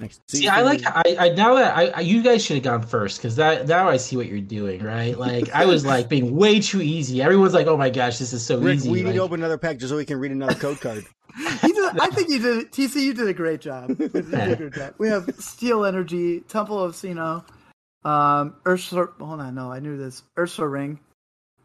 Nice. 0.00 0.20
See, 0.26 0.48
I 0.48 0.62
like 0.62 0.82
I, 0.84 1.16
I 1.18 1.28
now 1.30 1.54
that 1.54 1.76
I, 1.76 1.86
I 1.86 2.00
you 2.00 2.20
guys 2.20 2.44
should 2.44 2.56
have 2.56 2.64
gone 2.64 2.82
first 2.82 3.18
because 3.18 3.36
that 3.36 3.68
now 3.68 3.88
I 3.88 3.96
see 3.96 4.16
what 4.16 4.26
you're 4.26 4.40
doing, 4.40 4.82
right? 4.82 5.16
Like 5.16 5.54
I 5.54 5.66
was 5.66 5.86
like 5.86 6.08
being 6.08 6.34
way 6.34 6.58
too 6.60 6.82
easy. 6.82 7.22
Everyone's 7.22 7.54
like, 7.54 7.68
"Oh 7.68 7.76
my 7.76 7.90
gosh, 7.90 8.18
this 8.18 8.32
is 8.32 8.44
so 8.44 8.58
Rick, 8.58 8.78
easy." 8.78 8.90
we 8.90 9.02
need 9.04 9.12
to 9.12 9.20
open 9.20 9.38
another 9.38 9.56
pack 9.56 9.78
just 9.78 9.90
so 9.90 9.96
we 9.96 10.04
can 10.04 10.18
read 10.18 10.32
another 10.32 10.56
code 10.56 10.80
card. 10.80 11.04
You 11.64 11.74
did, 11.74 12.00
I 12.00 12.08
think 12.10 12.28
you 12.28 12.38
did. 12.38 12.70
TC, 12.70 13.02
you 13.02 13.12
did 13.12 13.26
a 13.26 13.34
great 13.34 13.60
job. 13.60 13.88
You 13.98 14.08
did 14.08 14.34
a 14.34 14.56
great 14.56 14.72
job. 14.72 14.94
We 14.98 15.08
have 15.08 15.28
Steel 15.40 15.84
Energy, 15.84 16.40
Temple 16.42 16.80
of 16.80 16.94
Sinnoh, 16.94 17.44
um, 18.04 18.54
Ursula. 18.64 19.08
Hold 19.18 19.40
on, 19.40 19.54
no, 19.56 19.72
I 19.72 19.80
knew 19.80 19.96
this. 19.96 20.22
Ursaring, 20.36 20.98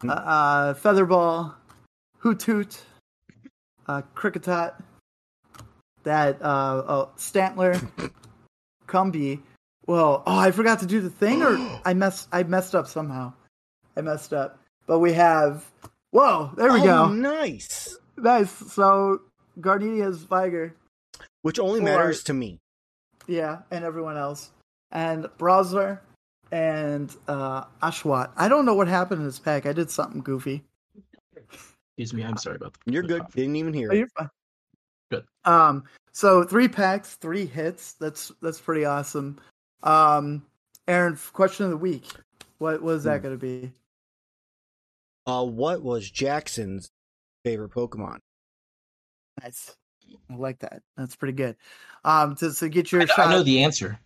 uh, 0.03 0.11
uh, 0.11 0.73
Featherball, 0.73 1.53
Hoot 2.19 2.41
Hoot, 2.41 2.81
uh, 3.90 4.03
Kricketot, 4.16 4.74
that 6.03 6.41
uh, 6.41 6.84
oh, 6.88 7.10
Stantler, 7.18 8.11
Combee. 8.88 9.41
Well, 9.88 10.22
oh, 10.28 10.38
I 10.38 10.52
forgot 10.52 10.82
to 10.82 10.86
do 10.86 11.02
the 11.02 11.10
thing, 11.10 11.41
or 11.41 11.82
I 11.84 11.95
messed. 11.95 12.30
I 12.32 12.44
messed 12.44 12.76
up 12.76 12.88
somehow. 12.88 13.34
I 13.98 14.02
messed 14.02 14.32
up. 14.32 14.60
But 14.86 14.99
we 14.99 15.14
have. 15.14 15.66
Whoa! 16.11 16.52
There 16.56 16.72
we 16.72 16.82
oh, 16.82 16.84
go. 16.84 17.07
Nice. 17.10 17.98
Nice. 18.16 18.52
So 18.52 19.22
Gardenia's 19.60 20.24
Vigor. 20.24 20.76
Which 21.41 21.60
only 21.60 21.80
Or- 21.80 21.84
matters 21.84 22.24
to 22.24 22.34
me. 22.34 22.60
Yeah, 23.28 23.60
and 23.72 23.84
everyone 23.84 24.18
else. 24.18 24.52
And 24.91 25.28
Browser 25.38 26.02
and 26.52 27.16
uh 27.28 27.66
Ashwat. 27.82 28.32
I 28.36 28.48
don't 28.49 28.66
know 28.66 28.76
what 28.76 28.88
happened 28.88 29.22
in 29.22 29.26
this 29.26 29.40
pack. 29.40 29.66
I 29.66 29.74
did 29.74 29.90
something 29.90 30.22
goofy. 30.22 30.64
Excuse 31.99 32.13
me, 32.13 32.23
I'm 32.23 32.38
sorry 32.38 32.55
about 32.55 32.77
that. 32.85 32.93
You're 32.93 33.03
good. 33.03 33.23
Didn't 33.35 33.57
even 33.57 33.73
hear 33.73 33.89
Oh, 33.91 33.93
you're 33.95 34.07
fine. 34.17 34.30
Good. 35.11 35.26
Um 35.43 35.84
so 36.13 36.45
three 36.45 36.69
packs, 36.69 37.15
three 37.15 37.45
hits. 37.45 37.91
That's 37.93 38.31
that's 38.41 38.61
pretty 38.61 38.85
awesome. 38.85 39.38
Um 39.84 40.45
Aaron, 40.88 41.19
question 41.34 41.65
of 41.65 41.71
the 41.71 41.77
week. 41.77 42.05
What 42.59 42.81
was 42.81 43.03
that 43.03 43.17
Hmm. 43.17 43.23
gonna 43.23 43.38
be? 43.38 43.73
Uh, 45.27 45.43
what 45.43 45.84
was 45.84 46.09
Jackson's 46.09 46.89
favorite 47.43 47.71
Pokemon? 47.71 48.19
Nice. 49.43 49.76
I 50.31 50.35
like 50.38 50.59
that. 50.59 50.81
That's 50.95 51.17
pretty 51.17 51.34
good. 51.34 51.57
Um 52.05 52.34
to, 52.35 52.53
to 52.53 52.69
get 52.69 52.93
your 52.93 53.01
I, 53.01 53.05
shot. 53.07 53.19
I 53.27 53.31
know 53.31 53.43
the 53.43 53.61
answer. 53.61 53.99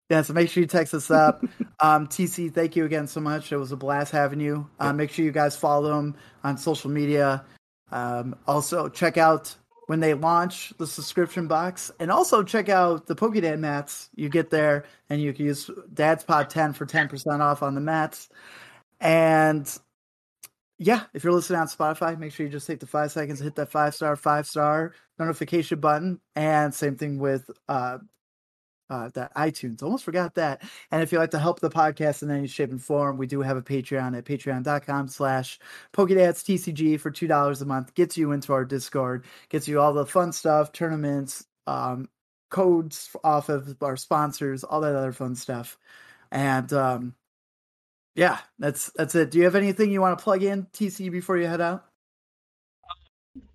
Yeah, 0.10 0.22
so 0.22 0.34
make 0.34 0.50
sure 0.50 0.62
you 0.62 0.68
text 0.68 0.94
us 0.94 1.10
up. 1.10 1.44
um, 1.80 2.08
TC, 2.08 2.54
thank 2.54 2.76
you 2.76 2.86
again 2.86 3.08
so 3.08 3.20
much. 3.20 3.52
It 3.52 3.58
was 3.58 3.72
a 3.72 3.78
blast 3.78 4.12
having 4.12 4.40
you. 4.40 4.70
Uh, 4.80 4.94
make 4.94 5.10
sure 5.10 5.26
you 5.26 5.32
guys 5.32 5.56
follow 5.56 5.90
them 5.90 6.16
on 6.44 6.58
social 6.58 6.92
media. 6.92 7.44
Um, 7.92 8.36
also, 8.48 8.90
check 8.90 9.18
out 9.18 9.56
when 9.88 10.00
they 10.00 10.14
launch 10.14 10.74
the 10.78 10.88
subscription 10.88 11.48
box, 11.48 11.92
and 12.00 12.10
also 12.10 12.42
check 12.44 12.70
out 12.70 13.06
the 13.06 13.16
Pokédad 13.16 13.60
mats 13.60 14.10
you 14.16 14.30
get 14.30 14.50
there, 14.50 14.86
and 15.10 15.22
you 15.22 15.34
can 15.34 15.46
use 15.46 15.70
Dad's 15.94 16.24
Pod 16.24 16.50
10 16.50 16.74
for 16.74 16.86
10% 16.86 17.40
off 17.42 17.62
on 17.62 17.76
the 17.76 17.82
mats. 17.82 18.30
And 19.00 19.68
yeah, 20.80 21.04
if 21.14 21.24
you're 21.24 21.34
listening 21.34 21.60
on 21.60 21.68
Spotify, 21.68 22.18
make 22.18 22.32
sure 22.32 22.46
you 22.46 22.52
just 22.52 22.68
take 22.68 22.80
the 22.80 22.88
five 22.88 23.12
seconds, 23.12 23.40
hit 23.40 23.56
that 23.56 23.72
five 23.72 23.94
star, 23.94 24.16
five 24.16 24.48
star 24.48 24.94
notification 25.20 25.80
button, 25.80 26.20
and 26.36 26.74
same 26.74 26.96
thing 26.96 27.20
with 27.20 27.50
uh, 27.68 28.00
uh, 28.90 29.10
that 29.14 29.34
iTunes. 29.36 29.82
Almost 29.82 30.04
forgot 30.04 30.36
that. 30.36 30.62
And 30.92 31.02
if 31.02 31.12
you'd 31.12 31.20
like 31.20 31.32
to 31.32 31.40
help 31.40 31.60
the 31.60 31.70
podcast 31.70 32.24
in 32.24 32.32
any 32.32 32.48
shape 32.48 32.72
and 32.72 32.82
form, 32.82 33.18
we 33.18 33.28
do 33.28 33.42
have 33.42 33.58
a 33.58 33.62
Patreon 33.62 34.18
at 34.18 34.26
patreon.com 34.26 35.08
slash 35.08 35.60
PokeDadsTCG 35.94 37.00
for 37.00 37.12
$2 37.12 37.62
a 37.62 37.66
month. 37.66 37.94
Gets 37.94 38.18
you 38.18 38.32
into 38.32 38.54
our 38.54 38.66
Discord, 38.66 39.26
gets 39.50 39.68
you 39.68 39.80
all 39.80 39.94
the 39.94 40.06
fun 40.06 40.32
stuff, 40.32 40.72
tournaments, 40.72 41.46
um, 41.68 42.10
codes 42.50 43.10
off 43.24 43.50
of 43.50 43.76
our 43.82 43.98
sponsors, 43.98 44.64
all 44.64 44.82
that 44.82 44.96
other 44.96 45.12
fun 45.12 45.36
stuff. 45.36 45.78
And 46.32 46.72
um, 46.74 47.16
yeah, 48.16 48.40
that's 48.60 48.92
that's 48.96 49.16
it. 49.16 49.32
Do 49.32 49.40
you 49.40 49.46
have 49.46 49.56
anything 49.56 49.92
you 49.92 50.02
want 50.02 50.18
to 50.18 50.24
plug 50.24 50.44
in, 50.44 50.68
TC, 50.74 51.12
before 51.12 51.38
you 51.38 51.48
head 51.48 51.62
out? 51.62 51.86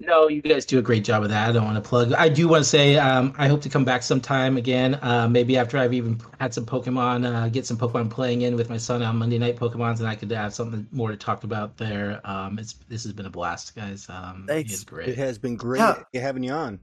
No, 0.00 0.28
you 0.28 0.42
guys 0.42 0.64
do 0.66 0.78
a 0.78 0.82
great 0.82 1.04
job 1.04 1.22
of 1.22 1.28
that. 1.28 1.48
I 1.48 1.52
don't 1.52 1.64
want 1.64 1.76
to 1.82 1.88
plug. 1.88 2.12
I 2.12 2.28
do 2.28 2.48
want 2.48 2.64
to 2.64 2.68
say 2.68 2.96
um, 2.96 3.32
I 3.38 3.46
hope 3.46 3.62
to 3.62 3.68
come 3.68 3.84
back 3.84 4.02
sometime 4.02 4.56
again. 4.56 4.98
Uh, 5.00 5.28
maybe 5.28 5.56
after 5.56 5.78
I've 5.78 5.94
even 5.94 6.20
had 6.40 6.52
some 6.52 6.66
Pokemon, 6.66 7.24
uh, 7.24 7.48
get 7.48 7.64
some 7.64 7.78
Pokemon 7.78 8.10
playing 8.10 8.42
in 8.42 8.56
with 8.56 8.68
my 8.70 8.76
son 8.76 9.02
on 9.02 9.16
Monday 9.16 9.38
night 9.38 9.56
Pokemons, 9.56 10.00
and 10.00 10.08
I 10.08 10.16
could 10.16 10.30
have 10.32 10.52
something 10.52 10.88
more 10.90 11.10
to 11.10 11.16
talk 11.16 11.44
about 11.44 11.76
there. 11.76 12.20
Um, 12.24 12.58
it's 12.58 12.72
this 12.88 13.04
has 13.04 13.12
been 13.12 13.26
a 13.26 13.30
blast, 13.30 13.76
guys. 13.76 14.06
Um, 14.08 14.46
Thanks. 14.48 14.72
It's 14.72 14.84
great. 14.84 15.10
It 15.10 15.18
has 15.18 15.38
been 15.38 15.54
great 15.56 15.78
Yeah. 15.78 16.20
having 16.20 16.42
you 16.42 16.52
on. 16.52 16.80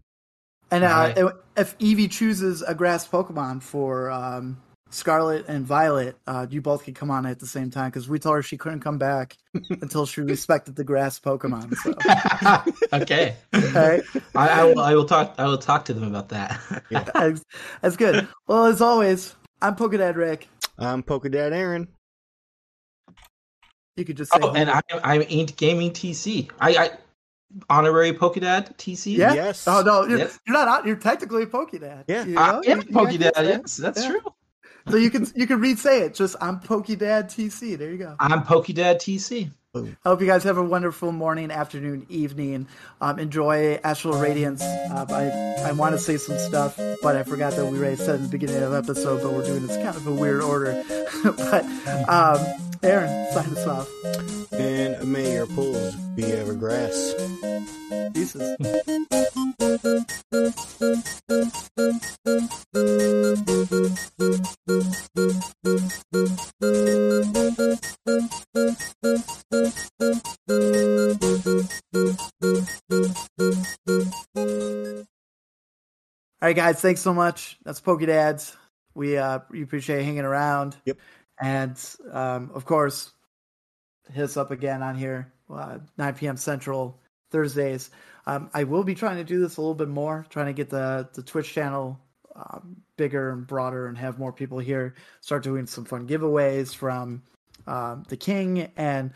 And 0.71 0.83
uh, 0.83 1.13
Right. 1.17 1.33
if 1.57 1.77
Eevee 1.79 2.09
chooses 2.09 2.61
a 2.61 2.73
grass 2.73 3.05
Pokemon 3.07 3.61
for 3.61 4.09
um, 4.09 4.61
Scarlet 4.91 5.45
and 5.47 5.65
Violet, 5.65 6.15
uh, 6.27 6.45
you 6.49 6.61
both 6.61 6.83
could 6.85 6.95
come 6.95 7.09
on 7.11 7.25
at 7.25 7.39
the 7.39 7.47
same 7.47 7.69
time 7.71 7.89
because 7.89 8.07
we 8.07 8.19
told 8.19 8.35
her 8.35 8.43
she 8.43 8.55
couldn't 8.57 8.81
come 8.81 8.97
back 8.97 9.35
until 9.81 10.05
she 10.05 10.21
respected 10.21 10.75
the 10.75 10.83
grass 10.83 11.19
Pokemon. 11.19 11.73
So, 11.75 11.93
okay, 13.01 13.35
all 13.53 13.61
right, 13.73 14.03
I, 14.35 14.47
I 14.49 14.63
will. 14.63 14.79
I 14.79 14.93
will 14.93 15.05
talk. 15.05 15.35
I 15.37 15.45
will 15.45 15.57
talk 15.57 15.85
to 15.85 15.93
them 15.93 16.03
about 16.03 16.29
that. 16.29 16.59
that's, 17.13 17.43
that's 17.81 17.97
good. 17.97 18.27
Well, 18.47 18.65
as 18.65 18.79
always, 18.81 19.35
I'm 19.61 19.75
Pokedad 19.75 20.15
Rick. 20.15 20.47
I'm 20.77 21.01
Pokedad 21.03 21.51
Aaron. 21.51 21.87
You 23.97 24.05
could 24.05 24.17
just 24.17 24.31
say, 24.33 24.39
oh, 24.41 24.53
and 24.53 24.69
I, 24.69 24.81
I'm 25.03 25.21
Inked 25.23 25.55
Gaming 25.57 25.91
TC. 25.91 26.51
I, 26.59 26.75
I 26.77 26.89
honorary 27.69 28.11
Pokedad 28.13 28.75
TC. 28.77 29.17
yeah. 29.17 29.33
Yes. 29.33 29.67
Oh 29.67 29.81
no, 29.81 30.05
you're, 30.05 30.19
Yes. 30.19 30.39
you're 30.45 30.53
not. 30.53 30.85
You're 30.85 30.95
technically 30.97 31.43
a 31.43 31.47
Pokedad. 31.47 32.03
Yeah. 32.07 32.23
You 32.25 32.37
I 32.37 32.49
am 32.57 32.61
You- 32.63 32.75
you 32.75 32.81
Pokedad. 32.83 33.31
Yes, 33.37 33.77
that's 33.77 34.03
Yeah. 34.03 34.11
true. 34.11 34.21
So 34.89 34.97
you 34.97 35.09
can 35.09 35.25
you 35.35 35.47
can 35.47 35.59
re 35.59 35.75
say 35.75 36.01
it. 36.01 36.13
Just 36.13 36.35
I'm 36.41 36.59
Pokedad 36.59 37.25
TC. 37.25 37.77
There 37.77 37.91
you 37.91 37.97
go. 37.97 38.15
I'm 38.19 38.43
Pokedad 38.43 38.97
TC. 38.97 39.51
I 39.75 40.09
hope 40.09 40.21
you 40.21 40.27
guys 40.27 40.43
have 40.45 40.57
a 40.57 40.63
wonderful 40.63 41.11
morning, 41.11 41.51
afternoon, 41.51 42.05
evening. 42.07 42.67
Um, 43.01 43.19
enjoy 43.19 43.77
Astral 43.83 44.17
Radiance. 44.17 44.61
Uh, 44.61 45.05
I 45.09 45.69
I 45.69 45.71
want 45.73 45.93
to 45.93 45.99
say 45.99 46.17
some 46.17 46.37
stuff, 46.37 46.79
but 47.01 47.15
I 47.17 47.23
forgot 47.23 47.53
that 47.53 47.65
we 47.65 47.77
already 47.77 47.97
said 47.97 48.15
in 48.15 48.23
the 48.23 48.29
beginning 48.29 48.61
of 48.63 48.71
the 48.71 48.77
episode, 48.77 49.21
but 49.21 49.33
we're 49.33 49.43
doing 49.43 49.67
this 49.67 49.75
kind 49.75 49.95
of 49.95 50.07
a 50.07 50.13
weird 50.13 50.41
order. 50.41 50.81
but 51.23 51.65
um, 52.07 52.37
Aaron, 52.83 53.33
sign 53.33 53.49
us 53.49 53.67
off. 53.67 53.89
And 54.51 55.11
may 55.11 55.33
your 55.33 55.47
pools 55.47 55.95
be 56.15 56.25
ever 56.25 56.53
grass. 56.53 57.13
Pieces. 58.13 58.55
All 76.41 76.49
right, 76.49 76.55
guys, 76.55 76.79
thanks 76.79 77.01
so 77.01 77.13
much. 77.13 77.57
That's 77.63 77.81
Pokedads. 77.81 78.55
We 78.93 79.17
uh, 79.17 79.39
we 79.49 79.63
appreciate 79.63 80.03
hanging 80.03 80.25
around. 80.25 80.77
Yep. 80.85 80.99
And 81.39 81.77
um, 82.11 82.51
of 82.53 82.65
course, 82.65 83.11
hit 84.11 84.23
us 84.23 84.37
up 84.37 84.51
again 84.51 84.81
on 84.81 84.95
here, 84.95 85.33
uh, 85.53 85.79
9 85.97 86.13
p.m. 86.15 86.37
Central 86.37 86.99
Thursdays. 87.31 87.89
Um, 88.27 88.49
I 88.53 88.63
will 88.63 88.83
be 88.83 88.95
trying 88.95 89.17
to 89.17 89.23
do 89.23 89.39
this 89.39 89.57
a 89.57 89.61
little 89.61 89.75
bit 89.75 89.89
more, 89.89 90.25
trying 90.29 90.47
to 90.47 90.53
get 90.53 90.69
the 90.69 91.09
the 91.13 91.21
Twitch 91.21 91.53
channel 91.53 91.99
um, 92.35 92.77
bigger 92.97 93.31
and 93.31 93.45
broader, 93.45 93.87
and 93.87 93.97
have 93.97 94.17
more 94.17 94.33
people 94.33 94.59
here. 94.59 94.95
Start 95.21 95.43
doing 95.43 95.67
some 95.67 95.85
fun 95.85 96.07
giveaways 96.07 96.73
from 96.73 97.23
um, 97.67 98.03
the 98.07 98.17
King 98.17 98.71
and 98.77 99.11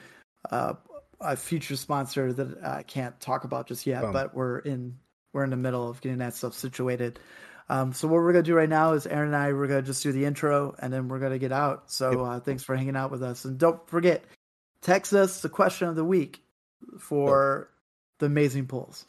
uh, 0.52 0.74
a 1.22 1.36
future 1.36 1.76
sponsor 1.76 2.34
that 2.34 2.64
I 2.64 2.84
can't 2.84 3.20
talk 3.20 3.44
about 3.44 3.68
just 3.68 3.86
yet, 3.88 4.04
but 4.12 4.36
we're 4.36 4.60
in 4.60 4.98
we're 5.34 5.44
in 5.44 5.50
the 5.50 5.58
middle 5.58 5.90
of 5.90 6.02
getting 6.02 6.20
that 6.20 6.36
stuff 6.36 6.54
situated. 6.54 7.20
Um, 7.70 7.94
so 7.94 8.08
what 8.08 8.16
we're 8.16 8.34
gonna 8.34 8.44
do 8.44 8.56
right 8.56 8.70
now 8.70 8.94
is 8.94 9.06
Aaron 9.06 9.28
and 9.28 9.36
I 9.36 9.54
we're 9.54 9.68
gonna 9.68 9.84
just 9.84 10.02
do 10.02 10.12
the 10.12 10.26
intro 10.26 10.76
and 10.80 10.92
then 10.92 11.08
we're 11.08 11.20
gonna 11.20 11.40
get 11.40 11.52
out. 11.52 11.92
So 11.92 12.24
uh, 12.24 12.40
thanks 12.40 12.64
for 12.64 12.76
hanging 12.76 12.96
out 12.96 13.12
with 13.12 13.22
us, 13.22 13.46
and 13.46 13.58
don't 13.58 13.88
forget 13.88 14.24
text 14.82 15.14
us 15.14 15.42
the 15.42 15.50
question 15.50 15.88
of 15.88 15.96
the 15.96 16.06
week 16.06 16.42
for 17.00 17.70
the 18.20 18.26
amazing 18.26 18.68
polls. 18.68 19.06